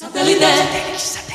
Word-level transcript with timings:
Satellite. 0.00 1.29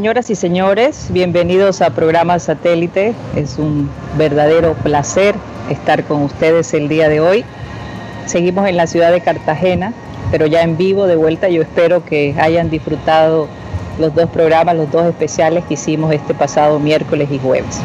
Señoras 0.00 0.30
y 0.30 0.34
señores, 0.34 1.08
bienvenidos 1.10 1.82
a 1.82 1.90
programa 1.90 2.38
Satélite. 2.38 3.12
Es 3.36 3.58
un 3.58 3.90
verdadero 4.16 4.72
placer 4.72 5.34
estar 5.68 6.04
con 6.04 6.22
ustedes 6.22 6.72
el 6.72 6.88
día 6.88 7.10
de 7.10 7.20
hoy. 7.20 7.44
Seguimos 8.24 8.66
en 8.66 8.78
la 8.78 8.86
ciudad 8.86 9.12
de 9.12 9.20
Cartagena, 9.20 9.92
pero 10.30 10.46
ya 10.46 10.62
en 10.62 10.78
vivo 10.78 11.06
de 11.06 11.16
vuelta. 11.16 11.50
Yo 11.50 11.60
espero 11.60 12.02
que 12.02 12.34
hayan 12.40 12.70
disfrutado 12.70 13.46
los 13.98 14.14
dos 14.14 14.30
programas, 14.30 14.74
los 14.74 14.90
dos 14.90 15.04
especiales 15.04 15.64
que 15.66 15.74
hicimos 15.74 16.14
este 16.14 16.32
pasado 16.32 16.78
miércoles 16.78 17.28
y 17.30 17.38
jueves. 17.38 17.82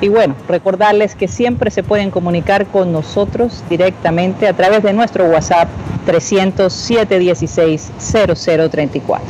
Y 0.00 0.08
bueno, 0.08 0.34
recordarles 0.48 1.14
que 1.14 1.28
siempre 1.28 1.70
se 1.70 1.84
pueden 1.84 2.10
comunicar 2.10 2.66
con 2.66 2.92
nosotros 2.92 3.62
directamente 3.70 4.48
a 4.48 4.52
través 4.52 4.82
de 4.82 4.92
nuestro 4.92 5.24
WhatsApp 5.26 5.68
307 6.06 7.18
16 7.18 7.92
0034. 7.98 9.24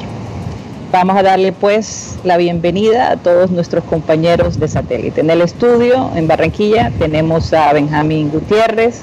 Vamos 0.91 1.17
a 1.17 1.23
darle 1.23 1.53
pues 1.53 2.19
la 2.25 2.37
bienvenida 2.37 3.11
a 3.11 3.17
todos 3.17 3.51
nuestros 3.51 3.85
compañeros 3.85 4.61
de 4.61 4.69
satélite. 4.69 5.21
En 5.21 5.31
el 5.31 5.43
estudio, 5.43 6.11
en 6.15 6.29
Barranquilla, 6.29 6.93
tenemos 6.99 7.53
a 7.53 7.73
Benjamín 7.73 8.31
Gutiérrez, 8.31 9.03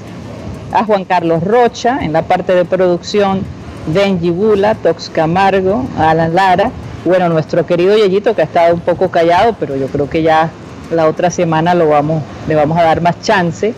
a 0.72 0.84
Juan 0.84 1.04
Carlos 1.04 1.42
Rocha, 1.42 1.98
en 2.02 2.12
la 2.12 2.22
parte 2.22 2.54
de 2.54 2.64
producción, 2.64 3.42
Benji 3.86 4.30
Bula, 4.30 4.74
Tox 4.74 5.10
Camargo, 5.10 5.84
Alan 5.98 6.34
Lara, 6.34 6.70
bueno, 7.04 7.28
nuestro 7.28 7.66
querido 7.66 7.96
Yeyito 7.96 8.34
que 8.34 8.42
ha 8.42 8.44
estado 8.44 8.74
un 8.74 8.80
poco 8.80 9.10
callado, 9.10 9.56
pero 9.58 9.76
yo 9.76 9.88
creo 9.88 10.08
que 10.08 10.22
ya 10.22 10.50
la 10.90 11.08
otra 11.08 11.30
semana 11.30 11.74
lo 11.74 11.88
vamos, 11.88 12.22
le 12.46 12.54
vamos 12.54 12.78
a 12.78 12.82
dar 12.84 13.00
más 13.00 13.20
chance. 13.22 13.74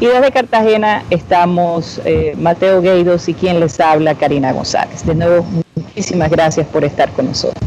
Y 0.00 0.06
desde 0.06 0.32
Cartagena 0.32 1.04
estamos 1.08 2.00
eh, 2.04 2.34
Mateo 2.36 2.80
Gueidos 2.82 3.28
y 3.28 3.34
quien 3.34 3.60
les 3.60 3.78
habla, 3.78 4.16
Karina 4.16 4.52
González. 4.52 5.06
De 5.06 5.14
nuevo, 5.14 5.46
muchísimas 5.76 6.30
gracias 6.30 6.66
por 6.66 6.84
estar 6.84 7.10
con 7.10 7.26
nosotros. 7.26 7.64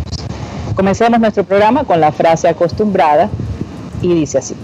Comencemos 0.76 1.20
nuestro 1.22 1.46
programa 1.46 1.86
con 1.86 2.02
la 2.02 2.12
frase 2.12 2.50
acostumbrada 2.50 3.30
y 4.02 4.14
dice 4.14 4.40
así. 4.40 4.56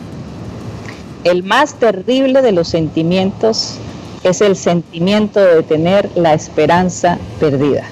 El 1.24 1.44
más 1.44 1.76
terrible 1.76 2.42
de 2.42 2.52
los 2.52 2.68
sentimientos 2.68 3.80
es 4.24 4.42
el 4.42 4.56
sentimiento 4.56 5.40
de 5.40 5.64
tener 5.64 6.10
la 6.16 6.34
esperanza 6.34 7.18
perdida. 7.40 7.84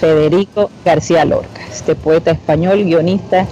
Federico 0.00 0.70
García 0.84 1.24
Lorca, 1.24 1.62
este 1.72 1.94
poeta 1.94 2.30
español, 2.30 2.84
guionista 2.84 3.46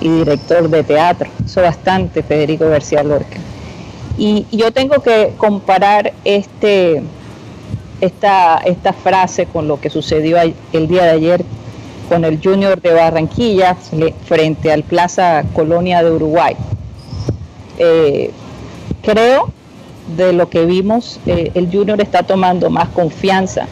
y 0.00 0.08
director 0.08 0.68
de 0.68 0.82
teatro. 0.82 1.30
Eso 1.44 1.62
bastante, 1.62 2.22
Federico 2.22 2.68
García 2.68 3.02
Lorca. 3.02 3.38
Y, 4.16 4.46
y 4.50 4.56
yo 4.56 4.72
tengo 4.72 5.00
que 5.02 5.34
comparar 5.36 6.12
este, 6.24 7.02
esta, 8.00 8.58
esta 8.58 8.92
frase 8.92 9.46
con 9.46 9.68
lo 9.68 9.80
que 9.80 9.90
sucedió 9.90 10.38
el 10.72 10.88
día 10.88 11.04
de 11.04 11.10
ayer 11.10 11.44
con 12.08 12.24
el 12.24 12.40
Junior 12.42 12.80
de 12.80 12.92
Barranquilla 12.92 13.76
frente 14.26 14.72
al 14.72 14.82
Plaza 14.82 15.44
Colonia 15.54 16.02
de 16.02 16.10
Uruguay. 16.10 16.56
Eh, 17.78 18.30
creo 19.02 19.52
de 20.16 20.32
lo 20.32 20.48
que 20.48 20.64
vimos, 20.64 21.20
eh, 21.26 21.50
el 21.54 21.70
Junior 21.70 22.00
está 22.00 22.22
tomando 22.22 22.70
más 22.70 22.88
confianza. 22.88 23.66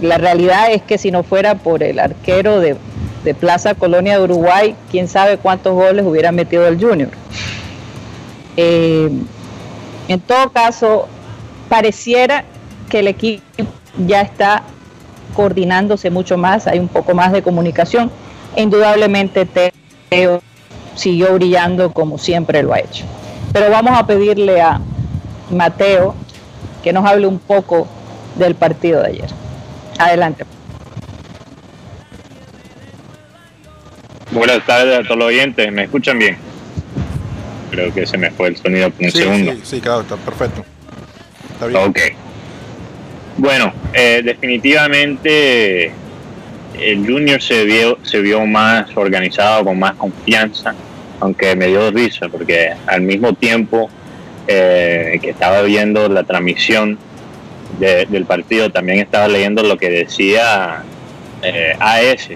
La 0.00 0.18
realidad 0.18 0.72
es 0.72 0.82
que 0.82 0.98
si 0.98 1.10
no 1.10 1.22
fuera 1.22 1.56
por 1.56 1.82
el 1.82 1.98
arquero 1.98 2.60
de, 2.60 2.76
Plaza 3.40 3.74
Colonia 3.74 4.18
de 4.18 4.24
Uruguay, 4.24 4.76
quién 4.90 5.08
sabe 5.08 5.38
cuántos 5.38 5.72
goles 5.72 6.04
hubiera 6.04 6.30
metido 6.30 6.68
el 6.68 6.78
Junior. 6.78 7.08
Eh, 8.58 9.10
en 10.08 10.20
todo 10.20 10.50
caso, 10.50 11.08
pareciera 11.70 12.44
que 12.90 12.98
el 12.98 13.08
equipo 13.08 13.42
ya 14.06 14.20
está 14.20 14.62
coordinándose 15.34 16.10
mucho 16.10 16.36
más, 16.36 16.66
hay 16.66 16.78
un 16.78 16.88
poco 16.88 17.14
más 17.14 17.32
de 17.32 17.42
comunicación. 17.42 18.10
Indudablemente 18.56 19.46
Teo 19.46 20.42
siguió 20.94 21.32
brillando 21.32 21.92
como 21.92 22.18
siempre 22.18 22.62
lo 22.62 22.74
ha 22.74 22.80
hecho. 22.80 23.06
Pero 23.54 23.70
vamos 23.70 23.98
a 23.98 24.06
pedirle 24.06 24.60
a 24.60 24.80
Mateo 25.50 26.14
que 26.82 26.92
nos 26.92 27.04
hable 27.06 27.26
un 27.26 27.38
poco 27.38 27.88
del 28.36 28.54
partido 28.54 29.00
de 29.02 29.08
ayer. 29.08 29.28
Adelante. 29.98 30.44
Buenas 34.32 34.64
tardes 34.66 34.98
a 34.98 35.02
todos 35.02 35.16
los 35.18 35.28
oyentes, 35.28 35.70
¿me 35.72 35.84
escuchan 35.84 36.18
bien? 36.18 36.36
Creo 37.70 37.92
que 37.92 38.06
se 38.06 38.18
me 38.18 38.30
fue 38.30 38.48
el 38.48 38.56
sonido 38.56 38.90
por 38.90 39.04
un 39.04 39.10
Sí, 39.10 39.18
segundo. 39.18 39.52
sí, 39.52 39.60
sí, 39.64 39.80
claro, 39.80 40.00
está 40.02 40.16
perfecto. 40.16 40.64
Está 41.52 41.66
bien. 41.66 41.80
Ok. 41.88 41.98
Bueno, 43.36 43.72
eh, 43.92 44.22
definitivamente 44.24 45.92
el 46.80 47.06
Junior 47.06 47.40
se 47.40 47.64
vio, 47.64 47.98
se 48.02 48.20
vio 48.20 48.44
más 48.46 48.86
organizado, 48.96 49.64
con 49.64 49.78
más 49.78 49.94
confianza, 49.94 50.74
aunque 51.20 51.54
me 51.54 51.66
dio 51.68 51.90
risa, 51.90 52.28
porque 52.28 52.72
al 52.86 53.02
mismo 53.02 53.32
tiempo 53.34 53.88
eh, 54.46 55.18
que 55.22 55.30
estaba 55.30 55.62
viendo 55.62 56.08
la 56.08 56.22
transmisión 56.24 56.98
de- 57.78 58.06
del 58.06 58.24
partido, 58.24 58.70
también 58.70 58.98
estaba 59.00 59.26
leyendo 59.28 59.62
lo 59.62 59.76
que 59.76 59.90
decía 59.90 60.82
eh, 61.42 61.74
AS, 61.78 62.28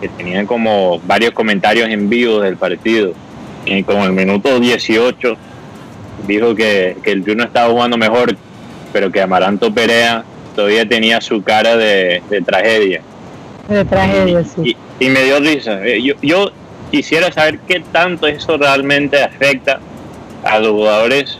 que 0.00 0.08
tenían 0.16 0.46
como 0.46 0.98
varios 1.00 1.32
comentarios 1.32 1.88
en 1.88 2.08
vivo 2.08 2.40
del 2.40 2.56
partido. 2.56 3.12
Y 3.64 3.82
como 3.84 4.04
el 4.04 4.12
minuto 4.12 4.58
18 4.58 5.36
dijo 6.26 6.54
que, 6.54 6.96
que 7.04 7.12
el 7.12 7.20
Junior 7.24 7.46
estaba 7.46 7.70
jugando 7.70 7.96
mejor, 7.96 8.36
pero 8.92 9.10
que 9.12 9.20
Amaranto 9.22 9.72
Perea 9.72 10.24
todavía 10.56 10.88
tenía 10.88 11.20
su 11.20 11.42
cara 11.42 11.76
de, 11.76 12.22
de 12.28 12.40
tragedia. 12.42 13.00
De 13.68 13.84
tragedia, 13.84 14.42
sí. 14.44 14.76
Y, 14.98 15.06
y 15.06 15.08
me 15.08 15.22
dio 15.22 15.38
risa. 15.38 15.86
Eh, 15.86 16.02
Yo, 16.02 16.14
yo 16.20 16.50
quisiera 16.90 17.30
saber 17.32 17.60
qué 17.60 17.80
tanto 17.92 18.26
eso 18.26 18.56
realmente 18.58 19.22
afecta 19.22 19.78
a 20.42 20.58
los 20.58 20.72
jugadores, 20.72 21.38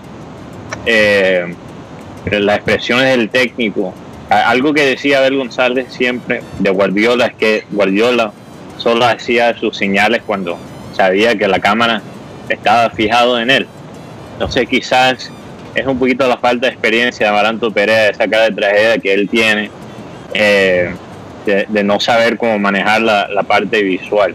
eh, 0.87 1.55
las 2.31 2.57
expresiones 2.57 3.17
del 3.17 3.29
técnico. 3.29 3.95
Algo 4.29 4.73
que 4.73 4.87
decía 4.87 5.19
Abel 5.19 5.37
González 5.37 5.93
siempre 5.93 6.43
de 6.59 6.71
Guardiola 6.71 7.27
es 7.27 7.35
que 7.35 7.65
Guardiola 7.71 8.33
solo 8.79 9.05
hacía 9.05 9.57
sus 9.59 9.77
señales 9.77 10.23
cuando 10.27 10.57
sabía 10.95 11.37
que 11.37 11.47
la 11.49 11.61
cámara 11.61 12.03
estaba 12.49 12.89
fijado 12.91 13.39
en 13.39 13.51
él. 13.51 13.67
Entonces 14.35 14.69
quizás 14.69 15.31
es 15.75 15.87
un 15.87 15.99
poquito 15.99 16.27
la 16.27 16.39
falta 16.39 16.67
de 16.67 16.73
experiencia 16.73 17.27
de 17.27 17.33
Amaranto 17.33 17.71
Perea, 17.71 18.09
esa 18.09 18.27
cara 18.29 18.45
de 18.45 18.53
tragedia 18.53 18.99
que 18.99 19.13
él 19.13 19.29
tiene, 19.29 19.71
eh, 20.35 20.95
de, 21.45 21.67
de 21.69 21.85
no 21.85 22.01
saber 22.01 22.37
cómo 22.39 22.59
manejar 22.59 23.03
la, 23.03 23.29
la 23.29 23.43
parte 23.43 23.83
visual. 23.83 24.35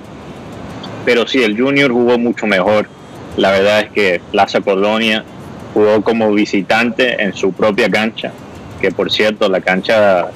Pero 1.06 1.26
sí, 1.26 1.42
el 1.44 1.60
Junior 1.60 1.92
jugó 1.92 2.18
mucho 2.20 2.46
mejor. 2.46 2.88
La 3.38 3.52
verdad 3.52 3.82
es 3.82 3.92
que 3.92 4.22
Plaza 4.32 4.62
Colonia 4.62 5.24
jugó 5.74 6.04
como 6.04 6.32
visitante 6.34 7.22
en 7.22 7.34
su 7.34 7.54
propia 7.54 7.90
cancha, 7.90 8.32
que 8.82 8.92
por 8.92 9.12
cierto 9.12 9.48
la 9.48 9.62
cancha 9.62 10.28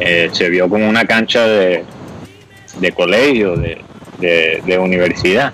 eh, 0.00 0.30
se 0.32 0.50
vio 0.50 0.68
como 0.68 0.88
una 0.88 1.04
cancha 1.04 1.46
de, 1.46 1.84
de 2.80 2.92
colegio, 2.92 3.56
de, 3.56 3.80
de, 4.18 4.78
universidad. 4.78 5.52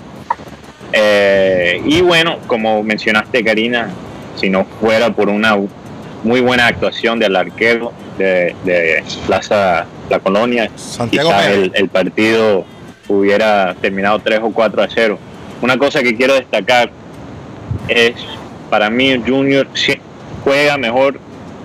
Eh, 0.92 1.82
y 1.84 2.00
bueno, 2.00 2.38
como 2.46 2.82
mencionaste 2.82 3.44
Karina, 3.44 3.90
si 4.36 4.48
no 4.48 4.64
fuera 4.80 5.12
por 5.12 5.28
una 5.28 5.56
muy 6.24 6.40
buena 6.40 6.66
actuación 6.66 7.18
del 7.18 7.36
arquero 7.36 7.92
de, 8.16 9.04
Plaza 9.26 9.84
La 10.08 10.18
Colonia, 10.20 10.70
quizás 11.10 11.46
el, 11.48 11.72
el, 11.74 11.88
partido 11.90 12.64
hubiera 13.08 13.74
terminado 13.82 14.18
3 14.20 14.40
o 14.42 14.50
4 14.50 14.82
a 14.82 14.88
0. 14.88 15.18
Una 15.62 15.78
cosa 15.78 16.02
que 16.02 16.14
quiero 16.14 16.34
destacar 16.34 16.90
es, 17.88 18.14
para 18.68 18.90
mí 18.90 19.18
Junior 19.26 19.66
juega 20.44 20.76
mejor 20.76 21.18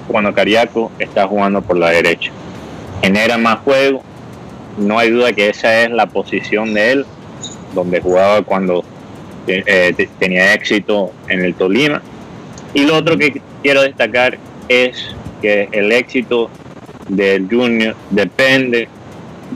cuando 0.07 0.33
Cariaco 0.33 0.91
está 0.97 1.27
jugando 1.27 1.61
por 1.61 1.77
la 1.77 1.89
derecha. 1.89 2.31
Genera 3.01 3.37
más 3.37 3.59
juego, 3.59 4.01
no 4.77 4.97
hay 4.97 5.09
duda 5.09 5.33
que 5.33 5.49
esa 5.49 5.81
es 5.81 5.91
la 5.91 6.05
posición 6.05 6.73
de 6.73 6.91
él, 6.91 7.05
donde 7.73 7.99
jugaba 7.99 8.41
cuando 8.43 8.83
eh, 9.47 10.07
tenía 10.19 10.53
éxito 10.53 11.11
en 11.27 11.43
el 11.43 11.53
Tolima. 11.55 12.01
Y 12.73 12.85
lo 12.85 12.95
otro 12.95 13.17
que 13.17 13.41
quiero 13.61 13.81
destacar 13.81 14.37
es 14.69 15.13
que 15.41 15.67
el 15.71 15.91
éxito 15.91 16.49
del 17.09 17.47
Junior 17.49 17.95
depende 18.09 18.87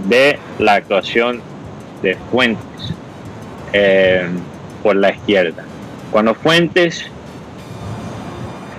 de 0.10 0.38
la 0.60 0.74
actuación 0.74 1.42
de 2.02 2.18
Fuentes 2.32 2.75
eh, 3.78 4.26
por 4.82 4.96
la 4.96 5.12
izquierda. 5.12 5.66
Cuando 6.10 6.34
Fuentes 6.34 7.06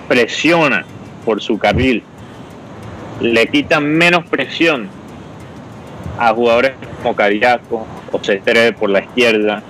presiona 0.08 0.86
por 1.22 1.42
su 1.42 1.58
carril, 1.58 2.02
le 3.20 3.46
quita 3.48 3.78
menos 3.78 4.24
presión 4.26 4.88
a 6.18 6.32
jugadores 6.32 6.72
como 7.02 7.14
Cariaco 7.14 7.86
o 8.10 8.18
Cestre 8.24 8.72
por 8.72 8.88
la 8.88 9.00
izquierda 9.00 9.62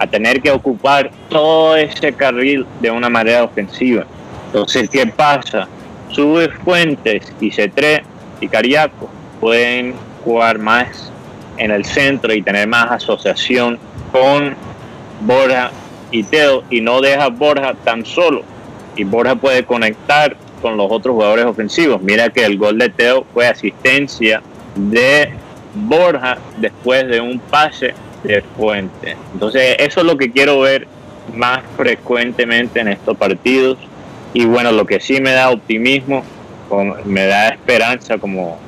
a 0.00 0.06
tener 0.08 0.42
que 0.42 0.50
ocupar 0.50 1.12
todo 1.28 1.76
ese 1.76 2.12
carril 2.12 2.66
de 2.80 2.90
una 2.90 3.08
manera 3.08 3.44
ofensiva. 3.44 4.04
Entonces, 4.46 4.90
¿qué 4.90 5.06
pasa? 5.06 5.68
Sube 6.08 6.48
Fuentes 6.48 7.32
y 7.40 7.52
Cetré 7.52 8.02
y 8.40 8.48
Cariaco 8.48 9.08
pueden 9.40 9.94
jugar 10.24 10.58
más 10.58 11.12
en 11.58 11.70
el 11.70 11.84
centro 11.84 12.34
y 12.34 12.42
tener 12.42 12.66
más 12.66 12.90
asociación 12.90 13.78
con 14.14 14.54
Borja 15.22 15.72
y 16.12 16.22
Teo 16.22 16.62
y 16.70 16.80
no 16.80 17.00
deja 17.00 17.30
Borja 17.30 17.74
tan 17.82 18.06
solo. 18.06 18.42
Y 18.94 19.02
Borja 19.02 19.34
puede 19.34 19.64
conectar 19.64 20.36
con 20.62 20.76
los 20.76 20.86
otros 20.88 21.14
jugadores 21.14 21.46
ofensivos. 21.46 22.00
Mira 22.00 22.30
que 22.30 22.44
el 22.44 22.56
gol 22.56 22.78
de 22.78 22.90
Teo 22.90 23.26
fue 23.34 23.48
asistencia 23.48 24.40
de 24.76 25.30
Borja 25.74 26.38
después 26.58 27.08
de 27.08 27.20
un 27.20 27.40
pase 27.40 27.92
de 28.22 28.40
Fuente. 28.56 29.16
Entonces, 29.32 29.74
eso 29.80 30.00
es 30.02 30.06
lo 30.06 30.16
que 30.16 30.30
quiero 30.30 30.60
ver 30.60 30.86
más 31.34 31.62
frecuentemente 31.76 32.78
en 32.78 32.88
estos 32.88 33.16
partidos. 33.16 33.78
Y 34.32 34.44
bueno, 34.44 34.70
lo 34.70 34.86
que 34.86 35.00
sí 35.00 35.20
me 35.20 35.32
da 35.32 35.50
optimismo, 35.50 36.22
me 37.04 37.26
da 37.26 37.48
esperanza, 37.48 38.18
como, 38.18 38.60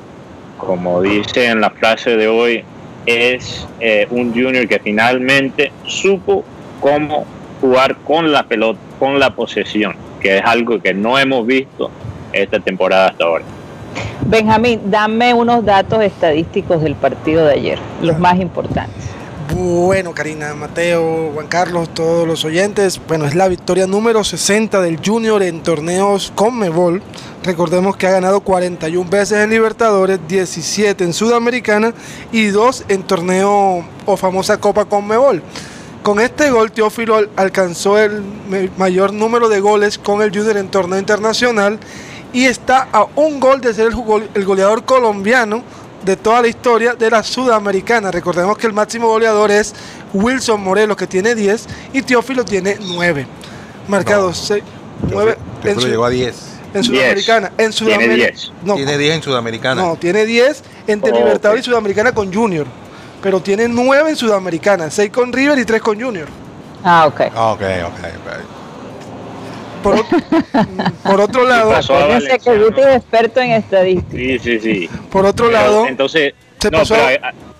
como 0.57 1.01
dice 1.01 1.47
en 1.47 1.61
la 1.61 1.69
frase 1.69 2.17
de 2.17 2.27
hoy, 2.27 2.65
es 3.07 3.65
eh, 3.79 4.05
un 4.11 4.33
junior 4.33 4.67
que 4.67 4.79
finalmente 4.79 5.71
supo 5.85 6.43
cómo 6.79 7.25
jugar 7.61 7.95
con 8.03 8.31
la 8.31 8.43
pelota, 8.43 8.79
con 8.99 9.19
la 9.19 9.33
posesión, 9.33 9.95
que 10.19 10.37
es 10.37 10.43
algo 10.45 10.79
que 10.79 10.93
no 10.93 11.17
hemos 11.17 11.47
visto 11.47 11.89
esta 12.33 12.59
temporada 12.59 13.07
hasta 13.07 13.23
ahora. 13.23 13.45
Benjamín, 14.25 14.81
dame 14.91 15.33
unos 15.33 15.63
datos 15.63 16.03
estadísticos 16.03 16.83
del 16.83 16.95
partido 16.95 17.45
de 17.45 17.53
ayer, 17.53 17.79
los 18.01 18.19
más 18.19 18.39
importantes. 18.39 19.16
Bueno, 19.55 20.13
Karina, 20.13 20.53
Mateo, 20.53 21.31
Juan 21.33 21.47
Carlos, 21.47 21.89
todos 21.93 22.27
los 22.27 22.43
oyentes, 22.43 22.99
bueno, 23.07 23.25
es 23.25 23.33
la 23.33 23.47
victoria 23.47 23.87
número 23.87 24.23
60 24.23 24.81
del 24.81 24.99
Junior 25.03 25.41
en 25.41 25.63
torneos 25.63 26.33
Conmebol. 26.35 27.01
Recordemos 27.43 27.95
que 27.95 28.07
ha 28.07 28.11
ganado 28.11 28.41
41 28.41 29.09
veces 29.09 29.43
en 29.43 29.49
Libertadores, 29.49 30.19
17 30.27 31.01
en 31.01 31.13
Sudamericana 31.13 31.93
y 32.33 32.47
2 32.47 32.85
en 32.89 33.03
torneo 33.03 33.85
o 34.05 34.17
famosa 34.17 34.57
Copa 34.57 34.83
Conmebol. 34.83 35.41
Con 36.03 36.19
este 36.19 36.51
gol, 36.51 36.73
Teófilo 36.73 37.17
alcanzó 37.37 37.97
el 37.97 38.21
mayor 38.77 39.13
número 39.13 39.47
de 39.47 39.61
goles 39.61 39.97
con 39.97 40.21
el 40.21 40.35
Junior 40.35 40.57
en 40.57 40.67
torneo 40.67 40.99
internacional 40.99 41.79
y 42.33 42.45
está 42.45 42.89
a 42.91 43.07
un 43.15 43.39
gol 43.39 43.61
de 43.61 43.73
ser 43.73 43.91
el 44.33 44.45
goleador 44.45 44.83
colombiano 44.83 45.63
de 46.07 46.15
toda 46.15 46.41
la 46.41 46.47
historia 46.47 46.95
de 46.95 47.11
la 47.11 47.21
Sudamericana. 47.21 48.09
Recordemos 48.11 48.57
que 48.57 48.65
el 48.65 48.71
máximo 48.71 49.09
goleador 49.09 49.51
es 49.51 49.75
Wilson 50.13 50.63
Morelos, 50.63 50.95
que 50.95 51.05
tiene 51.05 51.35
10, 51.35 51.67
y 51.91 52.01
Teófilo 52.01 52.45
tiene 52.45 52.77
9. 52.79 53.27
Marcados 53.89 54.37
6, 54.47 54.63
9. 55.11 55.37
Teófilo 55.61 55.87
llegó 55.87 56.05
a 56.05 56.09
10. 56.09 56.35
En 56.73 56.83
Sudamericana. 56.83 57.51
En 57.57 57.73
Sudamericana. 57.73 58.15
Tiene 58.15 58.31
10. 58.31 58.51
No, 58.63 58.75
tiene 58.75 58.97
10 58.97 59.15
en 59.15 59.23
Sudamericana. 59.23 59.81
No, 59.81 59.95
tiene 59.97 60.25
10 60.25 60.63
entre 60.87 61.11
oh, 61.11 61.17
Libertadores 61.17 61.65
y 61.67 61.69
Sudamericana 61.69 62.13
con 62.13 62.33
Junior. 62.33 62.65
Pero 63.21 63.41
tiene 63.41 63.67
9 63.67 64.09
en 64.09 64.15
Sudamericana, 64.15 64.89
6 64.89 65.11
con 65.11 65.33
River 65.33 65.59
y 65.59 65.65
3 65.65 65.81
con 65.81 65.99
Junior. 65.99 66.27
Ah, 66.85 67.05
ok. 67.05 67.21
Ah, 67.35 67.51
ok, 67.51 67.61
ok, 67.61 67.99
ok. 67.99 68.56
Por, 71.03 71.21
otro 71.21 71.47
lado, 71.47 71.71
que 71.71 72.81
es 72.81 72.95
experto 72.95 73.39
en 73.41 73.51
estadística. 73.51 74.17
Sí, 74.17 74.39
sí, 74.39 74.59
sí. 74.59 74.89
Por 75.11 75.25
otro 75.25 75.51
lado, 75.51 75.87
entonces 75.87 76.33
se, 76.59 76.71
pasó, 76.71 76.95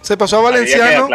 se 0.02 0.18
pasó 0.18 0.40
a 0.40 0.42
Valenciano. 0.42 1.08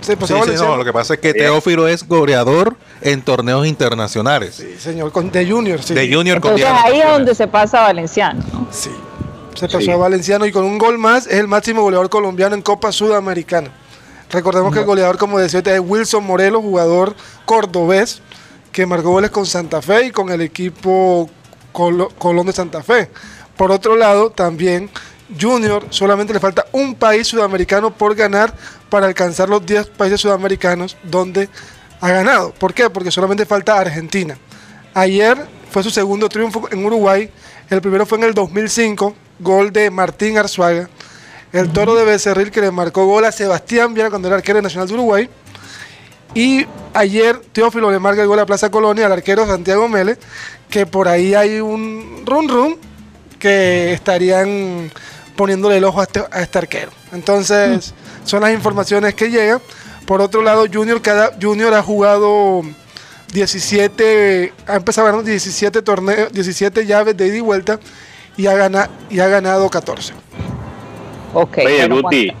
Se 0.00 0.16
pasó 0.16 0.36
a 0.36 0.40
Valenciano. 0.40 0.76
lo 0.76 0.84
que 0.84 0.92
pasa 0.92 1.14
es 1.14 1.20
que 1.20 1.34
Teófilo 1.34 1.88
es 1.88 2.06
goleador 2.06 2.76
en 3.00 3.22
torneos 3.22 3.66
internacionales. 3.66 4.54
Sí, 4.54 4.76
señor, 4.78 5.12
con, 5.12 5.30
de 5.30 5.50
Junior, 5.50 5.82
sí. 5.82 5.94
De 5.94 6.12
Junior 6.12 6.36
Entonces, 6.36 6.66
ahí 6.66 7.00
es 7.00 7.06
donde 7.06 7.34
se 7.34 7.48
pasa 7.48 7.80
a 7.80 7.82
Valenciano. 7.88 8.42
Sí. 8.70 8.90
Se 9.54 9.68
pasó 9.68 9.92
a 9.92 9.96
Valenciano 9.96 10.46
y 10.46 10.52
con 10.52 10.64
un 10.64 10.78
gol 10.78 10.98
más 10.98 11.26
es 11.26 11.34
el 11.34 11.48
máximo 11.48 11.82
goleador 11.82 12.08
colombiano 12.08 12.54
en 12.54 12.62
Copa 12.62 12.92
Sudamericana. 12.92 13.70
Recordemos 14.30 14.72
que 14.72 14.80
el 14.80 14.84
goleador, 14.84 15.16
como 15.16 15.38
decía, 15.38 15.60
es 15.64 15.80
Wilson 15.80 16.22
Morelos, 16.24 16.62
jugador 16.62 17.16
cordobés 17.44 18.22
que 18.72 18.86
marcó 18.86 19.10
goles 19.10 19.30
con 19.30 19.46
Santa 19.46 19.82
Fe 19.82 20.06
y 20.06 20.10
con 20.10 20.30
el 20.30 20.40
equipo 20.40 21.28
Colón 21.72 22.46
de 22.46 22.52
Santa 22.52 22.82
Fe. 22.82 23.10
Por 23.56 23.70
otro 23.70 23.96
lado, 23.96 24.30
también 24.30 24.90
Junior 25.38 25.86
solamente 25.90 26.32
le 26.32 26.40
falta 26.40 26.66
un 26.72 26.94
país 26.94 27.26
sudamericano 27.26 27.92
por 27.92 28.14
ganar 28.14 28.54
para 28.88 29.06
alcanzar 29.06 29.48
los 29.48 29.64
10 29.64 29.88
países 29.88 30.20
sudamericanos 30.20 30.96
donde 31.02 31.48
ha 32.00 32.10
ganado. 32.10 32.52
¿Por 32.52 32.72
qué? 32.72 32.88
Porque 32.88 33.10
solamente 33.10 33.44
falta 33.44 33.78
Argentina. 33.78 34.38
Ayer 34.94 35.36
fue 35.70 35.82
su 35.82 35.90
segundo 35.90 36.28
triunfo 36.28 36.68
en 36.70 36.84
Uruguay. 36.84 37.30
El 37.68 37.80
primero 37.80 38.06
fue 38.06 38.18
en 38.18 38.24
el 38.24 38.34
2005, 38.34 39.14
gol 39.40 39.72
de 39.72 39.90
Martín 39.90 40.38
Arzuaga. 40.38 40.88
El 41.52 41.70
toro 41.72 41.94
de 41.94 42.04
Becerril 42.04 42.50
que 42.50 42.60
le 42.60 42.70
marcó 42.70 43.06
gol 43.06 43.24
a 43.24 43.32
Sebastián 43.32 43.94
Viera 43.94 44.10
cuando 44.10 44.28
era 44.28 44.36
arquero 44.36 44.60
nacional 44.62 44.88
de 44.88 44.94
Uruguay. 44.94 45.28
Y 46.34 46.66
ayer 46.94 47.40
Teófilo 47.52 47.90
le 47.90 47.98
marca 47.98 48.22
el 48.22 48.28
gol 48.28 48.38
a 48.38 48.46
Plaza 48.46 48.70
Colonia 48.70 49.06
al 49.06 49.12
arquero 49.12 49.46
Santiago 49.46 49.88
Mele, 49.88 50.16
que 50.68 50.86
por 50.86 51.08
ahí 51.08 51.34
hay 51.34 51.60
un 51.60 52.22
run 52.26 52.48
run 52.48 52.76
que 53.38 53.92
estarían 53.92 54.90
poniéndole 55.36 55.78
el 55.78 55.84
ojo 55.84 56.00
a 56.00 56.04
este, 56.04 56.22
este 56.36 56.58
arquero. 56.58 56.90
Entonces, 57.12 57.92
mm. 57.92 58.26
son 58.26 58.42
las 58.42 58.52
informaciones 58.52 59.14
que 59.14 59.30
llegan. 59.30 59.60
Por 60.06 60.20
otro 60.20 60.42
lado, 60.42 60.66
Junior, 60.72 61.00
cada, 61.00 61.32
Junior 61.40 61.72
ha 61.74 61.82
jugado 61.82 62.62
17, 63.32 64.52
ha 64.66 64.76
empezado 64.76 65.06
ganando 65.06 65.28
17 65.28 65.82
torneos, 65.82 66.32
17 66.32 66.86
llaves 66.86 67.16
de 67.16 67.26
ida 67.28 67.36
y 67.36 67.40
vuelta 67.40 67.78
y 68.36 68.46
ha, 68.46 68.54
ganado, 68.54 68.90
y 69.10 69.20
ha 69.20 69.28
ganado 69.28 69.68
14. 69.68 70.14
Ok. 71.34 71.58
Oye, 71.58 71.88
Guti. 71.88 72.32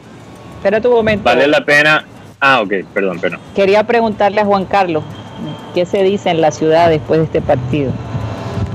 Espera 0.56 0.80
tu 0.80 0.90
momento. 0.90 1.24
Vale 1.24 1.46
la 1.46 1.64
pena 1.64 2.04
Ah, 2.40 2.60
ok, 2.60 2.72
perdón, 2.94 3.18
perdón. 3.18 3.40
Quería 3.54 3.84
preguntarle 3.84 4.40
a 4.40 4.44
Juan 4.44 4.64
Carlos, 4.64 5.02
¿qué 5.74 5.86
se 5.86 6.02
dice 6.02 6.30
en 6.30 6.40
la 6.40 6.52
ciudad 6.52 6.88
después 6.88 7.18
de 7.18 7.24
este 7.24 7.40
partido? 7.40 7.92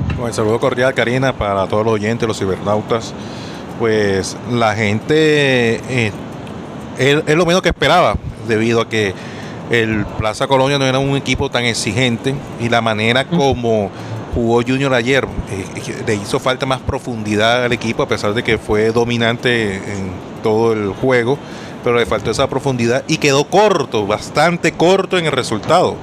Bueno, 0.10 0.27
el 0.27 0.34
saludo 0.34 0.60
cordial, 0.60 0.93
Karina, 0.93 1.34
para 1.34 1.65
todos 1.67 1.86
los 1.86 1.93
oyentes, 1.93 2.27
los 2.27 2.38
cibernautas. 2.38 3.13
Pues 3.79 4.38
la 4.51 4.75
gente 4.75 5.82
eh, 5.89 6.12
es, 6.98 7.36
lo 7.36 7.46
menos 7.46 7.62
que 7.62 7.70
esperaba, 7.70 8.15
debido 8.48 8.82
a 8.82 8.89
que 8.89 9.13
el 9.72 10.05
Plaza 10.17 10.48
Colonia 10.48 10.77
no 10.77 10.86
era 10.86 11.00
un 11.00 11.15
equipo 11.15 11.50
tan 11.50 11.63
exigente 11.63 12.36
y 12.60 12.70
la 12.70 12.82
manera 12.82 13.25
como 13.25 13.89
jugó 14.36 14.62
Junior 14.62 14.93
ayer 14.93 15.25
eh, 15.50 16.03
le 16.05 16.15
hizo 16.15 16.39
falta 16.39 16.65
más 16.65 16.82
profundidad 16.82 17.63
al 17.63 17.72
equipo, 17.72 18.03
a 18.03 18.08
pesar 18.08 18.34
de 18.34 18.43
que 18.43 18.58
fue 18.58 18.91
dominante 18.91 19.75
en 19.75 20.12
todo 20.43 20.74
el 20.74 20.89
juego 20.89 21.39
pero 21.84 21.98
le 21.98 22.06
faltó 22.06 22.32
esa 22.32 22.48
profundidad 22.48 23.04
y 23.08 23.18
quedó 23.18 23.44
corto, 23.46 24.08
bastante 24.08 24.72
corto 24.72 25.18
en 25.18 25.25
el 25.25 25.32
resultado. 25.32 25.96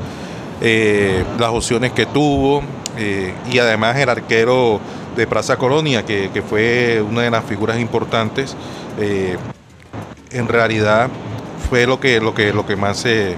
Eh, 0.61 1.25
las 1.39 1.51
opciones 1.51 1.93
que 1.93 2.07
tuvo, 2.07 2.63
eh, 2.99 3.33
y 3.51 3.59
además 3.59 3.97
el 3.97 4.09
arquero 4.09 4.81
de 5.17 5.27
Plaza 5.27 5.57
Colonia, 5.57 6.05
que, 6.05 6.31
que 6.33 6.43
fue 6.43 7.03
una 7.03 7.23
de 7.23 7.31
las 7.31 7.45
figuras 7.45 7.79
importantes, 7.79 8.57
eh, 8.99 9.37
en 10.33 10.49
realidad 10.49 11.09
fue 11.69 11.87
lo 11.87 11.99
que, 11.99 12.21
lo 12.21 12.35
que, 12.35 12.53
lo 12.53 12.67
que 12.67 12.77
más 12.77 12.99
se 12.99 13.37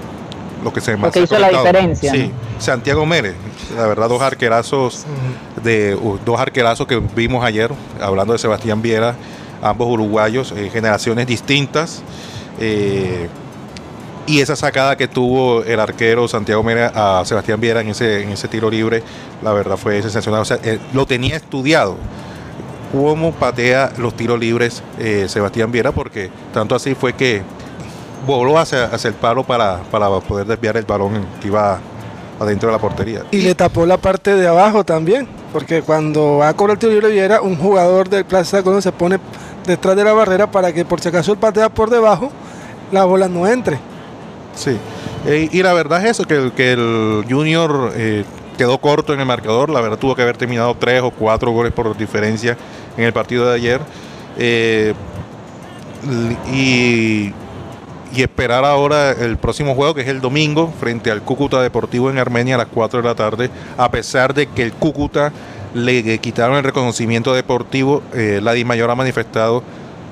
lo 0.65 0.73
que 0.73 0.81
se 0.81 0.97
más 0.97 1.13
que 1.13 1.27
se 1.27 1.35
ha 1.35 1.39
hizo 1.39 1.51
la 1.53 1.59
diferencia, 1.59 2.13
Sí, 2.13 2.31
Santiago 2.59 3.05
Mérez, 3.05 3.35
la 3.77 3.87
verdad 3.87 4.09
dos 4.09 4.23
arquerazos 4.23 5.05
de 5.63 5.99
dos 6.25 6.41
arquerazos 6.41 6.87
que 6.87 7.01
vimos 7.17 7.45
ayer, 7.45 7.71
hablando 8.01 8.33
de 8.33 8.39
Sebastián 8.39 8.81
Viera, 8.81 9.17
ambos 9.63 9.89
uruguayos, 9.89 10.53
eh, 10.53 10.71
generaciones 10.73 11.27
distintas. 11.27 12.03
Eh, 12.61 13.29
y 14.27 14.41
esa 14.41 14.55
sacada 14.55 14.97
que 14.97 15.09
tuvo 15.09 15.65
el 15.65 15.81
arquero 15.81 16.29
Santiago 16.29 16.63
Mera 16.63 16.93
a 16.95 17.25
Sebastián 17.25 17.61
Viera 17.61 17.81
en 17.81 17.89
ese, 17.89 18.23
en 18.23 18.31
ese 18.31 18.47
tiro 18.49 18.71
libre, 18.71 19.03
la 19.43 19.53
verdad 19.53 19.77
fue 19.77 20.01
sensacional. 20.01 20.43
O 20.43 20.45
sea, 20.45 20.59
eh, 20.63 20.79
lo 20.93 21.07
tenía 21.07 21.37
estudiado 21.37 21.97
cómo 22.93 23.33
patea 23.33 23.93
los 23.99 24.15
tiros 24.15 24.39
libres 24.39 24.83
eh, 24.99 25.27
Sebastián 25.29 25.73
Viera, 25.73 25.93
porque 25.93 26.31
tanto 26.53 26.75
así 26.75 26.95
fue 26.95 27.15
que 27.15 27.43
voló 28.27 28.59
hacia, 28.59 28.85
hacia 28.85 29.09
el 29.09 29.15
palo 29.15 29.43
para, 29.43 29.79
para 29.91 30.09
poder 30.21 30.47
desviar 30.47 30.77
el 30.77 30.85
balón 30.85 31.27
que 31.41 31.49
iba 31.49 31.81
adentro 32.39 32.69
de 32.69 32.73
la 32.73 32.81
portería. 32.81 33.23
Y 33.33 33.41
le 33.41 33.55
tapó 33.55 33.87
la 33.87 33.97
parte 33.97 34.35
de 34.37 34.47
abajo 34.47 34.85
también, 34.85 35.27
porque 35.53 35.83
cuando 35.83 36.39
va 36.39 36.49
a 36.49 36.55
cobrar 36.55 36.77
el 36.77 36.79
tiro 36.79 36.93
libre 36.93 37.11
Viera, 37.11 37.41
un 37.41 37.57
jugador 37.57 38.09
del 38.09 38.25
Plaza 38.25 38.63
Colonia 38.63 38.83
se 38.83 38.93
pone 38.93 39.19
detrás 39.67 39.97
de 39.97 40.05
la 40.05 40.13
barrera 40.13 40.51
para 40.51 40.73
que 40.73 40.85
por 40.85 41.01
si 41.01 41.09
acaso 41.09 41.33
él 41.33 41.39
patea 41.39 41.69
por 41.69 41.91
debajo, 41.91 42.31
la 42.93 43.05
bola 43.05 43.29
no 43.29 43.47
entre. 43.47 43.79
Sí, 44.55 44.79
y 45.51 45.63
la 45.63 45.73
verdad 45.73 46.05
es 46.05 46.11
eso, 46.11 46.25
que 46.25 46.35
el, 46.35 46.53
que 46.53 46.73
el 46.73 47.25
Junior 47.29 47.93
eh, 47.97 48.25
quedó 48.59 48.79
corto 48.79 49.15
en 49.15 49.21
el 49.21 49.27
marcador, 49.27 49.71
la 49.71 49.81
verdad 49.81 49.99
tuvo 49.99 50.15
que 50.15 50.23
haber 50.23 50.37
terminado 50.37 50.77
tres 50.79 51.01
o 51.03 51.11
cuatro 51.11 51.51
goles 51.53 51.73
por 51.73 51.97
diferencia 51.97 52.57
en 52.97 53.05
el 53.05 53.13
partido 53.13 53.49
de 53.49 53.55
ayer. 53.55 53.81
Eh, 54.39 54.95
y, 56.53 57.33
esperar 58.15 58.65
ahora 58.65 59.13
el 59.13 59.39
próximo 59.39 59.75
juego, 59.75 59.95
que 59.95 60.03
es 60.03 60.09
el 60.09 60.21
domingo, 60.21 60.73
frente 60.79 61.11
al 61.11 61.23
Cúcuta 61.23 61.63
Deportivo 61.63 62.11
en 62.11 62.19
Armenia 62.19 62.57
a 62.57 62.59
las 62.59 62.67
4 62.67 63.01
de 63.01 63.09
la 63.09 63.15
tarde, 63.15 63.51
a 63.79 63.91
pesar 63.91 64.35
de 64.35 64.47
que 64.49 64.63
el 64.63 64.75
Cúcuta 64.75 65.33
le, 65.73 66.03
le 66.03 66.19
quitaron 66.19 66.57
el 66.57 66.63
reconocimiento 66.63 67.33
deportivo, 67.33 68.03
eh, 68.13 68.41
la 68.43 68.53
DIMAYOR 68.53 68.91
ha 68.91 68.95
manifestado 68.95 69.63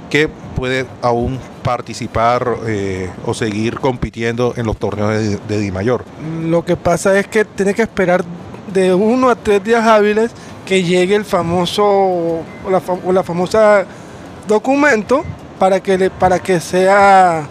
que 0.09 0.29
puede 0.57 0.87
aún 1.03 1.39
participar 1.63 2.57
eh, 2.67 3.11
o 3.27 3.35
seguir 3.35 3.79
compitiendo 3.81 4.55
en 4.57 4.67
los 4.67 4.77
torneos 4.77 5.11
de, 5.11 5.37
de 5.37 5.59
DIMAYOR. 5.59 6.05
Lo 6.45 6.65
que 6.65 6.77
pasa 6.77 7.19
es 7.19 7.27
que 7.27 7.45
tiene 7.45 7.75
que 7.75 7.83
esperar 7.83 8.25
de 8.73 8.95
uno 8.95 9.31
a 9.31 9.35
tres 9.35 9.63
días 9.63 9.85
hábiles 9.85 10.31
que 10.65 10.83
llegue 10.83 11.17
el 11.17 11.25
famoso 11.25 11.85
o 11.85 12.45
la, 12.71 12.81
o 13.05 13.13
la 13.13 13.23
famosa 13.23 13.85
documento 14.47 15.25
para 15.59 15.81
que 15.81 15.99
le, 15.99 16.11
para 16.11 16.39
que 16.39 16.61
sea 16.61 17.47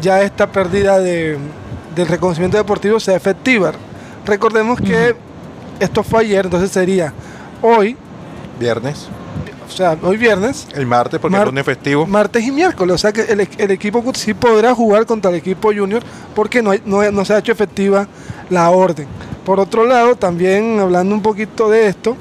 ya 0.00 0.22
esta 0.22 0.46
pérdida 0.46 0.98
de, 0.98 1.38
del 1.94 2.08
reconocimiento 2.08 2.56
deportivo 2.56 2.98
sea 3.00 3.16
efectiva. 3.16 3.72
Recordemos 4.24 4.80
que 4.80 5.14
esto 5.78 6.02
fue 6.02 6.22
ayer, 6.22 6.46
entonces 6.46 6.70
sería 6.70 7.12
hoy, 7.62 7.96
Viernes, 8.58 9.08
o 9.66 9.70
sea, 9.70 9.96
hoy 10.02 10.16
viernes, 10.16 10.66
el 10.74 10.86
martes, 10.86 11.18
porque 11.20 11.32
Mar- 11.36 11.42
es 11.46 11.52
lunes 11.52 11.64
festivo. 11.64 12.06
martes 12.06 12.44
y 12.44 12.50
miércoles. 12.50 12.94
O 12.94 12.98
sea 12.98 13.12
que 13.12 13.22
el, 13.22 13.40
el 13.58 13.70
equipo 13.70 14.02
sí 14.14 14.32
podrá 14.34 14.74
jugar 14.74 15.06
contra 15.06 15.30
el 15.30 15.36
equipo 15.36 15.72
junior 15.74 16.02
porque 16.34 16.62
no, 16.62 16.70
hay- 16.70 16.82
no, 16.84 17.10
no 17.10 17.24
se 17.24 17.34
ha 17.34 17.38
hecho 17.38 17.52
efectiva 17.52 18.06
la 18.50 18.70
orden. 18.70 19.06
Por 19.44 19.60
otro 19.60 19.84
lado, 19.84 20.16
también 20.16 20.78
hablando 20.80 21.14
un 21.14 21.22
poquito 21.22 21.68
de 21.68 21.86
esto, 21.88 22.16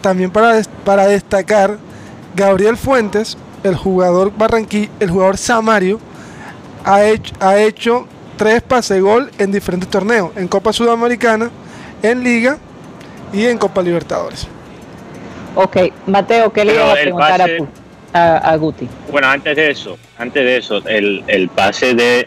también 0.00 0.30
para 0.30 1.06
destacar, 1.06 1.78
Gabriel 2.36 2.76
Fuentes, 2.76 3.36
el 3.62 3.76
jugador 3.76 4.32
barranquí, 4.36 4.90
el 5.00 5.10
jugador 5.10 5.36
Samario, 5.38 5.98
ha 6.84 7.04
hecho, 7.04 7.32
ha 7.40 7.56
hecho 7.58 8.06
tres 8.36 8.60
pase 8.62 9.00
gol 9.00 9.30
en 9.38 9.52
diferentes 9.52 9.88
torneos, 9.88 10.30
en 10.36 10.48
Copa 10.48 10.72
Sudamericana, 10.72 11.50
en 12.02 12.22
Liga 12.22 12.58
y 13.32 13.44
en 13.46 13.56
Copa 13.58 13.80
Libertadores. 13.82 14.46
Ok, 15.54 15.76
Mateo, 16.06 16.52
¿qué 16.52 16.64
le 16.64 16.74
iba 16.74 16.84
a 16.84 16.92
el 16.94 17.02
preguntar 17.02 17.40
a 17.42 17.44
pase- 17.44 17.64
a, 18.12 18.36
a 18.38 18.56
Guti? 18.56 18.88
Bueno, 19.10 19.28
antes 19.28 19.54
de 19.56 19.70
eso, 19.70 19.96
antes 20.18 20.44
de 20.44 20.56
eso, 20.56 20.82
el, 20.88 21.22
el 21.28 21.48
pase 21.48 21.94
de, 21.94 22.26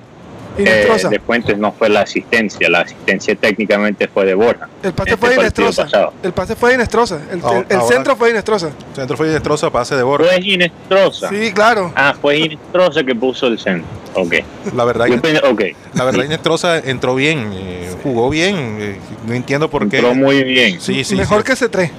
eh, 0.58 0.88
de 1.10 1.20
Fuentes 1.20 1.58
no 1.58 1.72
fue 1.74 1.90
la 1.90 2.02
asistencia, 2.02 2.70
la 2.70 2.82
asistencia 2.82 3.36
técnicamente 3.36 4.08
fue 4.08 4.26
de 4.26 4.34
Borja. 4.34 4.68
El 4.82 4.94
pase 4.94 5.10
Este 5.12 5.18
fue 5.20 5.30
de 5.30 5.36
Inestrosa. 5.42 5.88
El 6.24 6.32
pase 6.34 6.56
fue 6.56 6.70
de 6.70 6.76
Inestrosa. 6.76 7.20
El, 7.32 7.40
el- 7.40 7.66
el 7.70 7.82
centro 7.84 8.16
fue 8.16 8.28
de 8.30 8.34
Inestrosa. 8.36 8.70
Centro 8.96 9.18
fue 9.18 9.28
destroza, 9.28 9.70
pase 9.70 9.96
de 9.96 10.04
borra. 10.04 10.26
Fue 10.26 10.40
Inestrosa. 10.42 11.30
Sí, 11.30 11.52
claro. 11.54 11.92
Ah, 11.96 12.16
fue 12.20 12.38
Inestrosa 12.40 13.04
que 13.04 13.14
puso 13.14 13.48
el 13.48 13.60
centro. 13.60 13.86
Ok. 14.16 14.34
La 14.76 14.84
verdad, 14.86 15.06
Yo 15.06 15.22
pensé- 15.22 15.42
ok. 15.48 15.62
la 15.94 16.04
verdad 16.06 16.24
Inestrosa 16.24 16.80
entró 16.80 17.14
bien, 17.14 17.52
eh, 17.54 17.94
jugó 18.02 18.30
bien. 18.30 18.78
eh, 18.80 18.98
no 19.28 19.34
entiendo 19.34 19.70
por 19.70 19.88
qué. 19.90 19.98
Entró 19.98 20.16
muy 20.16 20.44
bien. 20.44 20.80
Sí, 20.82 21.04
sí, 21.04 21.16
Mejor 21.16 21.40
sí. 21.42 21.46
que 21.46 21.52
ese 21.54 21.70
3. 21.70 21.92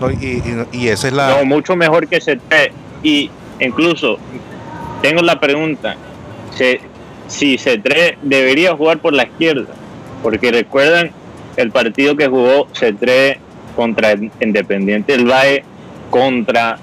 No, 0.00 0.10
y, 0.10 0.42
y- 0.72 0.88
esa 0.88 1.08
es 1.08 1.12
la. 1.14 1.28
No, 1.30 1.44
mucho 1.44 1.76
mejor 1.76 2.06
que 2.08 2.16
ese 2.16 2.36
tres. 2.36 2.70
Y 3.02 3.30
incluso 3.60 4.18
tengo 5.02 5.22
la 5.22 5.38
pregunta: 5.40 5.96
se- 6.54 6.80
si 7.28 7.56
C3 7.56 8.16
debería 8.22 8.74
jugar 8.74 8.98
por 8.98 9.12
la 9.12 9.24
izquierda, 9.24 9.74
porque 10.22 10.50
recuerdan 10.52 11.10
el 11.56 11.70
partido 11.70 12.16
que 12.16 12.26
jugó 12.28 12.68
C3 12.68 13.38
contra 13.74 14.14
Independiente 14.40 15.12
del 15.12 15.26
Valle, 15.30 15.64
contra 16.10 16.78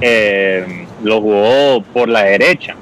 eh, 0.00 0.86
lo 1.02 1.20
jugó 1.20 1.82
por 1.92 2.08
la 2.08 2.24
derecha. 2.24 2.74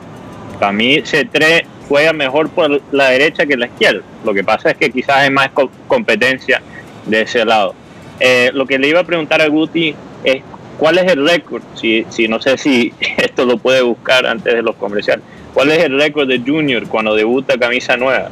Para 0.59 0.73
mí 0.73 0.97
C3 1.03 1.65
juega 1.89 2.13
mejor 2.13 2.49
por 2.51 2.81
la 2.93 3.11
derecha 3.11 3.47
que 3.47 3.57
la 3.57 3.67
izquierda. 3.67 4.03
Lo 4.25 4.33
que 4.35 4.43
pasa 4.43 4.71
es 4.71 4.77
que 4.77 4.91
quizás 4.91 5.17
hay 5.19 5.31
más 5.31 5.51
co- 5.51 5.71
competencia 5.87 6.61
de 7.05 7.23
ese 7.23 7.45
lado. 7.45 7.75
Eh, 8.21 8.51
lo 8.55 8.67
que 8.67 8.79
le 8.79 8.89
iba 8.89 9.01
a 9.01 9.05
preguntar 9.05 9.41
a 9.43 9.49
Guti 9.49 9.95
es 10.25 10.43
cuál 10.79 10.99
es 10.99 11.11
el 11.13 11.27
récord, 11.29 11.63
si, 11.75 12.07
si 12.11 12.29
no 12.29 12.41
sé 12.41 12.57
si 12.59 12.93
esto 13.17 13.45
lo 13.45 13.59
puede 13.59 13.83
buscar 13.83 14.27
antes 14.27 14.55
de 14.55 14.63
los 14.63 14.75
comerciales, 14.77 15.25
cuál 15.55 15.71
es 15.71 15.85
el 15.85 15.99
récord 15.99 16.29
de 16.29 16.39
Junior 16.41 16.87
cuando 16.89 17.15
debuta 17.15 17.59
camisa 17.59 17.97
nueva. 17.97 18.29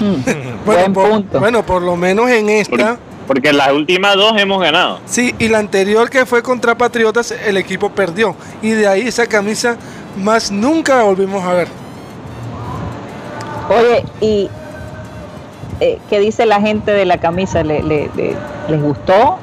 Hmm, 0.00 0.14
Bueno, 0.64 0.80
Buen 0.80 0.92
por, 0.92 1.10
punto. 1.10 1.38
bueno, 1.40 1.64
por 1.66 1.82
lo 1.82 1.96
menos 1.96 2.28
en 2.30 2.46
Porque, 2.46 2.82
esta. 2.82 2.98
porque 3.26 3.52
las 3.52 3.72
últimas 3.72 4.14
dos 4.16 4.32
hemos 4.38 4.60
ganado. 4.60 5.00
Sí, 5.06 5.34
y 5.38 5.48
la 5.48 5.58
anterior 5.58 6.10
que 6.10 6.26
fue 6.26 6.42
contra 6.42 6.76
Patriotas, 6.76 7.30
el 7.32 7.56
equipo 7.56 7.90
perdió. 7.90 8.34
Y 8.62 8.70
de 8.70 8.86
ahí 8.88 9.02
esa 9.02 9.26
camisa 9.26 9.76
más 10.22 10.50
nunca 10.50 10.96
la 10.96 11.02
volvimos 11.04 11.42
a 11.44 11.52
ver. 11.52 11.68
Oye, 13.68 14.04
¿y 14.20 14.48
eh, 15.80 15.98
qué 16.10 16.20
dice 16.20 16.46
la 16.46 16.60
gente 16.60 16.90
de 16.92 17.04
la 17.04 17.18
camisa? 17.18 17.62
¿Le, 17.62 17.82
le- 17.82 18.10
le- 18.16 18.34
les 18.68 18.80
gustó? 18.82 19.38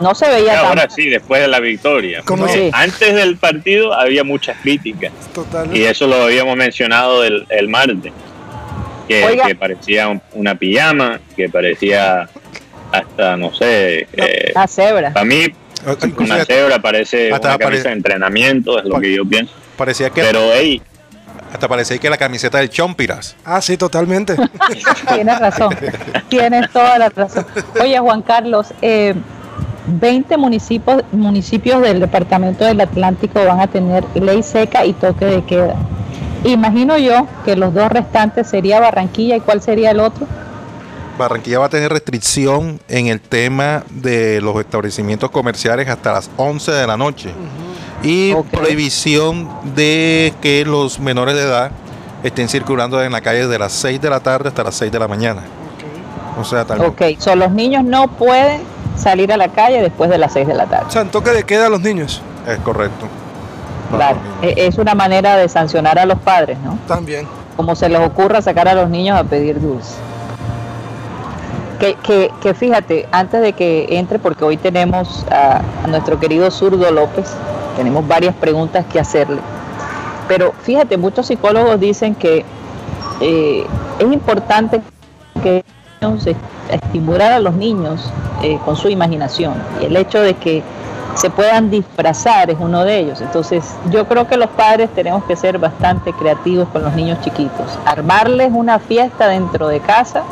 No 0.00 0.14
se 0.14 0.28
veía 0.28 0.54
tan... 0.54 0.66
Ahora 0.66 0.88
sí, 0.90 1.08
después 1.08 1.40
de 1.40 1.48
la 1.48 1.60
victoria. 1.60 2.22
¿Cómo 2.24 2.46
Eh, 2.46 2.50
sí? 2.52 2.70
Antes 2.72 3.14
del 3.14 3.36
partido 3.36 3.92
había 3.94 4.24
muchas 4.24 4.56
críticas. 4.60 5.12
Total. 5.34 5.74
Y 5.76 5.84
eso 5.84 6.06
lo 6.06 6.22
habíamos 6.22 6.56
mencionado 6.56 7.24
el, 7.24 7.46
el 7.50 7.68
martes. 7.68 8.12
Que, 9.08 9.40
que 9.46 9.54
parecía 9.54 10.08
un- 10.08 10.22
una 10.32 10.54
pijama, 10.54 11.20
que 11.36 11.48
parecía 11.48 12.28
hasta, 12.90 13.36
no 13.36 13.52
sé, 13.54 14.06
eh, 14.12 14.52
La 14.54 14.66
cebra. 14.66 15.12
para 15.12 15.24
mí 15.24 15.46
Ah, 15.84 15.96
una 16.16 16.44
cebra 16.44 16.78
parece 16.80 17.32
hasta 17.32 17.48
una 17.48 17.58
camisa 17.58 17.82
pare- 17.82 17.88
de 17.90 17.96
entrenamiento, 17.96 18.78
es 18.78 18.84
lo 18.84 19.00
que 19.00 19.12
yo 19.16 19.24
pienso. 19.24 19.52
parecía 19.76 20.10
que 20.10 20.20
Pero, 20.22 20.38
hey, 20.54 20.80
hasta 21.52 21.68
parecía 21.68 21.98
que 21.98 22.08
la 22.08 22.16
camiseta 22.16 22.58
del 22.58 22.70
Chompiras. 22.70 23.36
Ah, 23.44 23.60
sí, 23.60 23.76
totalmente. 23.76 24.36
Tienes 25.14 25.38
razón. 25.38 25.76
Tienes 26.28 26.70
toda 26.70 26.98
la 26.98 27.10
razón. 27.10 27.46
Oye, 27.80 27.98
Juan 27.98 28.22
Carlos, 28.22 28.68
eh, 28.80 29.14
20 29.86 30.36
municipios, 30.38 31.02
municipios 31.12 31.82
del 31.82 32.00
departamento 32.00 32.64
del 32.64 32.80
Atlántico 32.80 33.44
van 33.44 33.60
a 33.60 33.66
tener 33.66 34.04
ley 34.14 34.42
seca 34.42 34.86
y 34.86 34.94
toque 34.94 35.26
de 35.26 35.44
queda. 35.44 35.74
Imagino 36.44 36.96
yo 36.96 37.28
que 37.44 37.54
los 37.54 37.74
dos 37.74 37.90
restantes 37.92 38.48
sería 38.48 38.80
Barranquilla 38.80 39.36
y 39.36 39.40
cuál 39.40 39.60
sería 39.60 39.90
el 39.90 40.00
otro. 40.00 40.26
Barranquilla 41.18 41.58
va 41.58 41.66
a 41.66 41.68
tener 41.68 41.92
restricción 41.92 42.80
en 42.88 43.08
el 43.08 43.20
tema 43.20 43.84
de 43.90 44.40
los 44.40 44.56
establecimientos 44.58 45.30
comerciales 45.30 45.88
hasta 45.88 46.12
las 46.12 46.30
11 46.36 46.72
de 46.72 46.86
la 46.86 46.96
noche. 46.96 47.30
Y 48.02 48.34
prohibición 48.50 49.48
de 49.74 50.32
que 50.40 50.64
los 50.64 50.98
menores 50.98 51.34
de 51.34 51.42
edad 51.42 51.70
estén 52.22 52.48
circulando 52.48 53.02
en 53.02 53.12
la 53.12 53.20
calle 53.20 53.46
de 53.46 53.58
las 53.58 53.72
6 53.72 54.00
de 54.00 54.10
la 54.10 54.20
tarde 54.20 54.48
hasta 54.48 54.64
las 54.64 54.74
6 54.76 54.90
de 54.92 54.98
la 54.98 55.08
mañana. 55.08 55.42
O 56.40 56.44
sea, 56.44 56.64
tal 56.64 56.80
Ok, 56.82 57.02
son 57.18 57.38
los 57.38 57.50
niños 57.52 57.84
no 57.84 58.08
pueden 58.08 58.62
salir 58.96 59.32
a 59.32 59.36
la 59.36 59.48
calle 59.48 59.80
después 59.82 60.08
de 60.10 60.18
las 60.18 60.32
6 60.32 60.46
de 60.48 60.54
la 60.54 60.64
O 60.64 60.68
tarde. 60.68 60.90
sea, 60.90 61.02
en 61.02 61.08
toque 61.10 61.30
de 61.30 61.44
queda 61.44 61.66
a 61.66 61.68
los 61.68 61.80
niños. 61.80 62.20
es 62.48 62.58
correcto. 62.58 63.06
Claro, 63.94 64.16
e- 64.40 64.54
es 64.56 64.78
una 64.78 64.94
manera 64.94 65.36
de 65.36 65.48
sancionar 65.48 65.98
a 65.98 66.06
los 66.06 66.18
padres, 66.18 66.58
¿no? 66.64 66.78
También. 66.88 67.26
Como 67.56 67.76
se 67.76 67.88
les 67.88 68.00
ocurra 68.00 68.40
sacar 68.40 68.66
a 68.68 68.74
los 68.74 68.88
niños 68.88 69.18
a 69.18 69.24
pedir 69.24 69.60
dulce. 69.60 69.94
Que, 71.78 72.30
que, 72.40 72.54
fíjate, 72.54 73.08
antes 73.10 73.40
de 73.42 73.54
que 73.54 73.86
entre, 73.98 74.20
porque 74.20 74.44
hoy 74.44 74.56
tenemos 74.56 75.26
a, 75.32 75.60
nuestro 75.88 76.20
querido 76.20 76.48
Zurdo 76.52 76.88
López, 76.92 77.26
tenemos 77.76 78.06
varias 78.06 78.34
preguntas 78.34 78.84
que 78.90 79.00
hacerle. 79.00 79.40
Pero 80.28 80.52
fíjate, 80.62 80.96
muchos 80.96 81.26
psicólogos 81.26 81.78
dicen 81.80 82.14
que 82.14 82.44
eh, 83.20 83.66
es 83.98 84.12
importante 84.12 84.80
que 85.42 85.64
estimular 86.70 87.32
a 87.32 87.38
los 87.38 87.54
niños 87.54 88.10
eh, 88.42 88.58
con 88.64 88.76
su 88.76 88.88
imaginación 88.88 89.54
y 89.80 89.84
el 89.84 89.96
hecho 89.96 90.20
de 90.20 90.34
que 90.34 90.62
se 91.14 91.30
puedan 91.30 91.70
disfrazar 91.70 92.50
es 92.50 92.56
uno 92.58 92.84
de 92.84 92.98
ellos. 92.98 93.20
Entonces, 93.20 93.76
yo 93.90 94.06
creo 94.06 94.26
que 94.26 94.36
los 94.36 94.48
padres 94.50 94.90
tenemos 94.94 95.24
que 95.24 95.36
ser 95.36 95.58
bastante 95.58 96.12
creativos 96.12 96.68
con 96.68 96.82
los 96.82 96.94
niños 96.94 97.20
chiquitos, 97.20 97.78
armarles 97.84 98.50
una 98.52 98.78
fiesta 98.78 99.28
dentro 99.28 99.68
de 99.68 99.80
casa, 99.80 100.22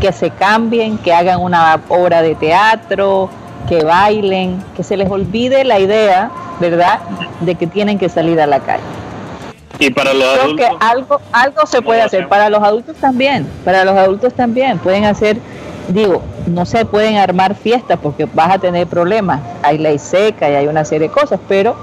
que 0.00 0.12
se 0.12 0.30
cambien, 0.30 0.98
que 0.98 1.12
hagan 1.12 1.40
una 1.40 1.80
obra 1.88 2.22
de 2.22 2.34
teatro, 2.34 3.30
que 3.70 3.84
bailen, 3.84 4.60
que 4.76 4.82
se 4.82 4.96
les 4.96 5.08
olvide 5.08 5.62
la 5.64 5.78
idea, 5.78 6.28
¿verdad?, 6.58 6.98
de 7.40 7.54
que 7.54 7.68
tienen 7.68 8.00
que 8.00 8.08
salir 8.08 8.40
a 8.40 8.46
la 8.48 8.58
calle. 8.58 8.82
Y 9.78 9.90
para 9.90 10.12
los 10.12 10.38
Creo 10.38 10.56
que 10.56 10.68
algo, 10.80 11.20
algo 11.30 11.64
se 11.66 11.80
puede 11.80 12.02
hacer. 12.02 12.26
Para 12.26 12.50
los 12.50 12.60
adultos 12.64 12.96
también. 12.96 13.46
Para 13.64 13.84
los 13.84 13.96
adultos 13.96 14.34
también. 14.34 14.78
Pueden 14.78 15.04
hacer, 15.04 15.38
digo, 15.86 16.20
no 16.48 16.66
se 16.66 16.84
pueden 16.84 17.16
armar 17.16 17.54
fiestas 17.54 17.96
porque 18.02 18.26
vas 18.34 18.56
a 18.56 18.58
tener 18.58 18.88
problemas. 18.88 19.40
Hay 19.62 19.78
ley 19.78 20.00
seca 20.00 20.50
y 20.50 20.56
hay 20.56 20.66
una 20.66 20.84
serie 20.84 21.06
de 21.06 21.14
cosas, 21.14 21.38
pero 21.48 21.76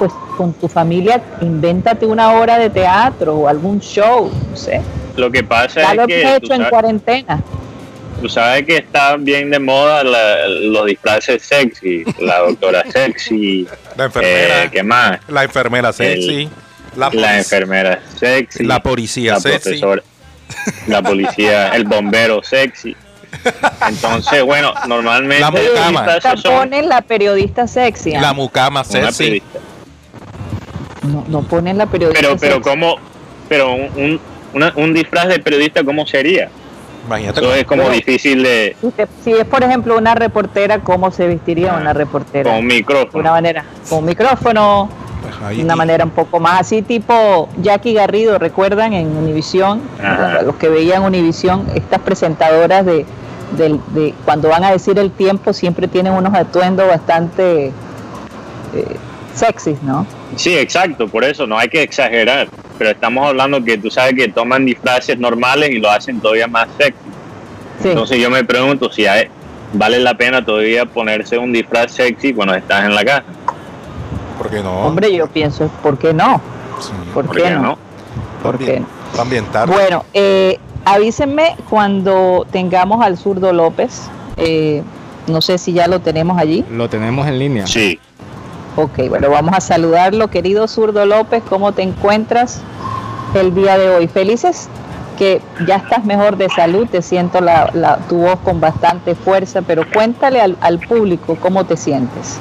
pues 0.00 0.12
con 0.36 0.52
tu 0.52 0.66
familia 0.66 1.22
invéntate 1.40 2.06
una 2.06 2.32
hora 2.32 2.58
de 2.58 2.70
teatro 2.70 3.36
o 3.36 3.48
algún 3.48 3.78
show, 3.78 4.28
no 4.50 4.56
sé. 4.56 4.82
Lo 5.16 5.30
que 5.30 5.44
pasa 5.44 5.92
es 5.92 5.96
lo 5.96 6.08
que 6.08 6.36
hecho 6.36 6.52
en 6.54 6.64
cuarentena. 6.64 7.40
Tú 8.24 8.30
sabes 8.30 8.64
que 8.64 8.78
está 8.78 9.18
bien 9.18 9.50
de 9.50 9.58
moda 9.58 10.02
los 10.02 10.86
disfraces 10.86 11.42
sexy, 11.42 12.04
la 12.20 12.38
doctora 12.38 12.82
sexy, 12.90 13.68
la 13.98 14.04
enfermera, 14.06 14.64
eh, 14.64 14.70
¿qué 14.72 14.82
más? 14.82 15.20
La 15.28 15.44
enfermera 15.44 15.92
sexy. 15.92 16.48
La, 16.96 17.36
enfermera 17.36 18.00
sexy. 18.18 18.64
La 18.64 18.82
policía 18.82 19.34
la 19.34 19.40
sexy. 19.40 19.78
La 20.86 21.02
policía, 21.02 21.68
el 21.76 21.84
bombero 21.84 22.42
sexy. 22.42 22.96
Entonces, 23.86 24.42
bueno, 24.42 24.72
normalmente. 24.88 25.40
La 25.40 25.50
mucama. 25.50 26.06
ponen 26.42 26.88
la 26.88 27.02
periodista 27.02 27.66
sexy. 27.66 28.12
La 28.12 28.32
mucama 28.32 28.84
sexy. 28.84 29.42
No, 31.02 31.26
no 31.28 31.42
ponen 31.42 31.76
la 31.76 31.84
periodista 31.84 32.22
Pero, 32.22 32.38
pero, 32.38 32.62
¿cómo? 32.62 32.96
Pero 33.50 33.74
un, 33.74 34.18
un 34.54 34.94
disfraz 34.94 35.28
de 35.28 35.40
periodista, 35.40 35.84
¿cómo 35.84 36.06
sería? 36.06 36.48
Imagínate. 37.06 37.40
Eso 37.40 37.54
es 37.54 37.64
como 37.64 37.88
difícil 37.90 38.42
de. 38.42 38.76
Si 39.22 39.32
es, 39.32 39.44
por 39.44 39.62
ejemplo, 39.62 39.96
una 39.98 40.14
reportera, 40.14 40.80
¿cómo 40.80 41.10
se 41.10 41.26
vestiría 41.26 41.74
una 41.74 41.92
reportera? 41.92 42.50
Con 42.50 42.60
un 42.60 42.66
micrófono. 42.66 43.12
De 43.12 43.18
una 43.18 43.30
manera. 43.30 43.64
Con 43.88 43.98
un 44.00 44.04
micrófono 44.06 44.88
de 45.50 45.62
una 45.62 45.76
manera 45.76 46.04
un 46.04 46.10
poco 46.10 46.40
más 46.40 46.60
así, 46.60 46.82
tipo 46.82 47.48
Jackie 47.60 47.94
Garrido, 47.94 48.38
¿recuerdan? 48.38 48.92
En 48.92 49.16
Univisión, 49.16 49.80
los 50.44 50.56
que 50.56 50.68
veían 50.68 51.02
Univisión, 51.02 51.66
estas 51.74 52.00
presentadoras 52.00 52.84
de, 52.86 53.06
de, 53.56 54.14
cuando 54.24 54.48
van 54.48 54.64
a 54.64 54.70
decir 54.70 54.98
el 54.98 55.10
tiempo 55.10 55.52
siempre 55.52 55.88
tienen 55.88 56.12
unos 56.12 56.34
atuendos 56.34 56.88
bastante 56.88 57.66
eh, 57.66 57.72
sexys, 59.34 59.82
¿no? 59.82 60.06
Sí, 60.36 60.56
exacto, 60.56 61.08
por 61.08 61.24
eso 61.24 61.46
no 61.46 61.58
hay 61.58 61.68
que 61.68 61.82
exagerar, 61.82 62.48
pero 62.78 62.90
estamos 62.90 63.26
hablando 63.26 63.62
que 63.62 63.78
tú 63.78 63.90
sabes 63.90 64.14
que 64.14 64.28
toman 64.28 64.64
disfraces 64.64 65.18
normales 65.18 65.70
y 65.70 65.78
lo 65.78 65.90
hacen 65.90 66.20
todavía 66.20 66.46
más 66.46 66.68
sexy. 66.78 66.98
Entonces 67.82 68.18
yo 68.18 68.30
me 68.30 68.44
pregunto 68.44 68.90
si 68.90 69.04
vale 69.72 69.98
la 69.98 70.14
pena 70.16 70.44
todavía 70.44 70.86
ponerse 70.86 71.38
un 71.38 71.52
disfraz 71.52 71.92
sexy 71.92 72.32
cuando 72.32 72.54
estás 72.54 72.84
en 72.84 72.94
la 72.94 73.04
casa. 73.04 73.24
¿Por 74.38 74.50
qué 74.50 74.62
no? 74.62 74.86
Hombre, 74.86 75.14
yo 75.14 75.26
pienso, 75.26 75.68
¿por 75.82 75.98
qué 75.98 76.12
no? 76.12 76.40
¿Por, 77.12 77.30
qué, 77.30 77.50
no? 77.50 77.78
¿Por 78.42 78.58
qué 78.58 78.80
no? 78.80 79.66
Bueno, 79.66 80.04
eh, 80.12 80.58
avísenme 80.84 81.56
cuando 81.70 82.46
tengamos 82.50 83.04
al 83.04 83.16
zurdo 83.16 83.52
López. 83.52 84.08
Eh, 84.36 84.82
no 85.26 85.40
sé 85.40 85.58
si 85.58 85.72
ya 85.72 85.86
lo 85.86 86.00
tenemos 86.00 86.38
allí. 86.38 86.64
Lo 86.70 86.88
tenemos 86.88 87.26
en 87.26 87.38
línea. 87.38 87.66
Sí. 87.66 87.98
Ok, 88.76 89.08
bueno, 89.08 89.30
vamos 89.30 89.54
a 89.56 89.60
saludarlo, 89.60 90.28
querido 90.28 90.66
zurdo 90.66 91.06
López. 91.06 91.44
¿Cómo 91.48 91.72
te 91.72 91.82
encuentras 91.82 92.60
el 93.34 93.54
día 93.54 93.78
de 93.78 93.88
hoy? 93.88 94.08
Felices 94.08 94.68
que 95.16 95.40
ya 95.64 95.76
estás 95.76 96.04
mejor 96.04 96.36
de 96.36 96.48
salud, 96.48 96.88
te 96.90 97.00
siento 97.00 97.40
la, 97.40 98.00
tu 98.08 98.16
voz 98.16 98.40
con 98.40 98.60
bastante 98.60 99.14
fuerza, 99.14 99.62
pero 99.62 99.84
cuéntale 99.88 100.40
al, 100.40 100.56
al 100.60 100.80
público 100.80 101.36
cómo 101.40 101.64
te 101.64 101.76
sientes. 101.76 102.40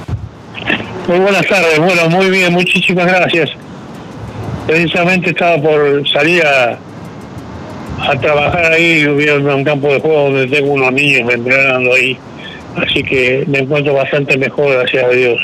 Muy 1.08 1.20
buenas 1.20 1.46
tardes, 1.48 1.78
bueno, 1.78 2.10
muy 2.10 2.32
bien, 2.32 2.52
muchísimas 2.52 3.06
gracias. 3.06 3.52
Precisamente 4.66 5.30
estaba 5.30 5.62
por 5.62 6.08
salir 6.10 6.44
a, 6.44 6.80
a 8.10 8.20
trabajar 8.20 8.72
ahí, 8.72 9.06
hubiera 9.06 9.36
un 9.36 9.64
campo 9.64 9.94
de 9.94 10.00
juego 10.00 10.32
donde 10.32 10.48
tengo 10.48 10.74
unos 10.74 10.92
niños 10.94 11.32
entrenando 11.32 11.94
ahí, 11.94 12.18
así 12.76 13.04
que 13.04 13.44
me 13.46 13.60
encuentro 13.60 13.94
bastante 13.94 14.36
mejor, 14.36 14.74
gracias 14.74 15.04
a 15.04 15.10
Dios. 15.10 15.40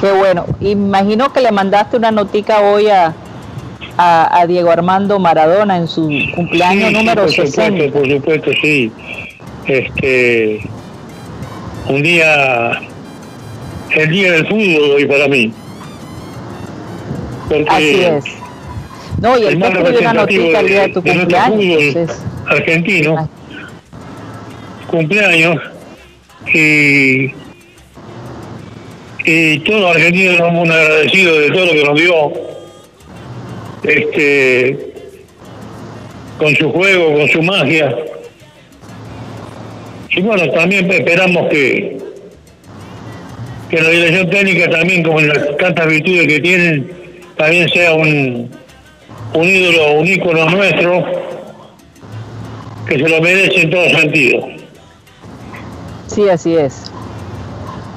Qué 0.00 0.12
bueno, 0.12 0.44
imagino 0.60 1.32
que 1.32 1.40
le 1.40 1.52
mandaste 1.52 1.96
una 1.96 2.10
notica 2.10 2.60
hoy 2.60 2.88
a, 2.88 3.14
a, 3.96 4.46
Diego 4.46 4.70
Armando 4.70 5.18
Maradona 5.18 5.76
en 5.78 5.88
su 5.88 6.08
cumpleaños 6.34 6.92
número 6.92 7.28
sí, 7.28 7.40
por 7.40 7.46
Supuesto, 7.48 7.92
por 7.92 8.08
supuesto, 8.08 8.50
sí. 8.62 8.92
Este, 9.66 10.60
un 11.88 12.02
día 12.02 12.80
el 13.90 14.10
día 14.10 14.32
del 14.32 14.46
fútbol 14.46 14.90
hoy 14.96 15.06
para 15.06 15.28
mí. 15.28 15.52
Así 17.68 18.04
es. 18.04 18.24
No, 19.20 19.38
y 19.38 19.46
el 19.46 19.58
que 19.58 19.68
escribió 19.68 20.00
una 20.00 20.12
noticia 20.12 20.60
el 20.60 20.66
día 20.66 20.82
de 20.82 20.88
tu 20.88 21.02
cumpleaños. 21.02 22.10
Argentino. 22.46 23.28
Cumpleaños. 24.88 25.56
Y, 26.52 27.32
y 29.26 29.58
todos 29.60 29.80
los 29.80 29.96
argentinos 29.96 30.34
estamos 30.34 30.52
muy 30.52 30.70
agradecidos 30.70 31.38
de 31.40 31.50
todo 31.50 31.66
lo 31.66 31.72
que 31.72 31.84
nos 31.84 32.00
dio. 32.00 32.32
Este, 33.82 34.92
con 36.38 36.54
su 36.54 36.70
juego, 36.70 37.14
con 37.14 37.28
su 37.28 37.42
magia. 37.42 37.96
Y 40.10 40.22
bueno, 40.22 40.50
también 40.52 40.90
esperamos 40.90 41.48
que, 41.48 41.98
que 43.68 43.80
la 43.80 43.90
dirección 43.90 44.30
técnica 44.30 44.70
también, 44.70 45.02
como 45.02 45.20
las 45.20 45.56
tantas 45.56 45.88
virtudes 45.88 46.26
que 46.28 46.40
tienen, 46.40 46.90
también 47.36 47.68
sea 47.68 47.94
un, 47.94 48.50
un 49.34 49.44
ídolo, 49.44 49.94
un 49.94 50.06
ícono 50.06 50.48
nuestro, 50.50 51.04
que 52.88 52.98
se 52.98 53.08
lo 53.08 53.20
merece 53.20 53.62
en 53.62 53.70
todo 53.70 53.88
sentido. 53.90 54.48
Sí, 56.06 56.28
así 56.28 56.56
es. 56.56 56.92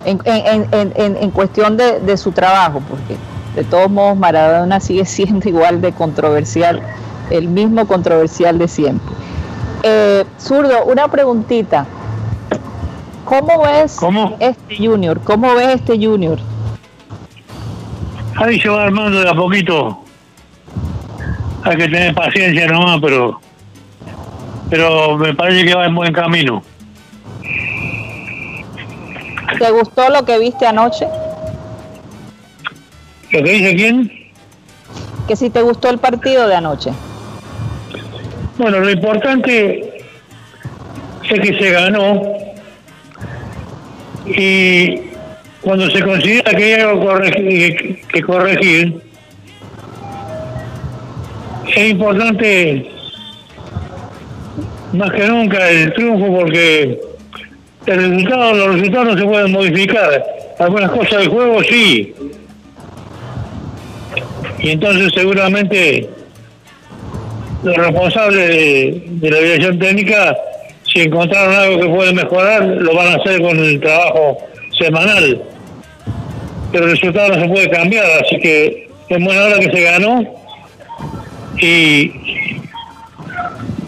En, 0.05 0.19
en, 0.25 0.67
en, 0.71 1.17
en 1.17 1.31
cuestión 1.31 1.75
de, 1.77 1.99
de, 1.99 2.17
su 2.17 2.31
trabajo, 2.31 2.81
porque 2.87 3.17
de 3.55 3.63
todos 3.63 3.89
modos 3.89 4.17
Maradona 4.17 4.79
sigue 4.79 5.05
siendo 5.05 5.47
igual 5.47 5.81
de 5.81 5.91
controversial, 5.91 6.81
el 7.29 7.47
mismo 7.47 7.85
controversial 7.85 8.57
de 8.57 8.67
siempre. 8.67 9.15
Eh, 9.83 10.25
Zurdo, 10.39 10.85
una 10.85 11.07
preguntita. 11.07 11.85
¿Cómo 13.25 13.61
ves 13.61 13.99
este 14.39 14.77
Junior? 14.77 15.21
¿Cómo 15.21 15.53
ves 15.53 15.75
este 15.75 16.03
Junior? 16.03 16.39
Ahí 18.35 18.59
se 18.59 18.69
va 18.69 18.85
armando 18.85 19.19
de 19.19 19.29
a 19.29 19.33
poquito. 19.33 19.99
Hay 21.63 21.77
que 21.77 21.83
tener 21.83 22.15
paciencia 22.15 22.67
nomás, 22.67 22.99
pero 23.01 23.39
pero 24.69 25.17
me 25.17 25.33
parece 25.33 25.65
que 25.65 25.75
va 25.75 25.85
en 25.85 25.95
buen 25.95 26.13
camino. 26.13 26.63
¿Te 29.59 29.71
gustó 29.71 30.09
lo 30.09 30.23
que 30.23 30.39
viste 30.39 30.65
anoche? 30.65 31.05
¿Lo 33.31 33.43
que 33.43 33.51
dice 33.51 33.75
quién? 33.75 34.11
Que 35.27 35.35
si 35.35 35.49
te 35.49 35.61
gustó 35.61 35.89
el 35.89 35.99
partido 35.99 36.47
de 36.47 36.55
anoche. 36.55 36.91
Bueno, 38.57 38.79
lo 38.79 38.89
importante 38.89 40.01
es 41.29 41.39
que 41.41 41.59
se 41.59 41.71
ganó 41.71 42.21
y 44.25 45.01
cuando 45.61 45.89
se 45.89 46.01
considera 46.03 46.51
que 46.51 46.63
hay 46.63 46.81
algo 46.81 47.19
que 47.19 48.21
corregir, 48.23 49.01
es 51.75 51.89
importante 51.89 52.89
más 54.93 55.11
que 55.11 55.27
nunca 55.27 55.69
el 55.69 55.93
triunfo 55.93 56.39
porque 56.39 57.08
el 57.85 57.97
resultado, 57.97 58.53
los 58.53 58.75
resultados 58.75 59.07
no 59.07 59.17
se 59.17 59.25
pueden 59.25 59.51
modificar. 59.51 60.25
Algunas 60.59 60.91
cosas 60.91 61.19
del 61.19 61.29
juego 61.29 61.63
sí. 61.63 62.13
Y 64.59 64.71
entonces 64.71 65.11
seguramente 65.15 66.09
los 67.63 67.75
responsables 67.75 68.47
de, 68.49 69.29
la 69.29 69.37
dirección 69.39 69.79
técnica 69.79 70.37
si 70.83 71.01
encontraron 71.01 71.53
algo 71.53 71.79
que 71.81 71.87
puede 71.87 72.13
mejorar, 72.13 72.63
lo 72.63 72.95
van 72.95 73.07
a 73.07 73.15
hacer 73.15 73.41
con 73.41 73.57
el 73.59 73.79
trabajo 73.79 74.37
semanal. 74.77 75.41
Pero 76.71 76.85
el 76.85 76.91
resultado 76.91 77.29
no 77.29 77.41
se 77.41 77.47
puede 77.47 77.69
cambiar, 77.69 78.05
así 78.23 78.37
que 78.37 78.89
es 79.07 79.23
buena 79.23 79.43
hora 79.43 79.59
que 79.59 79.71
se 79.71 79.81
ganó 79.83 80.21
y, 81.57 82.11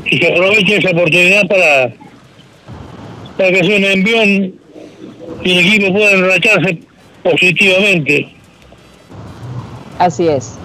y 0.05 0.19
que 0.19 0.27
aproveche 0.27 0.77
esa 0.77 0.91
oportunidad 0.91 1.47
para, 1.47 1.91
para 3.41 3.53
que 3.53 3.63
sea 3.63 3.77
un 3.77 3.85
envión 3.85 4.53
y 5.43 5.51
el 5.51 5.65
equipo 5.65 5.93
pueda 5.93 6.11
enracharse 6.11 6.77
positivamente. 7.23 8.29
Así 9.97 10.27
es. 10.27 10.57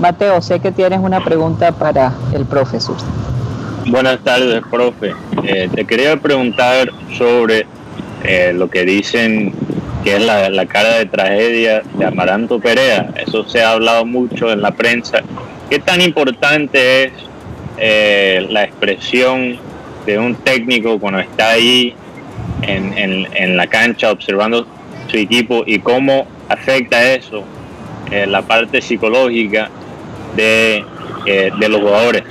Mateo, 0.00 0.42
sé 0.42 0.58
que 0.58 0.72
tienes 0.72 0.98
una 0.98 1.22
pregunta 1.22 1.70
para 1.70 2.12
el 2.34 2.44
profesor. 2.44 2.96
Buenas 3.86 4.18
tardes, 4.24 4.60
profe. 4.68 5.12
Eh, 5.44 5.68
te 5.72 5.84
quería 5.84 6.16
preguntar 6.16 6.90
sobre 7.16 7.64
eh, 8.24 8.52
lo 8.52 8.68
que 8.68 8.84
dicen 8.84 9.52
que 10.02 10.16
es 10.16 10.22
la, 10.22 10.66
cara 10.66 10.98
de 10.98 11.06
tragedia 11.06 11.82
de 11.94 12.04
Amaranto 12.06 12.58
Perea. 12.58 13.08
Eso 13.24 13.48
se 13.48 13.62
ha 13.62 13.70
hablado 13.70 14.04
mucho 14.04 14.50
en 14.50 14.62
la 14.62 14.72
prensa. 14.72 15.20
¿Qué 15.70 15.78
tan 15.78 16.02
importante 16.02 17.04
es 17.04 17.12
eh, 17.78 18.46
la 18.50 18.64
expresión 18.64 19.58
de 20.04 20.18
un 20.18 20.34
técnico 20.34 20.98
cuando 20.98 21.20
está 21.20 21.50
ahí 21.50 21.94
en, 22.66 23.26
en, 23.34 23.56
la 23.56 23.66
cancha 23.66 24.10
observando 24.10 24.66
su 25.08 25.16
equipo 25.16 25.62
y 25.66 25.78
cómo 25.78 26.26
afecta 26.48 27.12
eso 27.12 27.44
la 28.26 28.42
parte 28.42 28.80
psicológica 28.80 29.70
de, 30.36 30.84
de 31.24 31.68
los 31.68 31.80
jugadores? 31.80 32.24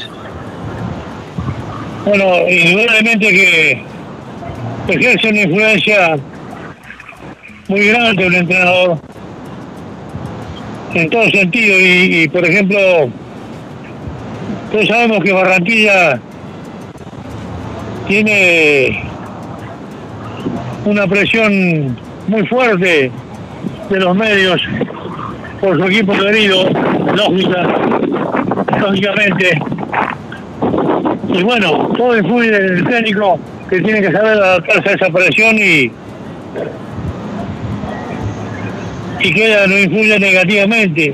Bueno, 2.05 2.47
indudablemente 2.47 3.27
que 3.29 3.81
ejerce 4.87 5.29
una 5.29 5.41
influencia 5.41 6.17
muy 7.67 7.87
grande 7.87 8.27
un 8.27 8.35
entrenador 8.35 8.99
en 10.93 11.09
todo 11.09 11.29
sentido 11.31 11.75
y, 11.79 12.27
por 12.29 12.45
ejemplo 12.45 12.77
todos 14.71 14.87
sabemos 14.87 15.23
que 15.23 15.31
Barranquilla 15.31 16.19
tiene 18.07 19.03
una 20.85 21.07
presión 21.07 21.97
muy 22.27 22.45
fuerte 22.47 23.11
de 23.89 23.99
los 23.99 24.15
medios 24.15 24.61
por 25.59 25.77
su 25.77 25.85
equipo 25.85 26.13
querido, 26.13 26.69
lógica, 27.15 27.67
lógicamente 28.79 29.59
y 31.35 31.43
bueno, 31.43 31.89
todo 31.97 32.17
influye 32.17 32.55
en 32.55 32.77
el 32.77 32.87
técnico 32.87 33.39
que 33.69 33.81
tiene 33.81 34.01
que 34.01 34.11
saber 34.11 34.37
adaptarse 34.37 34.89
a 34.89 34.93
esa 34.93 35.09
presión 35.09 35.57
y, 35.57 35.91
y 39.19 39.33
que 39.33 39.45
ella 39.45 39.67
no 39.67 39.77
influye 39.77 40.19
negativamente. 40.19 41.13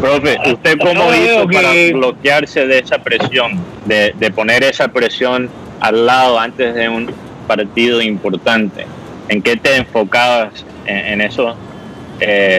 Profe, 0.00 0.36
¿usted 0.46 0.78
cómo 0.78 1.14
hizo 1.14 1.48
para 1.48 1.72
bloquearse 1.92 2.66
de 2.66 2.78
esa 2.80 2.98
presión, 2.98 3.58
de, 3.86 4.14
de 4.18 4.30
poner 4.30 4.62
esa 4.62 4.88
presión 4.88 5.48
al 5.84 6.06
lado 6.06 6.40
antes 6.40 6.74
de 6.74 6.88
un 6.88 7.10
partido 7.46 8.00
importante? 8.00 8.86
¿En 9.28 9.42
qué 9.42 9.54
te 9.56 9.76
enfocabas 9.76 10.64
en, 10.86 11.20
esos 11.20 11.54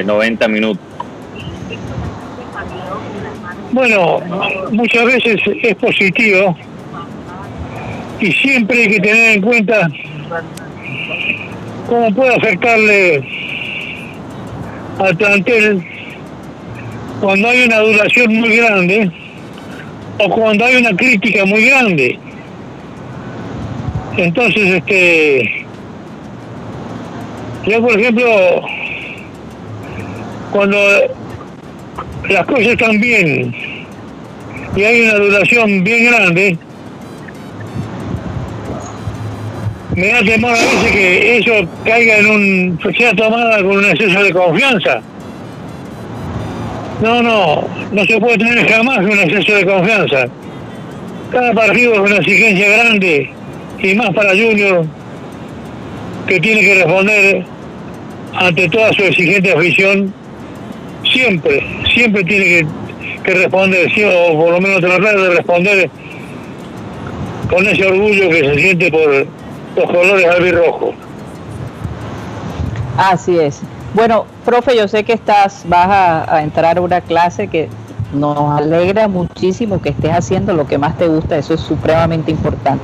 90 0.06 0.46
eh, 0.46 0.48
minutos? 0.48 0.86
Bueno, 3.72 4.20
muchas 4.72 5.06
veces 5.06 5.42
es 5.64 5.76
positivo 5.76 6.56
y 8.20 8.32
siempre 8.32 8.84
hay 8.84 8.90
que 8.90 9.00
tener 9.00 9.36
en 9.38 9.42
cuenta 9.42 9.90
cómo 11.88 12.14
puede 12.14 12.36
afectarle 12.36 13.28
al 15.00 15.18
plantel 15.18 15.84
cuando 17.22 17.50
hay 17.50 17.66
una 17.66 17.80
duración 17.80 18.36
muy 18.36 18.56
grande 18.56 19.12
o 20.20 20.30
cuando 20.30 20.64
hay 20.64 20.76
una 20.76 20.96
crítica 20.96 21.44
muy 21.46 21.66
grande. 21.66 22.20
Entonces, 24.18 24.76
este, 24.76 25.66
yo 27.68 27.82
por 27.82 28.00
ejemplo, 28.00 28.26
cuando 30.52 30.78
las 32.30 32.46
cosas 32.46 32.68
están 32.68 33.02
bien 33.02 33.54
y 34.76 34.84
hay 34.84 35.02
una 35.02 35.16
duración 35.16 35.84
bien 35.84 36.06
grande, 36.06 36.58
me 39.96 40.08
da 40.08 40.24
temor 40.24 40.52
a 40.52 40.62
veces 40.62 40.92
que 40.92 41.38
eso 41.38 41.54
caiga 41.84 42.18
en 42.18 42.28
un, 42.28 42.80
sea 42.98 43.14
tomada 43.14 43.58
con 43.58 43.78
un 43.78 43.86
exceso 43.86 44.24
de 44.24 44.32
confianza. 44.32 45.02
No, 47.02 47.22
no, 47.22 47.68
no 47.92 48.06
se 48.06 48.18
puede 48.18 48.38
tener 48.38 48.66
jamás 48.70 49.00
un 49.00 49.20
exceso 49.20 49.56
de 49.56 49.66
confianza. 49.66 50.28
Cada 51.32 51.54
partido 51.54 51.96
es 51.96 52.00
una 52.00 52.18
exigencia 52.18 52.70
grande 52.70 53.30
y 53.80 53.96
más 53.96 54.14
para 54.14 54.32
Junior 54.32 54.86
que 56.28 56.40
tiene 56.40 56.62
que 56.62 56.76
responder 56.76 57.46
ante 58.34 58.70
toda 58.70 58.92
su 58.94 59.04
exigente 59.04 59.54
afición 59.54 60.14
siempre, 61.04 61.66
siempre 61.94 62.24
tiene 62.24 62.68
que, 63.24 63.34
responder, 63.34 63.88
o 64.06 64.38
por 64.38 64.54
lo 64.54 64.62
menos 64.62 64.82
tratar 64.82 65.18
de 65.18 65.30
responder 65.30 65.90
con 67.50 67.66
ese 67.68 67.86
orgullo 67.86 68.30
que 68.30 68.40
se 68.40 68.60
siente 68.60 68.92
por 68.92 69.28
los 69.76 69.86
colores 69.86 70.26
albirrojos. 70.26 70.96
Así 72.98 73.38
es. 73.38 73.62
Bueno, 73.94 74.26
profe, 74.44 74.76
yo 74.76 74.88
sé 74.88 75.04
que 75.04 75.14
estás, 75.14 75.64
vas 75.68 76.28
a, 76.30 76.44
entrar 76.44 76.78
a 76.78 76.82
una 76.82 77.02
clase 77.02 77.48
que 77.48 77.70
nos 78.14 78.60
alegra 78.60 79.08
muchísimo 79.08 79.82
que 79.82 79.90
estés 79.90 80.12
haciendo 80.12 80.54
lo 80.54 80.68
que 80.68 80.78
más 80.78 80.98
te 80.98 81.08
gusta, 81.08 81.38
eso 81.38 81.54
es 81.54 81.62
supremamente 81.62 82.32
importante. 82.32 82.84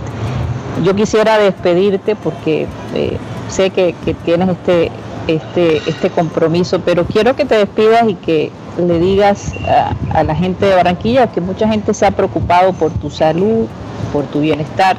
Yo 0.83 0.95
quisiera 0.95 1.37
despedirte 1.37 2.15
porque 2.15 2.67
eh, 2.95 3.17
sé 3.49 3.69
que, 3.71 3.93
que, 4.05 4.13
tienes 4.13 4.49
este 4.49 4.91
este, 5.27 5.77
este 5.87 6.09
compromiso, 6.09 6.81
pero 6.81 7.05
quiero 7.05 7.35
que 7.35 7.45
te 7.45 7.55
despidas 7.55 8.09
y 8.09 8.15
que 8.15 8.51
le 8.77 8.99
digas 8.99 9.53
a, 10.13 10.23
la 10.23 10.35
gente 10.35 10.65
de 10.65 10.75
Barranquilla 10.75 11.27
que 11.27 11.41
mucha 11.41 11.67
gente 11.67 11.93
se 11.93 12.05
ha 12.05 12.11
preocupado 12.11 12.73
por 12.73 12.91
tu 12.91 13.09
salud, 13.09 13.67
por 14.11 14.25
tu 14.25 14.41
bienestar. 14.41 14.97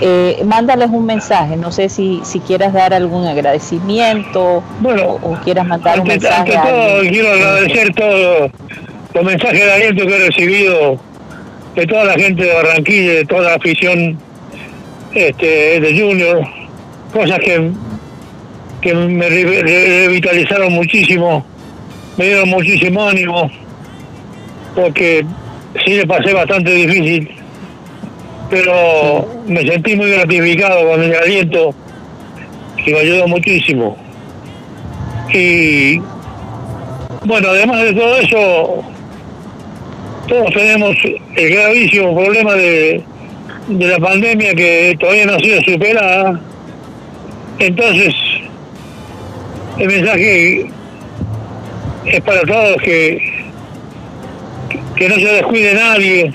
Eh, 0.00 0.42
mándales 0.44 0.90
un 0.90 1.06
mensaje, 1.06 1.56
no 1.56 1.70
sé 1.70 1.88
si, 1.88 2.20
si 2.24 2.40
quieras 2.40 2.72
dar 2.72 2.92
algún 2.92 3.26
agradecimiento 3.26 4.62
bueno, 4.80 5.18
o, 5.22 5.38
quieras 5.44 5.66
mandar 5.66 6.00
un 6.00 6.08
mensaje. 6.08 6.52
todo, 6.52 7.00
quiero 7.02 7.32
agradecer 7.32 7.94
todos 7.94 8.50
los 9.14 9.24
mensajes 9.24 9.64
de 9.64 9.72
aliento 9.72 10.06
que 10.06 10.16
he 10.16 10.26
recibido 10.26 10.98
de 11.76 11.86
toda 11.86 12.04
la 12.04 12.14
gente 12.14 12.44
de 12.44 12.54
Barranquilla, 12.54 13.12
de 13.12 13.24
toda 13.24 13.42
la 13.42 13.54
afición 13.54 14.18
este, 15.14 15.80
de 15.80 16.00
Junior, 16.00 16.42
cosas 17.12 17.38
que 17.38 17.70
que 18.84 18.94
me 18.94 19.30
revitalizaron 19.30 20.74
muchísimo, 20.74 21.42
me 22.18 22.26
dieron 22.26 22.50
muchísimo 22.50 23.08
ánimo, 23.08 23.50
porque 24.74 25.24
sí 25.84 25.94
le 25.94 26.06
pasé 26.06 26.34
bastante 26.34 26.70
difícil, 26.70 27.30
pero 28.50 29.26
me 29.46 29.62
sentí 29.66 29.96
muy 29.96 30.10
gratificado 30.10 30.86
con 30.86 31.02
el 31.02 31.14
aliento 31.14 31.74
que 32.84 32.92
me 32.92 32.98
ayudó 32.98 33.26
muchísimo. 33.26 33.96
Y 35.32 35.98
bueno, 37.24 37.48
además 37.48 37.80
de 37.80 37.94
todo 37.94 38.16
eso, 38.18 38.84
todos 40.28 40.52
tenemos 40.52 40.94
el 41.36 41.50
gravísimo 41.54 42.14
problema 42.14 42.52
de, 42.52 43.02
de 43.68 43.86
la 43.86 43.98
pandemia 43.98 44.54
que 44.54 44.96
todavía 44.98 45.26
no 45.26 45.34
ha 45.34 45.38
sido 45.38 45.60
superada. 45.62 46.40
Entonces, 47.58 48.14
el 49.78 49.86
mensaje 49.88 50.66
es 52.06 52.20
para 52.20 52.42
todos 52.42 52.76
que, 52.82 53.18
que 54.96 55.08
no 55.08 55.14
se 55.16 55.26
descuide 55.26 55.74
nadie, 55.74 56.32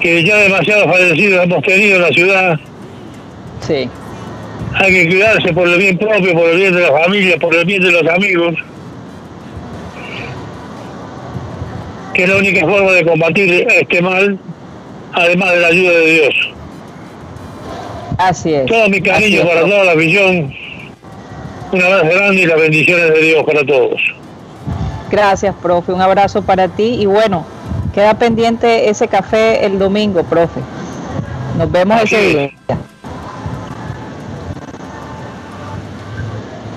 que 0.00 0.24
ya 0.24 0.36
demasiados 0.36 0.84
fallecidos 0.84 1.44
hemos 1.44 1.62
tenido 1.62 1.96
en 1.96 2.02
la 2.02 2.08
ciudad. 2.08 2.60
Sí. 3.66 3.88
Hay 4.74 4.92
que 4.92 5.08
cuidarse 5.08 5.52
por 5.52 5.68
el 5.68 5.78
bien 5.78 5.96
propio, 5.96 6.32
por 6.34 6.50
el 6.50 6.56
bien 6.58 6.74
de 6.74 6.80
la 6.80 6.92
familia, 6.92 7.36
por 7.38 7.54
el 7.54 7.64
bien 7.64 7.82
de 7.82 7.92
los 7.92 8.06
amigos. 8.08 8.54
Que 12.12 12.24
es 12.24 12.28
la 12.28 12.36
única 12.36 12.60
forma 12.60 12.92
de 12.92 13.04
combatir 13.04 13.66
este 13.68 14.02
mal, 14.02 14.38
además 15.14 15.52
de 15.52 15.60
la 15.60 15.68
ayuda 15.68 15.90
de 15.92 16.06
Dios. 16.06 16.34
Así 18.18 18.54
es. 18.54 18.66
Todo 18.66 18.88
mi 18.88 19.00
cariño 19.00 19.42
para 19.46 19.62
toda 19.62 19.84
la 19.84 19.94
visión 19.94 20.54
un 21.72 21.82
abrazo 21.82 22.06
grande 22.06 22.42
y 22.42 22.46
las 22.46 22.60
bendiciones 22.60 23.10
de 23.12 23.20
Dios 23.20 23.42
para 23.44 23.64
todos. 23.66 24.00
Gracias, 25.10 25.54
profe. 25.60 25.92
Un 25.92 26.00
abrazo 26.00 26.42
para 26.42 26.68
ti 26.68 26.98
y 27.00 27.06
bueno, 27.06 27.44
Queda 27.94 28.14
pendiente 28.14 28.90
ese 28.90 29.06
café 29.06 29.64
el 29.64 29.78
domingo, 29.78 30.24
profe. 30.24 30.60
Nos 31.56 31.70
vemos 31.70 32.02
ese 32.02 32.20
día. 32.20 32.50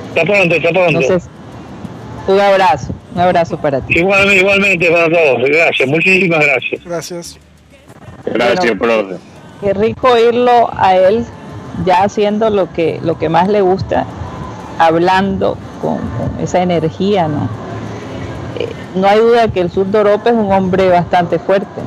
Está 0.09 0.23
pronto, 0.23 0.55
está 0.55 0.69
pronto. 0.69 0.99
un 2.27 2.39
abrazo, 2.39 2.93
un 3.15 3.19
abrazo 3.19 3.57
para 3.57 3.81
ti. 3.81 3.97
Igualmente, 3.97 4.39
igualmente 4.41 4.91
para 4.91 5.09
todos. 5.09 5.49
Gracias, 5.49 5.89
muchísimas 5.89 6.45
gracias. 6.45 6.83
Gracias. 6.85 7.39
Gracias, 8.33 8.77
profe. 8.77 9.17
Qué 9.61 9.73
rico 9.73 10.09
oírlo 10.09 10.69
a 10.73 10.95
él 10.95 11.25
ya 11.85 12.03
haciendo 12.03 12.49
lo 12.49 12.71
que, 12.73 12.99
lo 13.03 13.17
que 13.17 13.29
más 13.29 13.47
le 13.47 13.61
gusta, 13.61 14.05
hablando 14.79 15.57
con, 15.81 15.99
esa 16.41 16.61
energía, 16.61 17.27
¿no? 17.27 17.49
Eh, 18.59 18.69
no 18.95 19.07
hay 19.07 19.19
duda 19.19 19.47
que 19.47 19.61
el 19.61 19.71
sur 19.71 19.87
de 19.87 19.97
Europa 19.97 20.29
es 20.29 20.35
un 20.35 20.51
hombre 20.51 20.89
bastante 20.89 21.39
fuerte. 21.39 21.81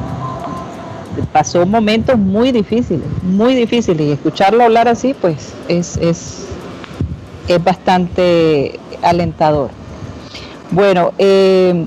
Pasó 1.33 1.67
momentos 1.67 2.19
muy 2.19 2.51
difíciles, 2.53 3.07
muy 3.23 3.55
difíciles, 3.55 4.07
y 4.07 4.13
escucharlo 4.13 4.65
hablar 4.65 4.89
así, 4.89 5.15
pues 5.15 5.55
es, 5.69 5.97
es, 5.99 6.47
es 7.47 7.65
bastante 7.65 8.79
alentador. 9.03 9.71
Bueno, 10.71 11.13
eh, 11.19 11.87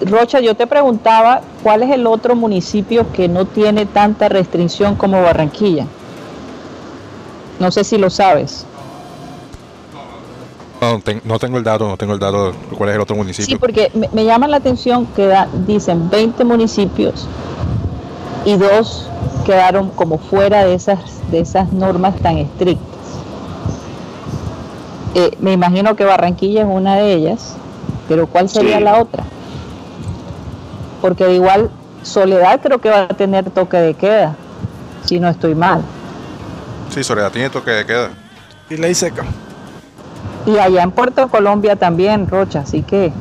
Rocha, 0.00 0.40
yo 0.40 0.54
te 0.54 0.66
preguntaba 0.66 1.40
cuál 1.62 1.82
es 1.82 1.90
el 1.90 2.06
otro 2.06 2.36
municipio 2.36 3.10
que 3.12 3.28
no 3.28 3.46
tiene 3.46 3.86
tanta 3.86 4.28
restricción 4.28 4.94
como 4.94 5.22
Barranquilla. 5.22 5.86
No 7.58 7.70
sé 7.72 7.82
si 7.82 7.98
lo 7.98 8.08
sabes. 8.08 8.64
No, 11.24 11.38
tengo 11.40 11.58
el 11.58 11.64
dato, 11.64 11.88
no 11.88 11.96
tengo 11.96 12.12
el 12.12 12.20
dato 12.20 12.52
de 12.52 12.58
cuál 12.76 12.90
es 12.90 12.94
el 12.94 13.00
otro 13.00 13.16
municipio. 13.16 13.46
Sí, 13.46 13.56
porque 13.56 13.90
me, 14.12 14.24
llama 14.24 14.46
la 14.46 14.58
atención 14.58 15.06
que 15.06 15.34
dicen 15.66 16.08
20 16.08 16.44
municipios 16.44 17.26
y 18.44 18.56
dos 18.56 19.08
quedaron 19.44 19.90
como 19.90 20.18
fuera 20.18 20.64
de 20.64 20.74
esas, 20.74 21.00
de 21.32 21.40
esas 21.40 21.72
normas 21.72 22.16
tan 22.20 22.38
estrictas. 22.38 22.86
Eh, 25.16 25.32
me 25.40 25.52
imagino 25.52 25.96
que 25.96 26.04
Barranquilla 26.04 26.62
es 26.62 26.68
una 26.70 26.94
de 26.94 27.12
ellas, 27.12 27.56
pero 28.06 28.28
¿cuál 28.28 28.48
sería 28.48 28.78
la 28.78 29.00
otra? 29.00 29.24
Porque 31.00 31.24
de 31.24 31.34
igual 31.34 31.70
Soledad 32.02 32.60
creo 32.62 32.80
que 32.80 32.90
va 32.90 33.02
a 33.02 33.08
tener 33.08 33.50
toque 33.50 33.76
de 33.76 33.94
queda, 33.94 34.36
si 35.04 35.18
no 35.18 35.28
estoy 35.28 35.54
mal. 35.54 35.82
Sí, 36.90 37.04
Soledad 37.04 37.32
tiene 37.32 37.50
toque 37.50 37.70
de 37.70 37.86
queda. 37.86 38.10
Y 38.70 38.76
ley 38.76 38.94
seca. 38.94 39.24
Y 40.46 40.56
allá 40.58 40.82
en 40.82 40.90
Puerto 40.90 41.28
Colombia 41.28 41.76
también, 41.76 42.28
Rocha, 42.28 42.60
así 42.60 42.82
que 42.82 43.12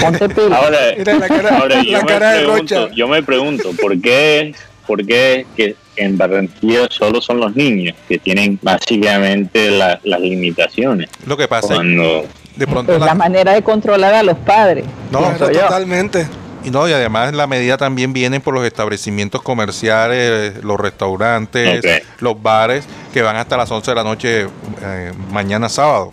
ponte 0.00 0.28
pila. 0.34 0.56
Ahora, 0.56 0.78
la 0.96 1.28
cara, 1.28 1.82
yo, 1.82 2.02
me 2.02 2.04
pregunto, 2.04 2.90
yo 2.90 3.08
me 3.08 3.22
pregunto, 3.22 3.70
¿por 3.80 4.00
qué, 4.00 4.54
por 4.86 5.04
qué 5.04 5.46
que 5.56 5.76
en 5.96 6.18
Barranquilla 6.18 6.88
solo 6.90 7.20
son 7.20 7.40
los 7.40 7.54
niños 7.54 7.96
que 8.08 8.18
tienen 8.18 8.58
básicamente 8.60 9.70
las 9.70 10.20
limitaciones? 10.20 11.08
Lo 11.26 11.36
que 11.36 11.48
pasa 11.48 11.74
es 11.74 12.26
de 12.56 12.66
pronto 12.66 12.98
la... 12.98 13.14
manera 13.14 13.54
de 13.54 13.62
controlar 13.62 14.12
a 14.14 14.22
los 14.22 14.36
padres. 14.38 14.84
No, 15.10 15.20
totalmente. 15.38 16.26
Y 16.64 16.70
no, 16.70 16.88
y 16.88 16.92
además 16.92 17.32
la 17.34 17.46
medida 17.46 17.76
también 17.76 18.12
viene 18.12 18.40
por 18.40 18.54
los 18.54 18.64
establecimientos 18.64 19.42
comerciales, 19.42 20.62
los 20.62 20.78
restaurantes, 20.78 21.82
los 22.18 22.40
bares, 22.42 22.84
que 23.12 23.22
van 23.22 23.36
hasta 23.36 23.56
las 23.56 23.70
11 23.70 23.90
de 23.90 23.94
la 23.94 24.04
noche 24.04 24.46
eh, 24.82 25.12
mañana 25.30 25.68
sábado. 25.68 26.10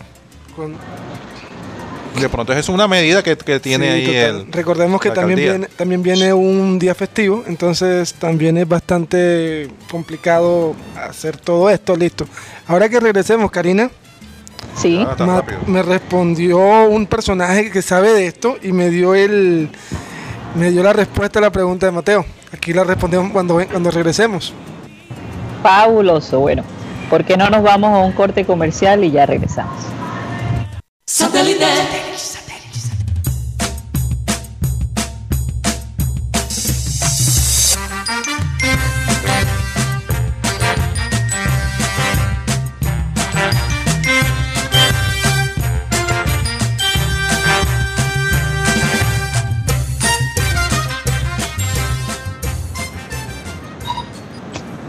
De 2.18 2.28
pronto 2.28 2.52
es 2.52 2.68
una 2.68 2.88
medida 2.88 3.22
que, 3.22 3.36
tiene 3.60 3.90
ahí 3.90 4.16
el, 4.16 4.50
Recordemos 4.50 5.00
que 5.00 5.10
también 5.10 5.38
viene, 5.38 5.66
también 5.76 6.02
viene 6.02 6.32
un 6.32 6.78
día 6.78 6.94
festivo, 6.94 7.44
entonces 7.46 8.14
también 8.14 8.56
es 8.58 8.66
bastante 8.66 9.68
complicado 9.90 10.74
hacer 10.96 11.36
todo 11.36 11.70
esto, 11.70 11.94
listo. 11.94 12.26
Ahora 12.66 12.88
que 12.88 12.98
regresemos, 12.98 13.50
Karina. 13.50 13.90
Sí. 14.76 15.04
Ah, 15.06 15.44
me 15.66 15.82
respondió 15.82 16.58
un 16.88 17.06
personaje 17.06 17.70
que 17.70 17.82
sabe 17.82 18.12
de 18.12 18.26
esto 18.26 18.56
y 18.62 18.72
me 18.72 18.90
dio 18.90 19.14
el 19.14 19.70
me 20.58 20.70
dio 20.70 20.82
la 20.82 20.92
respuesta 20.92 21.38
a 21.38 21.42
la 21.42 21.50
pregunta 21.50 21.86
de 21.86 21.92
Mateo. 21.92 22.24
Aquí 22.52 22.72
la 22.72 22.84
respondemos 22.84 23.30
cuando, 23.32 23.60
cuando 23.70 23.90
regresemos. 23.90 24.52
Fabuloso, 25.62 26.40
bueno. 26.40 26.64
¿Por 27.08 27.24
qué 27.24 27.36
no 27.36 27.48
nos 27.48 27.62
vamos 27.62 27.90
a 27.94 27.98
un 27.98 28.12
corte 28.12 28.44
comercial 28.44 29.02
y 29.04 29.10
ya 29.10 29.24
regresamos? 29.24 29.82
Satélite. 31.06 31.64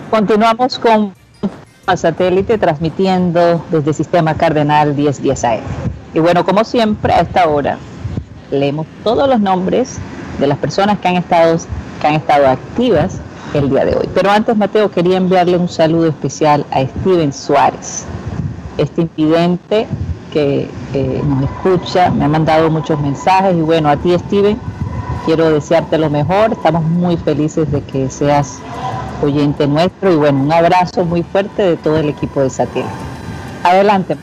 Continuamos 0.10 0.80
con 0.80 1.14
satélite 1.96 2.58
transmitiendo 2.58 3.64
desde 3.70 3.94
Sistema 3.94 4.34
Cardenal 4.34 4.96
1010 4.96 5.44
AM. 5.44 5.60
Y 6.16 6.20
bueno, 6.20 6.44
como 6.44 6.64
siempre, 6.64 7.14
a 7.14 7.22
esta 7.22 7.48
hora 7.48 7.78
leemos 8.50 8.88
todos 9.04 9.30
los 9.30 9.40
nombres 9.40 10.00
de 10.40 10.48
las 10.48 10.58
personas 10.58 10.98
que 10.98 11.10
han 11.10 11.16
estado, 11.16 11.58
que 12.02 12.08
han 12.08 12.16
estado 12.16 12.48
activas 12.48 13.20
el 13.54 13.70
día 13.70 13.86
de 13.86 13.96
hoy. 13.96 14.10
Pero 14.16 14.32
antes, 14.32 14.58
Mateo, 14.58 14.90
quería 14.90 15.18
enviarle 15.18 15.58
un 15.58 15.70
saludo 15.70 16.08
especial 16.08 16.66
a 16.72 16.82
Steven 16.82 17.32
Suárez, 17.32 18.06
este 18.78 19.02
invidente 19.02 19.88
que 20.34 20.70
nos 21.28 21.44
escucha, 21.44 22.10
me 22.10 22.26
ha 22.26 22.28
mandado 22.28 22.72
muchos 22.72 23.00
mensajes 23.00 23.56
y 23.56 23.62
bueno, 23.62 23.90
a 23.90 23.98
ti, 23.98 24.16
Steven, 24.18 24.60
quiero 25.26 25.52
desearte 25.52 26.00
lo 26.00 26.10
mejor. 26.10 26.52
Estamos 26.52 26.84
muy 26.84 27.18
felices 27.18 27.72
de 27.72 27.82
que 27.82 28.10
seas 28.10 28.60
oyente 29.22 29.68
nuestro 29.68 30.14
y 30.14 30.16
bueno, 30.16 30.44
un 30.44 30.52
abrazo 30.52 31.06
muy 31.06 31.24
fuerte 31.24 31.62
de 31.62 31.78
todo 31.78 31.98
el 31.98 32.10
equipo 32.10 32.42
de 32.42 32.50
Satélite. 32.50 32.90
Adelante. 33.64 34.16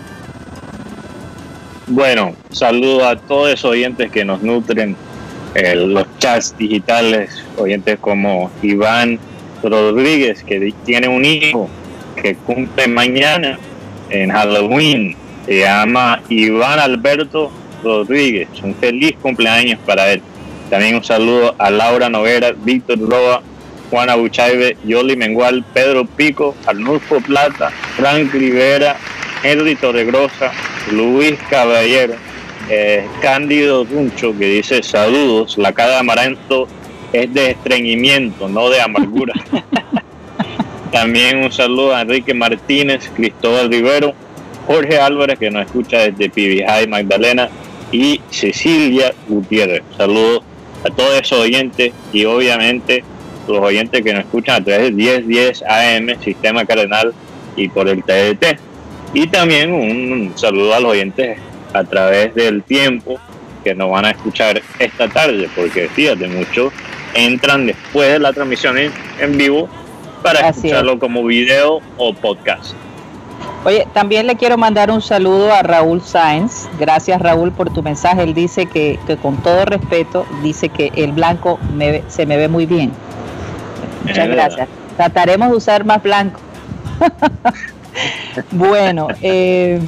Bueno, 1.89 2.35
saludo 2.51 3.07
a 3.07 3.17
todos 3.17 3.51
esos 3.51 3.71
oyentes 3.71 4.11
que 4.11 4.25
nos 4.25 4.43
nutren 4.43 4.97
eh, 5.55 5.77
los 5.77 6.05
chats 6.19 6.57
digitales, 6.59 7.31
oyentes 7.57 7.99
como 8.01 8.51
Iván 8.63 9.19
Rodríguez, 9.63 10.43
que 10.43 10.75
tiene 10.85 11.09
un 11.09 11.25
hijo 11.25 11.69
que 12.21 12.35
cumple 12.35 12.89
mañana 12.89 13.59
en 14.11 14.31
Halloween. 14.31 15.17
Se 15.47 15.61
llama 15.61 16.21
Iván 16.29 16.81
Alberto 16.81 17.51
Rodríguez. 17.85 18.49
Un 18.63 18.75
feliz 18.75 19.15
cumpleaños 19.23 19.79
para 19.87 20.13
él. 20.13 20.23
También 20.71 20.97
un 20.97 21.05
saludo 21.05 21.55
a 21.59 21.71
Laura 21.71 22.09
Noguera, 22.09 22.53
Víctor 22.53 22.99
Roa, 22.99 23.43
Juana 23.90 24.16
Buchaibe, 24.16 24.77
Yoli 24.85 25.16
Mengual, 25.16 25.64
Pedro 25.72 26.05
Pico, 26.05 26.55
Arnulfo 26.66 27.20
Plata, 27.20 27.70
Frank 27.96 28.33
Rivera, 28.33 28.96
Henry 29.42 29.77
Torregrosa, 29.77 30.53
Luis 30.90 31.38
Caballero, 31.51 32.14
eh, 32.68 33.07
Cándido 33.20 33.85
Duncho, 33.85 34.37
que 34.37 34.46
dice 34.46 34.83
saludos, 34.83 35.57
la 35.59 35.72
cara 35.72 35.92
de 35.92 35.99
Amaranto 35.99 36.66
es 37.12 37.33
de 37.33 37.53
estreñimiento, 37.53 38.49
no 38.49 38.68
de 38.70 38.81
amargura. 38.81 39.35
También 40.92 41.38
un 41.38 41.53
saludo 41.53 41.94
a 41.94 42.03
Enrique 42.03 42.35
Martínez, 42.35 43.11
Cristóbal 43.14 43.70
Rivero, 43.70 44.14
Jorge 44.66 44.99
Álvarez, 44.99 45.38
que 45.38 45.51
nos 45.51 45.66
escucha 45.66 45.99
desde 45.99 46.31
Pibijay, 46.31 46.87
Magdalena, 46.88 47.49
y 47.92 48.20
Cecilia 48.31 49.14
Gutiérrez. 49.29 49.83
Saludos 49.96 50.42
a 50.85 50.90
todos 50.90 51.20
esos 51.20 51.40
oyentes 51.40 51.92
y 52.12 52.25
obviamente 52.25 53.05
los 53.55 53.63
oyentes 53.63 54.03
que 54.03 54.13
nos 54.13 54.25
escuchan 54.25 54.63
a 54.63 54.65
través 54.65 54.85
de 54.85 54.93
1010 54.93 55.63
AM, 55.63 56.23
Sistema 56.23 56.65
Cardenal 56.65 57.13
y 57.57 57.69
por 57.69 57.89
el 57.89 58.03
TDT. 58.03 58.59
Y 59.15 59.27
también 59.29 59.73
un 59.73 60.33
saludo 60.37 60.75
a 60.75 60.81
los 60.81 60.93
oyentes 60.93 61.39
a 61.73 61.85
través 61.85 62.35
del 62.35 62.63
tiempo 62.63 63.19
que 63.65 63.75
nos 63.75 63.91
van 63.91 64.05
a 64.05 64.11
escuchar 64.11 64.61
esta 64.79 65.09
tarde, 65.09 65.49
porque 65.57 65.89
fíjate, 65.89 66.29
muchos 66.29 66.73
entran 67.15 67.67
después 67.67 68.13
de 68.13 68.19
la 68.19 68.33
transmisión 68.33 68.77
en, 68.79 69.39
vivo 69.39 69.69
para 70.23 70.49
escucharlo 70.49 70.99
como 70.99 71.25
video 71.25 71.81
o 71.97 72.13
podcast. 72.15 72.75
Oye, 73.65 73.85
también 73.93 74.29
le 74.29 74.37
quiero 74.37 74.57
mandar 74.57 74.93
un 74.93 75.03
saludo 75.03 75.53
a 75.53 75.63
Raúl 75.63 76.01
Sáenz. 76.01 76.69
Gracias 76.79 77.21
Raúl 77.21 77.51
por 77.51 77.73
tu 77.73 77.83
mensaje. 77.83 78.23
Él 78.23 78.33
dice 78.33 78.67
que, 78.67 78.99
con 79.21 79.39
todo 79.39 79.65
respeto, 79.65 80.25
dice 80.45 80.69
que 80.69 80.93
el 80.95 81.11
blanco 81.11 81.59
se 82.07 82.27
me 82.27 82.37
ve 82.37 82.47
muy 82.47 82.67
bien. 82.67 82.93
Muchas 84.07 84.29
gracias. 84.29 84.69
Trataremos 84.97 85.51
de 85.51 85.57
usar 85.57 85.85
más 85.85 86.03
blanco. 86.03 86.40
bueno, 88.53 89.09
eh, 89.21 89.81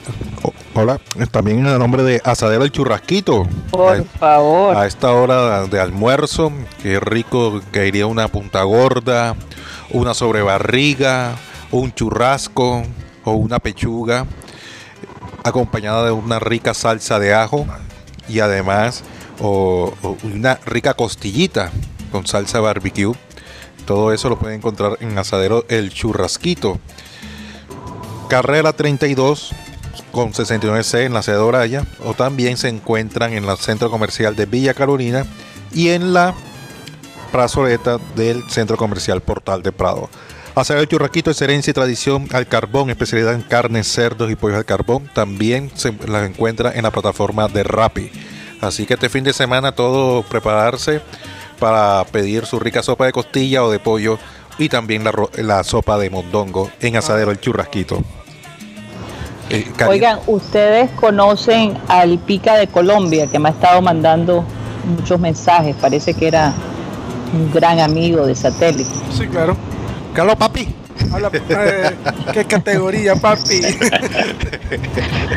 Hola, 0.80 1.00
también 1.32 1.58
en 1.58 1.66
el 1.66 1.78
nombre 1.78 2.04
de 2.04 2.20
Asadero 2.24 2.62
el 2.62 2.70
Churrasquito. 2.70 3.48
Por 3.70 3.96
a, 3.96 4.04
favor. 4.04 4.76
A 4.76 4.86
esta 4.86 5.12
hora 5.12 5.66
de 5.66 5.80
almuerzo, 5.80 6.52
qué 6.82 7.00
rico 7.00 7.60
que 7.72 7.88
iría 7.88 8.06
una 8.06 8.28
punta 8.28 8.62
gorda, 8.62 9.34
una 9.90 10.14
sobrebarriga, 10.14 11.34
un 11.72 11.92
churrasco 11.92 12.84
o 13.24 13.32
una 13.32 13.58
pechuga, 13.58 14.26
acompañada 15.42 16.04
de 16.04 16.12
una 16.12 16.38
rica 16.38 16.74
salsa 16.74 17.18
de 17.18 17.34
ajo 17.34 17.66
y 18.28 18.38
además 18.38 19.02
o, 19.40 19.94
o 20.02 20.16
una 20.22 20.60
rica 20.64 20.94
costillita 20.94 21.72
con 22.12 22.24
salsa 22.26 22.60
barbecue. 22.60 23.14
Todo 23.88 24.12
eso 24.12 24.28
lo 24.28 24.38
pueden 24.38 24.58
encontrar 24.58 24.98
en 25.00 25.16
Asadero 25.16 25.64
El 25.70 25.88
Churrasquito. 25.88 26.78
Carrera 28.28 28.74
32 28.74 29.52
con 30.12 30.34
69C 30.34 31.06
en 31.06 31.14
la 31.14 31.22
sede 31.22 31.36
de 31.36 31.42
Oraya 31.42 31.86
o 32.04 32.12
también 32.12 32.58
se 32.58 32.68
encuentran 32.68 33.32
en 33.32 33.48
el 33.48 33.56
centro 33.56 33.90
comercial 33.90 34.36
de 34.36 34.44
Villa 34.44 34.74
Carolina 34.74 35.24
y 35.72 35.88
en 35.88 36.12
la 36.12 36.34
plazoleta 37.32 37.96
del 38.14 38.42
centro 38.50 38.76
comercial 38.76 39.22
Portal 39.22 39.62
de 39.62 39.72
Prado. 39.72 40.10
Asadero 40.54 40.82
El 40.82 40.88
Churrasquito 40.88 41.30
es 41.30 41.40
herencia 41.40 41.70
y 41.70 41.74
tradición 41.74 42.28
al 42.32 42.46
carbón, 42.46 42.90
especialidad 42.90 43.32
en 43.32 43.40
carnes, 43.40 43.86
cerdos 43.86 44.30
y 44.30 44.36
pollos 44.36 44.58
al 44.58 44.66
carbón. 44.66 45.08
También 45.14 45.70
se 45.74 45.94
las 46.06 46.28
encuentra 46.28 46.74
en 46.74 46.82
la 46.82 46.90
plataforma 46.90 47.48
de 47.48 47.62
Rappi. 47.62 48.10
Así 48.60 48.84
que 48.84 48.94
este 48.94 49.08
fin 49.08 49.24
de 49.24 49.32
semana 49.32 49.72
todo 49.72 50.22
prepararse 50.24 51.00
para 51.58 52.04
pedir 52.10 52.46
su 52.46 52.58
rica 52.58 52.82
sopa 52.82 53.06
de 53.06 53.12
costilla 53.12 53.64
o 53.64 53.70
de 53.70 53.78
pollo 53.78 54.18
y 54.58 54.68
también 54.68 55.04
la, 55.04 55.12
la 55.36 55.62
sopa 55.64 55.98
de 55.98 56.10
mondongo 56.10 56.70
en 56.80 56.96
Asadero 56.96 57.30
El 57.30 57.40
Churrasquito. 57.40 58.02
Eh, 59.50 59.66
Oigan, 59.86 60.18
ustedes 60.26 60.90
conocen 60.92 61.78
al 61.88 62.18
Pica 62.18 62.56
de 62.56 62.66
Colombia, 62.66 63.26
que 63.28 63.38
me 63.38 63.48
ha 63.48 63.52
estado 63.52 63.80
mandando 63.80 64.44
muchos 64.98 65.18
mensajes. 65.18 65.74
Parece 65.80 66.12
que 66.14 66.28
era 66.28 66.52
un 67.32 67.50
gran 67.52 67.80
amigo 67.80 68.26
de 68.26 68.34
satélite. 68.34 68.90
Sí, 69.16 69.26
claro. 69.26 69.56
Carlos 70.14 70.36
Papi. 70.36 70.68
Habla, 71.12 71.30
eh, 71.32 71.90
¿Qué 72.34 72.44
categoría, 72.44 73.14
papi? 73.14 73.60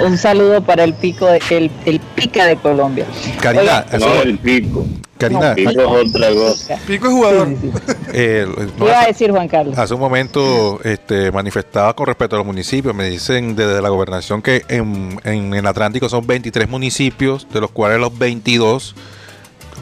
Un 0.04 0.18
saludo 0.18 0.62
para 0.62 0.84
el 0.84 0.94
pico 0.96 1.28
de, 1.28 1.42
el, 1.52 1.72
el 1.86 2.00
Pica 2.00 2.46
de 2.46 2.58
Colombia. 2.58 3.06
Oigan, 3.48 3.86
eso- 3.92 4.00
No, 4.10 4.22
el 4.22 4.38
pico. 4.40 4.86
Karina, 5.22 5.50
No, 5.50 5.56
Pico 5.56 5.98
es 6.00 6.10
otra 6.16 6.30
cosa. 6.34 6.78
Pico 6.88 7.08
es 7.08 7.14
jugador. 7.14 7.48
Sí, 7.50 7.56
sí, 7.62 7.72
sí. 7.72 7.94
eh, 8.14 8.46
no 8.48 8.56
¿Qué 8.56 8.84
iba 8.84 8.92
a 8.94 9.00
hace- 9.00 9.08
decir 9.08 9.32
Juan 9.32 9.48
Carlos? 9.48 9.78
Hace 9.78 9.94
un 9.94 10.00
momento 10.00 10.80
este, 10.84 11.32
manifestaba 11.32 11.96
con 11.96 12.08
respecto 12.08 12.36
a 12.36 12.40
los 12.40 12.46
municipios. 12.46 12.94
Me 12.96 13.06
dicen 13.10 13.56
desde 13.56 13.82
la 13.82 13.90
gobernación 13.90 14.42
que 14.42 14.64
en, 14.68 15.20
en 15.24 15.54
el 15.54 15.66
Atlántico 15.68 16.10
son 16.10 16.26
23 16.28 16.68
municipios, 16.70 17.48
de 17.54 17.62
los 17.62 17.72
cuales 17.72 18.00
los 18.00 18.18
22 18.18 18.96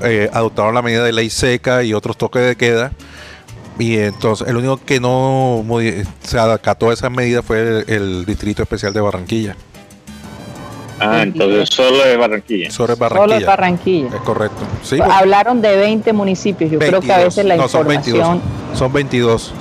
eh, 0.04 0.30
adoptaron 0.32 0.74
la 0.76 0.82
medida 0.82 1.04
de 1.04 1.12
ley 1.14 1.30
seca 1.30 1.84
y 1.84 1.94
otros 1.94 2.18
toques 2.18 2.42
de 2.46 2.56
queda. 2.56 2.92
Y 3.80 3.98
entonces 3.98 4.46
el 4.48 4.58
único 4.58 4.78
que 4.86 5.00
no 5.00 5.64
se 6.24 6.38
acató 6.38 6.90
a 6.90 6.94
esas 6.94 7.10
medidas 7.12 7.46
fue 7.46 7.60
el, 7.62 7.86
el 7.88 8.26
Distrito 8.26 8.62
Especial 8.62 8.92
de 8.94 9.00
Barranquilla. 9.00 9.56
Ah, 11.00 11.22
entonces 11.24 11.70
solo 11.72 12.04
es 12.04 12.18
Barranquilla. 12.18 12.72
Solo 12.72 12.96
Barranquilla. 12.98 13.38
es 13.38 13.46
Barranquilla. 13.46 14.08
Es 14.10 14.22
correcto. 14.22 14.58
Sí, 14.84 14.98
pues, 14.98 15.10
Hablaron 15.10 15.62
de 15.62 15.76
20 15.78 16.14
municipios. 16.14 16.72
Yo 16.72 16.80
creo 16.80 17.02
que 17.02 17.12
a 17.14 17.18
22. 17.18 17.36
veces 17.36 17.46
la 17.46 17.56
No, 17.58 17.68
son 17.68 17.82
información. 17.92 18.42
22. 18.42 18.78
Son 18.80 18.94
22. 18.94 19.54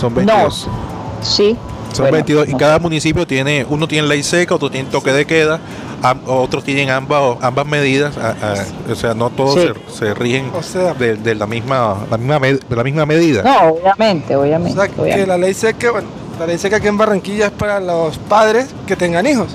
Son 0.00 0.14
22. 0.14 0.66
No, 0.68 1.24
sí. 1.24 1.56
Son 1.92 2.04
bueno, 2.04 2.14
22 2.16 2.48
y 2.48 2.52
no 2.52 2.58
cada 2.58 2.78
municipio 2.78 3.26
tiene, 3.26 3.66
uno 3.68 3.86
tiene 3.86 4.08
ley 4.08 4.22
seca, 4.22 4.54
otro 4.54 4.70
tiene 4.70 4.88
toque 4.88 5.12
de 5.12 5.26
queda, 5.26 5.60
am- 6.02 6.22
otros 6.26 6.64
tienen 6.64 6.88
ambas 6.88 7.36
ambas 7.42 7.66
medidas, 7.66 8.16
a- 8.16 8.30
a- 8.30 8.90
o 8.90 8.94
sea, 8.94 9.12
no 9.12 9.28
todos 9.28 9.60
Sí. 9.60 9.68
se, 9.90 9.98
se 10.06 10.14
rigen 10.14 10.50
O 10.54 10.62
sea- 10.62 10.94
de, 10.94 11.16
de 11.16 11.34
la 11.34 11.46
misma 11.46 11.98
la 12.10 12.16
misma 12.16 12.38
med- 12.40 12.60
de 12.66 12.76
la 12.76 12.82
misma 12.82 13.04
medida. 13.04 13.42
No, 13.42 13.72
obviamente, 13.74 14.34
O 14.34 14.40
obviamente. 14.40 14.72
sea, 14.80 14.88
que 14.88 15.26
la 15.26 15.36
ley 15.36 15.52
seca, 15.52 15.90
bueno, 15.90 16.08
la 16.40 16.46
ley 16.46 16.56
seca 16.56 16.76
aquí 16.78 16.88
en 16.88 16.96
Barranquilla 16.96 17.44
es 17.48 17.52
para 17.52 17.78
los 17.78 18.16
padres 18.16 18.68
que 18.86 18.96
tengan 18.96 19.26
hijos. 19.26 19.48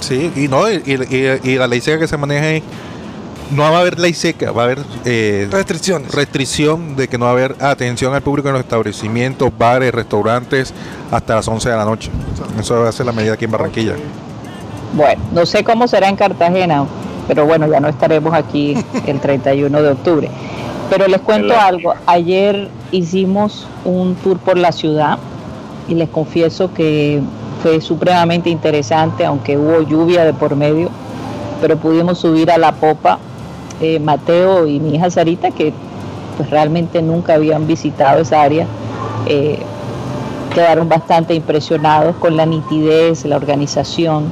Sí, 0.00 0.30
y 0.36 0.48
no 0.48 0.70
y, 0.70 0.82
y- 0.86 1.50
y 1.52 1.56
la 1.56 1.66
ley 1.66 1.80
seca 1.80 1.98
que 1.98 2.08
se 2.08 2.16
maneja 2.16 2.50
es 2.50 2.62
no 3.50 3.62
va 3.62 3.76
a 3.76 3.80
haber 3.80 3.98
ley 4.00 4.14
seca, 4.14 4.52
va 4.52 4.62
a 4.62 4.64
haber 4.64 4.78
eh, 5.04 5.46
Restricciones. 5.50 6.10
restricción 6.12 6.96
de 6.96 7.08
que 7.08 7.18
no 7.18 7.26
va 7.26 7.30
a 7.32 7.34
haber 7.34 7.56
atención 7.60 8.14
al 8.14 8.22
público 8.22 8.48
en 8.48 8.54
los 8.54 8.62
establecimientos, 8.62 9.52
bares, 9.56 9.92
restaurantes 9.94 10.72
hasta 11.10 11.36
las 11.36 11.46
11 11.46 11.68
de 11.70 11.76
la 11.76 11.84
noche. 11.84 12.10
Eso 12.58 12.80
va 12.80 12.88
a 12.88 12.92
ser 12.92 13.06
la 13.06 13.12
medida 13.12 13.34
aquí 13.34 13.44
en 13.44 13.50
Barranquilla. 13.50 13.94
Bueno, 14.94 15.22
no 15.32 15.44
sé 15.46 15.62
cómo 15.62 15.86
será 15.88 16.08
en 16.08 16.16
Cartagena, 16.16 16.86
pero 17.28 17.44
bueno, 17.46 17.66
ya 17.68 17.80
no 17.80 17.88
estaremos 17.88 18.32
aquí 18.32 18.76
el 19.06 19.20
31 19.20 19.82
de 19.82 19.88
octubre. 19.90 20.30
Pero 20.90 21.06
les 21.06 21.20
cuento 21.20 21.54
algo. 21.58 21.94
Ayer 22.06 22.68
hicimos 22.92 23.66
un 23.84 24.14
tour 24.16 24.38
por 24.38 24.56
la 24.56 24.72
ciudad 24.72 25.18
y 25.88 25.94
les 25.94 26.08
confieso 26.08 26.72
que 26.72 27.20
fue 27.64 27.80
supremamente 27.80 28.50
interesante, 28.50 29.24
aunque 29.24 29.56
hubo 29.56 29.80
lluvia 29.80 30.22
de 30.26 30.34
por 30.34 30.54
medio, 30.54 30.90
pero 31.62 31.78
pudimos 31.78 32.18
subir 32.18 32.50
a 32.50 32.58
la 32.58 32.72
popa. 32.72 33.18
eh, 33.80 33.98
Mateo 33.98 34.66
y 34.66 34.78
mi 34.80 34.96
hija 34.96 35.08
Sarita, 35.10 35.50
que 35.50 35.72
pues 36.36 36.50
realmente 36.50 37.00
nunca 37.00 37.34
habían 37.34 37.66
visitado 37.66 38.20
esa 38.20 38.42
área, 38.42 38.66
eh, 39.26 39.58
quedaron 40.54 40.90
bastante 40.90 41.34
impresionados 41.34 42.14
con 42.16 42.36
la 42.36 42.44
nitidez, 42.44 43.24
la 43.24 43.36
organización 43.36 44.24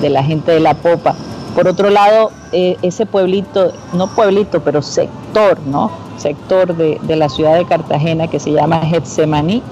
de 0.00 0.10
la 0.10 0.24
gente 0.24 0.50
de 0.50 0.58
la 0.58 0.74
popa. 0.74 1.14
Por 1.54 1.68
otro 1.68 1.88
lado, 1.88 2.32
eh, 2.50 2.76
ese 2.82 3.06
pueblito, 3.06 3.70
no 3.92 4.08
pueblito, 4.08 4.60
pero 4.60 4.82
sector, 4.82 5.60
¿no? 5.66 5.92
Sector 6.18 6.76
de, 6.76 6.98
de 7.02 7.16
la 7.16 7.28
ciudad 7.28 7.56
de 7.56 7.64
Cartagena 7.64 8.26
que 8.28 8.38
se 8.40 8.52
llama 8.52 8.80
Getsemaní, 8.80 9.62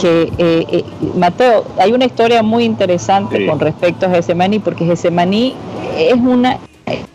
que 0.00 0.22
eh, 0.38 0.66
eh, 0.68 0.84
Mateo, 1.16 1.64
hay 1.78 1.92
una 1.92 2.04
historia 2.06 2.42
muy 2.42 2.64
interesante 2.64 3.38
Sí. 3.38 3.46
con 3.46 3.58
respecto 3.60 4.06
a 4.06 4.10
Getsemaní, 4.10 4.58
porque 4.58 4.84
Getsemaní 4.84 5.54
es 5.98 6.14
una, 6.14 6.58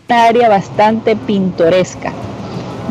una 0.08 0.24
área 0.24 0.48
bastante 0.48 1.16
pintoresca, 1.16 2.12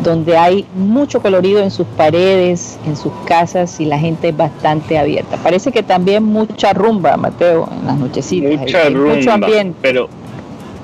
donde 0.02 0.36
hay 0.36 0.66
mucho 0.74 1.20
colorido 1.22 1.60
en 1.60 1.70
sus 1.70 1.86
paredes, 1.96 2.78
en 2.86 2.96
sus 2.96 3.12
casas 3.26 3.80
y 3.80 3.86
la 3.86 3.98
gente 3.98 4.28
es 4.28 4.36
bastante 4.36 4.98
abierta. 4.98 5.36
Parece 5.38 5.72
que 5.72 5.82
también 5.82 6.22
mucha 6.22 6.72
rumba, 6.72 7.16
Mateo, 7.16 7.68
en 7.80 7.86
las 7.86 7.96
nochecitas. 7.96 8.60
Mucha 8.60 8.82
hay 8.82 8.94
mucho 8.94 9.30
rumba. 9.32 9.34
ambiente. 9.46 9.78
Pero, 9.82 10.08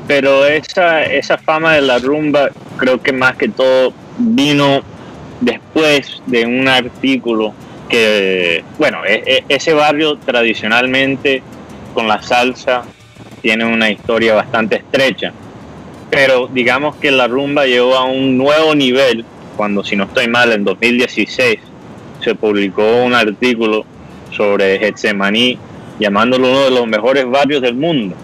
pero 0.09 0.47
esa, 0.47 1.05
esa 1.05 1.37
fama 1.39 1.75
de 1.75 1.83
la 1.83 1.99
rumba 1.99 2.49
creo 2.79 3.01
que 3.01 3.13
más 3.13 3.37
que 3.37 3.49
todo 3.49 3.93
vino 4.19 4.81
después 5.41 6.23
de 6.27 6.47
un 6.47 6.69
artículo 6.69 7.55
que, 7.89 8.65
bueno, 8.79 9.05
e- 9.05 9.23
e- 9.27 9.45
ese 9.49 9.75
barrio 9.75 10.17
tradicionalmente 10.17 11.43
con 11.95 12.09
la 12.09 12.23
salsa 12.23 12.85
tiene 13.41 13.65
una 13.65 13.91
historia 13.91 14.35
bastante 14.35 14.77
estrecha. 14.77 15.33
Pero 16.11 16.47
digamos 16.47 16.97
que 16.97 17.11
la 17.11 17.27
rumba 17.27 17.67
llegó 17.67 17.97
a 17.97 18.05
un 18.05 18.37
nuevo 18.37 18.75
nivel 18.75 19.25
cuando, 19.57 19.85
si 19.85 19.97
no 19.97 20.05
estoy 20.05 20.29
mal, 20.29 20.53
en 20.53 20.65
2016 20.65 21.59
se 22.21 22.35
publicó 22.35 23.03
un 23.03 23.15
artículo 23.15 23.85
sobre 24.31 24.79
Getsemaní 24.79 25.59
llamándolo 25.99 26.51
uno 26.51 26.65
de 26.65 26.71
los 26.71 26.87
mejores 26.87 27.29
barrios 27.29 27.61
del 27.63 27.75
mundo. 27.75 28.15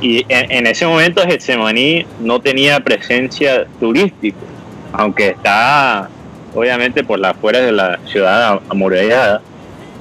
Y 0.00 0.24
en, 0.28 0.66
ese 0.66 0.86
momento 0.86 1.22
Getsemaní 1.22 2.06
no 2.20 2.40
tenía 2.40 2.80
presencia 2.80 3.66
turística, 3.78 4.38
aunque 4.92 5.28
está 5.28 6.08
obviamente 6.54 7.04
por 7.04 7.18
las 7.18 7.32
afueras 7.36 7.62
de 7.62 7.72
la 7.72 7.98
ciudad 8.06 8.60
amurallada, 8.68 9.40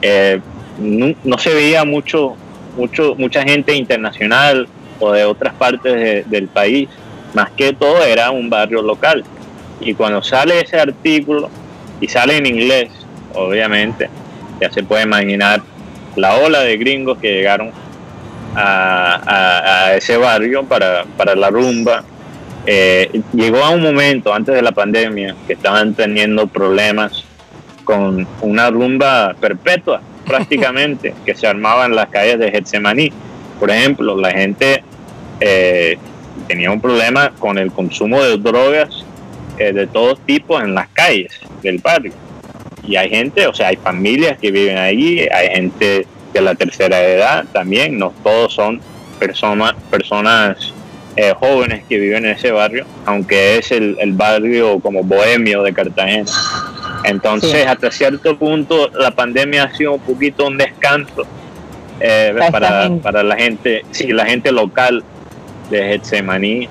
eh, 0.02 0.40
no, 0.80 1.38
se 1.38 1.54
veía 1.54 1.84
mucho, 1.86 2.36
mucho, 2.78 3.14
mucha 3.18 3.44
gente 3.44 3.76
internacional 3.76 4.68
o 5.00 5.12
de 5.12 5.26
otras 5.26 5.54
partes 5.54 5.94
de- 5.94 6.24
del 6.24 6.48
país, 6.48 6.90
más 7.34 7.50
que 7.52 7.74
todo 7.74 8.04
era 8.04 8.32
un 8.32 8.50
barrio 8.50 8.82
local. 8.82 9.24
Y 9.80 9.94
cuando 9.94 10.24
sale 10.24 10.60
ese 10.62 10.80
artículo 10.80 11.50
y 12.02 12.08
sale 12.08 12.38
en 12.38 12.46
inglés, 12.48 12.90
obviamente, 13.36 14.10
ya 14.60 14.72
se 14.72 14.84
puede 14.84 15.04
imaginar 15.04 15.62
la 16.16 16.36
ola 16.36 16.62
de 16.62 16.78
gringos 16.78 17.18
que 17.20 17.32
llegaron 17.32 17.72
a, 18.56 19.22
a- 19.26 19.86
a 19.86 19.96
ese 19.96 20.18
barrio 20.18 20.64
para, 20.66 21.06
para 21.18 21.36
la 21.36 21.50
rumba. 21.50 22.04
Eh, 22.72 23.24
llegó 23.34 23.64
a 23.64 23.72
un 23.72 23.82
momento 23.82 24.32
antes 24.32 24.54
de 24.54 24.62
la 24.62 24.72
pandemia 24.72 25.36
que 25.48 25.54
estaban 25.54 25.96
teniendo 25.96 26.46
problemas 26.46 27.24
con 27.84 28.28
una 28.42 28.70
rumba 28.70 29.36
perpetua 29.42 30.02
prácticamente 30.28 31.16
que 31.26 31.34
se 31.34 31.48
armaba 31.48 31.88
en 31.88 31.96
las 31.96 32.10
calles 32.10 32.38
de 32.38 32.52
Getsemaní. 32.52 33.12
Por 33.60 33.72
ejemplo, 33.72 34.16
la 34.16 34.30
gente 34.30 34.84
eh, 35.40 35.98
tenía 36.48 36.70
un 36.70 36.80
problema 36.80 37.32
con 37.40 37.58
el 37.58 37.72
consumo 37.72 38.22
de 38.22 38.38
drogas 38.38 39.04
eh, 39.58 39.74
de 39.74 39.88
todos 39.88 40.20
tipos 40.28 40.62
en 40.62 40.76
las 40.76 40.90
calles 40.90 41.40
del 41.64 41.80
barrio. 41.80 42.14
Y 42.88 42.98
hay 42.98 43.10
gente, 43.10 43.48
o 43.48 43.54
sea, 43.56 43.70
hay 43.70 43.78
familias 43.78 44.38
que 44.38 44.52
viven 44.52 44.78
allí, 44.78 45.22
hay 45.22 45.50
gente 45.56 46.06
de 46.34 46.42
la 46.42 46.54
tercera 46.54 47.02
edad 47.02 47.46
también, 47.52 47.98
no 47.98 48.14
todos 48.24 48.54
son 48.54 48.80
personas 49.20 49.74
personas 49.90 50.72
eh, 51.16 51.34
jóvenes 51.38 51.84
que 51.88 51.98
viven 51.98 52.26
en 52.26 52.32
ese 52.32 52.52
barrio, 52.52 52.86
aunque 53.06 53.58
es 53.58 53.72
el, 53.72 53.98
el 54.00 54.14
barrio 54.14 54.80
como 54.80 55.04
bohemio 55.04 55.64
de 55.64 55.74
Cartagena. 55.74 56.32
Entonces, 57.04 57.66
hasta 57.66 57.92
cierto 57.92 58.38
punto, 58.38 58.90
la 58.94 59.12
pandemia 59.12 59.64
ha 59.64 59.76
sido 59.76 59.94
un 59.94 60.02
poquito 60.02 60.48
un 60.48 60.58
descanso 60.58 61.26
eh, 62.00 62.34
para, 62.52 62.90
para, 63.02 63.24
la 63.24 63.36
gente, 63.36 63.84
sí, 63.92 64.08
la 64.08 64.26
gente 64.26 64.52
local 64.52 65.04
de 65.70 65.84
Getsemaní. 65.90 66.68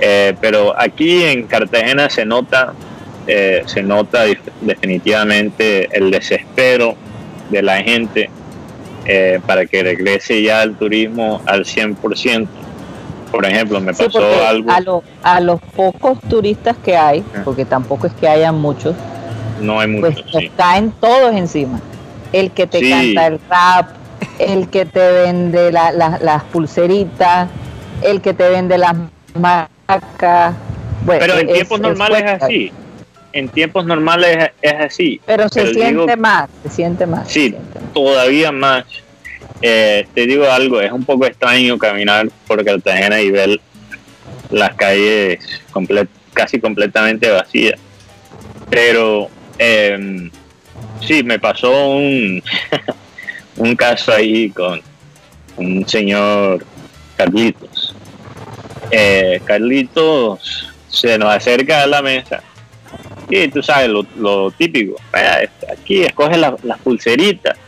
Eh, 0.00 0.34
pero 0.40 0.78
aquí 0.78 1.22
en 1.22 1.46
Cartagena 1.46 2.10
se 2.10 2.24
nota, 2.24 2.74
eh, 3.26 3.62
se 3.66 3.82
nota 3.82 4.24
definitivamente 4.60 5.88
el 5.96 6.10
desespero 6.10 6.96
de 7.50 7.62
la 7.62 7.82
gente 7.82 8.30
para 9.46 9.66
que 9.66 9.82
regrese 9.82 10.42
ya 10.42 10.62
al 10.62 10.76
turismo 10.76 11.42
al 11.44 11.66
100%. 11.66 12.48
Por 13.34 13.46
ejemplo, 13.46 13.80
me 13.80 13.92
pasó 13.92 14.20
algo. 14.46 15.02
A, 15.22 15.36
a 15.36 15.40
los 15.40 15.60
pocos 15.74 16.20
turistas 16.28 16.76
que 16.84 16.96
hay, 16.96 17.24
porque 17.44 17.64
tampoco 17.64 18.06
es 18.06 18.12
que 18.14 18.28
hayan 18.28 18.60
muchos, 18.60 18.94
no 19.60 19.80
hay 19.80 20.00
pues 20.00 20.16
muchos. 20.16 20.32
Pues 20.32 20.50
caen 20.56 20.92
todos 21.00 21.34
encima. 21.34 21.80
El 22.32 22.50
que 22.52 22.66
te 22.66 22.88
canta 22.88 23.26
el 23.26 23.40
rap, 23.48 23.88
el 24.38 24.68
que 24.68 24.84
te 24.86 25.12
vende 25.12 25.72
las 25.72 26.44
pulseritas, 26.44 27.48
el 28.02 28.20
que 28.20 28.34
te 28.34 28.48
vende 28.48 28.78
las 28.78 28.94
marcas. 29.38 30.54
Pero 31.06 31.38
en 31.38 31.46
tiempos 31.48 31.80
normales 31.80 32.22
es 32.24 32.42
así. 32.42 32.72
En 33.32 33.48
tiempos 33.48 33.84
normales 33.84 34.50
es, 34.62 34.74
así. 34.74 35.20
Pero 35.26 35.48
se 35.48 35.74
siente 35.74 36.16
más, 36.16 36.48
se 36.62 36.70
siente 36.70 37.04
más. 37.04 37.28
Sí, 37.28 37.54
todavía 37.92 38.52
más. 38.52 38.84
Eh, 39.66 40.06
te 40.12 40.26
digo 40.26 40.50
algo, 40.50 40.78
es 40.78 40.92
un 40.92 41.06
poco 41.06 41.24
extraño 41.24 41.78
caminar 41.78 42.28
por 42.46 42.62
Cartagena 42.62 43.18
y 43.22 43.30
ver 43.30 43.58
las 44.50 44.74
calles 44.74 45.38
casi 46.34 46.60
completamente 46.60 47.30
vacías. 47.30 47.80
Pero 48.68 49.30
eh, 49.58 50.28
sí, 51.00 51.22
me 51.22 51.38
pasó 51.38 51.70
un, 51.92 52.42
un 53.56 53.74
caso 53.74 54.12
ahí 54.12 54.50
con 54.50 54.82
un 55.56 55.88
señor 55.88 56.66
Carlitos. 57.16 57.94
Eh, 58.90 59.40
Carlitos 59.46 60.74
se 60.90 61.16
nos 61.16 61.34
acerca 61.34 61.84
a 61.84 61.86
la 61.86 62.02
mesa 62.02 62.42
y 63.30 63.48
tú 63.48 63.62
sabes 63.62 63.88
lo, 63.88 64.50
típico. 64.50 64.96
Aquí 65.72 66.02
escoge 66.02 66.36
las 66.36 66.78
pulseritas. 66.82 67.63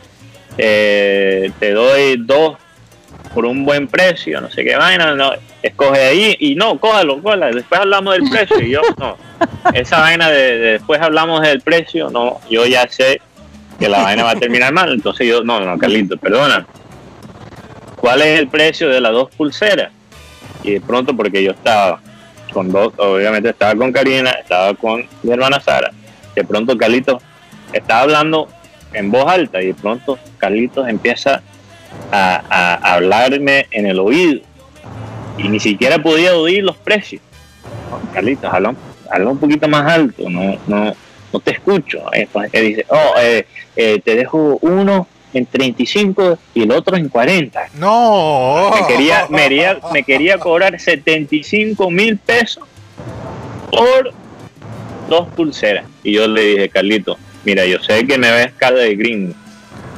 Eh, 0.57 1.51
te 1.59 1.71
doy 1.71 2.17
dos 2.17 2.57
por 3.33 3.45
un 3.45 3.65
buen 3.65 3.87
precio, 3.87 4.41
no 4.41 4.49
sé 4.49 4.63
qué 4.63 4.75
vaina, 4.75 5.13
no, 5.13 5.31
escoge 5.61 6.01
ahí 6.01 6.35
y 6.39 6.55
no, 6.55 6.79
cójalo, 6.79 7.21
cójalo, 7.21 7.53
después 7.53 7.79
hablamos 7.79 8.15
del 8.15 8.29
precio 8.29 8.59
y 8.59 8.71
yo 8.71 8.81
no, 8.97 9.17
esa 9.73 9.99
vaina 9.99 10.29
de, 10.29 10.57
después 10.57 10.99
hablamos 11.01 11.41
del 11.41 11.61
precio, 11.61 12.09
no, 12.09 12.39
yo 12.49 12.65
ya 12.65 12.87
sé 12.87 13.21
que 13.79 13.87
la 13.87 14.01
vaina 14.01 14.23
va 14.23 14.31
a 14.31 14.35
terminar 14.35 14.73
mal, 14.73 14.91
entonces 14.91 15.27
yo, 15.27 15.43
no, 15.43 15.59
no, 15.59 15.77
Carlito, 15.77 16.17
perdona, 16.17 16.65
¿cuál 17.95 18.23
es 18.23 18.39
el 18.39 18.47
precio 18.47 18.89
de 18.89 19.01
las 19.01 19.11
dos 19.11 19.29
pulseras? 19.35 19.91
Y 20.63 20.71
de 20.71 20.81
pronto, 20.81 21.15
porque 21.15 21.43
yo 21.43 21.51
estaba 21.51 22.01
con 22.51 22.71
dos, 22.71 22.93
obviamente 22.97 23.49
estaba 23.49 23.75
con 23.75 23.91
Karina, 23.91 24.31
estaba 24.31 24.73
con 24.73 25.05
mi 25.21 25.31
hermana 25.31 25.59
Sara, 25.59 25.91
de 26.33 26.43
pronto 26.43 26.75
Carlitos 26.75 27.21
estaba 27.73 28.01
hablando 28.01 28.47
en 28.93 29.11
voz 29.11 29.25
alta 29.27 29.61
y 29.61 29.67
de 29.67 29.73
pronto 29.73 30.17
Carlitos 30.37 30.87
empieza 30.87 31.41
a, 32.11 32.93
hablarme 32.93 33.67
en 33.71 33.87
el 33.87 33.99
oído 33.99 34.41
y 35.37 35.49
ni 35.49 35.59
siquiera 35.59 36.01
podía 36.01 36.35
oír 36.35 36.63
los 36.63 36.77
precios. 36.77 37.21
Carlitos, 38.13 38.51
habla, 38.51 38.73
un 39.29 39.37
poquito 39.37 39.67
más 39.67 39.91
alto, 39.91 40.29
no, 40.29 40.57
no, 40.67 40.93
no 41.31 41.39
te 41.39 41.51
escucho. 41.51 42.03
Él 42.11 42.67
dice, 42.67 42.85
oh, 42.89 43.13
eh, 43.19 43.45
eh, 43.75 44.01
te 44.03 44.15
dejo 44.15 44.57
uno 44.61 45.07
en 45.33 45.45
35 45.45 46.39
y 46.53 46.63
el 46.63 46.71
otro 46.71 46.97
en 46.97 47.09
40. 47.09 47.69
No. 47.75 48.71
Me 48.73 48.87
quería, 48.87 49.27
me 49.29 49.37
quería, 49.37 49.79
me 49.93 50.03
quería 50.03 50.37
cobrar 50.37 50.79
75 50.79 51.89
mil 51.91 52.17
pesos 52.17 52.63
por 53.71 54.13
dos 55.09 55.27
pulseras. 55.29 55.85
Y 56.03 56.13
yo 56.13 56.27
le 56.27 56.41
dije, 56.41 56.69
Carlito, 56.69 57.17
mira, 57.47 57.65
yo 57.65 57.79
sé 57.79 58.05
que 58.05 58.17
me 58.17 58.29
ves 58.29 58.51
cara 58.57 58.75
de 58.75 58.93
gringo. 58.97 59.33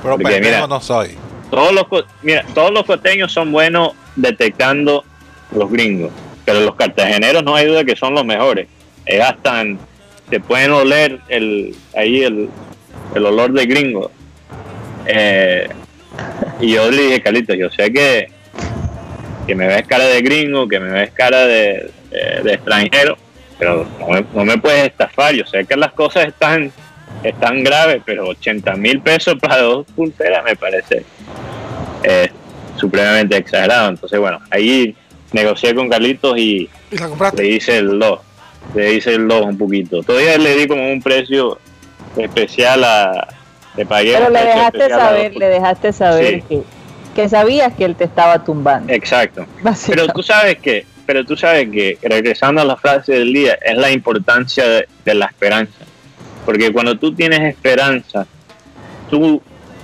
Pero 0.03 0.17
mira, 0.19 0.67
no 0.67 0.79
soy. 0.79 1.17
Todos 1.49 1.73
los, 1.73 1.85
mira, 2.21 2.45
todos 2.53 2.71
los 2.71 2.85
costeños 2.85 3.31
son 3.31 3.51
buenos 3.51 3.93
detectando 4.15 5.03
los 5.51 5.71
gringos, 5.71 6.11
pero 6.45 6.59
los 6.59 6.75
cartageneros 6.75 7.43
no 7.43 7.55
hay 7.55 7.65
duda 7.65 7.83
que 7.83 7.95
son 7.95 8.13
los 8.13 8.23
mejores. 8.23 8.67
Es 9.03 9.19
hasta, 9.19 9.63
te 10.29 10.39
pueden 10.39 10.71
oler 10.71 11.21
el, 11.27 11.75
ahí 11.97 12.21
el, 12.21 12.49
el 13.15 13.25
olor 13.25 13.51
de 13.53 13.65
gringo. 13.65 14.11
Eh, 15.07 15.67
y 16.59 16.73
yo 16.73 16.91
le 16.91 17.01
dije, 17.01 17.21
Carlitos, 17.23 17.57
yo 17.57 17.71
sé 17.71 17.91
que, 17.91 18.29
que 19.47 19.55
me 19.55 19.65
ves 19.65 19.87
cara 19.87 20.05
de 20.05 20.21
gringo, 20.21 20.67
que 20.67 20.79
me 20.79 20.91
ves 20.91 21.09
cara 21.13 21.47
de, 21.47 21.89
de, 22.43 22.53
extranjero, 22.53 23.17
pero 23.57 23.87
no 24.35 24.45
me, 24.45 24.57
puedes 24.59 24.85
estafar. 24.85 25.33
Yo 25.33 25.45
sé 25.45 25.65
que 25.65 25.75
las 25.75 25.93
cosas 25.93 26.27
están, 26.27 26.71
están 27.23 27.63
graves, 27.63 28.01
pero 28.05 28.27
80 28.27 28.75
mil 28.75 29.01
pesos 29.01 29.35
para 29.39 29.61
dos 29.61 29.85
pulseras 29.95 30.43
me 30.43 30.55
parece 30.55 31.03
eh, 32.03 32.31
supremamente 32.77 33.37
exagerado. 33.37 33.89
Entonces, 33.89 34.19
bueno, 34.19 34.39
ahí 34.49 34.95
negocié 35.31 35.75
con 35.75 35.89
Carlitos 35.89 36.37
y, 36.37 36.69
le 37.35 37.47
hice 37.47 37.77
el 37.77 37.99
2. 37.99 38.19
Le 38.75 38.93
hice 38.93 39.15
el 39.15 39.27
2 39.27 39.41
un 39.45 39.57
poquito. 39.57 40.03
Todavía 40.03 40.37
le 40.37 40.55
di 40.55 40.67
como 40.67 40.91
un 40.91 41.01
precio 41.01 41.59
especial 42.17 42.83
a. 42.83 43.27
Le 43.75 43.85
pagué 43.85 44.13
Pero 44.13 44.29
le 44.29 44.43
dejaste 44.43 44.89
saber, 44.89 45.35
le 45.35 45.47
dejaste 45.47 45.93
saber 45.93 46.41
que, 46.43 46.61
que 47.15 47.29
sabías 47.29 47.73
que 47.73 47.85
él 47.85 47.95
te 47.95 48.03
estaba 48.03 48.43
tumbando. 48.43 48.91
Exacto. 48.91 49.45
Pero 49.87 50.07
tú 50.07 50.23
sabes 50.23 50.57
que, 50.57 50.85
pero 51.05 51.23
tú 51.23 51.37
sabes 51.37 51.69
que, 51.69 51.97
regresando 52.01 52.61
a 52.61 52.65
la 52.65 52.75
frase 52.75 53.13
del 53.13 53.31
día, 53.31 53.57
es 53.61 53.77
la 53.77 53.91
importancia 53.91 54.67
de, 54.67 54.87
de 55.05 55.13
la 55.13 55.27
esperanza. 55.27 55.85
Porque 56.49 56.73
cuando 56.73 56.97
tú 56.97 57.13
tienes 57.13 57.41
esperanza, 57.41 58.25
tú 59.07 59.39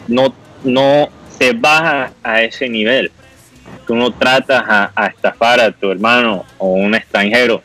no, 0.07 0.33
no 0.63 1.09
te 1.37 1.53
baja 1.53 2.11
a 2.23 2.41
ese 2.41 2.67
nivel. 2.67 3.11
Tú 3.85 3.93
no 3.93 4.09
tratas 4.09 4.63
a, 4.67 5.05
estafar 5.05 5.59
a 5.59 5.71
tu 5.71 5.91
hermano 5.91 6.43
o 6.57 6.69
un 6.69 6.95
extranjero 6.95 7.61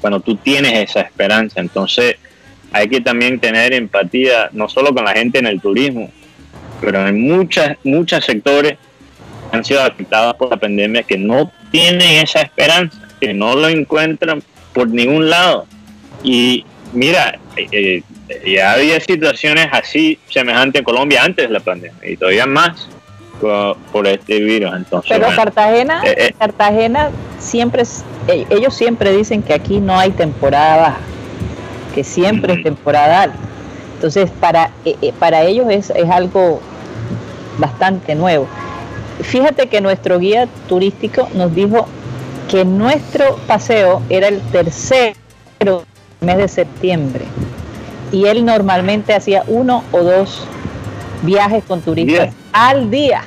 cuando 0.00 0.20
tú 0.20 0.36
tienes 0.36 0.88
esa 0.88 1.00
esperanza. 1.00 1.60
Entonces 1.60 2.14
hay 2.70 2.86
que 2.86 3.00
también 3.00 3.40
tener 3.40 3.72
empatía, 3.72 4.50
no 4.52 4.68
solo 4.68 4.94
con 4.94 5.04
la 5.04 5.14
gente 5.14 5.40
en 5.40 5.48
el 5.48 5.60
turismo, 5.60 6.12
pero 6.80 7.08
en 7.08 7.22
muchas, 7.22 7.76
muchos 7.82 8.24
sectores 8.24 8.76
han 9.50 9.64
sido 9.64 9.82
afectados 9.82 10.36
por 10.36 10.48
la 10.48 10.58
pandemia 10.58 11.02
que 11.02 11.18
no 11.18 11.50
tienen 11.72 12.22
esa 12.22 12.42
esperanza, 12.42 13.08
que 13.20 13.34
no 13.34 13.56
lo 13.56 13.68
encuentran 13.68 14.44
por 14.72 14.86
ningún 14.86 15.28
lado. 15.28 15.66
Y 16.22 16.64
mira, 16.92 17.40
eh, 17.56 17.66
eh, 17.72 18.02
ya 18.46 18.72
había 18.72 19.00
situaciones 19.00 19.68
así 19.72 20.18
semejantes 20.28 20.80
en 20.80 20.84
Colombia 20.84 21.22
antes 21.22 21.46
de 21.46 21.52
la 21.52 21.60
pandemia 21.60 22.08
y 22.08 22.16
todavía 22.16 22.46
más 22.46 22.88
por 23.92 24.06
este 24.06 24.40
virus. 24.40 24.72
Entonces, 24.74 25.10
Pero 25.10 25.34
Cartagena, 25.34 26.02
eh, 26.04 26.14
eh. 26.16 26.34
Cartagena 26.38 27.10
siempre, 27.38 27.82
eh, 28.28 28.46
ellos 28.50 28.74
siempre 28.74 29.14
dicen 29.14 29.42
que 29.42 29.52
aquí 29.52 29.80
no 29.80 29.98
hay 29.98 30.10
temporada 30.12 30.76
baja, 30.76 31.00
que 31.94 32.04
siempre 32.04 32.54
es 32.54 32.62
temporada 32.62 33.22
alta. 33.22 33.38
Entonces, 33.96 34.30
para, 34.40 34.70
para 35.18 35.42
ellos 35.42 35.66
es, 35.70 35.90
es 35.90 36.08
algo 36.10 36.60
bastante 37.58 38.14
nuevo. 38.14 38.46
Fíjate 39.22 39.68
que 39.68 39.80
nuestro 39.80 40.18
guía 40.18 40.48
turístico 40.68 41.28
nos 41.34 41.54
dijo 41.54 41.86
que 42.50 42.64
nuestro 42.64 43.36
paseo 43.46 44.02
era 44.08 44.28
el 44.28 44.40
tercero 44.40 45.84
mes 46.20 46.36
de 46.36 46.48
septiembre 46.48 47.24
y 48.12 48.26
él 48.26 48.44
normalmente 48.44 49.14
hacía 49.14 49.44
uno 49.46 49.82
o 49.92 50.02
dos 50.02 50.46
viajes 51.22 51.64
con 51.64 51.80
turistas 51.80 52.34
al 52.52 52.90
día. 52.90 53.24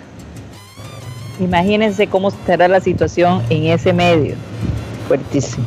Imagínense 1.39 2.07
cómo 2.07 2.31
será 2.45 2.67
la 2.67 2.79
situación 2.79 3.43
en 3.49 3.67
ese 3.67 3.93
medio. 3.93 4.35
Fuertísimo. 5.07 5.65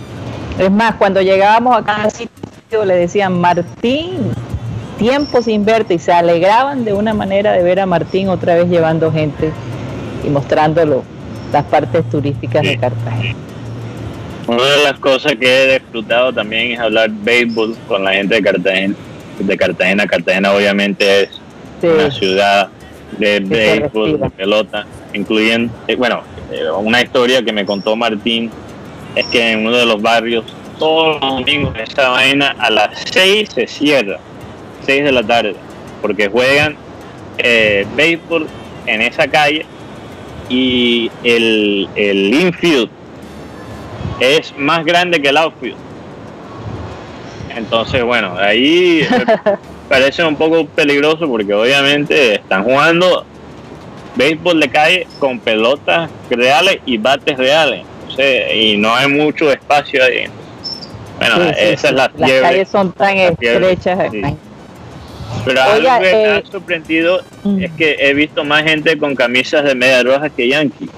Es 0.58 0.70
más, 0.70 0.96
cuando 0.96 1.22
llegábamos 1.22 1.76
a 1.76 1.84
cada 1.84 2.10
sitio 2.10 2.84
le 2.84 2.94
decían, 2.94 3.40
Martín, 3.40 4.32
tiempo 4.98 5.42
sin 5.42 5.64
verte, 5.64 5.94
y 5.94 5.98
se 5.98 6.12
alegraban 6.12 6.84
de 6.84 6.92
una 6.92 7.14
manera 7.14 7.52
de 7.52 7.62
ver 7.62 7.80
a 7.80 7.86
Martín 7.86 8.28
otra 8.28 8.54
vez 8.54 8.68
llevando 8.68 9.10
gente 9.10 9.52
y 10.24 10.28
mostrándolo 10.28 11.02
las 11.52 11.64
partes 11.64 12.08
turísticas 12.10 12.62
de 12.62 12.78
Cartagena. 12.78 13.34
Una 14.50 14.64
de 14.64 14.82
las 14.82 14.98
cosas 14.98 15.36
que 15.36 15.46
he 15.46 15.78
disfrutado 15.78 16.32
también 16.32 16.72
es 16.72 16.80
hablar 16.80 17.08
béisbol 17.08 17.76
con 17.86 18.02
la 18.02 18.14
gente 18.14 18.34
de 18.34 18.42
Cartagena. 18.42 18.94
De 19.38 19.56
Cartagena, 19.56 20.06
Cartagena 20.08 20.52
obviamente 20.52 21.22
es 21.22 21.30
una 21.84 22.10
ciudad 22.10 22.68
de 23.16 23.38
béisbol, 23.38 24.18
de 24.18 24.30
pelota, 24.30 24.86
incluyendo, 25.14 25.72
eh, 25.86 25.94
bueno, 25.94 26.22
eh, 26.50 26.68
una 26.68 27.00
historia 27.00 27.44
que 27.44 27.52
me 27.52 27.64
contó 27.64 27.94
Martín 27.94 28.50
es 29.14 29.24
que 29.26 29.52
en 29.52 29.68
uno 29.68 29.76
de 29.76 29.86
los 29.86 30.02
barrios 30.02 30.44
todos 30.80 31.20
los 31.20 31.30
domingos 31.30 31.72
esta 31.78 32.08
vaina 32.08 32.56
a 32.58 32.70
las 32.70 33.04
6 33.04 33.50
se 33.54 33.68
cierra, 33.68 34.18
6 34.84 35.04
de 35.04 35.12
la 35.12 35.22
tarde, 35.22 35.54
porque 36.02 36.26
juegan 36.26 36.74
eh, 37.38 37.86
béisbol 37.94 38.48
en 38.86 39.02
esa 39.02 39.28
calle 39.28 39.64
y 40.48 41.08
el, 41.22 41.88
el 41.94 42.34
infield 42.34 42.90
es 44.20 44.54
más 44.56 44.84
grande 44.84 45.20
que 45.20 45.28
el 45.28 45.36
outfield. 45.36 45.76
Entonces, 47.56 48.04
bueno, 48.04 48.36
ahí 48.38 49.06
parece 49.88 50.24
un 50.24 50.36
poco 50.36 50.66
peligroso 50.66 51.26
porque 51.26 51.52
obviamente 51.52 52.36
están 52.36 52.64
jugando 52.64 53.24
béisbol 54.14 54.60
de 54.60 54.68
calle 54.68 55.06
con 55.18 55.40
pelotas 55.40 56.10
reales 56.28 56.78
y 56.86 56.98
bates 56.98 57.36
reales. 57.36 57.84
y 58.54 58.76
no 58.76 58.94
hay 58.94 59.08
mucho 59.08 59.50
espacio 59.50 60.04
ahí. 60.04 60.26
Bueno, 61.18 61.50
esa 61.50 61.88
es 61.88 61.94
la 61.94 62.10
Las 62.16 62.30
calles 62.30 62.68
son 62.68 62.92
tan 62.92 63.16
estrechas. 63.16 64.12
Pero 65.44 65.62
algo 65.62 65.88
que 66.00 66.12
me 66.12 66.26
ha 66.26 66.38
eh, 66.38 66.44
sorprendido 66.50 67.20
mm. 67.44 67.64
es 67.64 67.72
que 67.72 67.96
he 67.98 68.14
visto 68.14 68.44
más 68.44 68.62
gente 68.64 68.98
con 68.98 69.14
camisas 69.14 69.64
de 69.64 69.74
media 69.74 70.02
roja 70.02 70.28
que 70.28 70.48
Yankee. 70.48 70.88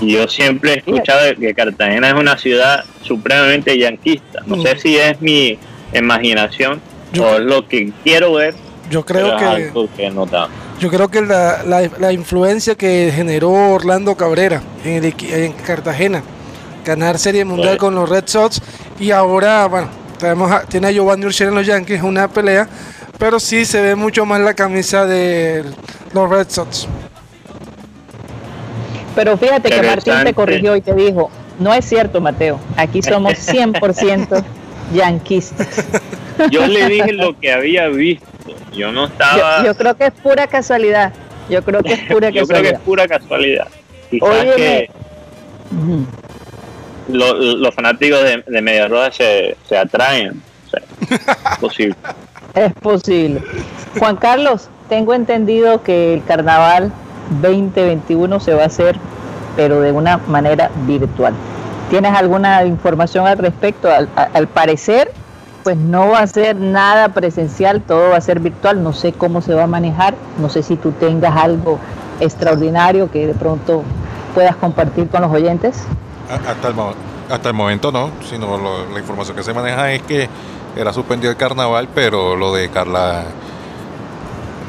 Y 0.00 0.12
yo 0.12 0.28
siempre 0.28 0.72
he 0.72 0.78
escuchado 0.78 1.34
que 1.38 1.54
Cartagena 1.54 2.08
es 2.08 2.14
una 2.14 2.38
ciudad 2.38 2.84
supremamente 3.02 3.78
yanquista. 3.78 4.42
No 4.46 4.60
sé 4.62 4.74
mm. 4.74 4.78
si 4.78 4.96
es 4.96 5.20
mi 5.20 5.58
imaginación 5.94 6.80
o 7.18 7.36
es 7.36 7.40
lo 7.40 7.66
que 7.66 7.92
quiero 8.04 8.34
ver. 8.34 8.54
Yo 8.90 9.04
creo 9.04 9.36
que, 9.36 9.70
yo 10.80 10.90
creo 10.90 11.08
que 11.08 11.20
la, 11.20 11.62
la, 11.98 12.12
influencia 12.12 12.74
que 12.74 13.12
generó 13.14 13.50
Orlando 13.50 14.16
Cabrera 14.16 14.62
en, 14.84 15.04
el, 15.04 15.14
en 15.30 15.52
Cartagena, 15.52 16.24
ganar 16.84 17.18
Serie 17.18 17.44
Mundial 17.44 17.76
con 17.76 17.94
los 17.94 18.08
Red 18.08 18.24
Sox 18.26 18.60
y 18.98 19.12
ahora, 19.12 19.66
bueno, 19.66 19.88
tenemos 20.18 20.50
tiene 20.68 20.88
a 20.88 20.90
Giovanni 20.90 21.24
Urshela 21.24 21.50
en 21.50 21.56
los 21.56 21.66
Yankees, 21.66 22.02
una 22.02 22.26
pelea, 22.26 22.68
pero 23.16 23.38
sí 23.38 23.64
se 23.64 23.80
ve 23.80 23.94
mucho 23.94 24.26
más 24.26 24.40
la 24.40 24.54
camisa 24.54 25.06
de 25.06 25.64
los 26.12 26.28
Red 26.28 26.48
Sox. 26.48 26.88
Pero 29.14 29.36
fíjate 29.36 29.70
que 29.70 29.82
Martín 29.82 30.14
te 30.24 30.34
corrigió 30.34 30.76
y 30.76 30.80
te 30.80 30.94
dijo, 30.94 31.30
no 31.58 31.74
es 31.74 31.84
cierto, 31.84 32.20
Mateo, 32.20 32.58
aquí 32.76 33.02
somos 33.02 33.32
100% 33.52 34.44
yanquistas. 34.92 35.86
Yo 36.50 36.66
le 36.66 36.86
dije 36.86 37.12
lo 37.12 37.38
que 37.38 37.52
había 37.52 37.88
visto, 37.88 38.26
yo 38.72 38.90
no 38.92 39.04
estaba... 39.06 39.62
Yo, 39.62 39.74
creo 39.74 39.94
que 39.94 40.06
es 40.06 40.12
pura 40.12 40.46
casualidad, 40.46 41.12
yo 41.50 41.62
creo 41.62 41.82
que 41.82 41.92
es 41.92 42.00
pura 42.10 42.30
yo 42.30 42.46
creo 42.46 42.62
que 42.62 42.68
es 42.70 42.78
pura 42.78 43.06
casualidad. 43.06 43.68
que 44.10 44.88
los 47.08 47.74
fanáticos 47.74 48.22
de, 48.22 48.42
de 48.46 48.62
Media 48.62 48.88
Roja 48.88 49.12
se, 49.12 49.54
se 49.68 49.76
atraen, 49.76 50.42
es 51.10 51.58
posible. 51.58 51.96
Es 52.54 52.72
posible. 52.74 53.42
Juan 53.98 54.16
Carlos, 54.16 54.70
tengo 54.88 55.14
entendido 55.14 55.82
que 55.82 56.14
el 56.14 56.24
carnaval 56.24 56.90
2021 57.40 58.40
se 58.40 58.54
va 58.54 58.64
a 58.64 58.66
hacer, 58.66 58.96
pero 59.56 59.80
de 59.80 59.92
una 59.92 60.18
manera 60.18 60.70
virtual. 60.86 61.34
¿Tienes 61.90 62.14
alguna 62.14 62.64
información 62.64 63.26
al 63.26 63.38
respecto? 63.38 63.88
Al, 63.88 64.46
parecer, 64.48 65.12
pues 65.64 65.76
no 65.76 66.10
va 66.10 66.20
a 66.20 66.26
ser 66.26 66.56
nada 66.56 67.08
presencial, 67.08 67.82
todo 67.82 68.10
va 68.10 68.16
a 68.16 68.20
ser 68.20 68.38
virtual. 68.38 68.82
No 68.82 68.92
sé 68.92 69.12
cómo 69.12 69.42
se 69.42 69.54
va 69.54 69.64
a 69.64 69.66
manejar, 69.66 70.14
no 70.38 70.48
sé 70.48 70.62
si 70.62 70.76
tú 70.76 70.92
tengas 70.92 71.36
algo 71.36 71.78
extraordinario 72.20 73.10
que 73.10 73.26
de 73.26 73.34
pronto 73.34 73.82
puedas 74.34 74.54
compartir 74.56 75.08
con 75.08 75.22
los 75.22 75.32
oyentes. 75.32 75.84
Hasta 76.30 76.68
el, 76.68 76.74
hasta 77.28 77.48
el 77.48 77.54
momento 77.54 77.90
no, 77.90 78.10
sino 78.28 78.56
la 78.92 78.98
información 78.98 79.36
que 79.36 79.42
se 79.42 79.52
maneja 79.52 79.90
es 79.90 80.02
que 80.02 80.28
era 80.76 80.92
suspendido 80.92 81.30
el 81.30 81.36
carnaval, 81.36 81.88
pero 81.94 82.36
lo 82.36 82.54
de 82.54 82.68
Carla, 82.68 83.24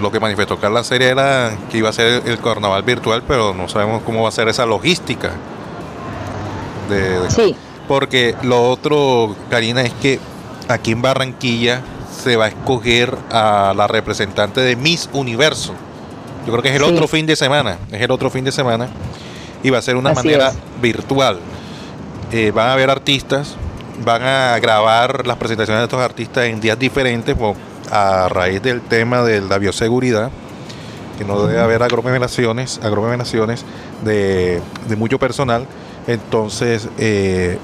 lo 0.02 0.12
que 0.12 0.20
manifestó 0.20 0.60
Carla 0.60 0.84
Seria 0.84 1.10
era 1.10 1.58
que 1.70 1.78
iba 1.78 1.90
a 1.90 1.94
ser 1.94 2.24
el 2.26 2.40
carnaval 2.40 2.84
virtual, 2.84 3.24
pero 3.28 3.54
no 3.54 3.70
sabemos 3.70 4.02
cómo 4.04 4.24
va 4.24 4.30
a 4.30 4.32
ser 4.32 4.48
esa 4.48 4.66
logística. 4.66 5.32
De, 6.90 7.30
sí. 7.30 7.56
Porque 7.88 8.36
lo 8.44 8.70
otro, 8.70 9.36
Karina, 9.50 9.82
es 9.82 9.94
que 9.94 10.20
aquí 10.68 10.92
en 10.92 11.02
Barranquilla 11.02 11.82
se 12.24 12.36
va 12.36 12.46
a 12.46 12.48
escoger 12.50 13.16
a 13.32 13.74
la 13.76 13.88
representante 13.88 14.62
de 14.62 14.76
Miss 14.76 15.10
Universo. 15.14 15.74
Yo 16.46 16.52
creo 16.52 16.64
que 16.64 16.70
es 16.70 16.76
el 16.76 16.84
otro 16.84 17.08
fin 17.08 17.26
de 17.26 17.36
semana, 17.36 17.78
es 17.92 18.02
el 18.02 18.12
otro 18.12 18.30
fin 18.30 18.44
de 18.44 18.52
semana 18.52 18.90
y 19.64 19.70
va 19.70 19.78
a 19.78 19.82
ser 19.82 19.96
una 19.96 20.14
manera 20.14 20.52
virtual. 20.82 21.40
Eh, 22.32 22.52
van 22.52 22.68
a 22.68 22.74
haber 22.74 22.90
artistas, 22.90 23.56
van 24.04 24.24
a 24.24 24.58
grabar 24.60 25.28
las 25.28 25.38
presentaciones 25.38 25.82
de 25.82 25.86
estos 25.86 26.02
artistas 26.02 26.46
en 26.46 26.60
días 26.60 26.80
diferentes 26.80 27.36
a 27.92 28.30
raíz 28.30 28.62
del 28.62 28.82
tema 28.82 29.22
de 29.22 29.42
la 29.42 29.58
bioseguridad, 29.58 30.32
que 31.18 31.26
no 31.26 31.46
debe 31.46 31.60
haber 31.60 31.84
aglomeraciones, 31.84 32.80
aglomeraciones 32.82 33.66
de, 34.04 34.62
de 34.88 34.96
mucho 34.96 35.20
personal. 35.20 35.68
Entonces, 36.08 36.88
eh, 36.98 37.60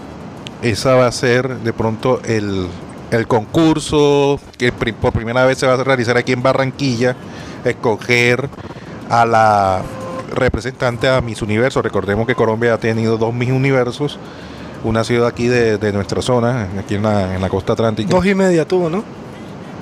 esa 0.62 0.96
va 0.96 1.08
a 1.08 1.12
ser 1.12 1.58
de 1.60 1.74
pronto 1.74 2.20
el, 2.26 2.68
el 3.10 3.26
concurso 3.26 4.40
que 4.58 4.72
por 4.72 5.14
primera 5.14 5.46
vez 5.46 5.58
se 5.58 5.66
va 5.66 5.74
a 5.74 5.84
realizar 5.84 6.18
aquí 6.18 6.34
en 6.34 6.44
Barranquilla, 6.44 7.16
escoger 7.64 8.50
a 9.10 9.26
la 9.26 9.82
representante 10.36 11.08
a 11.08 11.22
Miss 11.22 11.42
Universo. 11.42 11.82
Recordemos 11.82 12.28
que 12.28 12.36
Colombia 12.36 12.74
ha 12.74 12.78
tenido 12.78 13.18
dos 13.18 13.34
Miss 13.34 13.52
Universos 13.52 14.20
una 14.84 15.04
ciudad 15.04 15.28
aquí 15.28 15.48
de, 15.48 15.78
de 15.78 15.94
nuestra 15.94 16.22
zona, 16.22 16.68
aquí 16.78 16.96
en 16.96 17.04
la, 17.04 17.34
en 17.34 17.42
la 17.42 17.50
costa 17.50 17.74
atlántica. 17.74 18.10
Dos 18.10 18.26
y 18.26 18.36
media 18.36 18.68
tuvo, 18.68 18.90
¿no? 18.90 19.04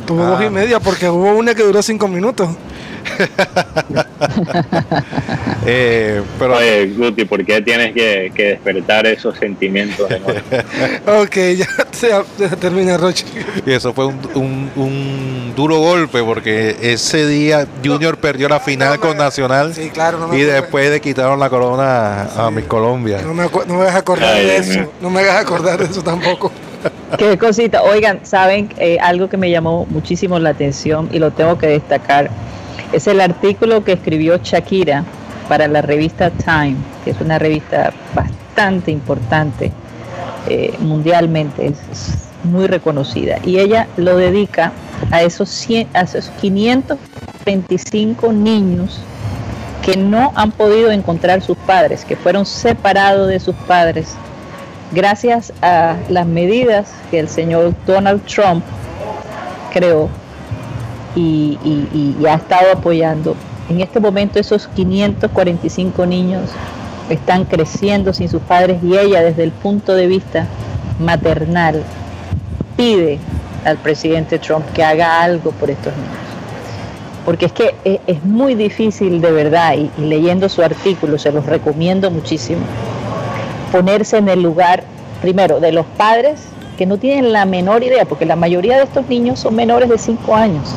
Tuvo 0.05 0.23
dos 0.23 0.41
y 0.41 0.45
ah. 0.45 0.49
media 0.49 0.79
porque 0.79 1.09
hubo 1.09 1.35
una 1.35 1.55
que 1.55 1.63
duró 1.63 1.81
cinco 1.81 2.07
minutos. 2.07 2.49
eh, 5.65 6.21
pero, 6.39 6.57
Oye, 6.57 6.87
Guti, 6.87 7.25
¿por 7.25 7.45
qué 7.45 7.61
tienes 7.61 7.93
que, 7.93 8.31
despertar 8.35 9.05
esos 9.05 9.37
sentimientos? 9.37 10.09
ok, 11.07 11.35
ya 11.57 11.67
se, 11.91 12.09
termina 12.57 12.97
Roche. 12.97 13.25
Y 13.65 13.71
eso 13.71 13.93
fue 13.93 14.05
un, 14.05 15.53
duro 15.55 15.79
golpe 15.79 16.21
porque 16.23 16.75
ese 16.81 17.25
día 17.27 17.67
Junior 17.83 18.17
perdió 18.17 18.49
la 18.49 18.59
final 18.59 18.99
con 18.99 19.17
Nacional 19.17 19.73
sí, 19.73 19.89
claro, 19.89 20.35
y 20.35 20.41
después 20.41 20.89
le 20.89 20.99
quitaron 20.99 21.39
la 21.39 21.49
corona 21.49 22.23
a, 22.35 22.51
mi 22.51 22.63
Colombia. 22.63 23.21
No 23.21 23.33
me, 23.33 23.47
no 23.67 23.79
me 23.79 23.87
acordar 23.87 24.35
de 24.35 24.57
eso, 24.57 24.91
no 24.99 25.09
me 25.09 25.21
hagas 25.21 25.37
acordar 25.37 25.79
de 25.79 25.85
eso 25.85 26.03
tampoco. 26.03 26.51
Qué 27.17 27.37
cosita. 27.37 27.83
Oigan, 27.83 28.25
saben 28.25 28.69
eh, 28.77 28.97
algo 29.01 29.29
que 29.29 29.37
me 29.37 29.49
llamó 29.49 29.85
muchísimo 29.89 30.39
la 30.39 30.51
atención 30.51 31.09
y 31.11 31.19
lo 31.19 31.31
tengo 31.31 31.57
que 31.57 31.67
destacar 31.67 32.29
es 32.91 33.07
el 33.07 33.21
artículo 33.21 33.83
que 33.83 33.93
escribió 33.93 34.37
Shakira 34.37 35.03
para 35.47 35.67
la 35.67 35.81
revista 35.81 36.29
Time, 36.31 36.75
que 37.03 37.11
es 37.11 37.21
una 37.21 37.39
revista 37.39 37.93
bastante 38.13 38.91
importante 38.91 39.71
eh, 40.47 40.73
mundialmente, 40.79 41.67
es, 41.67 42.21
muy 42.43 42.67
reconocida. 42.67 43.39
Y 43.43 43.57
ella 43.57 43.87
lo 43.97 44.17
dedica 44.17 44.71
a 45.09 45.23
esos, 45.23 45.49
100, 45.49 45.87
a 45.93 46.01
esos 46.01 46.29
525 46.39 48.31
niños 48.31 48.99
que 49.83 49.97
no 49.97 50.31
han 50.35 50.51
podido 50.51 50.91
encontrar 50.91 51.41
sus 51.41 51.57
padres, 51.57 52.05
que 52.05 52.15
fueron 52.15 52.45
separados 52.45 53.27
de 53.29 53.39
sus 53.39 53.55
padres 53.55 54.15
gracias 54.95 55.51
a 55.61 55.97
las 56.09 56.25
medidas 56.25 56.89
que 57.11 57.19
el 57.19 57.27
señor 57.27 57.73
Donald 57.85 58.25
Trump 58.25 58.63
creó 59.73 60.09
y, 61.15 61.57
ha 62.27 62.35
estado 62.35 62.71
apoyando. 62.71 63.35
En 63.69 63.81
este 63.81 63.99
momento 63.99 64.39
esos 64.39 64.67
545 64.69 66.05
niños 66.05 66.49
están 67.09 67.43
creciendo 67.43 68.13
sin 68.13 68.29
sus 68.29 68.41
padres 68.41 68.81
y 68.83 68.97
ella 68.97 69.21
desde 69.21 69.43
el 69.43 69.51
punto 69.51 69.93
de 69.93 70.07
vista 70.07 70.47
maternal 70.99 71.83
pide 72.77 73.19
al 73.65 73.77
presidente 73.77 74.39
Trump 74.39 74.65
que 74.73 74.83
haga 74.83 75.21
algo 75.21 75.51
por 75.51 75.69
estos 75.69 75.93
niños. 75.93 76.09
Porque 77.25 77.47
es 77.47 77.51
que 77.51 77.75
es, 77.83 78.23
muy 78.23 78.55
difícil 78.55 79.19
de 79.19 79.31
verdad, 79.31 79.73
y, 79.73 79.89
y 79.97 80.05
leyendo 80.05 80.47
su 80.47 80.61
artículo, 80.61 81.17
se 81.17 81.31
los 81.31 81.45
recomiendo 81.45 82.11
muchísimo, 82.11 82.61
ponerse 83.75 84.17
en 84.17 84.29
el 84.29 84.41
lugar, 84.41 84.83
primero, 85.21 85.59
de 85.59 85.71
los 85.71 85.85
padres 85.97 86.47
que 86.77 86.85
no 86.85 86.97
tienen 86.97 87.33
la 87.33 87.45
menor 87.45 87.83
idea, 87.83 88.05
porque 88.05 88.25
la 88.25 88.35
mayoría 88.35 88.77
de 88.77 88.83
estos 88.83 89.07
niños 89.07 89.39
son 89.39 89.55
menores 89.55 89.89
de 89.89 89.97
5 89.97 90.35
años 90.35 90.75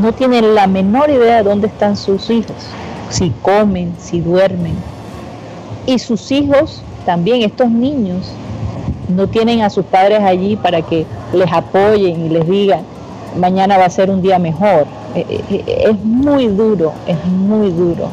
no 0.00 0.12
tienen 0.12 0.54
la 0.54 0.66
menor 0.66 1.10
idea 1.10 1.38
de 1.38 1.44
dónde 1.44 1.68
están 1.68 1.96
sus 1.96 2.30
hijos, 2.30 2.56
si 3.10 3.30
comen, 3.42 3.94
si 3.98 4.20
duermen. 4.20 4.74
Y 5.86 5.98
sus 5.98 6.32
hijos, 6.32 6.82
también 7.04 7.42
estos 7.42 7.70
niños, 7.70 8.32
no 9.08 9.28
tienen 9.28 9.62
a 9.62 9.70
sus 9.70 9.84
padres 9.84 10.20
allí 10.22 10.56
para 10.56 10.82
que 10.82 11.06
les 11.32 11.52
apoyen 11.52 12.26
y 12.26 12.28
les 12.30 12.48
digan, 12.48 12.80
mañana 13.38 13.78
va 13.78 13.84
a 13.84 13.90
ser 13.90 14.10
un 14.10 14.22
día 14.22 14.38
mejor. 14.38 14.86
Eh, 15.14 15.42
eh, 15.50 15.84
es 15.90 16.04
muy 16.04 16.48
duro, 16.48 16.92
es 17.06 17.24
muy 17.26 17.70
duro 17.70 18.08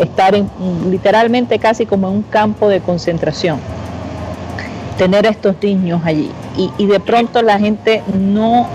estar 0.00 0.34
en, 0.34 0.48
literalmente 0.90 1.58
casi 1.58 1.86
como 1.86 2.08
en 2.08 2.14
un 2.14 2.22
campo 2.22 2.68
de 2.68 2.80
concentración, 2.80 3.58
tener 4.98 5.26
a 5.26 5.30
estos 5.30 5.56
niños 5.62 6.00
allí. 6.04 6.30
Y, 6.78 6.86
de 6.86 7.00
pronto 7.00 7.42
la 7.42 7.58
gente 7.58 8.02
no, 8.14 8.68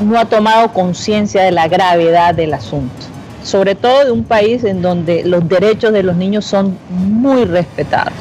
no 0.00 0.18
ha 0.18 0.26
tomado 0.26 0.72
conciencia 0.72 1.42
de 1.42 1.50
la 1.50 1.68
gravedad 1.68 2.34
del 2.34 2.54
asunto, 2.54 3.06
sobre 3.42 3.74
todo 3.74 4.04
de 4.04 4.10
un 4.10 4.24
país 4.24 4.64
en 4.64 4.82
donde 4.82 5.24
los 5.24 5.48
derechos 5.48 5.92
de 5.92 6.02
los 6.02 6.16
niños 6.16 6.44
son 6.44 6.76
muy 6.90 7.44
respetados. 7.44 8.12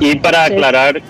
Y 0.00 0.16
para 0.16 0.44
aclarar, 0.44 1.00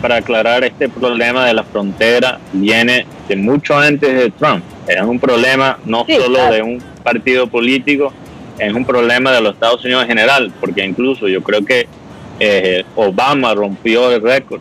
para 0.00 0.16
aclarar 0.16 0.62
este 0.64 0.88
problema 0.88 1.46
de 1.46 1.54
la 1.54 1.64
frontera 1.64 2.38
viene 2.52 3.06
de 3.28 3.36
mucho 3.36 3.76
antes 3.76 4.14
de 4.14 4.30
Trump. 4.30 4.62
Es 4.86 5.00
un 5.00 5.18
problema 5.18 5.78
no 5.84 6.04
solo 6.06 6.50
de 6.52 6.62
un 6.62 6.80
partido 7.02 7.46
político, 7.46 8.12
es 8.58 8.72
un 8.72 8.84
problema 8.84 9.32
de 9.32 9.40
los 9.40 9.54
Estados 9.54 9.84
Unidos 9.84 10.02
en 10.02 10.08
general, 10.08 10.52
porque 10.60 10.84
incluso 10.84 11.28
yo 11.28 11.42
creo 11.42 11.64
que 11.64 11.86
eh, 12.40 12.84
Obama 12.94 13.54
rompió 13.54 14.10
el 14.10 14.22
récord 14.22 14.60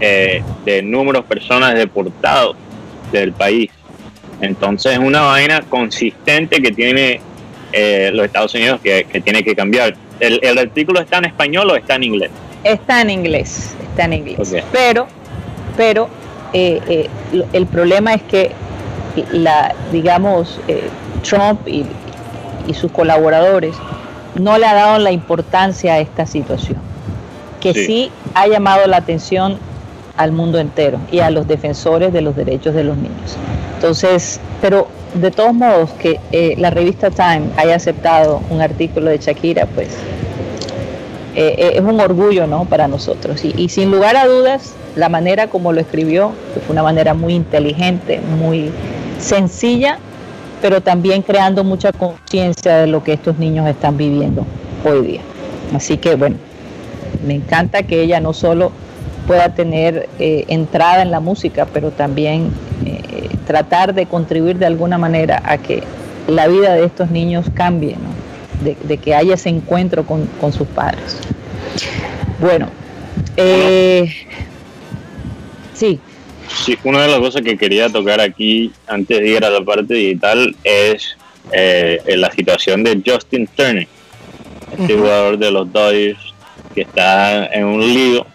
eh, 0.00 0.42
de 0.64 0.82
número 0.82 1.20
de 1.20 1.26
personas 1.26 1.74
deportados 1.74 2.56
del 3.12 3.32
país. 3.32 3.70
Entonces 4.40 4.92
es 4.92 4.98
una 4.98 5.22
vaina 5.22 5.62
consistente 5.62 6.60
que 6.60 6.72
tiene 6.72 7.20
eh, 7.72 8.10
los 8.12 8.26
Estados 8.26 8.54
Unidos 8.54 8.80
que, 8.82 9.04
tiene 9.24 9.42
que 9.42 9.54
cambiar. 9.54 9.96
El, 10.20 10.40
¿El, 10.42 10.58
artículo 10.58 11.00
está 11.00 11.18
en 11.18 11.26
español 11.26 11.70
o 11.70 11.76
está 11.76 11.94
en 11.94 12.04
inglés? 12.04 12.30
Está 12.64 13.02
en 13.02 13.10
inglés, 13.10 13.74
está 13.90 14.04
en 14.04 14.12
inglés. 14.14 14.54
Pero, 14.72 15.06
pero 15.76 16.08
el 16.52 17.66
problema 17.70 18.14
es 18.14 18.22
que 18.22 18.50
la, 19.32 19.74
digamos, 19.92 20.58
Trump 21.22 21.66
y, 21.66 21.84
y 22.66 22.74
sus 22.74 22.90
colaboradores 22.92 23.76
no 24.34 24.58
le 24.58 24.66
ha 24.66 24.74
dado 24.74 24.98
la 24.98 25.12
importancia 25.12 25.94
a 25.94 25.98
esta 25.98 26.26
situación, 26.26 26.78
que 27.60 27.74
sí. 27.74 28.10
ha 28.34 28.46
llamado 28.46 28.86
la 28.86 28.98
atención 28.98 29.58
al 30.16 30.32
mundo 30.32 30.58
entero 30.58 30.98
y 31.10 31.20
a 31.20 31.30
los 31.30 31.46
defensores 31.46 32.12
de 32.12 32.20
los 32.20 32.36
derechos 32.36 32.74
de 32.74 32.84
los 32.84 32.96
niños. 32.96 33.36
Entonces, 33.74 34.40
pero 34.60 34.88
de 35.14 35.30
todos 35.30 35.54
modos 35.54 35.90
que 35.92 36.20
eh, 36.32 36.54
la 36.58 36.70
revista 36.70 37.10
Time 37.10 37.48
haya 37.56 37.76
aceptado 37.76 38.42
un 38.50 38.60
artículo 38.60 39.10
de 39.10 39.18
Shakira, 39.18 39.66
pues 39.66 39.88
eh, 41.34 41.54
eh, 41.58 41.72
es 41.74 41.82
un 41.82 42.00
orgullo 42.00 42.46
¿no? 42.46 42.64
para 42.64 42.88
nosotros. 42.88 43.44
Y, 43.44 43.54
y, 43.56 43.68
sin 43.68 43.90
lugar 43.90 44.16
a 44.16 44.26
dudas, 44.26 44.74
la 44.94 45.08
manera 45.08 45.48
como 45.48 45.72
lo 45.72 45.80
escribió, 45.80 46.32
que 46.54 46.60
fue 46.60 46.72
una 46.72 46.82
manera 46.82 47.12
muy 47.14 47.34
inteligente, 47.34 48.20
muy 48.38 48.70
sencilla, 49.18 49.98
pero 50.62 50.80
también 50.80 51.22
creando 51.22 51.64
mucha 51.64 51.92
conciencia 51.92 52.78
de 52.78 52.86
lo 52.86 53.02
que 53.02 53.14
estos 53.14 53.38
niños 53.38 53.68
están 53.68 53.96
viviendo 53.96 54.46
hoy 54.84 55.06
día. 55.06 55.20
Así 55.74 55.98
que 55.98 56.14
bueno, 56.14 56.36
me 57.26 57.34
encanta 57.34 57.82
que 57.82 58.02
ella 58.02 58.20
no 58.20 58.32
solo 58.32 58.72
pueda 59.26 59.54
tener 59.54 60.08
eh, 60.18 60.44
entrada 60.48 61.02
en 61.02 61.10
la 61.10 61.20
música, 61.20 61.66
pero 61.72 61.90
también 61.90 62.50
eh, 62.84 63.28
tratar 63.46 63.94
de 63.94 64.06
contribuir 64.06 64.58
de 64.58 64.66
alguna 64.66 64.98
manera 64.98 65.42
a 65.44 65.58
que 65.58 65.82
la 66.28 66.46
vida 66.46 66.74
de 66.74 66.84
estos 66.84 67.10
niños 67.10 67.46
cambie, 67.54 67.96
de, 68.62 68.98
que 68.98 69.14
haya 69.14 69.34
ese 69.34 69.48
encuentro 69.48 70.04
con, 70.04 70.52
sus 70.52 70.66
padres. 70.68 71.18
Bueno, 72.40 72.68
eh, 73.36 74.12
sí. 75.74 76.00
Sí, 76.48 76.78
una 76.84 77.02
de 77.02 77.08
las 77.08 77.18
cosas 77.18 77.42
que 77.42 77.56
quería 77.56 77.88
tocar 77.88 78.20
aquí 78.20 78.72
antes 78.86 79.20
de 79.20 79.28
ir 79.28 79.44
a 79.44 79.50
la 79.50 79.62
parte 79.62 79.94
digital 79.94 80.54
es 80.64 81.16
eh, 81.52 82.00
la 82.16 82.30
situación 82.32 82.82
de 82.82 83.00
Justin 83.04 83.46
Turner, 83.46 83.86
este 84.78 84.94
jugador 84.94 85.38
de 85.38 85.50
los 85.50 85.72
Dodgers 85.72 86.18
que 86.74 86.82
está 86.82 87.46
en 87.46 87.64
un 87.64 87.80
lío 87.80 88.26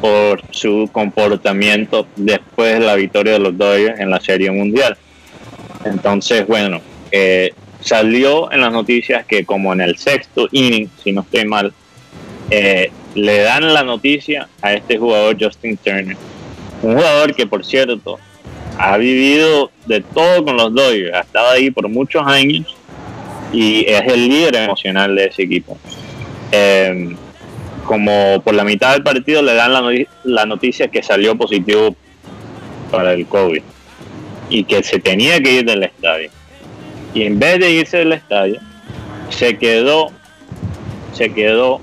por 0.00 0.42
su 0.50 0.88
comportamiento 0.92 2.06
después 2.16 2.78
de 2.78 2.86
la 2.86 2.94
victoria 2.94 3.34
de 3.34 3.38
los 3.38 3.56
Dodgers 3.56 4.00
en 4.00 4.10
la 4.10 4.20
Serie 4.20 4.50
Mundial. 4.50 4.96
Entonces, 5.84 6.46
bueno, 6.46 6.80
eh, 7.10 7.52
salió 7.80 8.50
en 8.52 8.60
las 8.60 8.72
noticias 8.72 9.24
que 9.26 9.44
como 9.44 9.72
en 9.72 9.80
el 9.80 9.96
sexto 9.98 10.48
inning, 10.52 10.88
si 11.02 11.12
no 11.12 11.22
estoy 11.22 11.44
mal, 11.44 11.72
eh, 12.50 12.90
le 13.14 13.38
dan 13.40 13.72
la 13.72 13.82
noticia 13.82 14.48
a 14.62 14.74
este 14.74 14.98
jugador 14.98 15.36
Justin 15.40 15.76
Turner 15.78 16.16
un 16.82 16.94
jugador 16.94 17.34
que, 17.34 17.46
por 17.46 17.64
cierto, 17.64 18.18
ha 18.78 18.96
vivido 18.96 19.70
de 19.86 20.00
todo 20.02 20.44
con 20.44 20.56
los 20.56 20.74
Dodgers, 20.74 21.14
ha 21.14 21.20
estado 21.20 21.50
ahí 21.50 21.70
por 21.70 21.88
muchos 21.88 22.26
años 22.26 22.76
y 23.52 23.84
es 23.86 24.02
el 24.02 24.28
líder 24.28 24.56
emocional 24.56 25.14
de 25.14 25.26
ese 25.26 25.42
equipo. 25.42 25.78
Em, 26.52 27.16
como 27.86 28.42
por 28.42 28.54
la 28.54 28.64
mitad 28.64 28.92
del 28.92 29.02
partido 29.02 29.42
le 29.42 29.54
dan 29.54 29.72
la, 30.24 30.46
noticia 30.46 30.88
que 30.88 31.02
salió 31.02 31.36
positivo 31.36 31.94
para 32.90 33.12
el 33.12 33.26
COVID 33.26 33.62
y 34.50 34.64
que 34.64 34.82
se 34.82 34.98
tenía 34.98 35.40
que 35.40 35.52
ir 35.52 35.64
del 35.64 35.84
estadio. 35.84 36.30
Y 37.14 37.22
en 37.22 37.38
vez 37.38 37.60
de 37.60 37.70
irse 37.70 37.98
del 37.98 38.12
estadio, 38.12 38.60
se 39.30 39.56
quedó, 39.56 40.08
se 41.12 41.32
quedó 41.32 41.80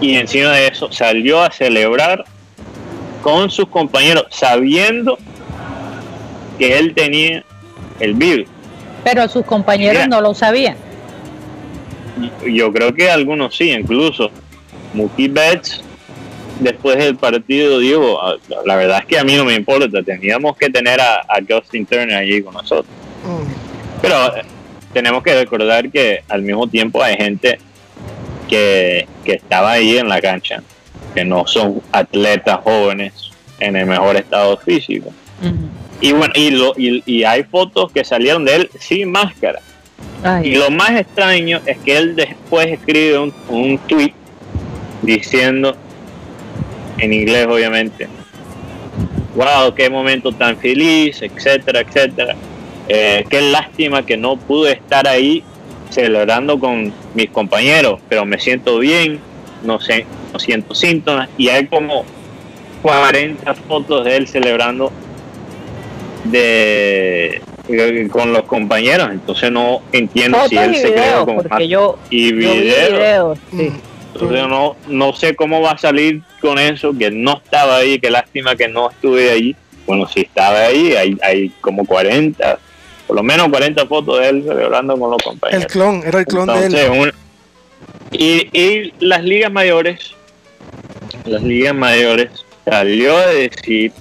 y 0.00 0.16
encima 0.16 0.52
de 0.52 0.68
eso 0.68 0.90
salió 0.90 1.40
a 1.40 1.50
celebrar 1.50 2.24
con 3.22 3.50
sus 3.50 3.68
compañeros, 3.68 4.26
sabiendo 4.30 5.18
que 6.58 6.78
él 6.78 6.94
tenía 6.94 7.44
el 7.98 8.14
virus. 8.14 8.46
Pero 9.04 9.28
sus 9.28 9.44
compañeros 9.44 10.08
no 10.08 10.20
lo 10.20 10.34
sabían. 10.34 10.76
Yo 12.46 12.72
creo 12.72 12.92
que 12.94 13.10
algunos 13.10 13.56
sí, 13.56 13.70
incluso 13.70 14.30
Mookie 14.92 15.28
Betts, 15.28 15.82
después 16.58 16.98
del 16.98 17.16
partido, 17.16 17.78
digo, 17.78 18.20
la 18.66 18.76
verdad 18.76 18.98
es 18.98 19.06
que 19.06 19.18
a 19.18 19.24
mí 19.24 19.34
no 19.36 19.44
me 19.44 19.54
importa, 19.54 20.02
teníamos 20.02 20.56
que 20.56 20.68
tener 20.68 21.00
a, 21.00 21.24
Justin 21.48 21.86
Turner 21.86 22.16
allí 22.16 22.42
con 22.42 22.54
nosotros. 22.54 22.94
Mm. 23.24 24.00
Pero 24.02 24.36
eh, 24.36 24.42
tenemos 24.92 25.22
que 25.22 25.34
recordar 25.34 25.90
que 25.90 26.22
al 26.28 26.42
mismo 26.42 26.66
tiempo 26.66 27.02
hay 27.02 27.16
gente 27.16 27.58
que, 28.48 29.06
que 29.24 29.32
estaba 29.32 29.72
ahí 29.72 29.96
en 29.96 30.08
la 30.08 30.20
cancha 30.20 30.62
que 31.14 31.24
no 31.24 31.46
son 31.46 31.82
atletas 31.92 32.60
jóvenes 32.62 33.30
en 33.58 33.76
el 33.76 33.86
mejor 33.86 34.16
estado 34.16 34.56
físico. 34.56 35.12
Y 36.00 36.12
bueno, 36.12 36.32
y, 36.34 36.50
lo, 36.50 36.72
y, 36.76 37.24
hay 37.24 37.44
fotos 37.44 37.92
que 37.92 38.04
salieron 38.04 38.44
de 38.44 38.56
él 38.56 38.70
sin 38.78 39.10
máscara. 39.10 39.60
Y 40.42 40.54
lo 40.54 40.70
más 40.70 40.90
extraño 40.92 41.60
es 41.66 41.78
que 41.78 41.96
él 41.96 42.16
después 42.16 42.66
escribe 42.68 43.18
un, 43.18 43.34
un 43.48 43.78
tweet 43.78 44.12
diciendo, 45.02 45.76
en 46.98 47.12
inglés 47.12 47.46
obviamente, 47.46 48.08
wow, 49.34 49.74
qué 49.74 49.88
momento 49.88 50.32
tan 50.32 50.56
feliz, 50.56 51.22
etcétera, 51.22 51.80
etcétera. 51.80 52.36
Eh, 52.88 53.24
qué 53.28 53.40
lástima 53.40 54.04
que 54.04 54.16
no 54.16 54.36
pude 54.36 54.72
estar 54.72 55.06
ahí 55.06 55.44
celebrando 55.90 56.58
con 56.58 56.92
mis 57.14 57.30
compañeros, 57.30 58.00
pero 58.08 58.24
me 58.24 58.38
siento 58.38 58.78
bien, 58.78 59.20
no 59.62 59.80
sé, 59.80 60.06
no 60.32 60.38
siento 60.38 60.74
síntomas 60.74 61.28
y 61.36 61.48
hay 61.48 61.66
como 61.66 62.04
40 62.82 63.54
fotos 63.54 64.04
de 64.04 64.16
él 64.16 64.26
celebrando 64.26 64.92
de 66.24 67.42
con 68.10 68.32
los 68.32 68.42
compañeros, 68.44 69.10
entonces 69.12 69.50
no 69.50 69.82
entiendo 69.92 70.38
si 70.48 70.56
él 70.56 70.74
se 70.74 70.92
quedó 70.92 71.24
con 71.24 71.46
más 71.48 71.62
yo, 71.68 71.98
y 72.10 72.32
videos. 72.32 73.38
Entonces 73.52 74.48
no, 74.48 74.76
no 74.88 75.12
sé 75.12 75.36
cómo 75.36 75.60
va 75.60 75.72
a 75.72 75.78
salir 75.78 76.22
con 76.40 76.58
eso, 76.58 76.92
que 76.98 77.10
no 77.12 77.40
estaba 77.44 77.76
ahí, 77.76 78.00
qué 78.00 78.10
lástima 78.10 78.56
que 78.56 78.66
no 78.66 78.90
estuve 78.90 79.30
ahí. 79.30 79.56
Bueno, 79.86 80.08
si 80.08 80.22
estaba 80.22 80.58
ahí, 80.62 80.94
hay, 80.94 81.16
hay 81.22 81.48
como 81.60 81.84
40, 81.84 82.58
por 83.06 83.16
lo 83.16 83.22
menos 83.22 83.48
40 83.48 83.86
fotos 83.86 84.18
de 84.18 84.28
él 84.28 84.44
celebrando 84.44 84.98
con 84.98 85.12
los 85.12 85.22
compañeros. 85.22 85.64
El 85.64 85.70
clon, 85.70 86.02
era 86.04 86.18
el 86.18 86.26
clon 86.26 86.46
de 86.46 86.66
él. 86.66 87.14
Y 88.12 88.92
las 89.00 89.22
ligas 89.22 89.52
mayores 89.52 90.14
las 91.24 91.42
ligas 91.42 91.74
mayores 91.74 92.30
salió 92.64 93.16
a 93.16 93.26
decir 93.26 93.92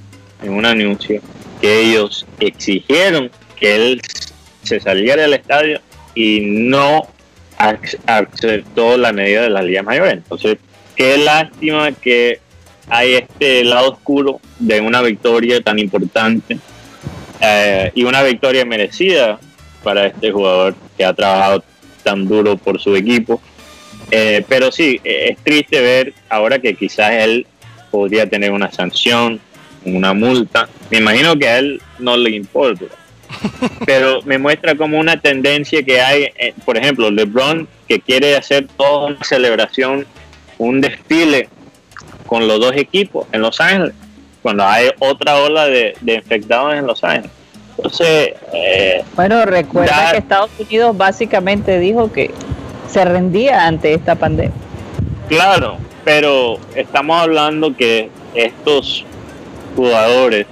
en 0.41 0.53
un 0.53 0.65
anuncio 0.65 1.21
que 1.61 1.81
ellos 1.81 2.25
exigieron 2.39 3.29
que 3.59 3.75
él 3.75 4.01
se 4.63 4.79
saliera 4.79 5.23
del 5.23 5.33
estadio 5.33 5.81
y 6.15 6.39
no 6.41 7.07
aceptó 8.05 8.97
la 8.97 9.11
medida 9.11 9.43
de 9.43 9.49
las 9.49 9.65
ligas 9.65 9.83
mayores. 9.83 10.13
Entonces, 10.13 10.57
qué 10.95 11.17
lástima 11.17 11.91
que 11.91 12.39
hay 12.87 13.15
este 13.15 13.63
lado 13.63 13.91
oscuro 13.91 14.39
de 14.59 14.79
una 14.79 15.01
victoria 15.01 15.61
tan 15.61 15.77
importante 15.77 16.57
eh, 17.41 17.91
y 17.93 18.03
una 18.03 18.23
victoria 18.23 18.65
merecida 18.65 19.39
para 19.83 20.07
este 20.07 20.31
jugador 20.31 20.75
que 20.97 21.05
ha 21.05 21.13
trabajado 21.13 21.63
tan 22.03 22.27
duro 22.27 22.57
por 22.57 22.79
su 22.79 22.95
equipo 22.95 23.41
eh, 24.11 24.43
pero 24.47 24.71
sí, 24.71 24.99
eh, 25.03 25.29
es 25.31 25.37
triste 25.43 25.81
ver 25.81 26.13
ahora 26.29 26.59
que 26.59 26.75
quizás 26.75 27.11
él 27.11 27.45
podría 27.91 28.29
tener 28.29 28.51
una 28.51 28.71
sanción, 28.71 29.39
una 29.85 30.13
multa. 30.13 30.67
Me 30.89 30.97
imagino 30.97 31.37
que 31.37 31.47
a 31.47 31.59
él 31.59 31.81
no 31.99 32.17
le 32.17 32.31
importa. 32.31 32.85
pero 33.85 34.21
me 34.23 34.37
muestra 34.37 34.75
como 34.75 34.99
una 34.99 35.19
tendencia 35.19 35.83
que 35.83 36.01
hay, 36.01 36.23
eh, 36.35 36.53
por 36.65 36.77
ejemplo, 36.77 37.11
LeBron 37.11 37.67
que 37.87 37.99
quiere 37.99 38.35
hacer 38.35 38.67
toda 38.77 39.07
una 39.07 39.23
celebración, 39.23 40.05
un 40.57 40.81
desfile 40.81 41.49
con 42.25 42.47
los 42.47 42.59
dos 42.59 42.75
equipos 42.75 43.27
en 43.31 43.41
Los 43.41 43.59
Ángeles, 43.59 43.93
cuando 44.41 44.65
hay 44.65 44.89
otra 44.99 45.37
ola 45.37 45.65
de, 45.65 45.95
infectados 46.05 46.73
en 46.73 46.85
Los 46.85 47.03
Ángeles. 47.03 47.31
Entonces, 47.77 48.33
eh, 48.53 49.03
bueno, 49.15 49.45
recuerda 49.45 50.11
que 50.11 50.17
Estados 50.17 50.51
Unidos 50.59 50.97
básicamente 50.97 51.79
dijo 51.79 52.11
que 52.11 52.31
se 52.91 53.05
rendía 53.05 53.67
ante 53.67 53.93
esta 53.93 54.15
pandemia. 54.15 54.53
Claro, 55.27 55.77
pero 56.03 56.57
estamos 56.75 57.21
hablando 57.21 57.75
que 57.75 58.09
estos 58.33 59.05
jugadores 59.75 60.47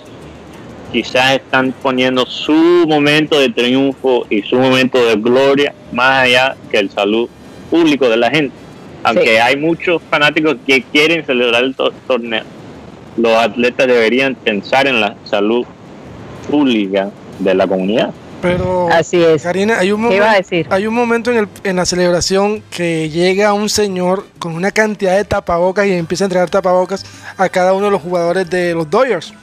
quizás 0.91 1.35
están 1.35 1.73
poniendo 1.81 2.25
su 2.25 2.85
momento 2.87 3.39
de 3.39 3.49
triunfo 3.49 4.25
y 4.29 4.41
su 4.43 4.55
momento 4.55 5.03
de 5.03 5.15
gloria 5.15 5.73
más 5.91 6.25
allá 6.25 6.55
que 6.71 6.77
el 6.77 6.89
salud 6.89 7.29
público 7.69 8.07
de 8.07 8.17
la 8.17 8.29
gente. 8.29 8.55
Aunque 9.03 9.39
hay 9.39 9.57
muchos 9.57 10.01
fanáticos 10.09 10.57
que 10.65 10.81
quieren 10.83 11.25
celebrar 11.25 11.63
el 11.63 11.75
torneo, 11.75 12.43
los 13.15 13.31
atletas 13.33 13.87
deberían 13.87 14.35
pensar 14.35 14.87
en 14.87 15.01
la 15.01 15.15
salud 15.25 15.65
pública 16.49 17.09
de 17.39 17.53
la 17.53 17.67
comunidad. 17.67 18.11
Pero, 18.41 18.89
Así 18.91 19.23
es. 19.23 19.43
Karina, 19.43 19.79
hay 19.79 19.91
un, 19.91 20.01
momento, 20.01 20.25
hay 20.69 20.87
un 20.87 20.93
momento 20.93 21.31
en, 21.31 21.37
el, 21.37 21.47
en 21.63 21.75
la 21.75 21.85
celebración 21.85 22.61
que 22.69 23.09
llega 23.09 23.53
un 23.53 23.69
señor 23.69 24.25
con 24.37 24.53
una 24.53 24.71
cantidad 24.71 25.15
de 25.15 25.25
tapabocas 25.25 25.87
y 25.87 25.93
empieza 25.93 26.23
a 26.23 26.27
entregar 26.27 26.49
tapabocas 26.49 27.03
a 27.35 27.49
cada 27.49 27.73
uno 27.73 27.85
de 27.85 27.91
los 27.91 28.01
jugadores 28.01 28.49
de 28.49 28.73
los 28.75 28.89
Dodgers. 28.89 29.33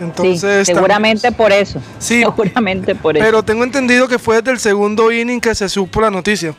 Entonces, 0.00 0.66
seguramente 0.66 1.30
por 1.32 1.52
eso. 1.52 1.80
Sí, 1.98 2.22
seguramente 2.36 2.94
por 2.94 3.16
eso. 3.16 3.24
Pero 3.24 3.42
tengo 3.42 3.64
entendido 3.64 4.08
que 4.08 4.18
fue 4.18 4.36
desde 4.36 4.52
el 4.52 4.58
segundo 4.58 5.12
inning 5.12 5.40
que 5.40 5.54
se 5.54 5.68
supo 5.68 6.00
la 6.00 6.10
noticia. 6.10 6.54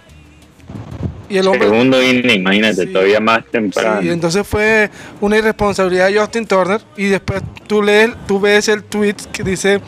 Y 1.32 1.38
el 1.38 1.48
hombre, 1.48 1.70
segundo 1.70 2.04
inning, 2.04 2.42
imagínate, 2.42 2.88
todavía 2.88 3.20
más 3.20 3.46
temprano. 3.50 4.02
Y 4.02 4.10
entonces 4.10 4.46
fue 4.46 4.90
una 5.22 5.38
irresponsabilidad 5.38 6.08
de 6.08 6.20
Justin 6.20 6.46
Turner. 6.46 6.82
Y 6.98 7.06
después 7.06 7.42
tú 7.68 7.82
lees, 7.82 8.12
tú 8.28 8.40
ves 8.40 8.68
el 8.68 8.84
tweet 8.84 9.16
que 9.32 9.44
dice 9.44 9.82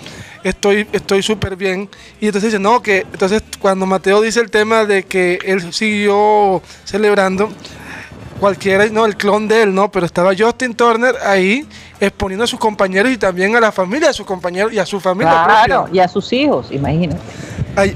estoy 0.44 0.86
estoy 0.92 1.24
súper 1.24 1.56
bien 1.56 1.90
y 2.20 2.26
entonces 2.26 2.52
dice 2.52 2.60
no 2.62 2.82
que 2.82 3.06
entonces 3.12 3.42
cuando 3.60 3.86
Mateo 3.86 4.22
dice 4.22 4.42
el 4.42 4.52
tema 4.52 4.84
de 4.84 5.04
que 5.04 5.40
él 5.46 5.72
siguió 5.72 6.62
celebrando 6.84 7.50
cualquiera, 8.44 8.86
no, 8.88 9.06
el 9.06 9.16
clon 9.16 9.48
de 9.48 9.64
él, 9.64 9.74
no, 9.74 9.90
pero 9.90 10.06
estaba 10.06 10.34
Justin 10.38 10.74
Turner 10.74 11.16
ahí 11.26 11.66
exponiendo 11.98 12.44
a 12.44 12.48
sus 12.48 12.60
compañeros 12.60 13.10
y 13.10 13.16
también 13.16 13.56
a 13.56 13.62
la 13.62 13.72
familia 13.72 14.10
de 14.10 14.14
sus 14.14 14.26
compañeros 14.26 14.74
y 14.74 14.80
a 14.80 14.86
su 14.86 15.00
familia. 15.00 15.46
Claro, 15.46 15.88
y 15.94 16.00
a 16.00 16.10
sus 16.10 16.34
hijos, 16.34 16.68
imagínate. 16.70 17.22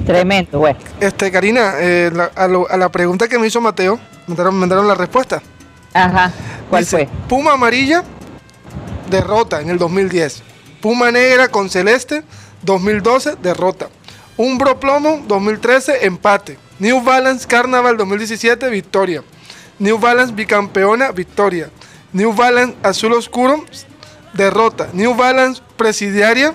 Tremendo, 0.06 0.60
güey. 0.60 0.74
Este, 1.02 1.34
Karina, 1.34 1.74
eh, 1.82 2.10
a, 2.34 2.48
la 2.48 2.90
pregunta 2.90 3.28
que 3.28 3.38
me 3.38 3.48
hizo 3.48 3.60
Mateo, 3.60 4.00
me 4.26 4.36
mandaron, 4.36 4.88
la 4.88 4.96
respuesta. 4.96 5.42
Ajá, 5.94 6.32
¿cuál 6.70 6.86
fue? 6.86 7.10
Puma 7.28 7.52
amarilla, 7.52 8.06
derrota 9.10 9.60
en 9.60 9.70
el 9.70 9.78
2010. 9.78 10.44
Puma 10.80 11.12
negra 11.12 11.50
con 11.50 11.70
celeste, 11.70 12.24
2012, 12.62 13.36
derrota. 13.44 13.90
Umbro 14.38 14.80
plomo, 14.80 15.22
2013, 15.28 16.06
empate. 16.06 16.58
New 16.80 17.04
Balance 17.04 17.46
Carnaval 17.46 17.98
2017, 17.98 18.70
victoria. 18.70 19.24
New 19.80 20.00
Balance 20.00 20.34
bicampeona, 20.34 21.12
victoria. 21.12 21.70
New 22.14 22.34
Balance 22.34 22.76
azul 22.84 23.14
oscuro, 23.14 23.64
derrota. 24.34 24.90
New 24.94 25.14
Balance 25.16 25.62
presidiaria, 25.76 26.54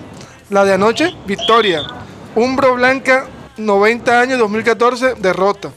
la 0.49 0.65
de 0.65 0.73
anoche, 0.73 1.15
victoria. 1.25 1.81
Umbro 2.35 2.75
blanca, 2.75 3.27
90 3.57 4.19
años, 4.19 4.39
2014, 4.39 5.15
derrota. 5.15 5.71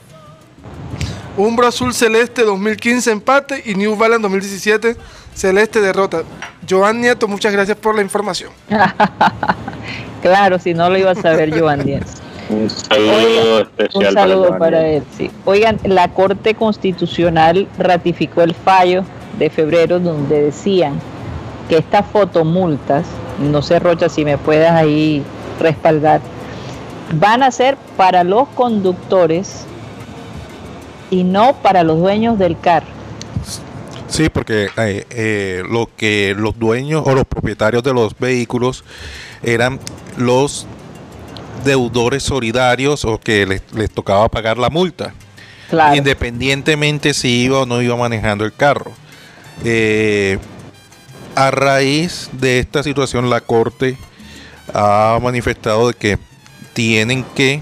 Umbro 1.37 1.67
azul 1.67 1.93
celeste, 1.95 2.43
2015, 2.43 3.11
empate. 3.11 3.63
Y 3.65 3.75
New 3.75 3.95
Balance 3.97 4.23
2017, 4.23 4.97
celeste, 5.35 5.81
derrota. 5.81 6.25
Joan 6.69 7.01
Nieto, 7.01 7.29
muchas 7.29 7.53
gracias 7.53 7.77
por 7.77 7.95
la 7.95 8.03
información. 8.03 8.51
claro, 10.23 10.59
si 10.59 10.75
no 10.75 10.91
lo 10.91 10.99
iba 10.99 11.13
a 11.13 11.15
saber 11.15 11.57
Joan 11.57 11.85
Nieto. 11.85 12.26
Un 12.49 12.71
saludo 12.71 13.61
especial. 13.61 14.07
Un 14.07 14.13
saludo 14.13 14.59
para, 14.59 14.87
él, 14.87 15.03
sí. 15.17 15.31
Oigan, 15.45 15.79
la 15.85 16.09
Corte 16.09 16.55
Constitucional 16.55 17.67
ratificó 17.79 18.43
el 18.43 18.55
fallo 18.55 19.05
de 19.39 19.51
febrero 19.51 19.99
donde 19.99 20.43
decían 20.43 21.01
que 21.69 21.79
estas 21.79 22.07
fotomultas, 22.07 23.07
no 23.41 23.63
sé 23.63 23.79
Rocha 23.79 24.09
si 24.09 24.25
me 24.25 24.39
puedas 24.39 24.73
ahí 24.73 25.23
respaldar, 25.61 26.21
van 27.15 27.43
a 27.43 27.51
ser 27.51 27.77
para 27.97 28.25
los 28.25 28.49
conductores 28.49 29.65
y 31.11 31.25
no 31.25 31.55
para 31.63 31.83
los 31.83 31.99
dueños 31.99 32.39
del 32.39 32.59
carro. 32.59 32.87
Sí, 34.09 34.29
porque 34.29 34.69
eh, 34.77 35.05
eh, 35.11 35.63
lo 35.69 35.89
que 35.97 36.35
los 36.39 36.59
dueños 36.59 37.03
o 37.05 37.15
los 37.15 37.25
propietarios 37.25 37.83
de 37.83 37.93
los 37.93 38.17
vehículos 38.19 38.85
eran 39.43 39.81
los 40.17 40.67
deudores 41.65 42.23
solidarios 42.23 43.05
o 43.05 43.19
que 43.19 43.47
les, 43.47 43.91
tocaba 43.91 44.29
pagar 44.29 44.59
la 44.59 44.71
multa. 44.71 45.15
Independientemente 45.95 47.13
si 47.13 47.45
iba 47.45 47.61
o 47.61 47.67
no 47.67 47.83
iba 47.83 47.97
manejando 47.97 48.45
el 48.45 48.53
carro. 48.53 48.93
Eh, 49.65 50.39
a 51.35 51.51
raíz 51.51 52.31
de 52.33 52.61
esta 52.61 52.83
situación, 52.83 53.29
la 53.31 53.41
Corte 53.41 53.97
ha 54.73 55.19
manifestado 55.23 55.89
de 55.89 55.95
que 55.95 56.19
tienen 56.73 57.25
que 57.35 57.61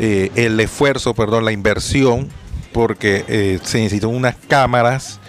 eh, 0.00 0.30
el 0.34 0.58
esfuerzo, 0.60 1.14
perdón, 1.14 1.44
la 1.44 1.52
inversión, 1.52 2.28
porque 2.72 3.24
eh, 3.28 3.58
se 3.62 3.78
necesitan 3.78 4.10
unas 4.10 4.36
cámaras 4.48 5.20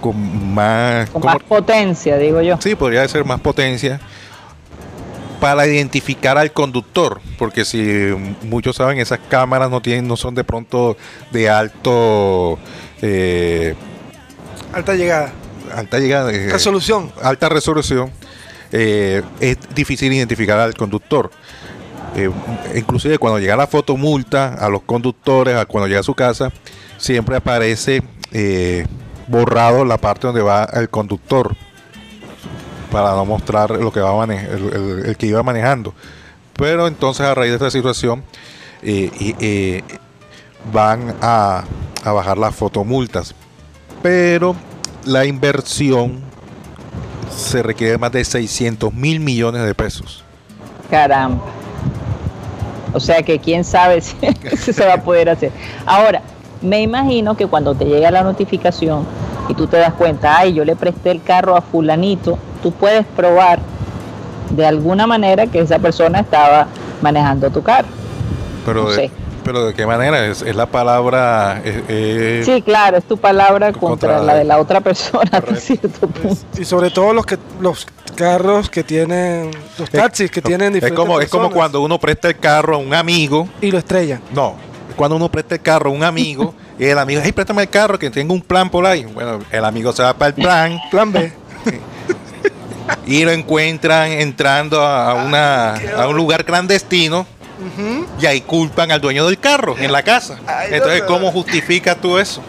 con 0.00 0.54
más, 0.54 1.10
con 1.10 1.24
más 1.24 1.36
potencia, 1.42 2.16
digo 2.16 2.42
yo. 2.42 2.58
Sí, 2.60 2.74
podría 2.74 3.06
ser 3.08 3.24
más 3.24 3.40
potencia 3.40 4.00
para 5.46 5.64
identificar 5.68 6.36
al 6.38 6.50
conductor, 6.50 7.20
porque 7.38 7.64
si 7.64 7.78
muchos 8.42 8.74
saben, 8.74 8.98
esas 8.98 9.20
cámaras 9.28 9.70
no 9.70 9.80
tienen, 9.80 10.08
no 10.08 10.16
son 10.16 10.34
de 10.34 10.42
pronto 10.42 10.96
de 11.30 11.48
alto 11.48 12.58
eh, 13.00 13.76
alta 14.72 14.96
llegada, 14.96 15.30
alta 15.72 16.00
llegada, 16.00 16.32
eh, 16.32 16.48
resolución, 16.50 17.12
alta 17.22 17.48
resolución. 17.48 18.10
Eh, 18.72 19.22
es 19.38 19.56
difícil 19.72 20.12
identificar 20.12 20.58
al 20.58 20.74
conductor. 20.74 21.30
inclusive 22.74 23.18
cuando 23.18 23.38
llega 23.38 23.54
la 23.54 23.68
fotomulta 23.68 24.52
a 24.54 24.68
los 24.68 24.82
conductores, 24.82 25.54
a 25.54 25.64
cuando 25.64 25.86
llega 25.86 26.00
a 26.00 26.02
su 26.02 26.16
casa, 26.16 26.50
siempre 26.98 27.36
aparece 27.36 28.02
borrado 29.28 29.84
la 29.84 29.96
parte 29.98 30.26
donde 30.26 30.42
va 30.42 30.64
el 30.72 30.88
conductor 30.88 31.54
para 32.90 33.12
no 33.12 33.24
mostrar 33.24 33.70
lo 33.70 33.92
que 33.92 34.00
va 34.00 34.24
el, 34.24 35.16
que 35.18 35.26
iba 35.26 35.42
manejando. 35.42 35.94
Pero 36.54 36.86
entonces 36.86 37.26
a 37.26 37.34
raíz 37.34 37.50
de 37.50 37.56
esta 37.56 37.70
situación 37.70 38.22
eh, 38.82 39.10
eh, 39.40 39.82
van 40.72 41.14
a, 41.20 41.64
bajar 42.04 42.38
las 42.38 42.54
fotomultas. 42.54 43.34
Pero 44.02 44.54
la 45.04 45.24
inversión 45.24 46.20
se 47.34 47.62
requiere 47.62 47.98
más 47.98 48.12
de 48.12 48.24
600 48.24 48.92
mil 48.94 49.20
millones 49.20 49.64
de 49.64 49.74
pesos. 49.74 50.24
Caramba. 50.90 51.42
O 52.92 53.00
sea 53.00 53.22
que 53.22 53.38
quién 53.38 53.64
sabe 53.64 54.00
si 54.56 54.72
se 54.72 54.86
va 54.86 54.94
a 54.94 55.02
poder 55.02 55.28
hacer. 55.28 55.52
Ahora, 55.84 56.22
me 56.62 56.80
imagino 56.80 57.36
que 57.36 57.46
cuando 57.46 57.74
te 57.74 57.84
llega 57.84 58.10
la 58.10 58.22
notificación 58.22 59.04
y 59.48 59.54
tú 59.54 59.66
te 59.66 59.76
das 59.76 59.94
cuenta, 59.94 60.38
ay, 60.38 60.54
yo 60.54 60.64
le 60.64 60.76
presté 60.76 61.10
el 61.10 61.22
carro 61.22 61.56
a 61.56 61.60
fulanito, 61.60 62.38
tú 62.66 62.72
puedes 62.72 63.06
probar 63.14 63.60
de 64.50 64.66
alguna 64.66 65.06
manera 65.06 65.46
que 65.46 65.60
esa 65.60 65.78
persona 65.78 66.18
estaba 66.18 66.66
manejando 67.00 67.48
tu 67.48 67.62
carro. 67.62 67.86
Pero, 68.64 68.90
de, 68.90 69.08
pero 69.44 69.66
de 69.66 69.72
qué 69.72 69.86
manera 69.86 70.26
es, 70.26 70.42
la 70.42 70.66
palabra. 70.66 71.62
sí, 72.44 72.62
claro, 72.62 72.96
es 72.96 73.04
tu 73.04 73.18
palabra 73.18 73.72
contra, 73.72 74.20
la 74.20 74.34
de 74.34 74.42
la 74.42 74.58
otra 74.58 74.80
persona 74.80 75.30
cierto 75.56 76.08
punto. 76.08 76.44
Y 76.58 76.64
sobre 76.64 76.90
todo 76.90 77.12
los 77.12 77.24
que 77.24 77.38
los 77.60 77.86
carros 78.16 78.68
que 78.68 78.82
tienen 78.82 79.52
los 79.78 79.88
taxis 79.88 80.28
que 80.28 80.42
tienen 80.42 80.72
diferentes 80.72 80.90
es 80.90 81.06
como 81.06 81.20
es 81.20 81.28
como 81.28 81.52
cuando 81.52 81.82
uno 81.82 82.00
presta 82.00 82.26
el 82.26 82.38
carro 82.38 82.74
a 82.74 82.78
un 82.78 82.94
amigo 82.94 83.48
y 83.60 83.70
lo 83.70 83.78
estrella. 83.78 84.20
No, 84.34 84.56
cuando 84.96 85.14
uno 85.14 85.28
presta 85.28 85.54
el 85.54 85.62
carro 85.62 85.90
a 85.90 85.92
un 85.92 86.02
amigo 86.02 86.52
y 86.80 86.86
el 86.86 86.98
amigo, 86.98 87.20
hey, 87.22 87.30
préstame 87.30 87.62
el 87.62 87.68
carro 87.68 87.96
que 87.96 88.10
tengo 88.10 88.34
un 88.34 88.42
plan 88.42 88.68
por 88.68 88.84
ahí. 88.86 89.04
Bueno, 89.04 89.38
el 89.52 89.64
amigo 89.64 89.92
se 89.92 90.02
va 90.02 90.14
para 90.14 90.30
el 90.30 90.34
plan. 90.34 90.80
plan 90.90 91.12
B. 91.12 91.32
y 93.06 93.24
lo 93.24 93.32
encuentran 93.32 94.12
entrando 94.12 94.80
a, 94.82 95.14
una, 95.14 95.74
a 95.74 96.08
un 96.08 96.16
lugar 96.16 96.44
clandestino. 96.44 97.26
Y 98.20 98.26
ahí 98.26 98.42
culpan 98.42 98.90
al 98.90 99.00
dueño 99.00 99.24
del 99.26 99.38
carro 99.38 99.76
en 99.78 99.90
la 99.90 100.02
casa. 100.02 100.38
Entonces, 100.70 101.02
¿cómo 101.02 101.32
justificas 101.32 101.98
tú 101.98 102.18
eso? 102.18 102.42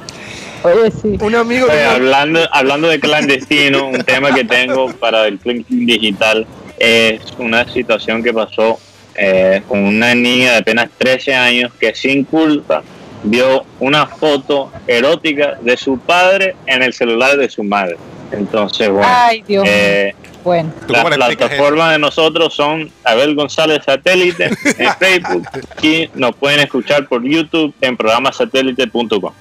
Oye, 0.63 0.91
sí. 0.91 1.17
Un 1.21 1.35
amigo. 1.35 1.67
hablando, 1.89 2.41
hablando 2.51 2.89
de 2.89 2.99
clandestino, 2.99 3.87
un 3.87 4.03
tema 4.03 4.33
que 4.33 4.43
tengo 4.43 4.91
para 4.93 5.27
el 5.27 5.39
Clinton 5.39 5.85
Digital. 5.85 6.45
es 6.77 7.21
una 7.37 7.65
situación 7.71 8.21
que 8.21 8.33
pasó 8.33 8.79
eh, 9.15 9.61
con 9.67 9.79
una 9.79 10.13
niña 10.13 10.51
de 10.51 10.57
apenas 10.57 10.89
13 10.97 11.33
años 11.33 11.71
que 11.79 11.95
sin 11.95 12.23
culpa 12.23 12.83
vio 13.23 13.65
una 13.79 14.05
foto 14.05 14.71
erótica 14.85 15.57
de 15.61 15.75
su 15.75 15.97
padre 15.97 16.55
en 16.65 16.83
el 16.83 16.93
celular 16.93 17.37
de 17.37 17.49
su 17.49 17.63
madre. 17.63 17.97
Entonces, 18.31 18.89
bueno, 18.89 19.07
Ay, 19.09 19.43
Dios 19.47 19.65
eh, 19.67 20.13
Bueno, 20.47 20.71
¿Tú 20.87 20.93
las 20.93 21.03
cómo 21.03 21.09
le 21.09 21.15
explicas 21.17 21.49
plataformas 21.49 21.91
de 21.91 21.99
nosotros 21.99 22.53
son 22.53 22.89
Abel 23.03 23.35
González 23.35 23.83
Satélite 23.83 24.45
en 24.45 24.93
Facebook 24.97 25.45
y 25.81 26.09
nos 26.15 26.37
pueden 26.37 26.61
escuchar 26.61 27.05
por 27.05 27.21
YouTube 27.21 27.73
en 27.81 27.97
programasatélite.com. 27.97 29.33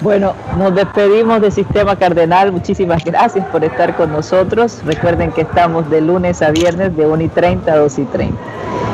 Bueno, 0.00 0.34
nos 0.58 0.74
despedimos 0.74 1.40
de 1.40 1.52
Sistema 1.52 1.94
Cardenal. 1.94 2.50
Muchísimas 2.50 3.04
gracias 3.04 3.46
por 3.46 3.62
estar 3.62 3.94
con 3.94 4.10
nosotros. 4.10 4.80
Recuerden 4.84 5.30
que 5.30 5.42
estamos 5.42 5.88
de 5.88 6.00
lunes 6.00 6.42
a 6.42 6.50
viernes 6.50 6.96
de 6.96 7.06
1 7.06 7.22
y 7.22 7.28
30 7.28 7.72
a 7.72 7.76
2 7.76 7.98
y 8.00 8.04
30. 8.06 8.36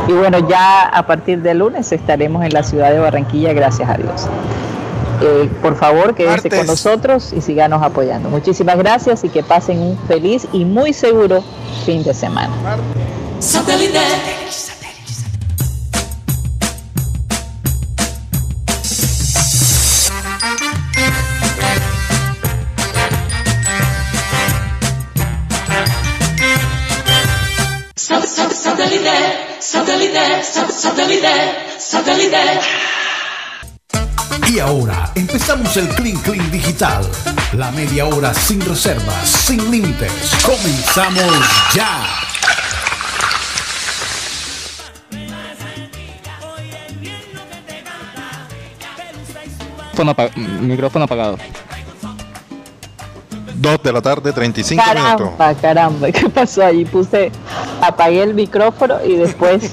Y 0.08 0.12
bueno, 0.12 0.46
ya 0.46 0.82
a 0.88 1.06
partir 1.06 1.40
de 1.40 1.54
lunes 1.54 1.90
estaremos 1.90 2.44
en 2.44 2.52
la 2.52 2.62
ciudad 2.62 2.90
de 2.90 2.98
Barranquilla, 2.98 3.54
gracias 3.54 3.88
a 3.88 3.94
Dios. 3.94 4.28
Eh, 5.20 5.48
por 5.62 5.74
favor, 5.76 6.14
quédense 6.14 6.42
Martes. 6.48 6.58
con 6.58 6.66
nosotros 6.66 7.32
y 7.32 7.40
síganos 7.40 7.82
apoyando. 7.82 8.28
Muchísimas 8.28 8.78
gracias 8.78 9.24
y 9.24 9.28
que 9.28 9.42
pasen 9.42 9.80
un 9.80 9.98
feliz 10.06 10.46
y 10.52 10.64
muy 10.64 10.92
seguro 10.92 11.42
fin 11.84 12.04
de 12.04 12.14
semana. 12.14 12.52
Sat- 27.96 28.52
Satellite, 28.52 29.58
satellite, 29.60 30.42
sat- 30.42 30.70
satellite, 30.70 31.34
satellite. 31.78 32.60
Y 34.48 34.58
ahora 34.60 35.10
empezamos 35.14 35.76
el 35.76 35.88
Clean 35.88 36.16
Clean 36.22 36.50
Digital. 36.50 37.04
La 37.52 37.70
media 37.70 38.06
hora 38.06 38.32
sin 38.32 38.60
reservas, 38.60 39.28
sin 39.28 39.70
límites. 39.70 40.12
Comenzamos 40.42 41.32
ya. 41.74 42.06
Micrófono 49.90 50.10
apa- 50.12 50.30
micrófono 50.60 51.04
apagado. 51.04 51.38
2 53.54 53.82
de 53.82 53.92
la 53.92 54.00
tarde, 54.00 54.32
35 54.32 54.80
minutos. 54.94 55.30
Caramba, 55.36 55.54
caramba, 55.60 56.12
¿qué 56.12 56.28
pasó 56.28 56.64
ahí? 56.64 56.84
Puse, 56.84 57.32
apagué 57.82 58.22
el 58.22 58.34
micrófono 58.34 59.04
y 59.04 59.16
después 59.16 59.72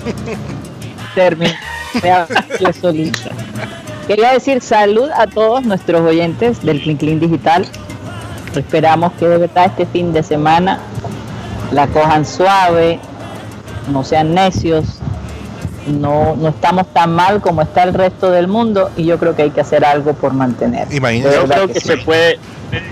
terminé 1.15 1.55
solita. 2.81 3.29
Quería 4.07 4.33
decir 4.33 4.61
salud 4.61 5.09
a 5.15 5.25
todos 5.25 5.63
nuestros 5.63 6.01
oyentes 6.01 6.63
del 6.63 6.81
Clean 6.81 6.97
Clean 6.97 7.19
Digital. 7.19 7.65
Esperamos 8.55 9.13
que 9.13 9.27
de 9.27 9.37
verdad 9.37 9.65
este 9.65 9.85
fin 9.87 10.13
de 10.13 10.21
semana 10.21 10.79
la 11.71 11.87
cojan 11.87 12.25
suave, 12.25 12.99
no 13.91 14.03
sean 14.03 14.33
necios, 14.33 14.99
no, 15.87 16.35
no 16.35 16.49
estamos 16.49 16.87
tan 16.93 17.13
mal 17.13 17.41
como 17.41 17.63
está 17.63 17.83
el 17.83 17.93
resto 17.93 18.29
del 18.31 18.47
mundo 18.47 18.91
y 18.95 19.05
yo 19.05 19.17
creo 19.17 19.35
que 19.35 19.41
hay 19.43 19.51
que 19.51 19.61
hacer 19.61 19.83
algo 19.83 20.13
por 20.13 20.33
mantener. 20.33 20.87
Imagínate. 20.93 21.35
Yo 21.35 21.45
creo 21.45 21.67
que 21.67 21.73
que 21.73 21.79
sí. 21.79 21.87
se 21.87 21.97
puede, 21.97 22.39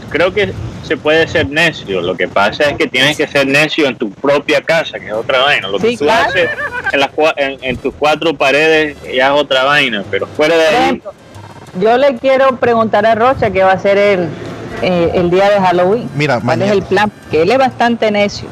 creo 0.10 0.34
que 0.34 0.52
se 0.84 0.98
puede 0.98 1.28
ser 1.28 1.50
necio. 1.50 2.02
Lo 2.02 2.16
que 2.16 2.28
pasa 2.28 2.66
es 2.70 2.78
que 2.78 2.88
tienes 2.88 3.18
que 3.18 3.28
ser 3.28 3.48
necio 3.48 3.88
en 3.88 3.96
tu 3.96 4.12
propia 4.12 4.62
casa, 4.62 5.00
que 5.00 5.08
es 5.08 5.14
otra 5.14 5.40
vaina. 5.40 5.68
Lo 5.68 5.80
que 5.80 5.90
Sí, 5.90 5.98
tú 5.98 6.06
claro. 6.06 6.30
haces 6.30 6.50
en, 6.92 7.00
las, 7.00 7.10
cua- 7.12 7.34
en, 7.38 7.58
en 7.64 7.78
tus 7.78 7.94
cuatro 7.98 8.34
paredes 8.36 8.98
ya 9.04 9.28
es 9.34 9.42
otra 9.42 9.64
vaina, 9.64 10.04
pero 10.12 10.28
fuera 10.28 10.56
de 10.58 10.68
ahí, 10.68 11.02
yo 11.80 11.98
le 11.98 12.16
quiero 12.18 12.58
preguntar 12.58 13.06
a 13.06 13.16
Rocha 13.16 13.50
qué 13.50 13.64
va 13.64 13.72
a 13.72 13.80
ser 13.80 13.98
el, 13.98 14.28
eh, 14.82 15.12
el 15.16 15.32
día 15.32 15.50
de 15.50 15.60
Halloween. 15.60 16.10
Mira, 16.16 16.36
¿Cuál 16.36 16.46
mañana- 16.60 16.66
es 16.66 16.72
el 16.78 16.84
plan? 16.84 17.12
Que 17.32 17.42
él 17.42 17.52
es 17.52 17.58
bastante 17.58 18.12
necio. 18.12 18.48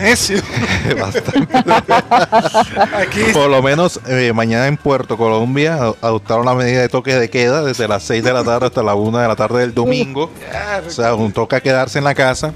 Necio. 0.00 0.40
Bastante. 1.00 1.58
Aquí 2.96 3.20
Por 3.32 3.50
lo 3.50 3.62
menos 3.62 4.00
eh, 4.06 4.32
mañana 4.34 4.66
en 4.66 4.76
Puerto 4.76 5.16
Colombia 5.16 5.74
ad- 5.76 5.94
adoptaron 6.00 6.46
la 6.46 6.54
medida 6.54 6.80
de 6.80 6.88
toque 6.88 7.14
de 7.14 7.28
queda 7.30 7.62
desde 7.62 7.86
las 7.88 8.02
6 8.04 8.22
de 8.24 8.32
la 8.32 8.44
tarde 8.44 8.66
hasta 8.66 8.82
la 8.82 8.94
1 8.94 9.18
de 9.18 9.28
la 9.28 9.36
tarde 9.36 9.60
del 9.60 9.74
domingo. 9.74 10.30
O 10.86 10.90
sea, 10.90 11.14
un 11.14 11.32
toca 11.32 11.60
quedarse 11.60 11.98
en 11.98 12.04
la 12.04 12.14
casa. 12.14 12.52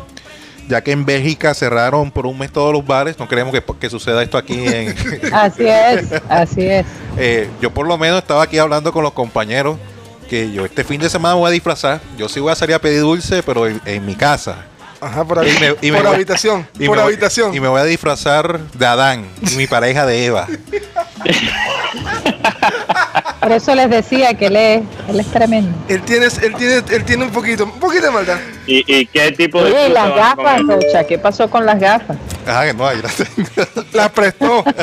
Ya 0.67 0.83
que 0.83 0.93
en 0.93 1.05
Bélgica 1.05 1.53
cerraron 1.53 2.11
por 2.11 2.25
un 2.27 2.39
mes 2.39 2.51
todos 2.51 2.73
los 2.73 2.87
bares, 2.87 3.19
no 3.19 3.29
queremos 3.29 3.53
que, 3.53 3.63
que 3.79 3.91
suceda 3.91 4.23
esto 4.23 4.39
aquí 4.39 4.65
en... 4.67 4.95
Así 5.35 5.67
es, 5.67 6.07
así 6.31 6.65
es. 6.67 6.87
Eh, 7.19 7.51
yo 7.61 7.71
por 7.71 7.87
lo 7.87 7.99
menos 7.99 8.21
estaba 8.23 8.43
aquí 8.45 8.57
hablando 8.57 8.91
con 8.91 9.03
los 9.03 9.13
compañeros 9.13 9.77
que 10.31 10.51
yo 10.53 10.65
este 10.65 10.83
fin 10.83 11.03
de 11.03 11.11
semana 11.11 11.35
voy 11.35 11.49
a 11.49 11.51
disfrazar. 11.53 12.01
Yo 12.17 12.31
sí 12.31 12.41
voy 12.41 12.51
a 12.51 12.55
salir 12.55 12.75
a 12.75 12.79
pedir 12.79 13.03
dulce, 13.03 13.43
pero 13.43 13.67
en, 13.67 13.79
en 13.85 14.07
mi 14.07 14.15
casa. 14.15 14.57
Ajá, 15.05 15.25
por, 15.25 15.39
habi- 15.39 15.55
Y 15.57 15.61
me- 15.61 15.77
y 15.83 15.91
me 15.91 15.99
por 15.99 16.07
voy- 16.07 16.15
habitación. 16.17 16.67
Y 16.79 16.87
por 16.87 16.97
me 16.97 17.03
voy- 17.03 17.13
habitación. 17.13 17.55
y 17.55 17.61
me 17.61 17.69
voy 17.69 17.81
a 17.81 17.85
disfrazar 17.85 18.59
de 18.61 18.87
Adán 18.87 19.27
y 19.43 19.57
mi 19.57 19.67
pareja 19.67 20.07
de 20.07 20.25
Eva. 20.27 20.47
Por 23.41 23.53
eso 23.53 23.75
les 23.75 23.91
decía 23.91 24.33
que 24.35 24.47
él 24.47 24.57
es, 24.57 24.83
él 25.09 25.21
es 25.21 25.27
tremendo. 25.27 25.71
Él 25.89 26.01
tiene, 26.03 26.27
él 26.27 26.55
tiene, 26.57 26.83
él 26.91 27.05
tiene 27.05 27.25
un 27.25 27.31
poquito, 27.31 27.65
un 27.65 27.79
poquito 27.79 28.07
de 28.07 28.11
maldad. 28.11 28.39
¿y, 28.67 28.83
y 29.01 29.05
qué 29.07 29.33
tipo 29.33 29.63
de 29.63 29.71
Oye, 29.71 29.83
¿y 29.83 29.85
fruta 29.93 30.07
las 30.09 30.17
gafas? 30.17 30.63
Rocha, 30.67 31.05
¿qué 31.05 31.19
pasó 31.19 31.51
con 31.51 31.67
las 31.67 31.79
gafas? 31.79 32.17
Ajá, 32.47 32.65
que 32.65 32.73
no, 32.75 32.87
ahí 32.87 33.03
las 33.03 33.15
tengo. 33.17 33.49
La 33.93 34.09
prestó. 34.09 34.65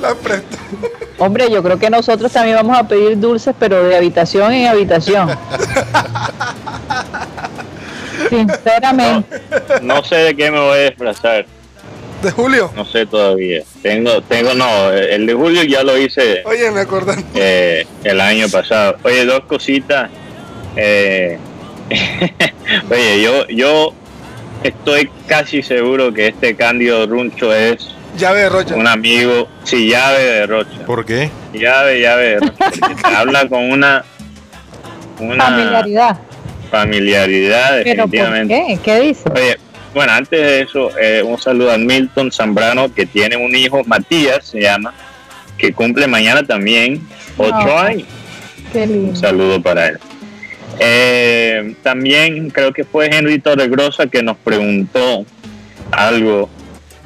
La 0.00 0.14
prestó. 0.14 0.56
Hombre, 1.18 1.50
yo 1.50 1.62
creo 1.62 1.78
que 1.78 1.88
nosotros 1.88 2.30
también 2.30 2.56
vamos 2.56 2.76
a 2.78 2.86
pedir 2.86 3.18
dulces, 3.18 3.54
pero 3.58 3.82
de 3.84 3.96
habitación 3.96 4.52
en 4.52 4.66
habitación. 4.68 5.30
Sinceramente. 8.28 9.40
No 9.82 10.02
sé 10.04 10.16
de 10.16 10.36
qué 10.36 10.50
me 10.50 10.58
voy 10.60 10.78
a 10.78 10.82
disfrazar, 10.90 11.46
De 12.22 12.30
Julio. 12.30 12.70
no 12.74 12.84
sé 12.84 13.06
todavía. 13.06 13.62
Tengo, 13.82 14.20
tengo, 14.22 14.54
no, 14.54 14.90
el 14.92 15.26
de 15.26 15.34
julio 15.34 15.62
ya 15.64 15.82
lo 15.82 15.96
hice 15.98 16.42
Oye, 16.44 16.70
me 16.70 16.80
acordé. 16.80 17.22
eh, 17.34 17.86
el 18.04 18.20
año 18.20 18.48
pasado. 18.48 18.96
Oye, 19.02 19.24
dos 19.24 19.40
cositas. 19.46 20.10
Eh, 20.76 21.38
oye, 22.90 23.22
yo, 23.22 23.46
yo 23.48 23.92
estoy 24.62 25.10
casi 25.26 25.62
seguro 25.62 26.12
que 26.12 26.28
este 26.28 26.56
Cándido 26.56 27.06
Runcho 27.06 27.54
es 27.54 27.88
Llave 28.18 28.40
de 28.42 28.48
Rocha. 28.48 28.74
un 28.74 28.86
amigo, 28.86 29.46
sí, 29.64 29.88
llave 29.90 30.24
de 30.24 30.46
Rocha. 30.46 30.84
¿Por 30.86 31.04
qué? 31.04 31.30
Llave, 31.52 32.00
llave 32.00 32.24
de 32.24 32.38
Rocha. 32.40 32.70
Habla 33.20 33.46
con 33.48 33.70
una, 33.70 34.04
una 35.20 35.44
Familiaridad. 35.44 36.18
Familiaridad, 36.70 37.80
¿Pero 37.84 38.02
por 38.04 38.10
definitivamente. 38.10 38.64
qué? 38.68 38.78
¿Qué 38.82 39.00
dice? 39.00 39.28
Oye, 39.34 39.56
bueno, 39.94 40.12
antes 40.12 40.40
de 40.40 40.60
eso, 40.62 40.90
eh, 40.98 41.22
un 41.22 41.38
saludo 41.38 41.72
a 41.72 41.78
Milton 41.78 42.30
Zambrano, 42.30 42.92
que 42.92 43.06
tiene 43.06 43.36
un 43.36 43.54
hijo, 43.54 43.82
Matías 43.84 44.46
se 44.46 44.60
llama, 44.60 44.92
que 45.56 45.72
cumple 45.72 46.06
mañana 46.06 46.42
también 46.42 47.00
ocho 47.38 47.78
años. 47.78 48.06
Qué 48.72 48.82
Un 48.82 49.16
saludo 49.16 49.62
para 49.62 49.88
él. 49.88 49.98
Eh, 50.78 51.74
también 51.82 52.50
creo 52.50 52.72
que 52.72 52.84
fue 52.84 53.06
Henry 53.06 53.38
Torregrosa 53.38 54.06
que 54.06 54.22
nos 54.22 54.36
preguntó 54.36 55.24
algo 55.90 56.50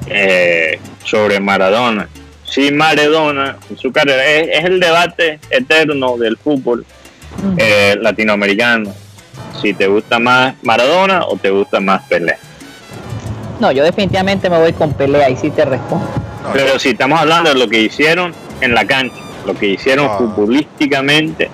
eh, 0.07 0.79
sobre 1.05 1.39
Maradona. 1.39 2.09
Sí, 2.43 2.71
Maradona, 2.71 3.57
en 3.69 3.77
su 3.77 3.93
carrera, 3.93 4.25
es, 4.25 4.59
es 4.59 4.65
el 4.65 4.79
debate 4.81 5.39
eterno 5.49 6.17
del 6.17 6.35
fútbol 6.35 6.85
eh, 7.57 7.95
latinoamericano. 8.01 8.93
Si 9.61 9.73
te 9.73 9.87
gusta 9.87 10.19
más 10.19 10.55
Maradona 10.63 11.25
o 11.25 11.35
te 11.37 11.49
gusta 11.49 11.79
más 11.79 12.03
Pelé. 12.03 12.37
No, 13.59 13.71
yo 13.71 13.83
definitivamente 13.83 14.49
me 14.49 14.57
voy 14.57 14.73
con 14.73 14.91
pelea 14.93 15.29
y 15.29 15.37
sí 15.37 15.51
te 15.51 15.63
respondo. 15.65 16.07
Pero 16.51 16.79
si 16.79 16.89
estamos 16.89 17.19
hablando 17.19 17.53
de 17.53 17.59
lo 17.59 17.67
que 17.67 17.79
hicieron 17.79 18.33
en 18.59 18.73
la 18.73 18.85
cancha, 18.85 19.15
lo 19.45 19.53
que 19.53 19.67
hicieron 19.67 20.09
futbolísticamente, 20.17 21.49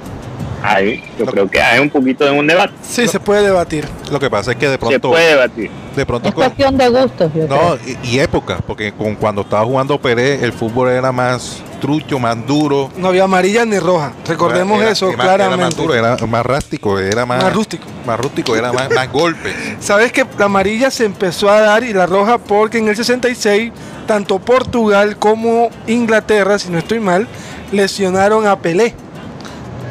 ahí 0.64 1.03
yo 1.18 1.26
Lo- 1.26 1.32
creo 1.32 1.49
que 1.49 1.62
hay 1.62 1.80
un 1.80 1.89
poquito 1.89 2.26
de 2.26 2.32
un 2.32 2.47
debate. 2.47 2.74
Sí, 2.82 3.08
se 3.08 3.20
puede 3.20 3.43
debatir. 3.43 3.88
Lo 4.12 4.20
que 4.20 4.30
pasa 4.30 4.51
es 4.51 4.58
que 4.58 4.68
de 4.68 4.74
Se 4.74 4.78
pronto, 4.80 5.10
puede 5.10 5.28
debatir. 5.30 5.70
de 5.95 6.05
pronto 6.05 6.28
Es 6.30 6.34
con- 6.36 6.43
cuestión 6.45 6.78
de 6.78 6.89
gustos, 6.89 7.32
yo 7.34 7.47
no, 7.47 7.76
creo. 7.78 7.80
y, 8.03 8.08
y 8.16 8.20
época, 8.20 8.60
porque 8.66 8.91
con, 8.93 9.16
cuando 9.16 9.41
estaba 9.41 9.64
jugando 9.66 9.99
Pelé, 10.01 10.43
el 10.43 10.53
fútbol 10.53 10.89
era 10.89 11.12
más 11.12 11.62
trucho, 11.82 12.18
más 12.18 12.36
duro. 12.47 12.89
No 12.97 13.10
había 13.10 13.26
amarilla 13.26 13.64
ni 13.66 13.78
roja. 13.78 14.12
Recordemos 14.28 14.82
Era- 14.82 14.91
eso 14.91 15.10
era 15.10 15.18
más- 15.18 15.26
Era 15.28 15.38
más 15.38 15.47
claramente. 15.47 15.82
duro, 15.82 15.93
era 15.93 16.18
más 16.26 16.45
rástico, 16.45 16.97
era 16.99 17.26
más, 17.26 17.43
Más 17.43 17.53
rústico. 17.53 17.86
Más 18.05 18.20
rústico, 18.20 18.55
era 18.55 18.74
más, 18.74 18.89
más 18.89 19.12
golpes. 19.12 19.53
Sabes 19.80 20.12
que 20.12 20.26
la 20.39 20.45
amarilla 20.45 20.89
se 20.89 21.05
empezó 21.05 21.49
a 21.51 21.60
dar 21.62 21.84
y 21.84 21.93
la 21.93 22.05
roja 22.08 22.38
porque 22.39 22.80
en 22.80 22.88
el 22.88 22.95
66 22.95 23.72
tanto 24.08 24.39
Portugal 24.39 25.18
como 25.18 25.70
Inglaterra, 25.86 26.58
si 26.58 26.70
no 26.70 26.78
estoy 26.80 26.99
mal, 26.99 27.28
lesionaron 27.72 28.47
a 28.47 28.58
Pelé. 28.60 28.95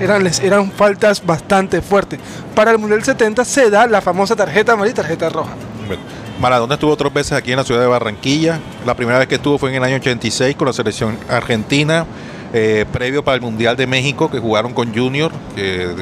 Eran, 0.00 0.28
eran 0.42 0.70
faltas 0.70 1.24
bastante 1.24 1.80
fuertes. 1.80 2.20
Para 2.54 2.70
el 2.70 2.78
Mundial 2.78 3.02
70 3.02 3.44
se 3.44 3.70
da 3.70 3.86
la 3.86 4.00
famosa 4.00 4.36
tarjeta 4.36 4.72
amarilla 4.72 4.92
y 4.92 4.96
tarjeta 4.96 5.28
roja. 5.28 5.54
Bueno, 5.86 6.02
Maradona 6.40 6.74
estuvo 6.74 6.96
tres 6.96 7.12
veces 7.12 7.32
aquí 7.32 7.52
en 7.52 7.56
la 7.56 7.64
ciudad 7.64 7.80
de 7.80 7.86
Barranquilla. 7.86 8.60
La 8.84 8.94
primera 8.94 9.18
vez 9.18 9.28
que 9.28 9.36
estuvo 9.36 9.56
fue 9.56 9.70
en 9.70 9.76
el 9.76 9.84
año 9.84 9.96
86 9.96 10.54
con 10.56 10.66
la 10.66 10.72
selección 10.72 11.18
argentina, 11.28 12.04
eh, 12.52 12.84
previo 12.92 13.24
para 13.24 13.36
el 13.36 13.40
Mundial 13.40 13.76
de 13.76 13.86
México, 13.86 14.30
que 14.30 14.38
jugaron 14.38 14.74
con 14.74 14.94
Junior, 14.94 15.32
que 15.54 15.94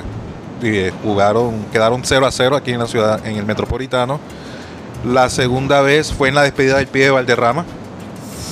eh, 0.62 0.92
jugaron, 1.02 1.64
quedaron 1.72 2.02
0 2.04 2.26
a 2.26 2.32
0 2.32 2.56
aquí 2.56 2.72
en 2.72 2.80
la 2.80 2.86
ciudad, 2.86 3.24
en 3.24 3.36
el 3.36 3.44
Metropolitano. 3.44 4.18
La 5.04 5.28
segunda 5.28 5.82
vez 5.82 6.12
fue 6.12 6.30
en 6.30 6.34
la 6.34 6.42
despedida 6.42 6.78
del 6.78 6.86
pibe 6.86 7.04
de 7.04 7.10
Valderrama, 7.10 7.64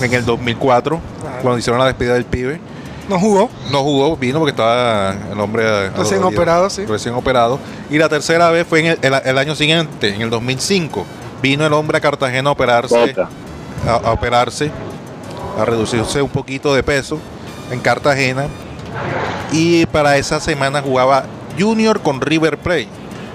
en 0.01 0.12
el 0.12 0.24
2004, 0.24 1.01
cuando 1.40 1.59
hicieron 1.59 1.80
la 1.80 1.86
despedida 1.86 2.14
del 2.14 2.26
pibe. 2.26 2.61
No 3.09 3.18
jugó. 3.18 3.50
No 3.70 3.82
jugó, 3.82 4.16
vino 4.16 4.38
porque 4.38 4.50
estaba 4.53 5.14
el 5.32 5.38
hombre 5.40 5.64
Recién 5.90 5.94
adolorido, 6.20 6.28
operado, 6.28 6.70
sí. 6.70 6.86
Recién 6.86 7.14
operado. 7.14 7.59
Y 7.90 7.98
la 7.98 8.09
tercera 8.09 8.50
vez 8.50 8.66
fue 8.66 8.80
en 8.80 8.86
el, 8.86 8.98
el- 9.03 9.22
el 9.24 9.38
año 9.38 9.55
siguiente, 9.55 10.14
en 10.14 10.22
el 10.22 10.30
2005. 10.30 11.05
Vino 11.42 11.66
el 11.66 11.72
hombre 11.72 11.98
a 11.98 12.00
Cartagena 12.00 12.50
a 12.50 12.53
operarse, 12.53 13.14
a, 13.86 13.92
a 13.94 14.12
operarse, 14.12 14.70
a 15.59 15.64
reducirse 15.64 16.22
un 16.22 16.30
poquito 16.30 16.74
de 16.74 16.82
peso 16.84 17.18
en 17.70 17.80
Cartagena. 17.80 18.46
Y 19.50 19.86
para 19.86 20.16
esa 20.16 20.38
semana 20.40 20.80
jugaba 20.80 21.24
Junior 21.59 22.00
con 22.00 22.20
River 22.20 22.59
Plate. 22.59 22.88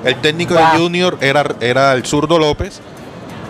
El 0.05 0.15
técnico 0.22 0.53
Wow. 0.53 0.63
de 0.63 0.78
Junior 0.80 1.18
era, 1.22 1.45
era 1.59 1.93
el 1.93 2.05
zurdo 2.05 2.39
López. 2.39 2.80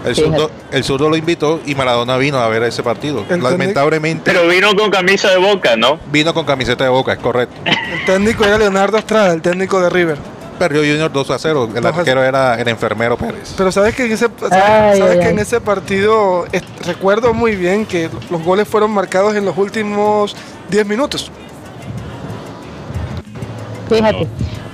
El 0.06 0.16
zurdo, 0.16 0.52
el 0.72 0.84
zurdo 0.84 1.10
lo 1.10 1.16
invitó 1.18 1.60
y 1.66 1.76
Maradona 1.76 2.18
vino 2.18 2.38
a 2.39 2.48
ver 2.48 2.64
ese 2.64 2.82
partido. 2.84 3.20
El 3.22 3.26
técnico- 3.28 3.50
Lamentablemente 3.52 4.32
Pero 4.32 4.48
vino 4.48 4.74
con 4.76 4.89
camisa 4.89 5.30
de 5.30 5.38
boca, 5.38 5.76
¿no? 5.76 6.00
vino 6.12 6.34
con 6.34 6.45
camiseta 6.45 6.84
de 6.86 6.89
boca, 6.89 7.14
es 7.14 7.20
correcto. 7.20 7.56
El 7.66 8.06
técnico 8.06 8.45
era 8.45 8.58
Leonardo 8.58 8.98
Estrada, 8.98 9.34
el 9.34 9.41
técnico 9.41 9.82
de 9.82 9.89
River. 9.89 10.18
Perdió 10.60 10.80
Junior 10.82 11.12
2 11.12 11.30
a 11.32 11.38
0. 11.38 11.70
El 11.76 11.84
2 11.84 11.86
a 11.93 12.00
arquero 12.00 12.24
era 12.24 12.56
el 12.60 12.68
enfermero 12.68 13.16
Pérez. 13.18 13.54
Pero 13.58 13.72
sabes 13.72 13.93
que 13.95 14.06
en 14.06 14.12
ese, 14.14 14.28
sabes, 14.39 14.54
Ay, 14.54 14.98
sabes 15.00 15.14
ay, 15.14 15.20
que 15.20 15.26
ay. 15.26 15.32
en 15.34 15.39
ese 15.39 15.62
partido 15.62 16.45
es- 16.52 16.64
recuerdo 16.86 17.34
muy 17.34 17.56
bien 17.56 17.86
que 17.86 18.10
los 18.32 18.43
goles 18.43 18.68
fueron 18.68 18.89
marcados 18.91 19.36
en 19.36 19.45
los 19.45 19.56
últimos 19.58 20.36
10 20.70 20.86
minutos. 20.88 21.32
Fíjate. 23.89 24.28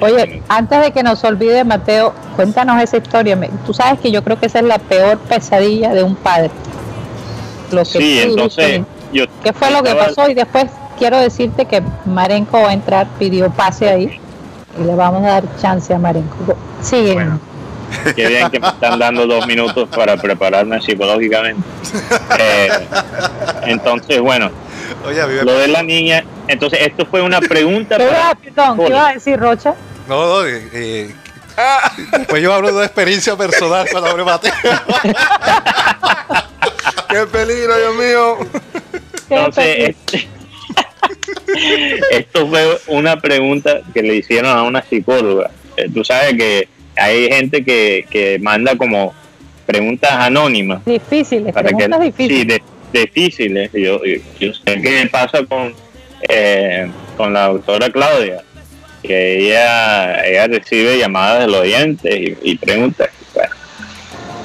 Oye, 0.03 0.41
antes 0.49 0.81
de 0.81 0.91
que 0.91 1.01
nos 1.01 1.23
olvide, 1.23 1.63
Mateo, 1.63 2.13
cuéntanos 2.35 2.81
esa 2.81 2.97
historia. 2.97 3.37
Tú 3.65 3.73
sabes 3.73 3.99
que 4.01 4.11
yo 4.11 4.21
creo 4.23 4.37
que 4.37 4.47
esa 4.47 4.59
es 4.59 4.65
la 4.65 4.77
peor 4.77 5.17
pesadilla 5.17 5.93
de 5.93 6.03
un 6.03 6.15
padre. 6.15 6.51
Lo 7.71 7.79
que 7.79 7.85
Sí, 7.85 8.19
tú 8.25 8.29
entonces 8.31 8.81
yo 9.13 9.25
¿Qué 9.43 9.53
fue 9.53 9.71
lo 9.71 9.81
que 9.81 9.95
pasó? 9.95 10.29
Y 10.29 10.33
después 10.33 10.65
quiero 10.99 11.19
decirte 11.19 11.65
que 11.65 11.81
Marenco 12.05 12.61
va 12.61 12.69
a 12.71 12.73
entrar, 12.73 13.07
pidió 13.17 13.49
pase 13.49 13.87
ahí. 13.89 14.19
Y 14.77 14.83
le 14.83 14.93
vamos 14.95 15.23
a 15.23 15.27
dar 15.27 15.43
chance 15.61 15.93
a 15.93 15.99
Marenco. 15.99 16.35
Sigue. 16.81 17.13
Bueno. 17.13 17.39
Qué 18.15 18.27
bien 18.27 18.49
que 18.49 18.59
me 18.59 18.67
están 18.67 18.97
dando 18.99 19.25
dos 19.27 19.45
minutos 19.47 19.87
para 19.95 20.17
prepararme 20.17 20.81
psicológicamente. 20.81 21.61
Eh, 22.39 22.69
entonces, 23.67 24.19
bueno, 24.19 24.49
Oye, 25.05 25.43
lo 25.43 25.53
de 25.59 25.67
la 25.67 25.83
niña, 25.83 26.23
entonces 26.47 26.79
esto 26.81 27.05
fue 27.05 27.21
una 27.21 27.39
pregunta 27.39 27.97
¿Qué 27.97 28.05
para- 28.05 28.17
iba- 28.19 28.35
perdón, 28.35 28.77
¿qué 28.77 28.87
iba 28.87 29.07
a 29.09 29.13
decir 29.13 29.39
Rocha? 29.39 29.75
No, 30.07 30.25
no, 30.41 30.45
eh, 30.47 30.67
eh, 30.73 31.11
pues 32.27 32.41
yo 32.41 32.53
hablo 32.53 32.67
de 32.69 32.73
una 32.75 32.85
experiencia 32.85 33.35
personal 33.37 33.87
cuando 33.91 34.09
hablé 34.09 34.23
Mateo. 34.23 34.51
¡Qué 37.09 37.25
peligro, 37.31 37.77
Dios 37.77 37.95
mío! 37.95 38.37
¿Qué 39.29 39.35
Entonces, 39.35 39.89
este- 39.89 40.27
esto 42.11 42.47
fue 42.47 42.79
una 42.87 43.17
pregunta 43.19 43.81
que 43.93 44.01
le 44.01 44.15
hicieron 44.15 44.51
a 44.57 44.63
una 44.63 44.81
psicóloga. 44.83 45.51
Eh, 45.77 45.89
Tú 45.93 46.03
sabes 46.03 46.33
que 46.35 46.67
hay 46.95 47.29
gente 47.29 47.63
que, 47.63 48.05
que 48.09 48.39
manda 48.39 48.75
como 48.75 49.13
preguntas 49.65 50.11
anónimas 50.11 50.83
difíciles, 50.85 51.53
para 51.53 51.69
que 51.69 51.75
preguntas 51.75 52.01
difíciles. 52.01 52.39
sí, 52.39 52.45
de- 52.91 52.99
difíciles. 52.99 53.69
Yo, 53.73 54.03
yo, 54.03 54.17
yo 54.39 54.53
sé 54.53 54.81
qué 54.81 55.07
pasa 55.11 55.43
con 55.45 55.73
eh, 56.29 56.89
con 57.17 57.33
la 57.33 57.47
doctora 57.47 57.89
Claudia, 57.89 58.43
que 59.03 59.37
ella 59.39 60.25
ella 60.25 60.47
recibe 60.47 60.97
llamadas 60.97 61.41
de 61.41 61.47
los 61.47 61.61
oyentes 61.61 62.15
y, 62.15 62.37
y 62.41 62.57
preguntas. 62.57 63.09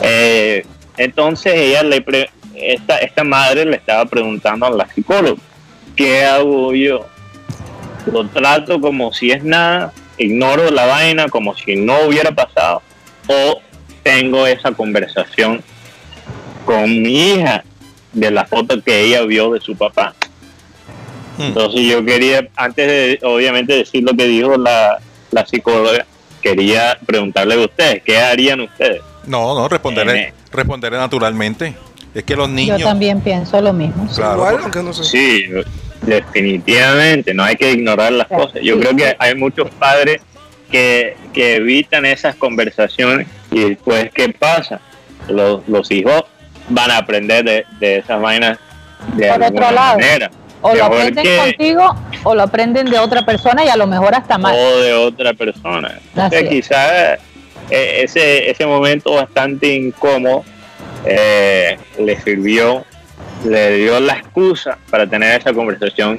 Eh, 0.03 0.67
entonces 0.97 1.55
ella 1.55 1.83
le 1.83 2.01
pre- 2.01 2.31
esta 2.55 2.99
esta 2.99 3.25
madre 3.25 3.65
le 3.65 3.77
estaba 3.77 4.05
preguntando 4.05 4.67
a 4.67 4.71
la 4.71 4.87
psicóloga, 4.93 5.41
¿qué 5.97 6.25
hago 6.25 6.75
yo? 6.75 7.07
Lo 8.13 8.27
trato 8.29 8.81
como 8.81 9.13
si 9.13 9.31
es 9.31 9.45
nada, 9.45 9.93
ignoro 10.17 10.71
la 10.71 10.87
vaina 10.87 11.29
como 11.29 11.55
si 11.57 11.77
no 11.77 12.01
hubiera 12.07 12.33
pasado 12.33 12.83
o 13.27 13.61
tengo 14.03 14.47
esa 14.47 14.73
conversación 14.73 15.63
con 16.65 17.03
mi 17.03 17.35
hija 17.35 17.65
de 18.13 18.31
la 18.31 18.45
foto 18.47 18.83
que 18.83 19.03
ella 19.03 19.23
vio 19.23 19.53
de 19.53 19.61
su 19.61 19.77
papá. 19.77 20.15
Hmm. 21.39 21.43
Entonces 21.43 21.81
yo 21.83 22.05
quería, 22.05 22.47
antes 22.57 22.87
de 22.87 23.19
obviamente 23.23 23.75
decir 23.75 24.03
lo 24.03 24.13
que 24.17 24.25
dijo 24.27 24.57
la, 24.57 24.99
la 25.31 25.47
psicóloga, 25.47 26.05
quería 26.43 26.99
preguntarle 27.07 27.55
a 27.55 27.59
ustedes, 27.67 28.03
¿qué 28.05 28.19
harían 28.19 28.61
ustedes? 28.61 29.01
No, 29.27 29.55
no, 29.55 29.69
responderé, 29.69 30.33
responderé 30.53 30.97
naturalmente. 30.97 31.75
Es 32.15 32.25
que 32.25 32.35
los 32.35 32.49
Yo 32.49 32.55
niños. 32.55 32.83
también 32.83 33.21
pienso 33.21 33.61
lo 33.61 33.73
mismo. 33.73 34.09
sí. 34.09 34.17
Claro, 34.17 34.37
Igual, 34.37 34.59
porque- 34.61 34.79
aunque 34.79 34.83
no 34.83 34.93
sé. 34.93 35.05
Sí, 35.05 35.45
definitivamente, 36.03 37.35
no 37.35 37.45
hay 37.45 37.57
que 37.57 37.73
ignorar 37.73 38.13
las 38.13 38.29
cosas. 38.29 38.61
Yo 38.63 38.75
Sí, 38.75 38.81
creo 38.81 38.97
que 38.97 39.17
hay 39.19 39.35
muchos 39.35 39.71
padres 39.71 40.21
que, 40.71 41.17
que 41.33 41.57
evitan 41.57 42.05
esas 42.07 42.35
conversaciones 42.37 43.27
y 43.51 43.61
después, 43.71 44.11
¿qué 44.15 44.29
pasa? 44.31 44.81
Los, 45.29 45.67
los 45.69 45.91
hijos 45.91 46.25
van 46.69 46.91
a 46.91 46.99
aprender 46.99 47.45
de, 47.45 47.67
de 47.81 47.99
esas 47.99 48.21
vainas 48.21 48.59
de 49.17 49.27
Por 49.29 49.35
otro 49.37 49.47
alguna 49.47 49.73
lado, 49.73 49.99
manera. 49.99 50.31
O 50.63 50.75
lo 50.75 50.85
aprenden 50.85 51.25
que- 51.25 51.37
contigo 51.37 51.95
o 52.25 52.35
lo 52.35 52.43
aprenden 52.43 52.91
de 52.91 52.99
otra 52.99 53.25
persona 53.25 53.65
y 53.65 53.69
a 53.69 53.77
lo 53.77 53.87
mejor 53.87 54.15
hasta 54.15 54.39
mal. 54.39 54.55
o 54.57 54.79
de 54.81 54.93
otra 54.95 55.33
persona. 55.35 55.99
Entonces, 56.15 56.43
es. 56.43 56.49
quizás 56.49 57.19
eh, 57.71 58.01
ese, 58.03 58.51
ese 58.51 58.67
momento 58.67 59.15
bastante 59.15 59.75
incómodo 59.75 60.45
eh, 61.05 61.79
le 61.99 62.21
sirvió, 62.21 62.85
le 63.45 63.77
dio 63.77 64.01
la 64.01 64.15
excusa 64.15 64.79
para 64.91 65.07
tener 65.07 65.39
esa 65.41 65.53
conversación 65.53 66.19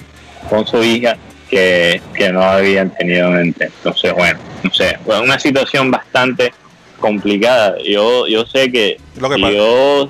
con 0.49 0.65
su 0.65 0.81
hija 0.83 1.17
que, 1.49 2.01
que 2.13 2.31
no 2.31 2.41
habían 2.43 2.91
tenido 2.91 3.27
antes. 3.27 3.71
Entonces, 3.77 4.13
bueno, 4.13 4.39
no 4.63 4.71
sé, 4.73 4.97
fue 5.03 5.19
una 5.19 5.37
situación 5.39 5.91
bastante 5.91 6.53
complicada. 6.99 7.75
Yo, 7.83 8.27
yo 8.27 8.45
sé 8.45 8.71
que, 8.71 8.97
Lo 9.19 9.29
que 9.29 9.35
si, 9.35 9.41
yo 9.53 10.09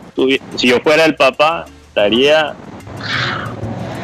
si 0.55 0.67
yo 0.67 0.79
fuera 0.81 1.05
el 1.05 1.15
papá, 1.15 1.65
estaría 1.87 2.53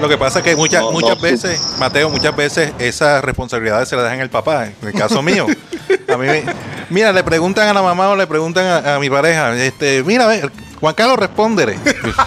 Lo 0.01 0.09
que 0.09 0.17
pasa 0.17 0.39
es 0.39 0.45
que 0.45 0.55
muchas, 0.55 0.81
No, 0.81 0.91
muchas 0.91 1.19
veces, 1.21 1.59
Mateo, 1.79 2.09
muchas 2.09 2.35
veces 2.35 2.73
esas 2.79 3.23
responsabilidades 3.23 3.87
se 3.87 3.95
las 3.95 4.03
dejan 4.05 4.19
el 4.19 4.29
papá. 4.29 4.65
En 4.67 4.87
el 4.87 4.93
caso 4.93 5.21
mío, 5.21 5.47
a 6.13 6.17
mí 6.17 6.27
me- 6.27 6.43
mira, 6.89 7.11
le 7.13 7.23
preguntan 7.23 7.67
a 7.69 7.73
la 7.73 7.81
mamá 7.81 8.09
o 8.09 8.15
le 8.15 8.27
preguntan 8.27 8.65
a, 8.65 8.95
a 8.95 8.99
mi 8.99 9.09
pareja, 9.09 9.55
este, 9.55 10.03
mira, 10.03 10.27
ve, 10.27 10.49
Juan 10.79 10.93
Carlos, 10.93 11.17
respóndele. 11.17 11.77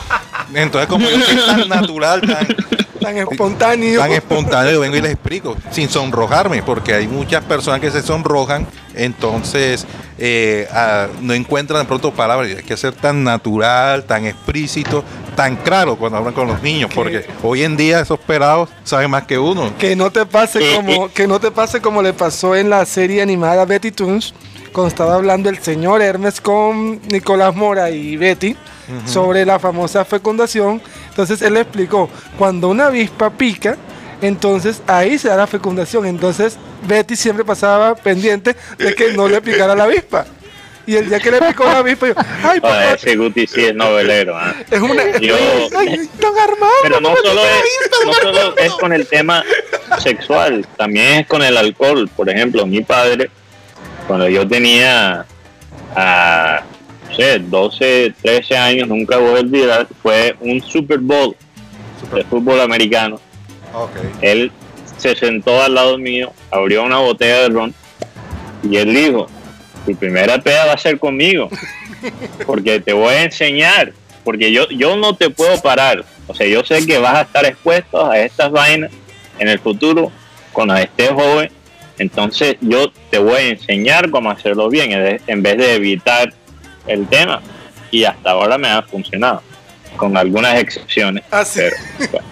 Entonces, 0.55 0.89
como 0.89 1.09
yo 1.11 1.21
soy 1.21 1.37
tan 1.47 1.69
natural, 1.69 2.21
tan, 2.23 2.47
Tan 3.01 3.17
espontáneo. 3.19 4.01
tan 4.01 4.13
espontáneo, 4.13 4.73
yo 4.73 4.81
vengo 4.81 4.97
y 4.97 5.01
les 5.01 5.13
explico, 5.13 5.57
sin 5.71 5.89
sonrojarme, 5.89 6.63
porque 6.63 6.95
hay 6.95 7.07
muchas 7.07 7.45
personas 7.45 7.81
que 7.81 7.91
se 7.91 8.03
sonrojan, 8.03 8.67
entonces 8.95 9.87
eh, 10.19 10.69
no 11.21 11.35
encuentran 11.35 11.83
de 11.83 11.87
pronto 11.87 12.13
palabras. 12.13 12.57
Hay 12.57 12.63
que 12.63 12.77
ser 12.77 12.93
tan 12.93 13.25
natural, 13.25 14.05
tan 14.05 14.27
explícito, 14.27 15.05
tan 15.37 15.57
claro 15.57 15.97
cuando 15.97 16.19
hablan 16.19 16.35
con 16.35 16.49
los 16.49 16.63
niños, 16.63 16.91
porque 16.95 17.27
hoy 17.43 17.63
en 17.63 17.77
día 17.77 18.01
esos 18.01 18.19
pelados 18.19 18.69
saben 18.85 19.11
más 19.11 19.25
que 19.25 19.39
uno. 19.39 19.73
Que 19.79 19.95
no 19.95 20.11
te 20.11 20.27
pase 20.27 20.75
como 20.75 21.13
que 21.13 21.27
no 21.27 21.41
te 21.41 21.51
pase 21.51 21.81
como 21.81 22.03
le 22.03 22.13
pasó 22.13 22.57
en 22.57 22.71
la 22.71 22.85
serie 22.85 23.23
animada 23.23 23.65
Betty 23.65 23.93
Toons 23.93 24.35
cuando 24.73 24.89
estaba 24.89 25.15
hablando 25.15 25.49
el 25.49 25.59
señor 25.59 26.03
Hermes 26.03 26.41
con 26.41 27.01
Nicolás 27.09 27.55
Mora 27.55 27.91
y 27.91 28.17
Betty 28.17 28.57
sobre 29.07 29.45
la 29.45 29.59
famosa 29.59 30.05
fecundación. 30.05 30.81
Entonces 31.11 31.43
él 31.43 31.55
le 31.55 31.61
explicó, 31.61 32.09
cuando 32.39 32.69
una 32.69 32.87
avispa 32.87 33.31
pica, 33.31 33.77
entonces 34.23 34.81
ahí 34.87 35.19
se 35.19 35.29
da 35.29 35.37
la 35.37 35.47
fecundación. 35.47 36.07
Entonces 36.07 36.57
Betty 36.87 37.17
siempre 37.17 37.45
pasaba 37.45 37.95
pendiente 37.95 38.57
de 38.79 38.95
que 38.95 39.13
no 39.13 39.29
le 39.29 39.41
picara 39.43 39.75
la 39.75 39.85
avispa. 39.85 40.27
Y 40.87 40.97
el 40.97 41.07
día 41.11 41.21
que 41.21 41.31
le 41.31 41.39
picó 41.43 41.65
la 41.65 41.79
avispa, 41.79 42.07
yo, 42.09 42.15
ay, 42.43 42.61
papá, 42.61 42.95
ese 42.95 43.15
Guti 43.15 43.47
sí 43.47 43.63
es 43.63 43.75
novelero. 43.75 44.35
¿ah? 44.39 44.55
es 44.71 44.81
una... 44.81 45.19
Yo- 45.19 45.37
ay, 45.77 46.09
don 46.19 46.39
Armando, 46.39 46.67
Pero 46.83 47.01
no 47.03 47.15
solo, 47.15 47.43
es, 47.45 47.51
avispa, 47.51 47.97
no 48.07 48.13
solo 48.15 48.39
Armando". 48.39 48.57
es 48.63 48.73
con 48.73 48.93
el 48.95 49.07
tema 49.07 49.45
sexual, 49.99 50.67
también 50.79 51.21
es 51.21 51.27
con 51.27 51.43
el 51.43 51.59
alcohol. 51.59 52.09
Por 52.17 52.31
ejemplo, 52.31 52.67
mi 52.67 52.81
padre, 52.81 53.31
cuando 54.09 54.29
yo 54.29 54.49
tenía, 54.49 55.27
ah, 55.95 56.63
no 57.09 57.15
sé, 57.15 57.39
12, 57.39 58.15
13 58.21 58.57
años, 58.57 58.89
nunca 58.89 59.19
voy 59.19 59.37
a 59.37 59.41
olvidar, 59.41 59.87
fue 60.03 60.35
un 60.41 60.61
Super 60.63 60.99
Bowl 60.99 61.37
de 62.13 62.25
fútbol 62.25 62.61
americano. 62.61 63.21
Él 64.23 64.51
se 64.97 65.15
sentó 65.15 65.63
al 65.63 65.75
lado 65.75 65.99
mío, 65.99 66.33
abrió 66.51 66.83
una 66.83 66.99
botella 66.99 67.43
de 67.43 67.49
ron 67.51 67.75
y 68.63 68.77
él 68.77 68.95
dijo, 68.95 69.29
tu 69.87 69.95
primera 69.95 70.39
peda 70.39 70.65
va 70.65 70.73
a 70.73 70.79
ser 70.79 70.99
conmigo. 70.99 71.51
porque 72.47 72.81
te 72.81 72.93
voy 72.93 73.13
a 73.15 73.25
enseñar, 73.25 73.93
porque 74.25 74.51
yo, 74.51 74.69
yo 74.71 74.97
no 74.97 75.15
te 75.15 75.31
puedo 75.31 75.61
parar. 75.61 76.05
O 76.27 76.35
sea, 76.35 76.47
yo 76.47 76.65
sé 76.65 76.87
que 76.87 76.99
vas 76.99 77.15
a 77.15 77.23
estar 77.23 77.45
expuesto 77.45 78.11
a 78.11 78.19
estas 78.19 78.51
vainas 78.51 78.91
en 79.39 79.49
el 79.49 79.59
futuro 79.59 80.11
cuando 80.53 80.77
estés 80.77 81.11
joven. 81.11 81.51
Entonces 81.99 82.57
yo 82.61 82.91
te 83.11 83.19
voy 83.19 83.35
a 83.35 83.49
enseñar 83.49 84.11
cómo 84.11 84.31
hacerlo 84.31 84.69
bien 84.69 84.93
en 85.27 85.43
vez 85.43 85.59
de 85.59 85.75
evitar 85.75 86.33
el 86.87 87.07
tema. 87.07 87.41
Y 87.91 88.05
hasta 88.05 88.31
ahora 88.31 88.59
me 88.59 88.69
ha 88.69 88.83
funcionado, 88.83 89.43
con 89.97 90.17
algunas 90.17 90.59
excepciones. 90.61 91.25
Ah, 91.31 91.45
sí. 91.45 91.61
pero, 91.99 92.13
bueno. 92.13 92.27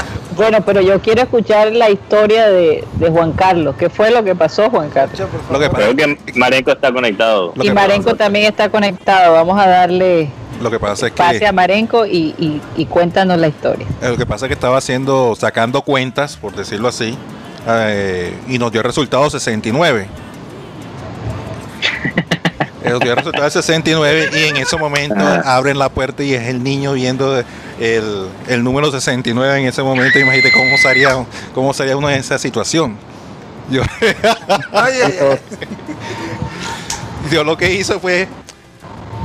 Bueno, 0.40 0.62
pero 0.64 0.80
yo 0.80 1.00
quiero 1.02 1.20
escuchar 1.20 1.70
la 1.72 1.90
historia 1.90 2.48
de, 2.48 2.82
de 2.94 3.10
Juan 3.10 3.32
Carlos. 3.32 3.74
¿Qué 3.78 3.90
fue 3.90 4.10
lo 4.10 4.24
que 4.24 4.34
pasó, 4.34 4.70
Juan 4.70 4.88
Carlos? 4.88 5.28
Lo 5.50 5.58
que. 5.58 5.68
Creo 5.68 5.94
que 5.94 6.16
Marenco 6.34 6.70
está 6.70 6.90
conectado. 6.90 7.52
Y 7.60 7.70
Marenco 7.70 8.14
también 8.14 8.46
está 8.46 8.70
conectado. 8.70 9.34
Vamos 9.34 9.60
a 9.60 9.68
darle 9.68 10.30
lo 10.60 10.70
que 10.70 10.78
pasa 10.78 11.06
es 11.06 11.12
pase 11.12 11.38
que 11.40 11.46
a 11.46 11.52
Marenco 11.52 12.06
y, 12.06 12.34
y- 12.38 12.60
y 12.76 12.86
cuéntanos 12.86 13.38
la 13.38 13.48
historia. 13.48 13.86
eh, 14.02 14.08
lo 14.10 14.16
que 14.16 14.26
pasa 14.26 14.46
es 14.46 14.48
que 14.48 14.54
estaba 14.54 14.76
haciendo 14.78 15.34
sacando 15.38 15.82
cuentas, 15.82 16.36
por 16.36 16.54
decirlo 16.54 16.88
así, 16.88 17.16
eh, 17.66 18.34
y 18.48 18.58
nos 18.58 18.70
dio 18.72 18.80
el 18.80 18.84
resultado 18.86 19.28
69. 19.30 20.06
Eh, 22.82 22.90
Nos 22.90 23.00
dio 23.00 23.10
el 23.12 23.16
resultado 23.18 23.44
de 23.44 23.50
69 23.50 24.30
y 24.32 24.44
en 24.48 24.56
ese 24.56 24.76
momento 24.76 25.14
abren 25.44 25.78
la 25.78 25.90
puerta 25.90 26.22
y 26.22 26.32
es 26.34 26.48
el 26.48 26.62
niño 26.62 26.94
viendo 26.94 27.38
el, 27.78 28.26
el 28.48 28.64
número 28.64 28.90
69 28.90 29.60
en 29.60 29.66
ese 29.66 29.82
momento. 29.82 30.18
Imagínate 30.18 30.50
cómo 30.52 30.76
sería, 30.78 31.24
cómo 31.54 31.74
sería 31.74 31.96
uno 31.96 32.08
en 32.10 32.16
esa 32.18 32.38
situación. 32.38 32.96
Yo, 33.70 33.82
Ay, 34.72 34.94
ay, 35.04 35.14
ay. 35.20 35.38
yo 37.30 37.44
lo 37.44 37.56
que 37.56 37.72
hizo 37.74 38.00
fue, 38.00 38.26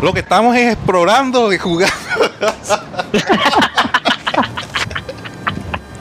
lo 0.01 0.13
que 0.13 0.19
estamos 0.19 0.55
es 0.55 0.73
explorando 0.73 1.51
y 1.53 1.57
jugando. 1.57 1.95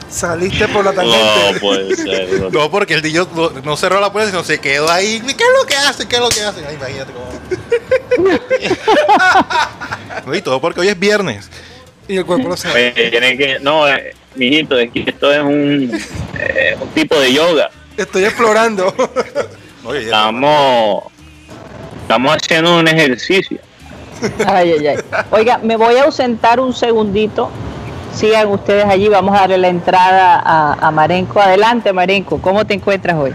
Saliste 0.09 0.67
por 0.69 0.85
la 0.85 0.91
No 0.93 1.01
tangente. 1.01 1.59
puede 1.59 1.95
ser. 1.95 2.29
no. 2.39 2.49
No, 2.49 2.71
porque 2.71 2.93
el 2.93 3.01
niño 3.01 3.27
no, 3.35 3.49
no 3.49 3.75
cerró 3.75 3.99
la 3.99 4.11
puerta, 4.13 4.31
sino 4.31 4.43
se 4.43 4.59
quedó 4.59 4.89
ahí. 4.89 5.19
¿Qué 5.19 5.31
es 5.43 5.49
lo 5.61 5.65
que 5.67 5.75
hace? 5.75 6.07
¿Qué 6.07 6.15
es 6.15 6.21
lo 6.21 6.29
que 6.29 6.41
hace? 6.41 6.65
Ay, 6.65 6.75
imagínate 6.75 7.11
cómo. 7.11 8.29
no, 10.25 10.35
y 10.35 10.41
todo 10.41 10.61
porque 10.61 10.79
hoy 10.79 10.87
es 10.87 10.97
viernes. 10.97 11.49
Y 12.07 12.15
el 12.17 12.25
cuerpo 12.25 12.47
lo 12.47 12.55
sabe. 12.55 12.91
Tienen 12.91 13.37
que, 13.37 13.59
no, 13.59 13.89
eh, 13.89 14.15
mijito, 14.35 14.77
es 14.79 14.89
que 14.91 15.03
esto 15.05 15.33
es 15.33 15.41
un, 15.41 15.91
eh, 16.39 16.77
un 16.79 16.87
tipo 16.89 17.19
de 17.19 17.33
yoga. 17.33 17.69
Estoy 17.97 18.23
explorando. 18.23 18.93
Oye, 19.83 20.05
Estamos, 20.05 21.03
estamos 22.03 22.37
haciendo 22.37 22.77
un 22.79 22.87
ejercicio. 22.87 23.59
Ay, 24.47 24.71
ay, 24.79 24.87
ay. 24.87 24.97
Oiga, 25.31 25.59
me 25.59 25.75
voy 25.75 25.95
a 25.95 26.03
ausentar 26.03 26.59
un 26.59 26.73
segundito. 26.73 27.49
Sigan 28.13 28.47
ustedes 28.47 28.85
allí, 28.85 29.09
vamos 29.09 29.35
a 29.35 29.41
darle 29.41 29.57
la 29.57 29.67
entrada 29.67 30.41
a, 30.79 30.91
Marenco. 30.91 31.39
Adelante, 31.41 31.91
Marenco, 31.91 32.41
¿cómo 32.41 32.65
te 32.65 32.73
encuentras 32.73 33.15
hoy? 33.17 33.33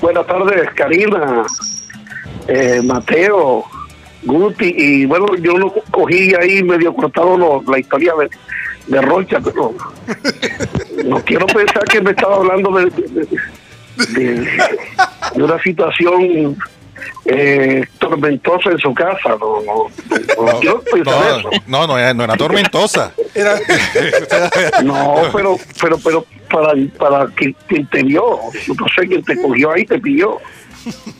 Buenas 0.00 0.26
tardes, 0.26 0.68
Karina, 0.74 1.44
eh, 2.48 2.80
Mateo, 2.82 3.64
Guti, 4.24 4.74
y 4.76 5.06
bueno, 5.06 5.36
yo 5.36 5.56
lo 5.56 5.72
cogí 5.92 6.34
ahí 6.34 6.64
medio 6.64 6.92
cortado 6.94 7.62
la 7.68 7.78
historia 7.78 8.12
de, 8.88 9.00
Rocha, 9.00 9.38
pero 9.40 9.72
no 11.04 11.20
quiero 11.20 11.46
pensar 11.46 11.84
que 11.84 12.00
me 12.00 12.10
estaba 12.10 12.36
hablando 12.36 12.72
de 14.08 14.48
una 15.36 15.62
situación 15.62 16.56
eh, 17.24 17.84
tormentosa 17.98 18.70
en 18.70 18.78
su 18.78 18.94
casa. 18.94 19.36
No, 19.40 19.62
no, 19.62 19.88
no, 20.38 20.60
eso. 20.60 21.50
no, 21.66 21.80
no, 21.80 21.86
no, 21.86 21.98
era, 21.98 22.14
no 22.14 22.24
era 22.24 22.36
tormentosa. 22.36 23.12
Era, 23.34 23.56
No, 24.82 25.22
pero, 25.32 25.56
pero, 25.80 25.98
pero 25.98 26.26
para, 26.50 26.74
para 26.98 27.26
quien, 27.34 27.54
quien 27.66 27.86
te 27.86 28.02
vio, 28.02 28.38
no 28.68 28.86
sé 28.94 29.06
quién 29.06 29.22
te 29.22 29.40
cogió 29.40 29.72
ahí, 29.72 29.84
te 29.84 29.98
pilló. 29.98 30.38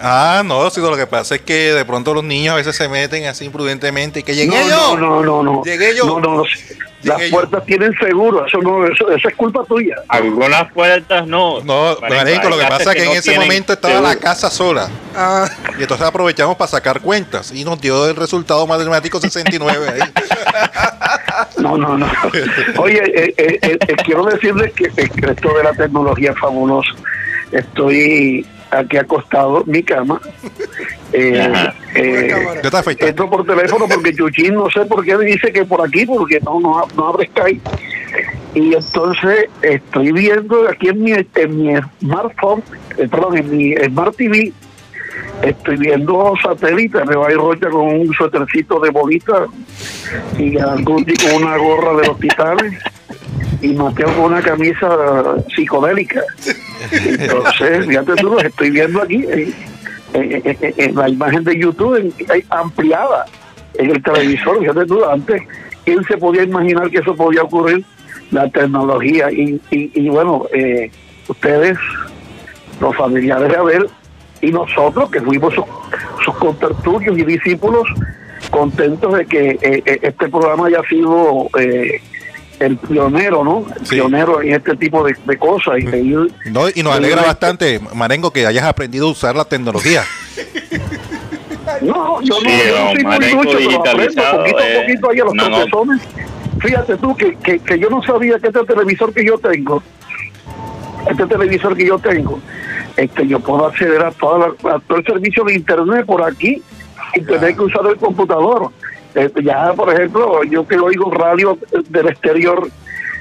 Ah, 0.01 0.43
no, 0.45 0.69
sino 0.71 0.91
lo 0.91 0.97
que 0.97 1.07
pasa 1.07 1.37
es 1.37 1.43
que 1.43 1.73
de 1.73 1.85
pronto 1.85 2.13
los 2.15 2.25
niños 2.25 2.53
a 2.55 2.57
veces 2.57 2.75
se 2.75 2.89
meten 2.89 3.27
así 3.27 3.45
imprudentemente 3.45 4.21
y 4.21 4.23
que 4.23 4.35
llegué 4.35 4.49
no, 4.65 4.69
yo. 4.69 4.97
No, 4.97 5.23
no, 5.23 5.23
no, 5.23 5.43
no. 5.43 5.63
Llegué 5.65 5.97
yo. 5.97 6.07
No, 6.07 6.21
no, 6.21 6.37
no. 6.39 6.45
Las 7.03 7.19
Llegué 7.19 7.31
yo. 7.31 7.37
puertas 7.37 7.67
tienen 7.67 7.93
seguro, 7.99 8.47
eso 8.47 8.59
no, 8.59 8.87
eso, 8.87 9.11
eso 9.11 9.29
es 9.29 9.35
culpa 9.35 9.65
tuya. 9.65 9.97
Algunas 10.09 10.71
puertas 10.73 11.27
no. 11.27 11.61
No, 11.63 11.97
Marenco, 12.01 12.49
lo 12.49 12.59
que 12.59 12.67
pasa 12.67 12.93
es 12.93 12.97
que 12.97 13.05
en 13.05 13.17
ese 13.17 13.39
momento 13.39 13.73
estaba 13.73 14.01
la 14.01 14.17
casa 14.17 14.51
sola. 14.51 14.89
ah, 15.17 15.49
Y 15.79 15.83
entonces 15.83 16.07
aprovechamos 16.07 16.57
para 16.57 16.71
sacar 16.71 17.01
cuentas 17.01 17.51
y 17.53 17.65
nos 17.65 17.81
dio 17.81 18.09
el 18.09 18.15
resultado 18.17 18.67
matemático 18.69 19.21
69 19.21 19.87
ahí. 19.89 20.01
No, 21.59 21.77
no, 21.77 21.97
no. 21.99 22.07
Oye, 22.79 22.99
eh, 23.05 23.35
eh, 23.37 23.59
eh, 23.63 23.79
eh, 23.89 23.97
quiero 24.05 24.25
decirles 24.25 24.73
que, 24.73 24.89
que 24.91 25.31
esto 25.31 25.55
de 25.55 25.65
la 25.65 25.73
tecnología 25.73 26.31
es 26.33 26.39
fabuloso. 26.39 26.93
Estoy 27.51 28.47
aquí 28.73 28.97
acostado 28.97 29.63
mi 29.67 29.83
cama. 29.83 30.21
Eh, 31.15 31.53
eh, 31.95 32.35
entro 33.01 33.29
por 33.29 33.45
teléfono 33.45 33.87
porque 33.87 34.15
Chuchín 34.15 34.55
no 34.55 34.71
sé 34.71 34.87
por 34.87 35.05
qué 35.05 35.15
me 35.19 35.27
dice 35.27 35.53
que 35.53 35.63
por 35.63 35.87
aquí, 35.87 36.07
porque 36.07 36.41
no, 36.41 36.59
no, 36.59 36.89
no 36.97 37.09
abre 37.09 37.27
Skype. 37.27 37.61
Y 38.55 38.73
entonces 38.73 39.51
estoy 39.61 40.11
viendo 40.13 40.67
aquí 40.71 40.89
en 40.89 41.03
mi, 41.03 41.13
en 41.13 41.57
mi 41.59 41.75
smartphone, 42.01 42.63
eh, 42.97 43.07
perdón, 43.11 43.37
en 43.37 43.51
mi 43.55 43.75
Smart 43.75 44.17
TV, 44.17 44.55
estoy 45.43 45.77
viendo 45.77 46.33
satélites, 46.43 47.05
me 47.05 47.15
va 47.15 47.29
a 47.29 47.31
ir 47.31 47.37
Rocha 47.37 47.69
con 47.69 47.89
un 47.89 48.15
suétercito 48.15 48.81
de 48.81 48.89
bolita 48.89 49.49
y 50.39 50.57
algún 50.57 51.05
tipo 51.05 51.29
con 51.31 51.43
una 51.43 51.59
gorra 51.59 51.95
de 52.01 52.07
los 52.07 52.19
titanes 52.19 52.73
y 53.63 53.73
Mateo 53.75 54.09
con 54.15 54.33
una 54.33 54.43
camisa 54.43 54.89
psicodélica. 55.55 56.21
Entonces, 56.91 57.87
fíjate 57.87 58.15
tú, 58.17 58.31
los 58.31 58.45
estoy 58.45 58.71
viendo 58.71 59.03
aquí 59.03 59.25
en, 60.13 60.95
la 60.95 61.09
imagen 61.09 61.45
de 61.45 61.59
YouTube 61.59 62.13
ampliada 62.51 63.25
en 63.75 63.91
el 63.91 64.03
televisor. 64.03 64.59
Fíjate 64.59 64.85
tú, 64.87 65.05
antes, 65.05 65.43
¿quién 65.85 66.05
se 66.05 66.19
podía 66.19 66.43
imaginar 66.43 66.91
que 66.91 66.99
eso 66.99 67.15
podía 67.15 67.43
ocurrir? 67.43 67.85
La 68.31 68.49
tecnología. 68.51 69.31
Y, 69.31 69.61
y, 69.71 69.91
y 69.95 70.09
bueno, 70.09 70.47
eh, 70.53 70.91
ustedes, 71.29 71.79
los 72.81 72.97
familiares 72.97 73.49
de 73.49 73.57
Abel, 73.57 73.87
y 74.41 74.51
nosotros 74.51 75.11
que 75.11 75.21
fuimos 75.21 75.55
sus, 75.55 75.65
sus 76.25 76.37
contertulios 76.37 77.17
y 77.17 77.25
discípulos, 77.25 77.89
contentos 78.51 79.15
de 79.15 79.27
que 79.27 79.51
eh, 79.51 79.83
eh, 79.85 79.99
este 80.03 80.29
programa 80.29 80.67
haya 80.67 80.83
sido 80.89 81.49
eh, 81.59 82.01
el 82.65 82.77
pionero, 82.77 83.45
¿no? 83.45 83.65
El 83.79 83.87
Sí. 83.87 83.95
pionero 83.97 84.41
en 84.43 84.55
este 84.55 84.77
tipo 84.77 85.05
de, 85.05 85.15
de 85.25 85.37
cosas. 85.39 85.79
Y, 85.79 85.87
de 85.87 86.03
ir- 86.03 86.33
No, 86.51 86.63
y 86.75 86.83
nos 86.83 86.95
alegra 86.95 87.23
bastante, 87.23 87.81
Marengo, 87.95 88.33
que 88.33 88.47
hayas 88.47 88.65
aprendido 88.65 89.09
a 89.09 89.11
usar 89.11 89.35
la 89.37 89.45
tecnología. 89.45 90.03
No, 91.81 92.21
yo 92.23 92.35
no, 92.35 92.51
Sí, 92.51 92.59
yo 92.69 92.85
no 92.85 92.93
soy 92.93 93.05
muy 93.05 93.35
mucho, 93.35 93.59
pero 93.59 93.81
aprendo 93.81 94.23
poquito 94.37 94.59
a 94.59 94.67
eh, 94.69 94.81
poquito 94.81 95.11
ahí 95.11 95.21
a 95.21 95.25
los 95.25 95.35
no, 95.35 95.49
no. 95.49 95.57
tropezones. 95.57 96.03
Fíjate 96.61 96.97
tú 96.97 97.17
que, 97.17 97.37
que, 97.37 97.59
que 97.59 97.79
yo 97.79 97.89
no 97.91 98.03
sabía 98.03 98.39
que 98.39 98.49
este 98.49 98.65
televisor 98.65 99.13
que 99.13 99.25
yo 99.25 99.39
tengo, 99.39 99.83
este 101.11 101.27
televisor 101.27 101.77
que 101.77 101.87
yo 101.87 101.99
tengo, 101.99 102.41
este 102.97 103.27
yo 103.27 103.41
puedo 103.41 103.67
acceder 103.67 104.03
a, 104.03 104.11
toda 104.13 104.39
la- 104.63 104.75
a 104.75 104.79
todo 104.81 104.99
el 104.99 105.05
servicio 105.05 105.45
de 105.45 105.55
internet 105.55 106.05
por 106.07 106.23
aquí 106.23 106.63
sin 107.15 107.27
tener 107.27 107.55
que 107.55 107.63
usar 107.63 107.87
el 107.87 107.97
computador. 107.97 108.71
Este, 109.15 109.43
ya, 109.43 109.73
por 109.75 109.93
ejemplo, 109.93 110.43
yo 110.45 110.67
que 110.67 110.79
oigo 110.79 111.11
radio 111.11 111.59
del 111.89 112.09
exterior, 112.09 112.69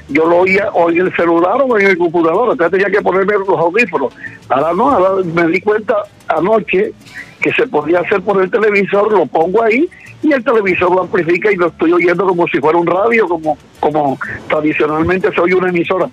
yo 0.08 0.26
lo 0.26 0.38
oía 0.38 0.70
o 0.72 0.90
en 0.90 1.00
el 1.00 1.16
celular 1.16 1.62
o 1.62 1.78
en 1.78 1.86
el 1.86 1.98
computador, 1.98 2.52
entonces 2.52 2.78
tenía 2.78 2.96
que 2.96 3.02
ponerme 3.02 3.34
los 3.34 3.58
audífonos. 3.58 4.12
Ahora 4.48 4.72
no, 4.74 4.90
ahora 4.90 5.24
me 5.24 5.46
di 5.48 5.60
cuenta 5.60 5.96
anoche 6.28 6.92
que 7.40 7.52
se 7.52 7.66
podía 7.66 8.00
hacer 8.00 8.22
por 8.22 8.42
el 8.42 8.50
televisor, 8.50 9.12
lo 9.12 9.26
pongo 9.26 9.62
ahí 9.62 9.88
y 10.22 10.32
el 10.32 10.42
televisor 10.42 10.94
lo 10.94 11.02
amplifica 11.02 11.52
y 11.52 11.56
lo 11.56 11.68
estoy 11.68 11.92
oyendo 11.92 12.26
como 12.26 12.46
si 12.46 12.58
fuera 12.58 12.78
un 12.78 12.86
radio, 12.86 13.26
como, 13.28 13.58
como 13.80 14.18
tradicionalmente 14.48 15.32
se 15.32 15.40
oye 15.40 15.54
una 15.54 15.68
emisora. 15.68 16.08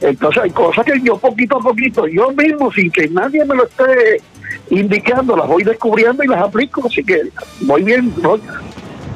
Entonces 0.00 0.44
hay 0.44 0.50
cosas 0.50 0.84
que 0.84 1.00
yo 1.02 1.18
poquito 1.18 1.56
a 1.56 1.60
poquito, 1.60 2.06
yo 2.06 2.30
mismo, 2.32 2.72
sin 2.72 2.90
que 2.90 3.08
nadie 3.08 3.44
me 3.44 3.56
lo 3.56 3.64
esté 3.64 4.22
indicando, 4.70 5.36
las 5.36 5.48
voy 5.48 5.64
descubriendo 5.64 6.22
y 6.22 6.28
las 6.28 6.42
aplico, 6.42 6.86
así 6.86 7.02
que 7.02 7.22
voy 7.62 7.82
bien, 7.82 8.12
¿no? 8.22 8.38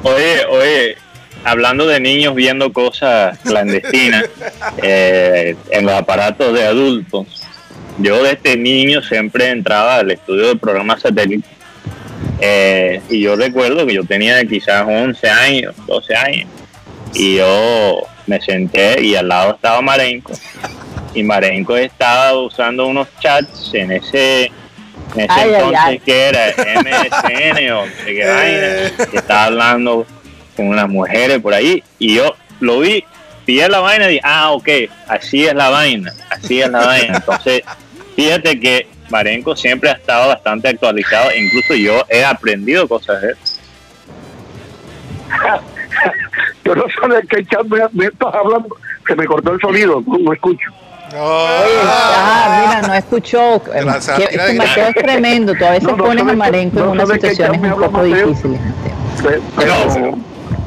Oye, 0.03 0.45
oye, 0.49 0.97
hablando 1.45 1.87
de 1.87 1.99
niños 1.99 2.35
viendo 2.35 2.73
cosas 2.73 3.39
clandestinas 3.39 4.25
eh, 4.83 5.55
en 5.69 5.85
los 5.85 5.93
aparatos 5.95 6.53
de 6.53 6.63
adultos, 6.65 7.25
yo 7.99 8.21
desde 8.21 8.57
niño 8.57 9.01
siempre 9.01 9.49
entraba 9.49 9.95
al 9.95 10.11
estudio 10.11 10.47
del 10.47 10.59
programa 10.59 10.99
satélite 10.99 11.47
eh, 12.41 13.01
y 13.09 13.21
yo 13.21 13.37
recuerdo 13.37 13.85
que 13.85 13.93
yo 13.93 14.03
tenía 14.03 14.43
quizás 14.45 14.85
11 14.85 15.29
años, 15.29 15.75
12 15.87 16.15
años 16.15 16.49
y 17.13 17.37
yo 17.37 18.01
me 18.27 18.41
senté 18.41 19.01
y 19.01 19.15
al 19.15 19.29
lado 19.29 19.55
estaba 19.55 19.81
Marenco 19.81 20.33
y 21.13 21.23
Marenco 21.23 21.77
estaba 21.77 22.37
usando 22.37 22.87
unos 22.87 23.07
chats 23.19 23.73
en 23.73 23.93
ese 23.93 24.51
En 25.15 25.21
ese 25.21 25.27
Ay, 25.29 25.53
entonces 25.53 25.79
ay. 25.79 25.99
que 25.99 26.25
era 26.25 26.47
MSN 26.57 27.71
o 27.73 27.83
qué 28.05 28.25
vaina, 28.25 29.07
que 29.11 29.17
estaba 29.17 29.45
hablando 29.45 30.07
con 30.55 30.67
unas 30.67 30.89
mujeres 30.89 31.39
por 31.39 31.53
ahí 31.53 31.83
y 31.99 32.15
yo 32.15 32.35
lo 32.59 32.79
vi, 32.79 33.03
pillé 33.45 33.69
la 33.69 33.79
vaina 33.79 34.05
y 34.05 34.13
dije, 34.13 34.21
ah, 34.23 34.51
ok, 34.51 34.69
así 35.07 35.45
es 35.45 35.53
la 35.53 35.69
vaina, 35.69 36.13
así 36.29 36.61
es 36.61 36.69
la 36.69 36.85
vaina. 36.85 37.17
Entonces, 37.17 37.63
fíjate 38.15 38.59
que 38.59 38.87
Marenco 39.09 39.55
siempre 39.55 39.89
ha 39.89 39.93
estado 39.93 40.29
bastante 40.29 40.69
actualizado, 40.69 41.29
incluso 41.35 41.75
yo 41.75 42.05
he 42.09 42.23
aprendido 42.23 42.87
cosas 42.87 43.21
de 43.21 43.29
él. 43.29 43.37
Yo 46.63 46.75
no 46.75 46.83
sé 46.83 47.13
de 47.13 47.27
qué 47.27 47.45
chat 47.45 47.65
me, 47.65 47.79
me 47.91 48.05
estás 48.05 48.33
hablando. 48.33 48.69
Se 49.05 49.15
me 49.15 49.25
cortó 49.25 49.51
el 49.51 49.59
sonido, 49.59 50.01
no, 50.07 50.17
no 50.17 50.31
escucho. 50.31 50.71
Oye, 51.15 51.79
ah, 51.83 52.63
mira, 52.65 52.81
no 52.87 52.93
escuchó. 52.95 53.55
eh, 53.57 53.81
Gracias, 53.83 54.17
que- 54.17 54.23
este 54.35 54.53
Mateo 54.55 54.87
es 54.87 54.95
tremendo. 54.95 55.53
Tú 55.55 55.65
a 55.65 55.71
veces 55.71 55.83
No, 55.83 55.95
no 55.97 56.03
pones 56.05 56.27
a 56.27 56.33
Marenco 56.33 56.79
en 56.79 56.85
no 56.85 56.91
unas 56.91 57.09
situaciones 57.09 57.61
un 57.61 57.69
poco 57.71 57.91
Mateo. 57.91 58.27
difíciles. 58.27 58.59
Pero, 59.57 60.15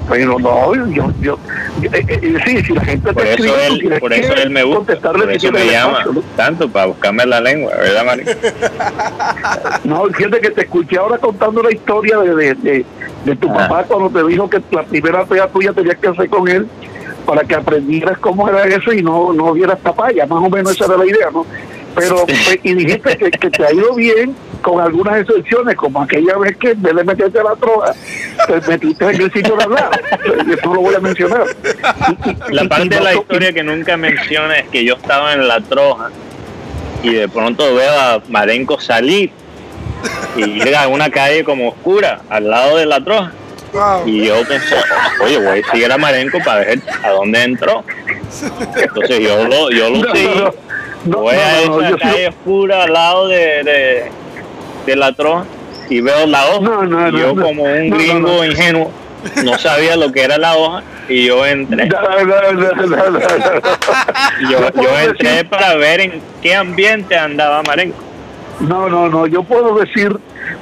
pero 0.08 0.38
no, 0.38 0.74
yo, 0.92 1.10
yo, 1.20 1.38
eh, 1.82 1.90
eh, 2.08 2.36
sí, 2.46 2.62
si 2.64 2.72
la 2.74 2.84
gente 2.84 3.12
Por 3.12 3.22
te 3.24 3.34
eso 3.34 3.42
escribe, 3.44 3.66
él, 3.66 3.78
tienes 3.80 3.98
por 4.00 4.12
eso 4.12 4.32
él 4.34 4.50
me 4.50 4.62
gusta, 4.62 4.78
contestarle 4.78 5.24
por 5.24 5.30
si 5.40 5.46
eso 5.46 5.52
me 5.52 5.66
llama 5.66 5.98
espacio, 5.98 6.12
¿no? 6.12 6.22
tanto 6.36 6.68
para 6.68 6.86
buscarme 6.86 7.26
la 7.26 7.40
lengua, 7.40 7.72
¿verdad, 7.74 8.04
Marenco? 8.04 8.30
No, 9.84 10.04
fíjate 10.06 10.40
que 10.40 10.50
te 10.50 10.60
escuché 10.62 10.96
ahora 10.98 11.18
contando 11.18 11.60
la 11.62 11.72
historia 11.72 12.18
de, 12.18 12.34
de, 12.36 12.54
de, 12.54 12.86
de 13.24 13.36
tu 13.36 13.50
Ah. 13.50 13.54
papá 13.68 13.82
cuando 13.84 14.10
te 14.10 14.26
dijo 14.28 14.48
que 14.48 14.62
la 14.70 14.84
primera 14.84 15.24
pega 15.24 15.48
tuya 15.48 15.72
tenías 15.72 15.96
que 15.96 16.08
hacer 16.08 16.28
con 16.28 16.46
él 16.48 16.66
para 17.26 17.42
que 17.44 17.54
aprendieras 17.54 18.16
cómo 18.18 18.48
era 18.48 18.64
eso 18.64 18.92
y 18.92 19.02
no, 19.02 19.32
no 19.32 19.52
vieras 19.52 19.78
papaya, 19.80 20.26
más 20.26 20.42
o 20.42 20.48
menos 20.48 20.72
esa 20.72 20.86
era 20.86 20.96
la 20.98 21.06
idea, 21.06 21.28
¿no? 21.32 21.44
Pero, 21.94 22.24
pues, 22.26 22.58
y 22.62 22.74
dijiste 22.74 23.16
que, 23.16 23.30
que 23.30 23.50
te 23.50 23.64
ha 23.66 23.72
ido 23.72 23.94
bien 23.94 24.34
con 24.60 24.80
algunas 24.80 25.18
excepciones, 25.22 25.76
como 25.76 26.02
aquella 26.02 26.36
vez 26.36 26.56
que 26.58 26.70
en 26.72 26.82
vez 26.82 26.94
de 26.94 27.04
meterte 27.04 27.40
a 27.40 27.42
la 27.44 27.56
troja, 27.56 27.94
te 28.46 28.60
metiste 28.70 29.04
en 29.04 29.20
el 29.22 29.32
sitio 29.32 29.56
de 29.56 29.64
hablar. 29.64 29.90
Eso 30.58 30.74
lo 30.74 30.80
voy 30.82 30.94
a 30.94 31.00
mencionar. 31.00 31.44
Y- 32.26 32.30
y- 32.30 32.36
La 32.54 32.64
parte 32.68 32.88
de 32.90 33.00
la 33.00 33.12
no- 33.14 33.20
historia 33.20 33.52
que 33.52 33.62
nunca 33.62 33.96
menciona 33.96 34.58
es 34.58 34.68
que 34.68 34.84
yo 34.84 34.94
estaba 34.94 35.32
en 35.32 35.48
la 35.48 35.60
troja 35.62 36.10
y 37.02 37.14
de 37.14 37.28
pronto 37.28 37.74
veo 37.74 37.92
a 37.98 38.20
Marenco 38.28 38.78
salir 38.80 39.30
y 40.36 40.44
llega 40.62 40.82
a 40.82 40.88
una 40.88 41.08
calle 41.10 41.44
como 41.44 41.68
oscura 41.70 42.20
al 42.28 42.50
lado 42.50 42.76
de 42.76 42.84
la 42.86 43.02
troja 43.02 43.32
Wow. 43.76 44.06
y 44.08 44.26
yo 44.26 44.34
pensé, 44.48 44.74
oye, 45.22 45.38
voy 45.38 45.60
a 45.66 45.70
seguir 45.70 45.92
a 45.92 45.98
Marenco 45.98 46.38
para 46.44 46.60
ver 46.60 46.80
a 47.02 47.10
dónde 47.10 47.42
entró. 47.42 47.84
Entonces 48.76 49.20
yo 49.20 49.46
lo, 49.46 49.70
yo 49.70 49.90
lo 49.90 49.98
No, 50.06 50.12
seguí, 50.14 50.26
no, 50.28 50.34
no, 50.44 50.52
no, 51.04 51.18
voy 51.20 51.34
a 51.36 51.60
esa 51.62 51.96
calle 51.98 52.28
oscura 52.28 52.82
al 52.84 52.92
lado 52.92 53.28
de, 53.28 53.36
de, 53.64 54.10
de 54.86 54.96
la 54.96 55.12
troja 55.12 55.44
y 55.88 56.00
veo 56.00 56.26
la 56.26 56.46
hoja 56.48 56.60
No, 56.60 56.82
no, 56.84 57.08
y 57.08 57.12
no, 57.12 57.18
yo 57.18 57.32
no. 57.34 57.42
como 57.42 57.62
un 57.62 57.90
gringo 57.90 58.28
no. 58.28 58.44
ingenuo 58.44 58.90
no 59.44 59.58
sabía 59.58 59.96
lo 59.96 60.12
que 60.12 60.22
era 60.22 60.36
la 60.38 60.54
hoja 60.56 60.82
y 61.08 61.26
yo 61.26 61.44
entré. 61.46 61.86
No, 61.86 62.00
no, 62.00 62.52
no, 62.52 62.52
no, 62.52 62.86
no, 62.86 63.10
no. 63.10 63.20
Yo, 64.50 64.58
Yo 64.82 64.98
entré 64.98 65.30
decir- 65.30 65.48
para 65.48 65.74
ver 65.76 66.00
en 66.00 66.20
qué 66.42 66.54
ambiente 66.54 67.16
andaba 67.16 67.62
Marenco. 67.62 67.96
No, 68.60 68.88
no, 68.88 69.08
no, 69.08 69.26
yo 69.26 69.42
puedo 69.42 69.76
decir, 69.78 70.16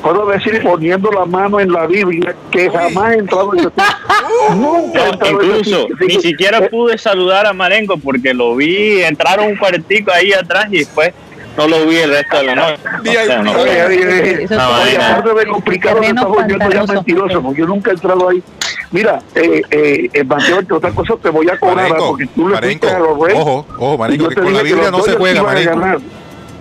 puedo 0.05 0.27
decir 0.27 0.63
poniendo 0.63 1.11
la 1.11 1.25
mano 1.25 1.59
en 1.61 1.73
la 1.73 1.87
Biblia 1.87 2.37
que 2.51 2.71
jamás 2.71 3.15
he 3.15 3.19
entrado 3.19 3.53
en 3.55 3.61
ese 3.61 3.69
sitio. 3.71 3.85
Nunca 4.55 5.01
he 5.01 5.07
No, 5.07 5.13
entrado 5.13 5.41
en 5.41 5.51
ese 5.51 5.59
incluso 5.59 5.81
sitio. 5.81 5.97
Así 5.97 6.07
ni 6.17 6.23
siquiera 6.23 6.59
eh, 6.59 6.69
pude 6.71 6.99
saludar 6.99 7.47
a 7.47 7.53
Marenco 7.53 7.97
porque 7.97 8.35
lo 8.35 8.55
vi 8.55 9.03
entrar 9.03 9.41
un 9.41 9.57
cuartico 9.57 10.13
ahí 10.13 10.33
atrás 10.33 10.67
y 10.71 10.79
después 10.81 11.13
no 11.57 11.69
lo 11.69 11.87
vi 11.87 11.97
el 11.97 12.11
resto 12.11 12.37
de 12.37 12.43
la 12.45 12.55
noche. 12.55 12.79
Aparte 14.59 15.35
de 15.35 15.47
complicado, 15.47 16.01
me 16.01 16.13
volviendo 16.13 16.71
ya 16.71 16.85
mentiroso, 16.85 17.43
porque 17.43 17.61
yo 17.61 17.67
nunca 17.67 17.91
he 17.91 17.95
entrado 17.95 18.29
ahí. 18.29 18.43
Mira, 18.91 19.21
eh, 19.35 19.63
eh, 19.71 20.09
eh, 20.13 20.25
Mateo, 20.25 20.59
entre 20.61 20.77
otras 20.77 20.93
cosas 20.95 21.17
te 21.23 21.31
voy 21.31 21.49
a 21.49 21.59
cobrar. 21.59 21.77
Marenco, 21.89 22.09
porque 22.09 22.27
tú 22.27 22.49
le 22.49 22.55
Marenco, 22.55 22.87
fuiste 22.89 22.97
a 22.97 22.99
los 22.99 23.19
Reyes. 23.21 23.41
ojo, 23.41 23.67
ojo, 23.79 23.99
Marenco, 23.99 24.23
yo 24.25 24.29
que 24.29 24.35
te 24.35 24.41
con 24.43 24.55
la 24.55 24.63
Biblia 24.63 24.91
no 24.91 25.01
se 25.03 25.13
juega, 25.13 25.43
Marenco. 25.43 25.81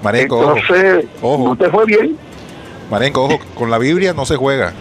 Marenco, 0.02 0.38
ojo, 0.40 0.56
Entonces, 0.57 1.06
Ojo. 1.22 1.44
¿no 1.45 1.56
te 1.56 1.70
fue 1.70 1.86
bien? 1.86 2.18
Marenco, 2.90 3.24
ojo, 3.26 3.40
con 3.56 3.72
la 3.72 3.78
Biblia 3.78 4.14
no 4.14 4.26
se 4.26 4.36
juega. 4.36 4.74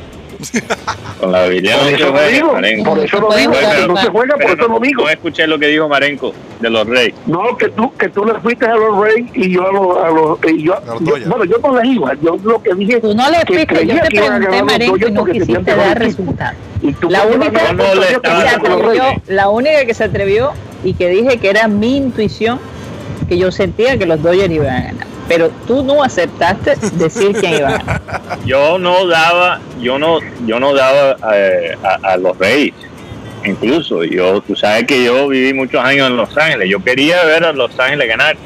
Con 1.20 1.30
la 1.30 1.46
Biblia 1.46 1.76
no 1.76 1.84
se 1.84 1.96
juega, 2.04 2.84
por 2.84 2.98
eso 2.98 3.20
lo 3.20 3.32
digo, 3.36 3.52
no 3.86 3.96
se 3.96 4.08
juega, 4.08 4.34
por 4.36 4.50
eso 4.58 4.68
lo 4.68 4.80
digo. 4.80 5.02
no 5.04 5.08
escuché 5.08 5.46
lo 5.46 5.56
que 5.58 5.68
dijo 5.68 5.88
Marenco 5.88 6.32
de 6.60 6.68
los 6.68 6.84
Reyes. 6.86 7.14
No, 7.26 7.56
que 7.56 7.68
tú, 7.68 7.92
que 7.96 8.08
tú 8.08 8.24
le 8.24 8.34
fuiste 8.40 8.66
a 8.66 8.74
los 8.74 8.98
Reyes 8.98 9.30
y 9.34 9.52
yo 9.54 9.68
a 9.68 9.72
los... 9.72 9.96
A 10.04 10.10
los 10.10 10.38
y 10.52 10.64
yo, 10.64 10.74
A 10.76 10.80
los 10.80 11.00
yo- 11.00 11.06
Dodgers. 11.06 11.28
bueno, 11.28 11.44
yo 11.44 11.56
no 11.62 11.80
les 11.80 11.92
iba, 11.94 12.12
yo 12.20 12.36
lo 12.42 12.60
que 12.62 12.74
dije... 12.74 13.00
Tú 13.00 13.14
no 13.14 13.30
le 13.30 13.38
que 13.44 13.54
fuiste, 13.54 13.86
yo 13.86 13.94
te 14.00 14.08
pregunté, 14.08 14.62
Marenco, 14.64 14.96
y 14.96 15.12
no 15.12 15.24
quisiste 15.24 15.62
dar 15.76 15.98
resultados. 15.98 16.56
Y 16.82 16.92
tú 16.94 17.08
La 17.08 17.20
fuiste 17.20 17.38
única, 17.38 17.72
no 17.72 17.84
que 17.84 18.06
se 18.08 18.48
atrevió, 18.48 19.04
la 19.28 19.48
única 19.48 19.84
que 19.86 19.94
se 19.94 20.04
atrevió 20.04 20.50
y 20.82 20.94
que 20.94 21.08
dije 21.08 21.36
que 21.38 21.50
era 21.50 21.68
mi 21.68 21.96
intuición, 21.98 22.58
que 23.28 23.38
yo 23.38 23.52
sentía 23.52 23.96
que 23.96 24.06
los 24.06 24.20
Dodgers 24.20 24.52
iban 24.52 24.68
a 24.74 24.80
ganar. 24.82 25.01
Pero 25.28 25.50
tú 25.66 25.82
no 25.84 26.02
aceptaste 26.02 26.74
decir 26.94 27.32
quién 27.38 27.54
iba. 27.54 27.78
Yo 28.44 28.78
no 28.78 29.06
daba, 29.06 29.60
yo 29.80 29.98
no, 29.98 30.18
yo 30.46 30.58
no 30.58 30.74
daba 30.74 31.16
eh, 31.34 31.76
a, 32.02 32.16
los 32.16 32.36
Reyes. 32.38 32.74
Incluso 33.44 34.02
yo, 34.04 34.40
tú 34.40 34.54
sabes 34.56 34.84
que 34.84 35.04
yo 35.04 35.28
viví 35.28 35.52
muchos 35.54 35.82
años 35.84 36.08
en 36.08 36.16
Los 36.16 36.36
Ángeles. 36.36 36.68
Yo 36.68 36.82
quería 36.82 37.24
ver 37.24 37.44
a 37.44 37.52
Los 37.52 37.78
Ángeles 37.78 38.08
ganar 38.08 38.36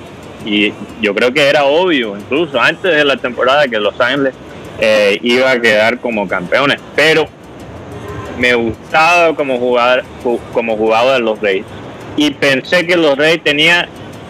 y 0.44 0.73
yo 1.01 1.15
creo 1.15 1.32
que 1.32 1.48
era 1.48 1.65
obvio, 1.65 2.16
incluso 2.16 2.61
antes 2.61 2.94
de 2.94 3.05
la 3.05 3.16
temporada, 3.16 3.66
que 3.69 3.78
Los 3.78 3.98
Ángeles 4.01 4.32
eh, 4.81 5.19
iba 5.23 5.51
a 5.51 5.61
quedar 5.61 5.98
como 5.98 6.27
campeones. 6.28 6.78
Pero 6.94 7.27
me 8.39 8.55
gustaba 8.55 9.35
como 9.35 9.59
jugar, 9.59 10.05
ju- 10.23 10.40
como 10.53 10.77
jugaba 10.77 11.19
los 11.19 11.40
Reyes 11.40 11.65
y 12.16 12.31
pensé 12.32 12.86
que 12.86 12.97
los 12.97 13.16
Reyes 13.16 13.43
tenían 13.43 13.86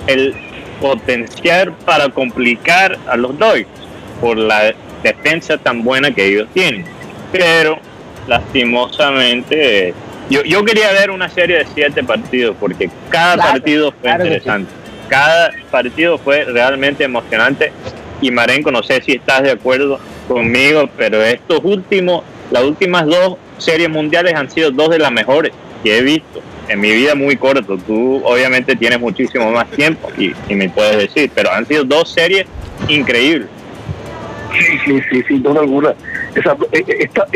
el 0.07 0.35
potencial 0.81 1.73
para 1.85 2.09
complicar 2.09 2.99
a 3.09 3.17
los 3.17 3.39
Dodgers 3.39 3.69
por 4.21 4.37
la 4.37 4.75
defensa 5.03 5.59
tan 5.59 5.83
buena 5.83 6.11
que 6.11 6.27
ellos 6.27 6.49
tienen. 6.53 6.85
Pero 7.33 7.79
lastimosamente, 8.27 9.95
yo, 10.31 10.43
yo 10.45 10.65
quería 10.65 10.93
ver 10.93 11.11
una 11.11 11.29
serie 11.29 11.59
de 11.59 11.67
siete 11.75 12.03
partidos 12.03 12.57
porque 12.59 12.91
cada 13.11 13.35
Claro, 13.35 13.51
partido 13.53 13.93
fue 13.93 14.01
claro 14.03 14.25
que 14.25 14.31
sí. 14.31 14.35
interesante. 14.37 14.73
Cada 15.09 15.51
partido 15.71 16.19
fue 16.19 16.45
realmente 16.45 17.05
emocionante. 17.05 17.73
Y 18.21 18.31
Marenco, 18.31 18.71
no 18.73 18.83
sé 18.83 19.01
si 19.03 19.13
estás 19.13 19.43
de 19.43 19.53
acuerdo 19.53 20.01
conmigo, 20.27 20.89
pero 20.97 21.23
estos 21.23 21.61
últimos, 21.63 22.25
las 22.51 22.63
últimas 22.65 23.07
dos 23.07 23.37
series 23.59 23.89
mundiales 23.89 24.35
han 24.35 24.51
sido 24.51 24.71
dos 24.71 24.91
de 24.91 24.99
las 24.99 25.13
mejores 25.13 25.53
que 25.85 25.99
he 25.99 26.03
visto 26.03 26.41
en 26.69 26.81
mi 26.81 26.91
vida 26.93 27.15
muy 27.15 27.37
corto. 27.37 27.79
Tú 27.79 28.23
obviamente 28.25 28.75
tienes 28.77 29.01
muchísimo 29.01 29.51
más 29.51 29.71
tiempo 29.71 30.11
y, 30.19 30.33
y 30.49 30.55
me 30.55 30.69
puedes 30.69 30.97
decir, 30.99 31.31
pero 31.35 31.53
han 31.53 31.67
sido 31.67 31.85
dos 31.85 32.11
series 32.13 32.47
increíbles. 32.89 33.49
Sí, 34.59 34.79
sí, 34.85 35.01
sí, 35.11 35.23
sin 35.29 35.43
duda 35.43 35.61
alguna. 35.61 35.95
Esa, 36.35 36.53
eh, 36.73 36.85
eh, 36.87 36.97
esta, 37.01 37.27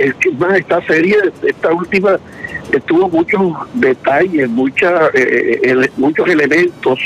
esta 0.57 0.87
serie, 0.87 1.17
esta 1.43 1.71
última, 1.73 2.19
tuvo 2.87 3.09
muchos 3.09 3.41
detalles, 3.75 4.49
mucha, 4.49 5.09
eh, 5.13 5.59
ele- 5.63 5.91
muchos 5.97 6.27
elementos 6.29 6.99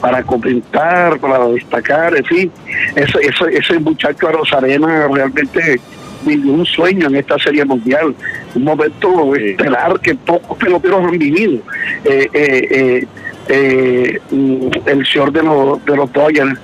para 0.00 0.22
comentar, 0.22 1.18
para 1.18 1.46
destacar, 1.48 2.14
en 2.16 2.24
fin. 2.24 2.52
Ese, 2.96 3.18
ese, 3.20 3.56
ese 3.58 3.78
muchacho 3.78 4.28
Arozarena 4.28 5.08
realmente 5.08 5.80
vivió 6.24 6.52
un 6.52 6.66
sueño 6.66 7.06
en 7.08 7.16
esta 7.16 7.38
serie 7.38 7.64
mundial, 7.64 8.14
un 8.54 8.64
momento 8.64 9.32
Sí. 9.36 9.50
estelar 9.50 10.00
que 10.00 10.14
pocos 10.14 10.56
peloteros 10.58 11.04
han 11.04 11.18
vivido. 11.18 11.60
Eh, 12.04 12.28
eh, 12.32 12.68
eh, 12.70 13.06
eh, 13.48 14.20
mm, 14.30 14.66
el 14.86 15.06
señor 15.06 15.32
de 15.32 15.42
los, 15.42 15.84
de 15.84 15.96
los 15.96 16.12
Dodgers, 16.12 16.58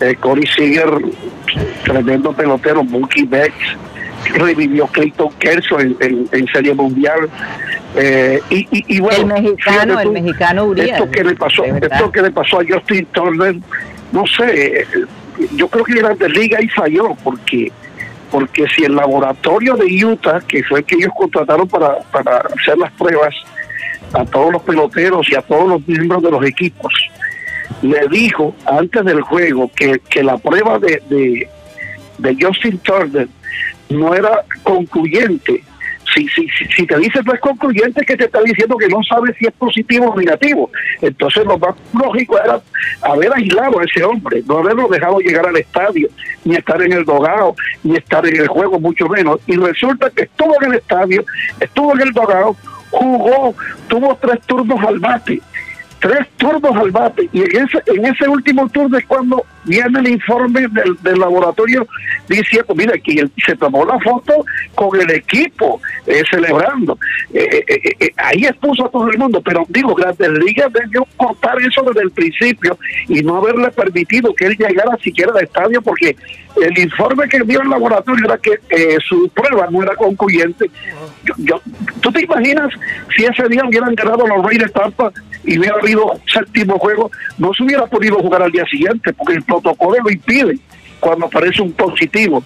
eh, 0.00 0.14
Corey 0.20 0.46
Seager, 0.46 0.90
tremendo 1.84 2.32
pelotero, 2.32 2.82
Mookie 2.84 3.24
Betts, 3.24 3.54
revivió 4.34 4.86
Clayton 4.86 5.30
Kershaw 5.38 5.80
en, 5.80 5.96
en- 6.00 6.28
en 6.32 6.46
Serie 6.48 6.74
Mundial. 6.74 7.28
Eh, 7.96 8.40
y, 8.50 8.56
y, 8.70 8.96
y 8.96 9.00
bueno, 9.00 9.34
el 9.36 9.42
mexicano, 9.42 10.00
el 10.00 10.10
mexicano 10.10 10.64
Urias. 10.64 10.98
esto 10.98 11.10
que 11.10 11.24
le 11.24 11.34
pasó, 11.34 11.64
esto 11.64 12.10
que 12.12 12.22
le 12.22 12.30
pasó 12.30 12.60
a 12.60 12.64
Justin 12.66 13.04
Turner, 13.12 13.56
no 14.12 14.24
sé, 14.26 14.80
eh, 14.80 14.86
yo 15.56 15.68
creo 15.68 15.84
que 15.84 15.94
Grandes 15.94 16.30
Liga 16.30 16.58
ahí 16.58 16.68
falló 16.68 17.14
porque 17.22 17.70
porque 18.32 18.66
si 18.74 18.82
el 18.84 18.96
laboratorio 18.96 19.76
de 19.76 20.04
Utah, 20.04 20.40
que 20.40 20.64
fue 20.64 20.78
el 20.78 20.84
que 20.86 20.96
ellos 20.96 21.12
contrataron 21.14 21.68
para, 21.68 21.98
para 22.10 22.38
hacer 22.38 22.78
las 22.78 22.90
pruebas 22.92 23.34
a 24.14 24.24
todos 24.24 24.50
los 24.50 24.62
peloteros 24.62 25.28
y 25.30 25.34
a 25.34 25.42
todos 25.42 25.68
los 25.68 25.86
miembros 25.86 26.22
de 26.22 26.30
los 26.30 26.44
equipos, 26.44 26.92
le 27.82 28.08
dijo 28.08 28.54
antes 28.64 29.04
del 29.04 29.20
juego 29.20 29.70
que, 29.76 30.00
que 30.08 30.24
la 30.24 30.38
prueba 30.38 30.78
de, 30.78 31.02
de, 31.10 31.48
de 32.16 32.36
Justin 32.40 32.78
Turner 32.78 33.28
no 33.90 34.14
era 34.14 34.44
concluyente 34.62 35.62
si, 36.14 36.28
si, 36.28 36.46
si, 36.48 36.86
te 36.86 36.96
dice 36.98 37.20
no 37.24 37.32
es 37.32 37.40
concluyente, 37.40 38.04
que 38.04 38.16
te 38.16 38.24
está 38.24 38.40
diciendo 38.42 38.76
que 38.76 38.88
no 38.88 39.02
sabe 39.02 39.34
si 39.38 39.46
es 39.46 39.52
positivo 39.52 40.10
o 40.10 40.16
negativo. 40.16 40.70
Entonces 41.00 41.44
lo 41.44 41.58
más 41.58 41.74
lógico 41.92 42.38
era 42.42 42.60
haber 43.02 43.32
aislado 43.34 43.80
a 43.80 43.84
ese 43.84 44.04
hombre, 44.04 44.42
no 44.46 44.58
haberlo 44.58 44.88
dejado 44.88 45.18
llegar 45.20 45.46
al 45.46 45.56
estadio, 45.56 46.08
ni 46.44 46.56
estar 46.56 46.80
en 46.82 46.92
el 46.92 47.04
dogado, 47.04 47.54
ni 47.82 47.96
estar 47.96 48.26
en 48.26 48.36
el 48.36 48.48
juego, 48.48 48.78
mucho 48.78 49.08
menos. 49.08 49.40
Y 49.46 49.56
resulta 49.56 50.10
que 50.10 50.22
estuvo 50.24 50.54
en 50.62 50.72
el 50.72 50.78
estadio, 50.78 51.24
estuvo 51.60 51.94
en 51.94 52.00
el 52.02 52.12
dogado, 52.12 52.56
jugó, 52.90 53.54
tuvo 53.88 54.16
tres 54.20 54.40
turnos 54.46 54.80
al 54.84 54.98
bate 54.98 55.40
tres 56.02 56.26
turnos 56.36 56.76
al 56.76 56.90
bate 56.90 57.30
y 57.32 57.42
en 57.42 57.64
ese, 57.64 57.80
en 57.86 58.04
ese 58.04 58.28
último 58.28 58.68
turno 58.70 58.98
es 58.98 59.06
cuando 59.06 59.46
viene 59.64 60.00
el 60.00 60.08
informe 60.08 60.62
del, 60.62 60.96
del 61.00 61.18
laboratorio 61.18 61.86
diciendo, 62.28 62.74
mira, 62.74 62.94
que 62.98 63.24
se 63.46 63.54
tomó 63.54 63.84
la 63.84 64.00
foto 64.00 64.44
con 64.74 65.00
el 65.00 65.08
equipo 65.12 65.80
eh, 66.06 66.24
celebrando. 66.28 66.98
Eh, 67.32 67.64
eh, 67.68 68.12
ahí 68.16 68.44
expuso 68.46 68.86
a 68.86 68.90
todo 68.90 69.08
el 69.08 69.16
mundo, 69.16 69.40
pero 69.42 69.64
digo, 69.68 69.94
Grandes 69.94 70.28
Ligas 70.44 70.72
debió 70.72 71.06
cortar 71.16 71.56
eso 71.62 71.84
desde 71.84 72.02
el 72.02 72.10
principio 72.10 72.76
y 73.06 73.22
no 73.22 73.36
haberle 73.36 73.70
permitido 73.70 74.34
que 74.34 74.46
él 74.46 74.56
llegara 74.58 74.96
siquiera 74.96 75.30
al 75.32 75.44
estadio 75.44 75.80
porque 75.82 76.16
el 76.60 76.78
informe 76.78 77.28
que 77.28 77.38
dio 77.44 77.62
el 77.62 77.70
laboratorio 77.70 78.24
era 78.24 78.38
que 78.38 78.58
su 79.06 79.28
prueba 79.28 79.68
no 79.70 79.84
era 79.84 79.94
concluyente. 79.94 80.68
Yo, 81.24 81.34
yo, 81.38 81.60
¿Tú 82.00 82.10
te 82.10 82.24
imaginas 82.24 82.74
si 83.16 83.24
ese 83.24 83.48
día 83.48 83.64
hubieran 83.64 83.94
ganado 83.94 84.26
los 84.26 84.44
Reyes 84.44 84.64
de 84.64 84.70
Tampa 84.70 85.12
y 85.44 85.58
hubiera 85.58 85.76
habido 85.80 86.12
séptimo 86.32 86.78
juego? 86.78 87.10
No 87.38 87.52
se 87.54 87.64
hubiera 87.64 87.86
podido 87.86 88.16
jugar 88.18 88.42
al 88.42 88.52
día 88.52 88.64
siguiente 88.66 89.12
porque 89.12 89.34
el 89.34 89.42
protocolo 89.42 89.96
lo 90.02 90.10
impide 90.10 90.58
cuando 91.02 91.26
aparece 91.26 91.60
un 91.60 91.72
positivo. 91.72 92.44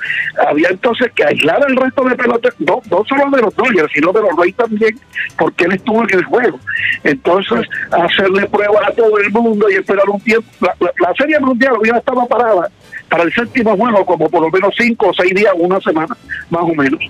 Había 0.49 0.71
entonces 0.71 1.13
que 1.15 1.25
aislar 1.25 1.63
al 1.63 1.77
resto 1.77 2.03
de 2.05 2.17
pelotas, 2.17 2.55
no, 2.59 2.81
no 2.91 3.05
solo 3.07 3.31
de 3.31 3.43
los 3.43 3.55
Dodgers, 3.55 3.93
sino 3.93 4.13
de 4.13 4.23
los 4.23 4.35
Reyes 4.35 4.57
también, 4.57 4.99
porque 5.39 5.67
él 5.67 5.73
estuvo 5.73 6.03
en 6.05 6.19
el 6.19 6.25
juego. 6.25 6.59
Entonces, 7.05 7.69
hacerle 7.91 8.47
pruebas 8.49 8.89
a 8.89 8.93
todo 8.93 9.19
el 9.19 9.31
mundo 9.31 9.69
y 9.71 9.75
esperar 9.75 10.09
un 10.09 10.21
tiempo. 10.21 10.49
La, 10.61 10.75
la, 10.81 10.91
la 11.07 11.15
Serie 11.15 11.39
Mundial 11.39 11.75
ya 11.85 11.99
estaba 11.99 12.25
parada 12.25 12.71
para 13.11 13.25
el 13.25 13.33
séptimo 13.35 13.77
juego, 13.77 14.07
como 14.07 14.29
por 14.31 14.41
lo 14.41 14.51
menos 14.51 14.75
cinco 14.77 15.09
o 15.09 15.15
seis 15.15 15.35
días, 15.35 15.53
una 15.59 15.79
semana, 15.81 16.17
más 16.49 16.63
o 16.63 16.75
menos. 16.75 17.01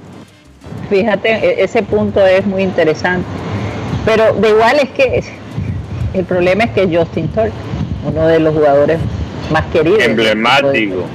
Fíjate, 0.90 1.30
e-, 1.30 1.62
ese 1.62 1.82
punto 1.84 2.26
es 2.26 2.44
muy 2.44 2.62
interesante. 2.62 3.28
Pero 4.04 4.34
de 4.34 4.50
igual 4.50 4.78
es 4.80 4.90
que 4.90 5.18
el 6.18 6.24
problema 6.24 6.64
es 6.64 6.70
que 6.70 6.96
Justin 6.96 7.28
Turk, 7.28 7.52
uno 8.04 8.26
de 8.26 8.40
los 8.40 8.54
jugadores 8.54 8.98
más 9.50 9.64
queridos. 9.66 10.02
Emblemático. 10.02 11.06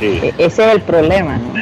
Sí. 0.00 0.20
E-, 0.22 0.34
ese 0.38 0.66
es 0.66 0.72
el 0.74 0.80
problema, 0.82 1.36
¿no? 1.36 1.54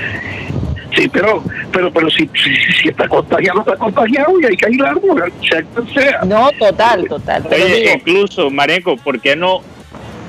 Sí, 0.95 1.09
pero 1.09 1.43
pero 1.73 1.93
pero 1.93 2.09
si, 2.09 2.31
si, 2.43 2.57
si 2.81 2.89
está 2.89 3.07
contagiado, 3.07 3.61
está 3.61 3.77
contagiado 3.77 4.41
y 4.41 4.47
hay 4.47 4.57
que 4.57 4.67
aislarlo, 4.67 5.15
sea 5.43 5.63
quien 5.63 5.95
sea. 5.95 6.21
No, 6.25 6.51
total, 6.59 7.07
total. 7.07 7.45
Pero 7.51 7.65
Oye, 7.65 7.75
digo, 7.75 7.91
incluso, 7.97 8.51
Marenco, 8.51 8.97
¿por 8.97 9.21
qué 9.21 9.37
no, 9.37 9.61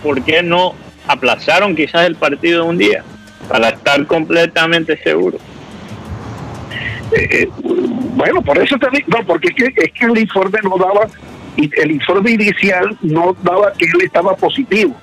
por 0.03 0.21
qué 0.23 0.43
no 0.43 0.73
aplazaron 1.07 1.73
quizás 1.73 2.05
el 2.05 2.15
partido 2.15 2.65
un 2.65 2.77
día? 2.77 3.03
Para 3.47 3.69
estar 3.69 4.05
completamente 4.07 4.97
seguros. 5.01 5.39
Eh, 7.13 7.47
bueno, 8.15 8.41
por 8.41 8.57
eso 8.57 8.77
te 8.77 8.87
digo, 8.89 9.07
no, 9.07 9.25
porque 9.25 9.49
es 9.49 9.55
que, 9.55 9.81
es 9.83 9.91
que 9.93 10.05
el 10.05 10.17
informe 10.17 10.59
no 10.63 10.75
daba, 10.77 11.07
y 11.57 11.69
el 11.81 11.91
informe 11.91 12.31
inicial 12.31 12.95
no 13.01 13.35
daba 13.43 13.73
que 13.73 13.85
él 13.85 14.03
estaba 14.03 14.35
positivo. 14.35 14.95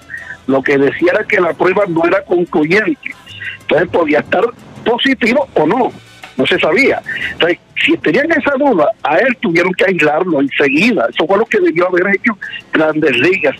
Lo 0.46 0.62
que 0.62 0.78
decía 0.78 1.12
era 1.12 1.24
que 1.24 1.40
la 1.40 1.52
prueba 1.52 1.84
no 1.88 2.04
era 2.06 2.22
concluyente. 2.22 3.14
Entonces 3.62 3.88
podía 3.88 4.20
estar 4.20 4.44
positivo 4.84 5.48
o 5.54 5.66
no, 5.66 5.92
no 6.36 6.46
se 6.46 6.58
sabía. 6.58 7.02
Entonces, 7.32 7.58
si 7.84 7.96
tenían 7.98 8.30
esa 8.30 8.52
duda, 8.56 8.88
a 9.02 9.18
él 9.18 9.36
tuvieron 9.40 9.72
que 9.72 9.84
aislarlo 9.84 10.40
enseguida. 10.40 11.06
Eso 11.10 11.26
fue 11.26 11.38
lo 11.38 11.44
que 11.46 11.60
debió 11.60 11.88
haber 11.88 12.14
hecho 12.14 12.38
Grandes 12.72 13.16
Ligas. 13.18 13.56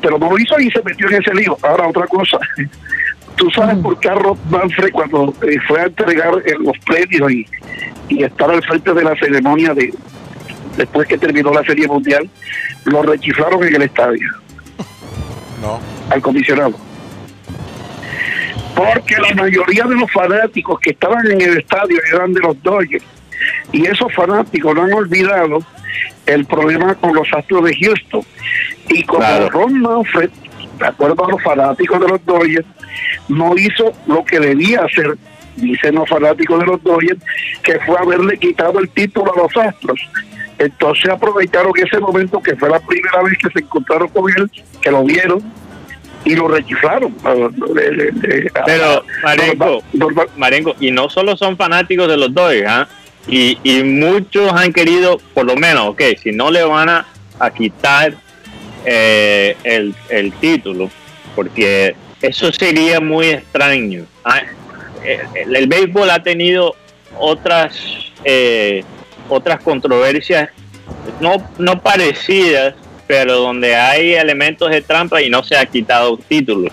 Pero 0.00 0.18
no 0.18 0.30
lo 0.30 0.38
hizo 0.38 0.58
y 0.58 0.70
se 0.70 0.82
metió 0.82 1.08
en 1.08 1.22
ese 1.22 1.34
lío. 1.34 1.56
Ahora, 1.62 1.86
otra 1.86 2.06
cosa. 2.06 2.38
Tú 3.36 3.50
sabes 3.50 3.76
por 3.78 3.98
qué 3.98 4.08
a 4.08 4.14
Rob 4.14 4.36
Manfred, 4.50 4.90
cuando 4.90 5.34
eh, 5.42 5.56
fue 5.66 5.80
a 5.80 5.84
entregar 5.84 6.34
eh, 6.44 6.54
los 6.58 6.76
premios 6.80 7.32
y, 7.32 7.46
y 8.08 8.24
estar 8.24 8.50
al 8.50 8.62
frente 8.62 8.92
de 8.92 9.04
la 9.04 9.16
ceremonia 9.16 9.72
de 9.72 9.92
después 10.76 11.06
que 11.08 11.18
terminó 11.18 11.52
la 11.52 11.62
Serie 11.64 11.86
Mundial, 11.86 12.28
lo 12.84 13.02
rechiflaron 13.02 13.62
en 13.64 13.74
el 13.76 13.82
estadio 13.82 14.28
No. 15.60 15.80
al 16.10 16.20
comisionado. 16.22 16.74
Porque 18.74 19.16
la 19.16 19.34
mayoría 19.34 19.84
de 19.84 19.94
los 19.94 20.10
fanáticos 20.10 20.80
que 20.80 20.90
estaban 20.90 21.30
en 21.30 21.40
el 21.40 21.58
estadio 21.58 21.98
eran 22.12 22.32
de 22.32 22.40
los 22.40 22.60
Dodgers. 22.62 23.04
Y 23.70 23.86
esos 23.86 24.12
fanáticos 24.14 24.74
no 24.74 24.82
han 24.84 24.92
olvidado 24.92 25.58
el 26.26 26.44
problema 26.46 26.94
con 26.94 27.14
los 27.14 27.28
Astros 27.32 27.64
de 27.64 27.76
Houston. 27.76 28.22
Y 28.88 29.02
como 29.04 29.20
Claro. 29.20 29.50
Ron 29.50 29.80
Manfred, 29.80 30.30
de 30.78 30.86
acuerdo 30.86 31.24
a 31.26 31.30
los 31.30 31.42
fanáticos 31.42 32.00
de 32.00 32.08
los 32.08 32.24
Dodgers, 32.24 32.66
no 33.28 33.56
hizo 33.56 33.92
lo 34.06 34.24
que 34.24 34.40
debía 34.40 34.80
hacer, 34.84 35.16
dicen 35.56 35.94
los 35.96 36.08
fanáticos 36.08 36.60
de 36.60 36.66
los 36.66 36.82
Dodgers, 36.82 37.20
que 37.62 37.78
fue 37.80 37.96
haberle 37.98 38.38
quitado 38.38 38.78
el 38.78 38.88
título 38.90 39.32
a 39.34 39.38
los 39.42 39.56
Astros. 39.56 40.00
Entonces 40.64 41.10
aprovecharon 41.10 41.72
ese 41.76 41.98
momento 41.98 42.40
que 42.40 42.54
fue 42.56 42.70
la 42.70 42.78
primera 42.80 43.22
vez 43.22 43.36
que 43.38 43.48
se 43.50 43.58
encontraron 43.60 44.08
con 44.08 44.30
él, 44.36 44.50
que 44.80 44.90
lo 44.90 45.02
vieron 45.04 45.42
y 46.24 46.36
lo 46.36 46.46
rechiflaron. 46.48 47.14
Pero, 48.66 49.04
Marenco, 49.22 49.82
Norma- 49.92 50.26
Marenco, 50.36 50.76
y 50.78 50.90
no 50.90 51.08
solo 51.10 51.36
son 51.36 51.56
fanáticos 51.56 52.06
de 52.08 52.16
los 52.16 52.32
Dodgers, 52.32 52.68
¿ah? 52.68 52.88
y, 53.26 53.58
y 53.64 53.82
muchos 53.82 54.52
han 54.52 54.72
querido, 54.72 55.18
por 55.34 55.46
lo 55.46 55.56
menos, 55.56 55.88
ok, 55.88 56.02
si 56.22 56.30
no 56.32 56.50
le 56.50 56.62
van 56.62 56.88
a, 56.88 57.06
a 57.40 57.50
quitar 57.50 58.14
eh, 58.84 59.56
el, 59.64 59.94
el 60.10 60.32
título, 60.34 60.90
porque 61.34 61.96
eso 62.20 62.52
sería 62.52 63.00
muy 63.00 63.26
extraño. 63.30 64.04
Ah, 64.24 64.42
eh, 65.04 65.20
El, 65.34 65.56
el 65.56 65.66
béisbol 65.66 66.08
ha 66.10 66.22
tenido 66.22 66.76
otras 67.18 67.76
eh, 68.24 68.84
otras 69.28 69.62
controversias 69.62 70.50
no, 71.20 71.36
no 71.58 71.80
parecidas, 71.80 72.74
pero 73.06 73.38
donde 73.38 73.76
hay 73.76 74.14
elementos 74.14 74.70
de 74.70 74.82
trampa 74.82 75.22
y 75.22 75.30
no 75.30 75.42
se 75.42 75.56
ha 75.56 75.66
quitado 75.66 76.16
título. 76.16 76.70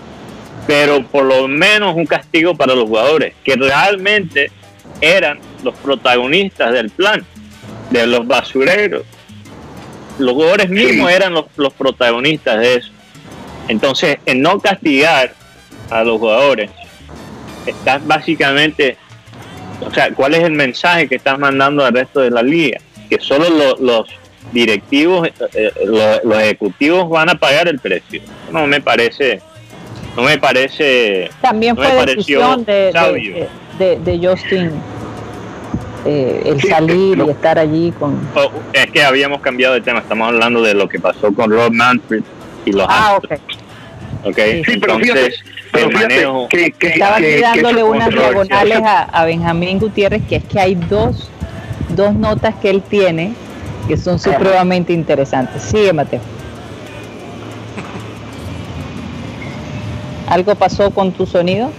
Pero 0.66 1.04
por 1.06 1.24
lo 1.24 1.48
menos 1.48 1.96
un 1.96 2.06
castigo 2.06 2.54
para 2.54 2.74
los 2.74 2.84
jugadores, 2.84 3.34
que 3.44 3.56
realmente 3.56 4.50
eran 5.00 5.38
los 5.62 5.74
protagonistas 5.76 6.72
del 6.72 6.90
plan, 6.90 7.24
de 7.90 8.06
los 8.06 8.26
basureros. 8.26 9.04
Los 10.18 10.34
jugadores 10.34 10.68
mismos 10.68 11.10
eran 11.10 11.32
los, 11.32 11.46
los 11.56 11.72
protagonistas 11.72 12.60
de 12.60 12.74
eso. 12.76 12.90
Entonces, 13.68 14.18
en 14.26 14.42
no 14.42 14.60
castigar 14.60 15.34
a 15.90 16.04
los 16.04 16.18
jugadores, 16.18 16.70
estás 17.66 18.06
básicamente, 18.06 18.96
o 19.80 19.90
sea, 19.92 20.12
¿cuál 20.14 20.34
es 20.34 20.44
el 20.44 20.52
mensaje 20.52 21.08
que 21.08 21.16
estás 21.16 21.38
mandando 21.38 21.84
al 21.84 21.92
resto 21.94 22.20
de 22.20 22.30
la 22.30 22.42
liga? 22.42 22.78
Que 23.08 23.18
solo 23.20 23.48
lo- 23.50 23.76
los 23.78 24.08
directivos, 24.52 25.28
eh, 25.28 25.32
eh, 25.54 25.72
lo- 25.86 26.22
los 26.24 26.38
ejecutivos 26.42 27.08
van 27.08 27.28
a 27.30 27.34
pagar 27.34 27.68
el 27.68 27.78
precio. 27.78 28.20
No 28.52 28.66
me 28.66 28.80
parece, 28.80 29.40
no 30.16 30.22
me 30.22 30.38
parece, 30.38 31.30
También 31.40 31.74
no 31.76 31.82
fue 31.82 32.06
decisión 32.06 32.64
de, 32.64 32.72
de, 32.72 32.92
sabio. 32.92 33.48
de- 33.78 33.96
de 33.98 34.28
Justin 34.28 34.70
eh, 36.06 36.42
el 36.46 36.60
Sí, 36.60 36.68
salir 36.68 37.18
lo- 37.18 37.26
y 37.26 37.30
estar 37.30 37.58
allí 37.58 37.92
con... 37.98 38.18
Oh, 38.34 38.50
es 38.72 38.90
que 38.90 39.02
habíamos 39.02 39.40
cambiado 39.42 39.74
de 39.74 39.82
tema, 39.82 39.98
estamos 39.98 40.28
hablando 40.28 40.62
de 40.62 40.72
lo 40.74 40.88
que 40.88 40.98
pasó 40.98 41.32
con 41.34 41.50
Rob 41.50 41.72
Manfred 41.72 42.22
y 42.64 42.72
los 42.72 42.86
Ah, 42.88 43.16
Astros. 43.16 43.38
Sí, 44.24 44.32
pero 44.80 44.98
fíjate, 44.98 45.20
Entonces, 45.20 45.44
pero 45.72 45.86
el 45.86 45.92
fíjate 45.92 46.14
manejo, 46.14 46.48
que, 46.48 46.70
que, 46.72 46.86
Estaba 46.88 47.16
que- 47.16 47.26
aquí 47.26 47.34
que 47.36 47.40
dándole 47.62 47.82
unas 47.84 48.10
diagonales 48.10 48.78
a, 48.84 49.02
a 49.04 49.24
Benjamín 49.24 49.78
Gutiérrez, 49.78 50.22
que 50.28 50.36
es 50.36 50.44
que 50.44 50.60
hay 50.60 50.74
dos, 50.74 51.30
dos 51.90 52.14
notas 52.14 52.54
que 52.56 52.70
él 52.70 52.82
tiene 52.82 53.32
que 53.88 53.96
son 53.96 54.18
supremamente 54.18 54.92
interesantes. 54.92 55.62
Sigue, 55.62 55.92
Mateo. 55.92 56.20
¿Algo 60.28 60.54
pasó 60.54 60.90
con 60.92 61.12
tu 61.12 61.26
sonido? 61.26 61.70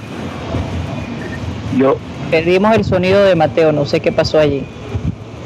yo, 1.78 1.98
Perdimos 2.30 2.76
el 2.76 2.84
sonido 2.84 3.24
de 3.24 3.36
Mateo, 3.36 3.72
no 3.72 3.86
sé 3.86 4.00
qué 4.00 4.12
pasó 4.12 4.40
allí. 4.40 4.64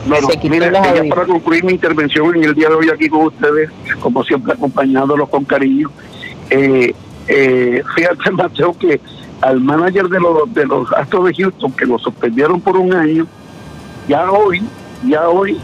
No, 0.07 0.21
no, 0.21 0.27
Se 0.27 0.37
quitó 0.37 0.53
mire, 0.53 0.69
los 0.71 0.81
ya 0.81 0.89
audífonos. 0.89 1.15
para 1.15 1.27
concluir 1.27 1.63
mi 1.63 1.73
intervención 1.73 2.35
en 2.35 2.43
el 2.43 2.53
día 2.55 2.69
de 2.69 2.75
hoy 2.75 2.89
aquí 2.93 3.09
con 3.09 3.25
ustedes, 3.27 3.69
como 3.99 4.23
siempre 4.23 4.53
acompañándolos 4.53 5.29
con 5.29 5.43
cariño, 5.45 5.89
eh, 6.49 6.93
eh, 7.27 7.83
fíjate 7.95 8.31
Mateo 8.31 8.77
que 8.77 8.99
al 9.41 9.59
manager 9.59 10.07
de 10.07 10.19
los, 10.19 10.53
de 10.53 10.65
los 10.65 10.91
Astros 10.93 11.25
de 11.25 11.33
Houston, 11.35 11.71
que 11.73 11.85
lo 11.85 11.99
suspendieron 11.99 12.61
por 12.61 12.77
un 12.77 12.93
año, 12.93 13.27
ya 14.07 14.31
hoy, 14.31 14.61
ya 15.05 15.29
hoy, 15.29 15.57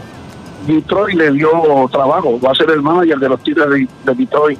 Detroit 0.66 1.16
le 1.16 1.32
dio 1.32 1.50
trabajo, 1.90 2.38
va 2.40 2.52
a 2.52 2.54
ser 2.54 2.70
el 2.70 2.82
manager 2.82 3.18
de 3.18 3.28
los 3.28 3.42
Tigres 3.42 3.68
de, 3.68 3.88
de 4.04 4.14
Detroit, 4.14 4.58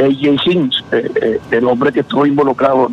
AJ 0.00 0.42
Sims, 0.42 0.84
eh, 0.90 1.10
eh, 1.22 1.40
el 1.52 1.66
hombre 1.66 1.92
que 1.92 2.00
estuvo 2.00 2.26
involucrado 2.26 2.90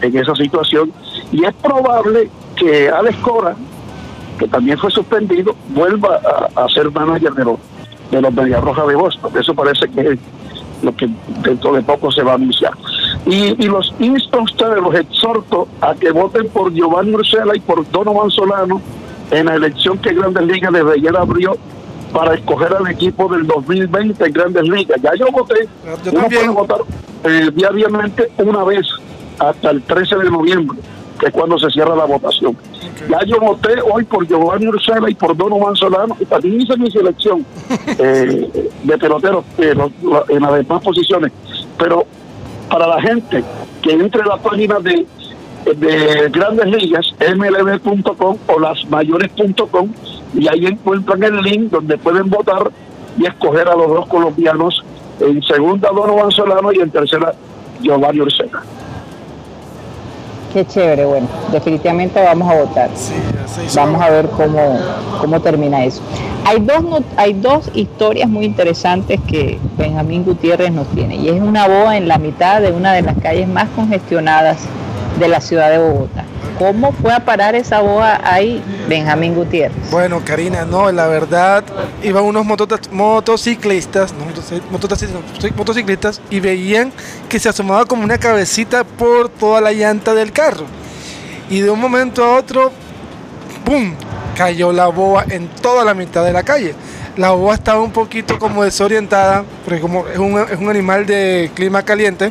en 0.00 0.16
esa 0.16 0.34
situación, 0.34 0.92
y 1.30 1.44
es 1.44 1.54
probable 1.54 2.28
que 2.56 2.88
Alex 2.88 3.16
Cora 3.18 3.54
que 4.40 4.48
también 4.48 4.78
fue 4.78 4.90
suspendido, 4.90 5.54
vuelva 5.68 6.18
a, 6.56 6.66
ser 6.70 6.90
manager 6.90 7.34
de 7.34 7.44
los, 7.44 7.58
de 8.10 8.22
los 8.22 8.32
Medias 8.32 8.64
Rojas 8.64 8.88
de 8.88 8.94
Boston. 8.94 9.32
Eso 9.38 9.54
parece 9.54 9.86
que 9.90 10.00
es 10.00 10.18
lo 10.82 10.94
que 10.94 11.08
dentro 11.42 11.72
de 11.72 11.82
poco 11.82 12.10
se 12.10 12.22
va 12.22 12.32
a 12.32 12.34
anunciar. 12.34 12.72
Y, 13.26 13.62
y 13.62 13.68
los 13.68 13.92
insto 13.98 14.38
a 14.38 14.42
ustedes, 14.42 14.82
los 14.82 14.94
exhorto 14.94 15.68
a 15.80 15.94
que 15.94 16.10
voten 16.10 16.48
por 16.48 16.72
Giovanni 16.72 17.14
Ursela 17.14 17.54
y 17.54 17.60
por 17.60 17.88
Donovan 17.90 18.30
Solano 18.30 18.80
en 19.30 19.46
la 19.46 19.54
elección 19.54 19.98
que 19.98 20.12
Grandes 20.12 20.44
Ligas 20.44 20.72
desde 20.72 20.92
ayer 20.92 21.16
abrió 21.16 21.56
para 22.12 22.34
escoger 22.34 22.74
al 22.74 22.88
equipo 22.88 23.28
del 23.28 23.46
2020 23.46 24.24
en 24.24 24.32
Grandes 24.32 24.68
Ligas. 24.68 25.00
Ya 25.02 25.14
yo 25.14 25.26
voté, 25.30 25.68
Yo 26.04 26.12
uno 26.12 26.28
puede 26.28 26.48
votar 26.48 26.80
eh, 27.24 27.50
diariamente 27.54 28.30
una 28.38 28.64
vez 28.64 28.86
hasta 29.38 29.70
el 29.70 29.82
13 29.82 30.16
de 30.16 30.30
noviembre, 30.30 30.78
que 31.20 31.26
es 31.26 31.32
cuando 31.32 31.58
se 31.58 31.68
cierra 31.70 31.94
la 31.94 32.06
votación. 32.06 32.56
Ya 33.08 33.22
yo 33.26 33.38
voté 33.40 33.74
hoy 33.92 34.04
por 34.04 34.26
Giovanni 34.26 34.66
Ursela 34.68 35.08
y 35.10 35.14
por 35.14 35.36
Donovan 35.36 35.76
Solano, 35.76 36.16
y 36.18 36.24
también 36.24 36.60
hice 36.62 36.76
mi 36.78 36.90
selección 36.90 37.44
eh, 37.98 38.70
de 38.82 38.98
peloteros 38.98 39.44
eh, 39.58 39.74
lo- 39.74 39.92
lo- 40.02 40.24
en 40.30 40.40
las 40.42 40.54
demás 40.54 40.82
posiciones. 40.82 41.30
Pero 41.78 42.04
para 42.70 42.86
la 42.86 43.00
gente 43.02 43.44
que 43.82 43.92
entre 43.92 44.22
a 44.22 44.26
la 44.26 44.36
página 44.38 44.78
de, 44.80 45.06
de 45.76 46.28
Grandes 46.30 46.66
Ligas, 46.66 47.14
mlb.com 47.36 48.36
o 48.46 48.58
lasmayores.com, 48.60 49.88
y 50.34 50.48
ahí 50.48 50.66
encuentran 50.66 51.22
el 51.24 51.36
link 51.42 51.70
donde 51.72 51.98
pueden 51.98 52.30
votar 52.30 52.70
y 53.18 53.26
escoger 53.26 53.68
a 53.68 53.74
los 53.76 53.88
dos 53.88 54.06
colombianos. 54.06 54.82
En 55.20 55.42
segunda, 55.42 55.90
Donovan 55.90 56.30
Solano 56.30 56.72
y 56.72 56.78
en 56.80 56.90
tercera, 56.90 57.34
Giovanni 57.82 58.20
Ursela. 58.22 58.62
Qué 60.52 60.66
chévere, 60.66 61.04
bueno, 61.04 61.28
definitivamente 61.52 62.20
vamos 62.20 62.50
a 62.50 62.54
votar. 62.56 62.90
Sí, 62.94 63.14
Vamos 63.76 64.02
a 64.02 64.10
ver 64.10 64.28
cómo, 64.30 64.78
cómo 65.20 65.40
termina 65.40 65.84
eso. 65.84 66.02
Hay 66.44 66.60
dos, 66.60 67.02
hay 67.16 67.34
dos 67.34 67.70
historias 67.74 68.28
muy 68.28 68.44
interesantes 68.44 69.20
que 69.28 69.58
Benjamín 69.76 70.24
Gutiérrez 70.24 70.72
nos 70.72 70.88
tiene. 70.88 71.16
Y 71.16 71.28
es 71.28 71.40
una 71.40 71.68
boda 71.68 71.96
en 71.96 72.08
la 72.08 72.18
mitad 72.18 72.60
de 72.60 72.72
una 72.72 72.92
de 72.92 73.02
las 73.02 73.16
calles 73.18 73.46
más 73.48 73.68
congestionadas 73.76 74.58
de 75.18 75.28
la 75.28 75.40
ciudad 75.40 75.70
de 75.70 75.78
Bogotá. 75.78 76.24
¿Cómo 76.60 76.92
fue 76.92 77.14
a 77.14 77.24
parar 77.24 77.54
esa 77.54 77.80
boda 77.80 78.20
ahí, 78.22 78.62
Benjamín 78.86 79.34
Gutiérrez? 79.34 79.90
Bueno, 79.90 80.20
Karina, 80.22 80.66
no, 80.66 80.92
la 80.92 81.06
verdad, 81.06 81.64
iban 82.02 82.22
unos 82.22 82.44
motociclistas, 82.92 84.12
no, 84.12 84.26
motoci- 84.26 84.60
motociclistas, 84.70 85.56
motociclistas, 85.56 86.20
y 86.28 86.38
veían 86.40 86.92
que 87.30 87.40
se 87.40 87.48
asomaba 87.48 87.86
como 87.86 88.04
una 88.04 88.18
cabecita 88.18 88.84
por 88.84 89.30
toda 89.30 89.62
la 89.62 89.72
llanta 89.72 90.12
del 90.12 90.32
carro. 90.32 90.66
Y 91.48 91.60
de 91.60 91.70
un 91.70 91.80
momento 91.80 92.22
a 92.22 92.36
otro, 92.36 92.72
¡pum! 93.64 93.94
cayó 94.36 94.70
la 94.70 94.88
boa 94.88 95.24
en 95.30 95.48
toda 95.48 95.82
la 95.82 95.94
mitad 95.94 96.26
de 96.26 96.34
la 96.34 96.42
calle. 96.42 96.74
La 97.16 97.30
boa 97.30 97.54
estaba 97.54 97.80
un 97.80 97.90
poquito 97.90 98.38
como 98.38 98.64
desorientada, 98.64 99.44
porque 99.64 99.80
como 99.80 100.06
es 100.08 100.18
un, 100.18 100.68
animal 100.68 101.06
de 101.06 101.50
clima 101.54 101.82
caliente. 101.82 102.30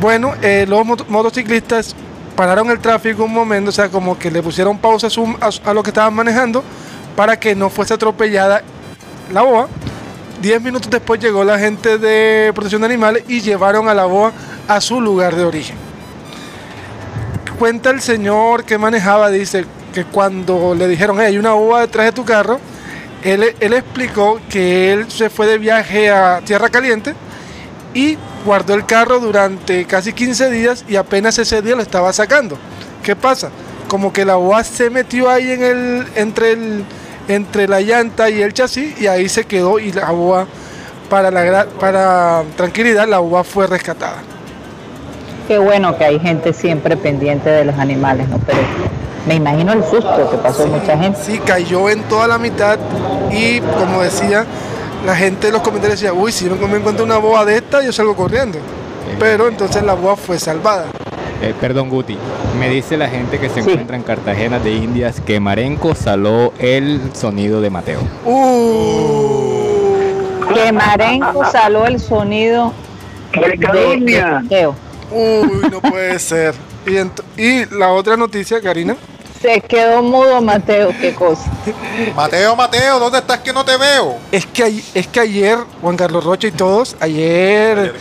Bueno, 0.00 0.32
eh, 0.40 0.64
los 0.66 0.86
moto- 0.86 1.04
motociclistas 1.10 1.94
pararon 2.36 2.70
el 2.70 2.78
tráfico 2.78 3.24
un 3.24 3.32
momento, 3.32 3.70
o 3.70 3.72
sea, 3.72 3.88
como 3.88 4.18
que 4.18 4.30
le 4.30 4.42
pusieron 4.42 4.78
pausa 4.78 5.06
a, 5.06 5.10
su- 5.10 5.36
lo 5.74 5.82
que 5.82 5.90
estaban 5.90 6.14
manejando 6.14 6.62
para 7.16 7.38
que 7.40 7.54
no 7.54 7.70
fuese 7.70 7.94
atropellada 7.94 8.62
la 9.32 9.42
boa. 9.42 9.68
Diez 10.40 10.60
minutos 10.60 10.90
después 10.90 11.18
llegó 11.18 11.42
la 11.44 11.58
gente 11.58 11.96
de 11.98 12.52
protección 12.54 12.82
de 12.82 12.86
animales 12.86 13.24
y 13.26 13.40
llevaron 13.40 13.88
a 13.88 13.94
la 13.94 14.04
boa 14.04 14.32
a 14.68 14.80
su 14.82 15.00
lugar 15.00 15.34
de 15.34 15.44
origen. 15.44 15.76
Cuenta 17.58 17.88
el 17.90 18.02
señor 18.02 18.64
que 18.64 18.76
manejaba, 18.76 19.30
dice 19.30 19.64
que 19.94 20.04
cuando 20.04 20.74
le 20.74 20.86
dijeron, 20.88 21.16
"Hey, 21.18 21.28
hay 21.28 21.38
una 21.38 21.52
boa 21.54 21.80
detrás 21.80 22.04
de 22.06 22.12
tu 22.12 22.24
carro, 22.24 22.60
él, 23.24 23.54
él 23.58 23.72
explicó 23.72 24.38
que 24.50 24.92
él 24.92 25.10
se 25.10 25.30
fue 25.30 25.46
de 25.46 25.56
viaje 25.56 26.10
a 26.10 26.42
Tierra 26.44 26.68
Caliente 26.68 27.14
y 27.96 28.18
guardó 28.44 28.74
el 28.74 28.84
carro 28.84 29.18
durante 29.20 29.86
casi 29.86 30.12
15 30.12 30.50
días 30.50 30.84
y 30.86 30.96
apenas 30.96 31.38
ese 31.38 31.62
día 31.62 31.74
lo 31.74 31.80
estaba 31.80 32.12
sacando. 32.12 32.58
¿Qué 33.02 33.16
pasa? 33.16 33.48
Como 33.88 34.12
que 34.12 34.26
la 34.26 34.34
boa 34.34 34.62
se 34.64 34.90
metió 34.90 35.30
ahí 35.30 35.50
en 35.50 35.62
el, 35.62 36.06
entre, 36.14 36.52
el, 36.52 36.84
entre 37.26 37.66
la 37.66 37.80
llanta 37.80 38.28
y 38.28 38.42
el 38.42 38.52
chasis 38.52 39.00
y 39.00 39.06
ahí 39.06 39.30
se 39.30 39.44
quedó 39.44 39.78
y 39.78 39.92
la 39.92 40.10
boa, 40.10 40.46
para, 41.08 41.30
la, 41.30 41.64
para 41.80 42.42
tranquilidad, 42.54 43.08
la 43.08 43.20
boa 43.20 43.42
fue 43.44 43.66
rescatada. 43.66 44.18
Qué 45.48 45.56
bueno 45.56 45.96
que 45.96 46.04
hay 46.04 46.20
gente 46.20 46.52
siempre 46.52 46.98
pendiente 46.98 47.48
de 47.48 47.64
los 47.64 47.78
animales, 47.78 48.28
¿no? 48.28 48.38
Pero 48.44 48.58
me 49.26 49.36
imagino 49.36 49.72
el 49.72 49.82
susto 49.84 50.30
que 50.30 50.36
pasó 50.36 50.66
mucha 50.66 50.98
gente. 50.98 51.18
Sí, 51.24 51.38
cayó 51.38 51.88
en 51.88 52.02
toda 52.02 52.28
la 52.28 52.36
mitad 52.36 52.78
y 53.32 53.60
como 53.60 54.02
decía, 54.02 54.44
la 55.06 55.16
gente 55.16 55.46
en 55.46 55.52
los 55.54 55.62
comentarios 55.62 56.00
decía, 56.00 56.12
uy, 56.12 56.32
si 56.32 56.46
yo 56.48 56.56
me 56.68 56.76
encuentro 56.76 57.04
una 57.04 57.16
boa 57.18 57.44
de 57.44 57.56
esta, 57.56 57.82
yo 57.82 57.92
salgo 57.92 58.14
corriendo. 58.16 58.58
Pero 59.20 59.46
entonces 59.48 59.82
la 59.84 59.94
boa 59.94 60.16
fue 60.16 60.38
salvada. 60.38 60.86
Eh, 61.40 61.54
perdón, 61.60 61.88
Guti. 61.90 62.18
Me 62.58 62.68
dice 62.68 62.96
la 62.96 63.08
gente 63.08 63.38
que 63.38 63.48
se 63.48 63.62
Sí. 63.62 63.70
encuentra 63.70 63.96
en 63.96 64.02
Cartagena 64.02 64.58
de 64.58 64.72
Indias 64.72 65.20
que 65.20 65.38
Marenco 65.38 65.94
saló 65.94 66.52
el 66.58 67.00
sonido 67.14 67.60
de 67.60 67.70
Mateo. 67.70 68.00
Uh, 68.24 70.54
Que 70.54 70.72
Marenco 70.72 71.44
saló 71.50 71.86
el 71.86 72.00
sonido 72.00 72.72
¡Qué 73.32 73.40
de, 73.48 73.58
calumnia! 73.58 74.40
de 74.42 74.48
Teo. 74.48 74.74
uy, 75.10 75.68
no 75.70 75.80
puede 75.80 76.18
ser. 76.18 76.54
Y 77.36 77.64
la 77.76 77.92
otra 77.92 78.16
noticia, 78.16 78.60
Karina, 78.60 78.96
Se 79.42 79.60
quedó 79.60 80.02
mudo 80.02 80.40
Mateo, 80.40 80.92
qué 81.00 81.14
cosa. 81.14 81.50
Mateo, 82.14 82.56
Mateo, 82.56 82.98
¿dónde 82.98 83.18
estás 83.18 83.40
que 83.40 83.52
no 83.52 83.64
te 83.64 83.76
veo? 83.76 84.16
es 84.32 84.46
que, 84.46 84.62
ay- 84.64 84.84
es 84.94 85.06
que 85.06 85.20
ayer, 85.20 85.58
Juan 85.82 85.96
Carlos 85.96 86.24
Rocha 86.24 86.48
y 86.48 86.52
todos, 86.52 86.96
ayer, 87.00 87.94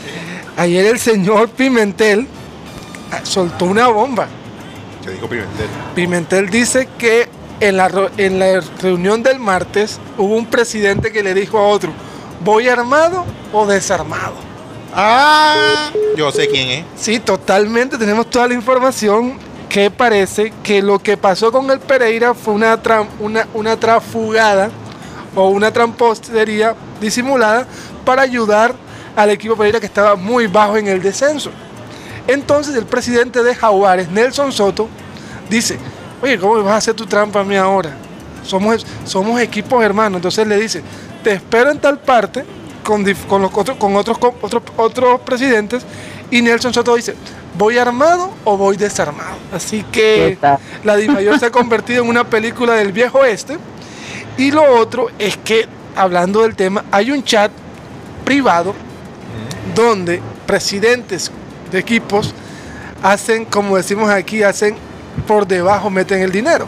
ayer 0.58 0.86
el 0.86 1.00
señor 1.00 1.50
Pimentel 1.50 2.28
ah, 3.12 3.20
soltó 3.24 3.66
una 3.66 3.88
bomba. 3.90 4.28
Yo 5.06 5.12
digo 5.12 5.28
Pimentel. 5.28 5.68
Pimentel 5.94 6.50
dice 6.50 6.88
que 6.98 7.28
en 7.60 7.78
la, 7.78 8.10
en 8.18 8.40
la 8.40 8.62
reunión 8.82 9.22
del 9.22 9.40
martes 9.40 10.00
hubo 10.18 10.36
un 10.36 10.46
presidente 10.46 11.12
que 11.12 11.22
le 11.22 11.34
dijo 11.34 11.58
a 11.60 11.68
otro, 11.68 11.92
¿voy 12.44 12.70
armado 12.70 13.26
o 13.54 13.66
desarmado? 13.68 14.34
Ah, 14.94 15.90
yo 16.16 16.32
sé 16.32 16.48
quién 16.48 16.70
es. 16.70 16.86
Sí, 16.96 17.20
totalmente, 17.20 17.98
tenemos 17.98 18.30
toda 18.30 18.48
la 18.48 18.54
información 18.54 19.38
que 19.76 19.92
parece 19.92 20.54
que 20.64 20.82
lo 20.82 21.00
que 21.00 21.18
pasó 21.18 21.52
con 21.52 21.70
el 21.70 21.82
Pereira 21.82 22.34
fue 22.34 22.54
una, 22.54 22.80
una, 23.20 23.46
una 23.54 23.78
trafugada 23.78 24.70
o 25.36 25.50
una 25.50 25.70
trampostería 25.70 26.74
disimulada 27.02 27.68
para 28.06 28.22
ayudar 28.22 28.74
al 29.18 29.32
equipo 29.32 29.58
Pereira 29.58 29.82
que 29.82 29.86
estaba 29.86 30.16
muy 30.16 30.48
bajo 30.48 30.78
en 30.78 30.88
el 30.88 31.02
descenso. 31.02 31.52
Entonces 32.26 32.74
el 32.78 32.86
presidente 32.86 33.44
de 33.44 33.54
Jaguares, 33.54 34.10
Nelson 34.10 34.54
Soto, 34.54 34.88
dice, 35.50 35.78
oye, 36.22 36.40
¿cómo 36.40 36.64
vas 36.64 36.76
a 36.76 36.78
hacer 36.78 36.94
tu 36.94 37.06
trampa 37.06 37.42
a 37.42 37.44
mí 37.44 37.58
ahora? 37.58 37.98
Somos, 38.46 38.88
somos 39.04 39.42
equipos 39.42 39.84
hermanos. 39.84 40.20
Entonces 40.20 40.48
le 40.48 40.56
dice, 40.56 40.84
te 41.22 41.34
espero 41.34 41.70
en 41.70 41.80
tal 41.80 42.00
parte 42.00 42.46
con, 42.82 43.04
con, 43.28 43.42
los 43.42 43.52
otros, 43.54 43.76
con 43.76 43.94
otros, 43.98 44.18
otros, 44.42 44.64
otros 44.78 45.20
presidentes. 45.20 45.86
Y 46.36 46.42
Nelson 46.42 46.74
Soto 46.74 46.98
dice, 46.98 47.16
¿voy 47.58 47.78
armado 47.78 48.30
o 48.44 48.58
voy 48.58 48.76
desarmado? 48.76 49.38
Así 49.54 49.86
que 49.90 50.38
la 50.84 50.98
Dimayor 50.98 51.40
se 51.40 51.46
ha 51.46 51.50
convertido 51.50 52.04
en 52.04 52.10
una 52.10 52.26
película 52.26 52.74
del 52.74 52.92
viejo 52.92 53.20
oeste. 53.20 53.58
Y 54.38 54.52
lo 54.52 54.78
otro 54.78 55.08
es 55.18 55.38
que, 55.38 55.66
hablando 55.96 56.42
del 56.42 56.54
tema, 56.58 56.84
hay 56.92 57.12
un 57.12 57.24
chat 57.24 57.50
privado 58.26 58.76
donde 59.74 60.22
presidentes 60.46 61.32
de 61.72 61.80
equipos 61.80 62.34
hacen, 63.02 63.46
como 63.46 63.78
decimos 63.78 64.10
aquí, 64.10 64.44
hacen 64.44 64.76
por 65.26 65.48
debajo, 65.48 65.90
meten 65.90 66.22
el 66.22 66.34
dinero. 66.34 66.68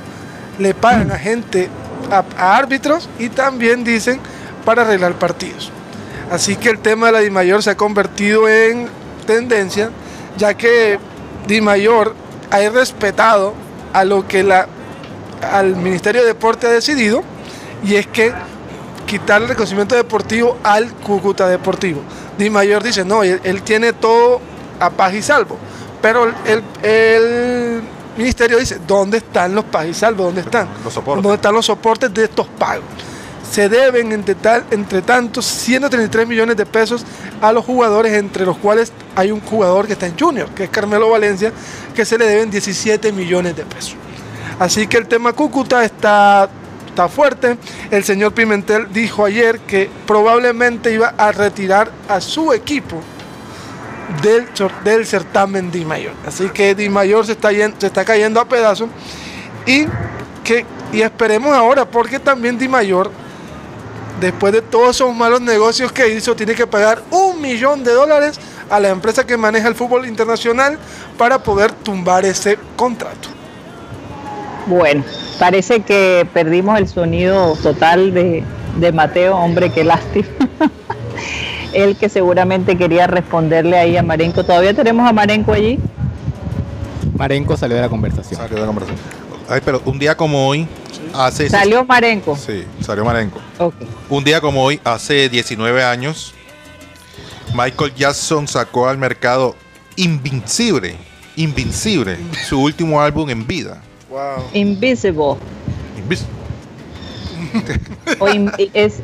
Le 0.60 0.74
pagan 0.76 1.12
a 1.12 1.18
gente, 1.18 1.68
a, 2.10 2.24
a 2.38 2.56
árbitros 2.56 3.10
y 3.20 3.28
también 3.28 3.84
dicen 3.84 4.22
para 4.64 4.84
arreglar 4.84 5.20
partidos. 5.20 5.74
Así 6.32 6.56
que 6.56 6.70
el 6.70 6.80
tema 6.80 7.08
de 7.08 7.12
la 7.12 7.20
Dimayor 7.20 7.62
se 7.62 7.72
ha 7.72 7.76
convertido 7.76 8.48
en 8.48 8.88
tendencia, 9.28 9.92
ya 10.38 10.56
que 10.56 10.98
Dimayor 11.46 12.16
ha 12.50 12.58
respetado 12.70 13.54
a 13.94 14.04
lo 14.04 14.28
que 14.28 14.42
la, 14.42 14.68
al 15.52 15.76
Ministerio 15.76 16.22
de 16.22 16.28
Deporte 16.28 16.66
ha 16.66 16.72
decidido, 16.72 17.22
y 17.84 17.94
es 17.94 18.08
que 18.08 18.34
quitar 19.06 19.44
el 19.44 19.50
reconocimiento 19.50 19.96
deportivo 19.96 20.58
al 20.64 20.92
Cúcuta 20.94 21.48
Deportivo. 21.48 22.02
Di 22.40 22.50
Mayor 22.50 22.82
dice, 22.82 23.06
no, 23.06 23.24
él, 23.24 23.40
él 23.44 23.62
tiene 23.62 23.94
todo 23.94 24.42
a 24.80 24.90
paz 24.90 25.14
y 25.14 25.22
salvo. 25.22 25.58
Pero 26.02 26.26
el, 26.46 26.64
el 26.84 27.82
ministerio 28.18 28.58
dice, 28.58 28.80
¿dónde 28.86 29.18
están 29.18 29.56
los 29.56 29.66
paz 29.66 29.86
y 29.88 29.94
salvo? 29.94 30.26
¿Dónde 30.26 30.42
están? 30.42 30.68
Los 30.84 30.94
soportes. 30.94 31.24
¿Dónde 31.24 31.36
están 31.36 31.54
los 31.54 31.66
soportes 31.66 32.14
de 32.14 32.24
estos 32.26 32.48
pagos? 32.48 32.84
Se 33.52 33.70
deben, 33.70 34.12
entre, 34.12 34.36
tal, 34.36 34.66
entre 34.72 35.02
tanto, 35.02 35.42
133 35.42 36.28
millones 36.28 36.58
de 36.58 36.66
pesos 36.66 37.06
a 37.42 37.52
los 37.54 37.66
jugadores, 37.66 38.14
entre 38.14 38.46
los 38.46 38.58
cuales 38.58 38.92
hay 39.16 39.32
un 39.32 39.40
jugador 39.40 39.88
que 39.88 39.94
está 39.94 40.06
en 40.06 40.18
Junior, 40.20 40.50
que 40.50 40.66
es 40.66 40.70
Carmelo 40.70 41.10
Valencia, 41.10 41.52
que 41.96 42.06
se 42.06 42.18
le 42.18 42.26
deben 42.26 42.52
17 42.52 43.12
millones 43.12 43.56
de 43.56 43.64
pesos. 43.64 43.96
Así 44.60 44.88
que 44.88 44.98
el 44.98 45.08
tema 45.08 45.34
Cúcuta 45.34 45.84
está, 45.86 46.50
está 46.88 47.08
fuerte. 47.08 47.58
El 47.92 48.04
señor 48.04 48.34
Pimentel 48.34 48.88
dijo 48.92 49.24
ayer 49.24 49.60
que 49.60 49.90
probablemente 50.06 50.92
iba 50.92 51.14
a 51.18 51.32
retirar 51.32 51.92
a 52.10 52.20
su 52.20 52.52
equipo 52.54 53.02
del, 54.22 54.48
del 54.84 55.06
certamen 55.06 55.72
Di 55.72 55.86
Mayor. 55.86 56.14
Así 56.26 56.50
que 56.50 56.76
Di 56.76 56.90
Mayor 56.90 57.26
se 57.26 57.34
está, 57.34 57.52
yen- 57.52 57.74
se 57.78 57.88
está 57.88 58.04
cayendo 58.04 58.40
a 58.40 58.46
pedazos. 58.46 58.90
Y, 59.66 59.86
que, 60.44 60.66
y 60.92 61.02
esperemos 61.02 61.54
ahora, 61.56 61.86
porque 61.86 62.20
también 62.20 62.58
Di 62.58 62.68
Mayor, 62.68 63.12
después 64.20 64.54
de 64.54 64.62
todos 64.62 64.96
esos 64.96 65.16
malos 65.16 65.42
negocios 65.42 65.92
que 65.92 66.10
hizo, 66.10 66.36
tiene 66.36 66.56
que 66.56 66.68
pagar 66.68 67.02
un 67.12 67.42
millón 67.42 67.84
de 67.84 67.94
dólares 67.94 68.40
a 68.70 68.80
la 68.80 68.90
empresa 68.90 69.26
que 69.26 69.38
maneja 69.38 69.68
el 69.68 69.76
fútbol 69.76 70.08
internacional 70.08 70.78
para 71.18 71.42
poder 71.42 71.72
tumbar 71.72 72.26
ese 72.26 72.58
contrato. 72.76 73.30
Bueno, 74.66 75.04
parece 75.40 75.82
que 75.82 76.28
perdimos 76.34 76.78
el 76.78 76.88
sonido 76.88 77.56
total 77.64 78.14
de, 78.14 78.44
de 78.80 78.92
Mateo, 78.92 79.38
hombre, 79.38 79.72
qué 79.72 79.84
lástima. 79.84 80.28
Él 81.74 81.96
que 81.98 82.10
seguramente 82.10 82.78
quería 82.78 83.08
responderle 83.08 83.78
ahí 83.78 83.98
a 83.98 84.04
Marenco. 84.04 84.44
¿Todavía 84.44 84.74
tenemos 84.74 85.08
a 85.08 85.14
Marenco 85.14 85.54
allí? 85.54 85.80
Marenco 87.16 87.56
salió 87.56 87.76
de 87.76 87.84
la 87.84 87.90
conversación. 87.90 88.40
Salió 88.40 88.56
de 88.56 88.62
la 88.62 88.68
conversación. 88.68 89.00
Ay, 89.50 89.62
pero 89.64 89.82
un 89.86 89.98
día 90.00 90.16
como 90.16 90.48
hoy, 90.48 90.68
hace... 91.14 91.50
Salió 91.50 91.84
Marenco. 91.86 92.36
Sí, 92.38 92.64
salió 92.82 93.04
Marenco. 93.06 93.40
Un 94.10 94.24
día 94.24 94.40
como 94.42 94.64
hoy, 94.64 94.80
hace 94.84 95.30
19 95.30 95.84
años, 95.84 96.34
Michael 97.54 97.94
Jackson 97.96 98.48
sacó 98.48 98.88
al 98.88 98.98
mercado 98.98 99.56
Invincible, 99.96 100.96
Invincible, 101.36 102.18
su 102.48 102.60
último 102.62 103.02
álbum 103.02 103.30
en 103.30 103.46
vida. 103.48 103.82
Wow. 104.10 104.44
Invisible. 104.54 105.36
Invis- 105.98 106.26
O 108.20 108.28
in- 108.30 108.52
es 108.74 108.96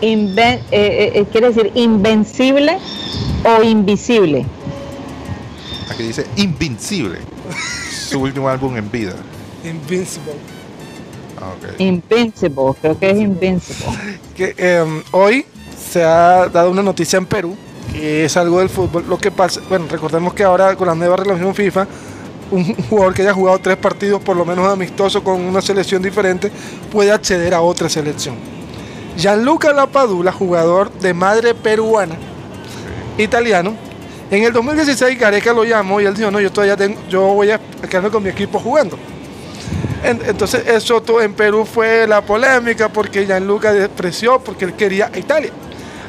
inven- 0.00 0.60
eh, 0.70 0.72
eh, 0.72 1.12
eh, 1.14 1.26
quiere 1.30 1.48
decir 1.48 1.70
invencible 1.74 2.78
o 3.44 3.62
invisible. 3.62 4.46
Aquí 5.90 6.04
dice 6.04 6.26
Invincible, 6.36 7.18
su 8.08 8.20
último 8.20 8.48
álbum 8.48 8.76
en 8.76 8.90
vida. 8.90 9.14
Invincible. 9.64 10.32
Ah, 11.40 11.54
ok. 11.56 11.80
Invincible, 11.80 12.74
creo 12.80 12.98
que 12.98 13.10
es 13.10 13.18
invincible. 13.18 14.18
que 14.36 14.54
eh, 14.56 15.02
hoy 15.12 15.44
se 15.90 16.04
ha 16.04 16.48
dado 16.48 16.70
una 16.70 16.82
noticia 16.82 17.16
en 17.16 17.26
Perú, 17.26 17.56
que 17.92 18.24
es 18.24 18.36
algo 18.36 18.58
del 18.58 18.68
fútbol. 18.68 19.04
Lo 19.08 19.18
que 19.18 19.30
pasa, 19.30 19.60
bueno, 19.68 19.86
recordemos 19.90 20.34
que 20.34 20.44
ahora 20.44 20.76
con 20.76 20.86
la 20.86 20.94
nueva 20.94 21.16
reglamentación 21.16 21.54
FIFA, 21.54 21.86
un 22.50 22.64
jugador 22.88 23.14
que 23.14 23.22
haya 23.22 23.32
jugado 23.32 23.58
tres 23.58 23.76
partidos 23.76 24.20
por 24.22 24.36
lo 24.36 24.44
menos 24.44 24.66
amistoso 24.66 25.22
con 25.22 25.40
una 25.40 25.60
selección 25.60 26.02
diferente 26.02 26.50
puede 26.92 27.12
acceder 27.12 27.54
a 27.54 27.60
otra 27.60 27.88
selección. 27.88 28.34
Gianluca 29.16 29.72
Lapadula, 29.72 30.32
jugador 30.32 30.92
de 30.92 31.14
madre 31.14 31.54
peruana, 31.54 32.16
italiano, 33.18 33.74
en 34.30 34.44
el 34.44 34.52
2016 34.52 35.18
Gareca 35.18 35.52
lo 35.52 35.64
llamó 35.64 36.00
y 36.00 36.06
él 36.06 36.14
dijo, 36.14 36.30
no, 36.30 36.40
yo 36.40 36.52
todavía 36.52 36.76
tengo, 36.76 37.00
yo 37.08 37.22
voy 37.34 37.50
a 37.50 37.60
quedarme 37.88 38.10
con 38.10 38.22
mi 38.22 38.28
equipo 38.28 38.58
jugando. 38.60 38.96
En- 40.02 40.20
Entonces 40.26 40.66
eso 40.66 41.02
en 41.20 41.34
Perú 41.34 41.64
fue 41.66 42.06
la 42.06 42.22
polémica 42.22 42.88
porque 42.88 43.26
Gianluca 43.26 43.72
despreció 43.72 44.38
porque 44.40 44.64
él 44.64 44.74
quería 44.74 45.10
a 45.12 45.18
Italia. 45.18 45.50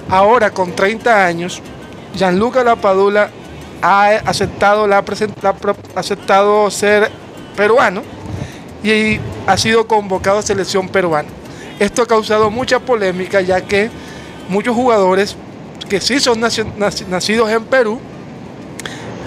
Ahora 0.09 0.51
con 0.51 0.73
30 0.73 1.25
años, 1.25 1.61
Gianluca 2.15 2.63
Lapadula 2.63 3.29
ha 3.81 4.07
aceptado, 4.25 4.87
la 4.87 5.03
la 5.41 5.55
aceptado 5.95 6.69
ser 6.69 7.09
peruano 7.55 8.03
y 8.83 9.19
ha 9.47 9.57
sido 9.57 9.87
convocado 9.87 10.39
a 10.39 10.41
selección 10.41 10.87
peruana. 10.89 11.29
Esto 11.79 12.01
ha 12.03 12.05
causado 12.07 12.49
mucha 12.51 12.79
polémica 12.79 13.41
ya 13.41 13.61
que 13.61 13.89
muchos 14.49 14.75
jugadores 14.75 15.35
que 15.89 15.99
sí 15.99 16.19
son 16.19 16.39
nacidos 16.39 17.49
en 17.49 17.63
Perú 17.65 17.99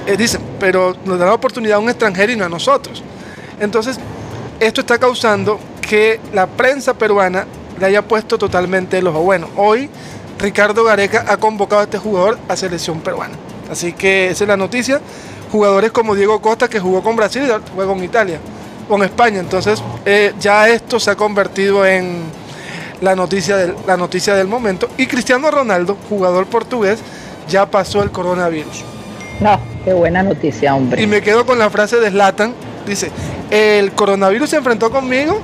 eh, 0.07 0.17
dicen, 0.17 0.41
pero 0.61 0.95
nos 1.05 1.19
da 1.19 1.27
la 1.27 1.35
oportunidad 1.35 1.77
a 1.77 1.81
un 1.81 1.89
extranjero 1.89 2.33
y 2.33 2.37
no 2.37 2.45
a 2.45 2.49
nosotros. 2.49 3.03
Entonces, 3.59 3.99
esto 4.61 4.81
está 4.81 4.99
causando 4.99 5.59
que 5.81 6.21
la 6.33 6.47
prensa 6.47 6.95
peruana 6.95 7.47
le 7.79 7.87
haya 7.87 8.03
puesto 8.03 8.39
totalmente 8.39 8.99
el 8.99 9.07
ojo. 9.07 9.21
Bueno, 9.21 9.49
hoy 9.57 9.91
Ricardo 10.39 10.85
Gareca 10.85 11.25
ha 11.29 11.37
convocado 11.37 11.81
a 11.81 11.85
este 11.85 11.99
jugador 11.99 12.39
a 12.49 12.57
selección 12.57 13.01
peruana. 13.01 13.35
Así 13.71 13.93
que 13.93 14.31
esa 14.31 14.45
es 14.45 14.49
la 14.49 14.57
noticia. 14.57 15.01
Jugadores 15.51 15.93
como 15.93 16.15
Diego 16.15 16.41
Costa 16.41 16.69
que 16.69 16.81
jugó 16.81 17.03
con 17.03 17.17
Brasil 17.17 17.43
y 17.45 17.75
juega 17.75 17.93
con 17.93 18.03
Italia, 18.03 18.39
con 18.89 19.03
España. 19.03 19.41
Entonces 19.41 19.83
eh, 20.05 20.33
ya 20.41 20.69
esto 20.69 20.99
se 20.99 21.11
ha 21.11 21.17
convertido 21.17 21.87
en 21.87 22.23
la 23.01 23.15
noticia, 23.15 23.57
del, 23.57 23.75
la 23.87 23.97
noticia 23.97 24.35
del 24.35 24.49
momento. 24.49 24.89
Y 24.97 25.07
Cristiano 25.07 25.51
Ronaldo, 25.51 25.97
jugador 26.09 26.47
portugués, 26.47 27.01
ya 27.49 27.67
pasó 27.67 28.03
el 28.03 28.11
coronavirus. 28.11 28.85
No, 29.41 29.61
qué 29.85 29.93
buena 29.93 30.23
noticia, 30.23 30.75
hombre. 30.75 31.03
Y 31.03 31.07
me 31.07 31.21
quedo 31.21 31.45
con 31.45 31.59
la 31.59 31.71
frase 31.71 31.99
de 31.99 32.11
Slatan. 32.11 32.55
Dice, 32.87 33.11
el 33.51 33.93
coronavirus 33.93 34.51
se 34.51 34.57
enfrentó 34.57 34.91
conmigo 34.91 35.41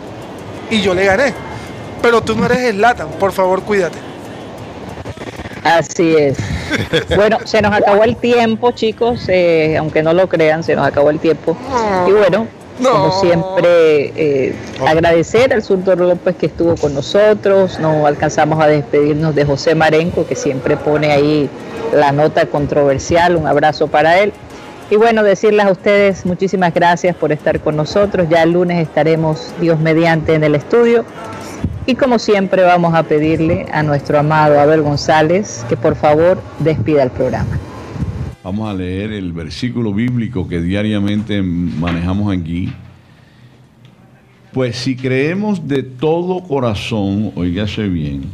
y 0.70 0.80
yo 0.82 0.94
le 0.94 1.04
gané. 1.04 1.32
Pero 2.02 2.22
tú 2.22 2.34
no 2.34 2.46
eres 2.46 2.72
Slatan, 2.74 3.08
por 3.18 3.32
favor 3.32 3.62
cuídate. 3.62 3.98
Así 5.64 6.14
es. 6.16 6.38
Bueno, 7.16 7.38
se 7.44 7.60
nos 7.60 7.72
acabó 7.72 8.04
el 8.04 8.14
tiempo, 8.16 8.70
chicos, 8.70 9.24
eh, 9.28 9.76
aunque 9.76 10.04
no 10.04 10.12
lo 10.12 10.28
crean, 10.28 10.62
se 10.62 10.76
nos 10.76 10.86
acabó 10.86 11.10
el 11.10 11.18
tiempo. 11.18 11.56
Y 12.06 12.12
bueno, 12.12 12.46
No. 12.78 12.90
como 12.92 13.20
siempre, 13.20 14.12
eh, 14.14 14.54
agradecer 14.86 15.52
al 15.52 15.60
Surdo 15.64 15.96
López 15.96 16.36
que 16.36 16.46
estuvo 16.46 16.76
con 16.76 16.94
nosotros. 16.94 17.80
No 17.80 18.06
alcanzamos 18.06 18.62
a 18.62 18.68
despedirnos 18.68 19.34
de 19.34 19.44
José 19.44 19.74
Marenco, 19.74 20.26
que 20.26 20.36
siempre 20.36 20.76
pone 20.76 21.10
ahí 21.10 21.50
la 21.92 22.12
nota 22.12 22.46
controversial. 22.46 23.34
Un 23.34 23.48
abrazo 23.48 23.88
para 23.88 24.20
él. 24.20 24.32
Y 24.90 24.96
bueno, 24.96 25.22
decirles 25.22 25.66
a 25.66 25.70
ustedes 25.70 26.26
muchísimas 26.26 26.74
gracias 26.74 27.14
por 27.14 27.30
estar 27.30 27.60
con 27.60 27.76
nosotros. 27.76 28.28
Ya 28.28 28.42
el 28.42 28.54
lunes 28.54 28.82
estaremos, 28.82 29.54
Dios 29.60 29.78
mediante, 29.78 30.34
en 30.34 30.42
el 30.42 30.56
estudio. 30.56 31.04
Y 31.86 31.94
como 31.94 32.18
siempre 32.18 32.64
vamos 32.64 32.92
a 32.94 33.04
pedirle 33.04 33.66
a 33.72 33.84
nuestro 33.84 34.18
amado 34.18 34.58
Abel 34.58 34.82
González 34.82 35.64
que 35.68 35.76
por 35.76 35.94
favor 35.94 36.42
despida 36.58 37.04
el 37.04 37.10
programa. 37.10 37.56
Vamos 38.42 38.68
a 38.68 38.74
leer 38.74 39.12
el 39.12 39.32
versículo 39.32 39.94
bíblico 39.94 40.48
que 40.48 40.60
diariamente 40.60 41.40
manejamos 41.40 42.36
aquí. 42.36 42.72
Pues 44.52 44.74
si 44.74 44.96
creemos 44.96 45.68
de 45.68 45.84
todo 45.84 46.42
corazón, 46.42 47.30
oígase 47.36 47.86
bien, 47.86 48.24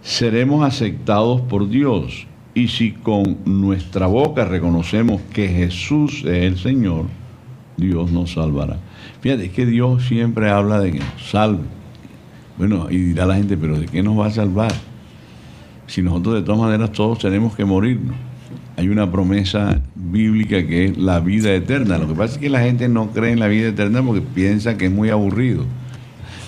seremos 0.00 0.66
aceptados 0.66 1.42
por 1.42 1.68
Dios. 1.68 2.26
Y 2.54 2.68
si 2.68 2.92
con 2.92 3.38
nuestra 3.44 4.06
boca 4.06 4.44
reconocemos 4.44 5.22
que 5.32 5.48
Jesús 5.48 6.22
es 6.26 6.44
el 6.44 6.58
Señor, 6.58 7.06
Dios 7.76 8.12
nos 8.12 8.32
salvará. 8.32 8.78
Fíjate, 9.20 9.46
es 9.46 9.52
que 9.52 9.64
Dios 9.64 10.04
siempre 10.04 10.50
habla 10.50 10.80
de 10.80 10.92
que 10.92 10.98
nos 10.98 11.30
salve. 11.30 11.64
Bueno, 12.58 12.88
y 12.90 12.98
dirá 12.98 13.24
la 13.24 13.36
gente, 13.36 13.56
pero 13.56 13.78
¿de 13.78 13.86
qué 13.86 14.02
nos 14.02 14.18
va 14.18 14.26
a 14.26 14.30
salvar? 14.30 14.72
Si 15.86 16.02
nosotros 16.02 16.34
de 16.34 16.42
todas 16.42 16.60
maneras 16.60 16.92
todos 16.92 17.18
tenemos 17.18 17.56
que 17.56 17.64
morirnos. 17.64 18.14
Hay 18.76 18.88
una 18.88 19.10
promesa 19.10 19.80
bíblica 19.94 20.66
que 20.66 20.86
es 20.86 20.98
la 20.98 21.20
vida 21.20 21.52
eterna. 21.54 21.98
Lo 21.98 22.08
que 22.08 22.14
pasa 22.14 22.34
es 22.34 22.38
que 22.38 22.50
la 22.50 22.60
gente 22.60 22.88
no 22.88 23.10
cree 23.10 23.32
en 23.32 23.40
la 23.40 23.48
vida 23.48 23.68
eterna 23.68 24.02
porque 24.02 24.20
piensa 24.20 24.76
que 24.76 24.86
es 24.86 24.92
muy 24.92 25.08
aburrido. 25.08 25.64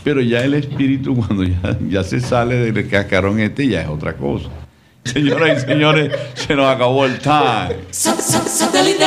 Pero 0.02 0.20
ya 0.20 0.44
el 0.44 0.52
espíritu 0.55 1.14
cuando 1.26 1.44
ya, 1.44 1.78
ya 1.89 2.05
se 2.05 2.20
sale 2.20 2.56
del 2.56 2.89
cascarón 2.89 3.40
este 3.40 3.68
ya 3.68 3.82
es 3.82 3.89
otra 3.89 4.16
cosa. 4.16 4.51
Señoras 5.12 5.62
y 5.62 5.66
señores, 5.66 6.12
se 6.35 6.55
nos 6.55 6.74
acabó 6.74 7.05
el 7.05 7.18
time. 7.18 7.76
Sa- 7.90 8.16
sa- 8.20 8.43
Satellite, 8.48 9.05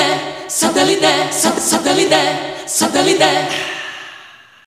satellite, 0.47 1.07
sa- 1.31 1.59
satellite, 1.59 2.17
satellite. 2.65 3.25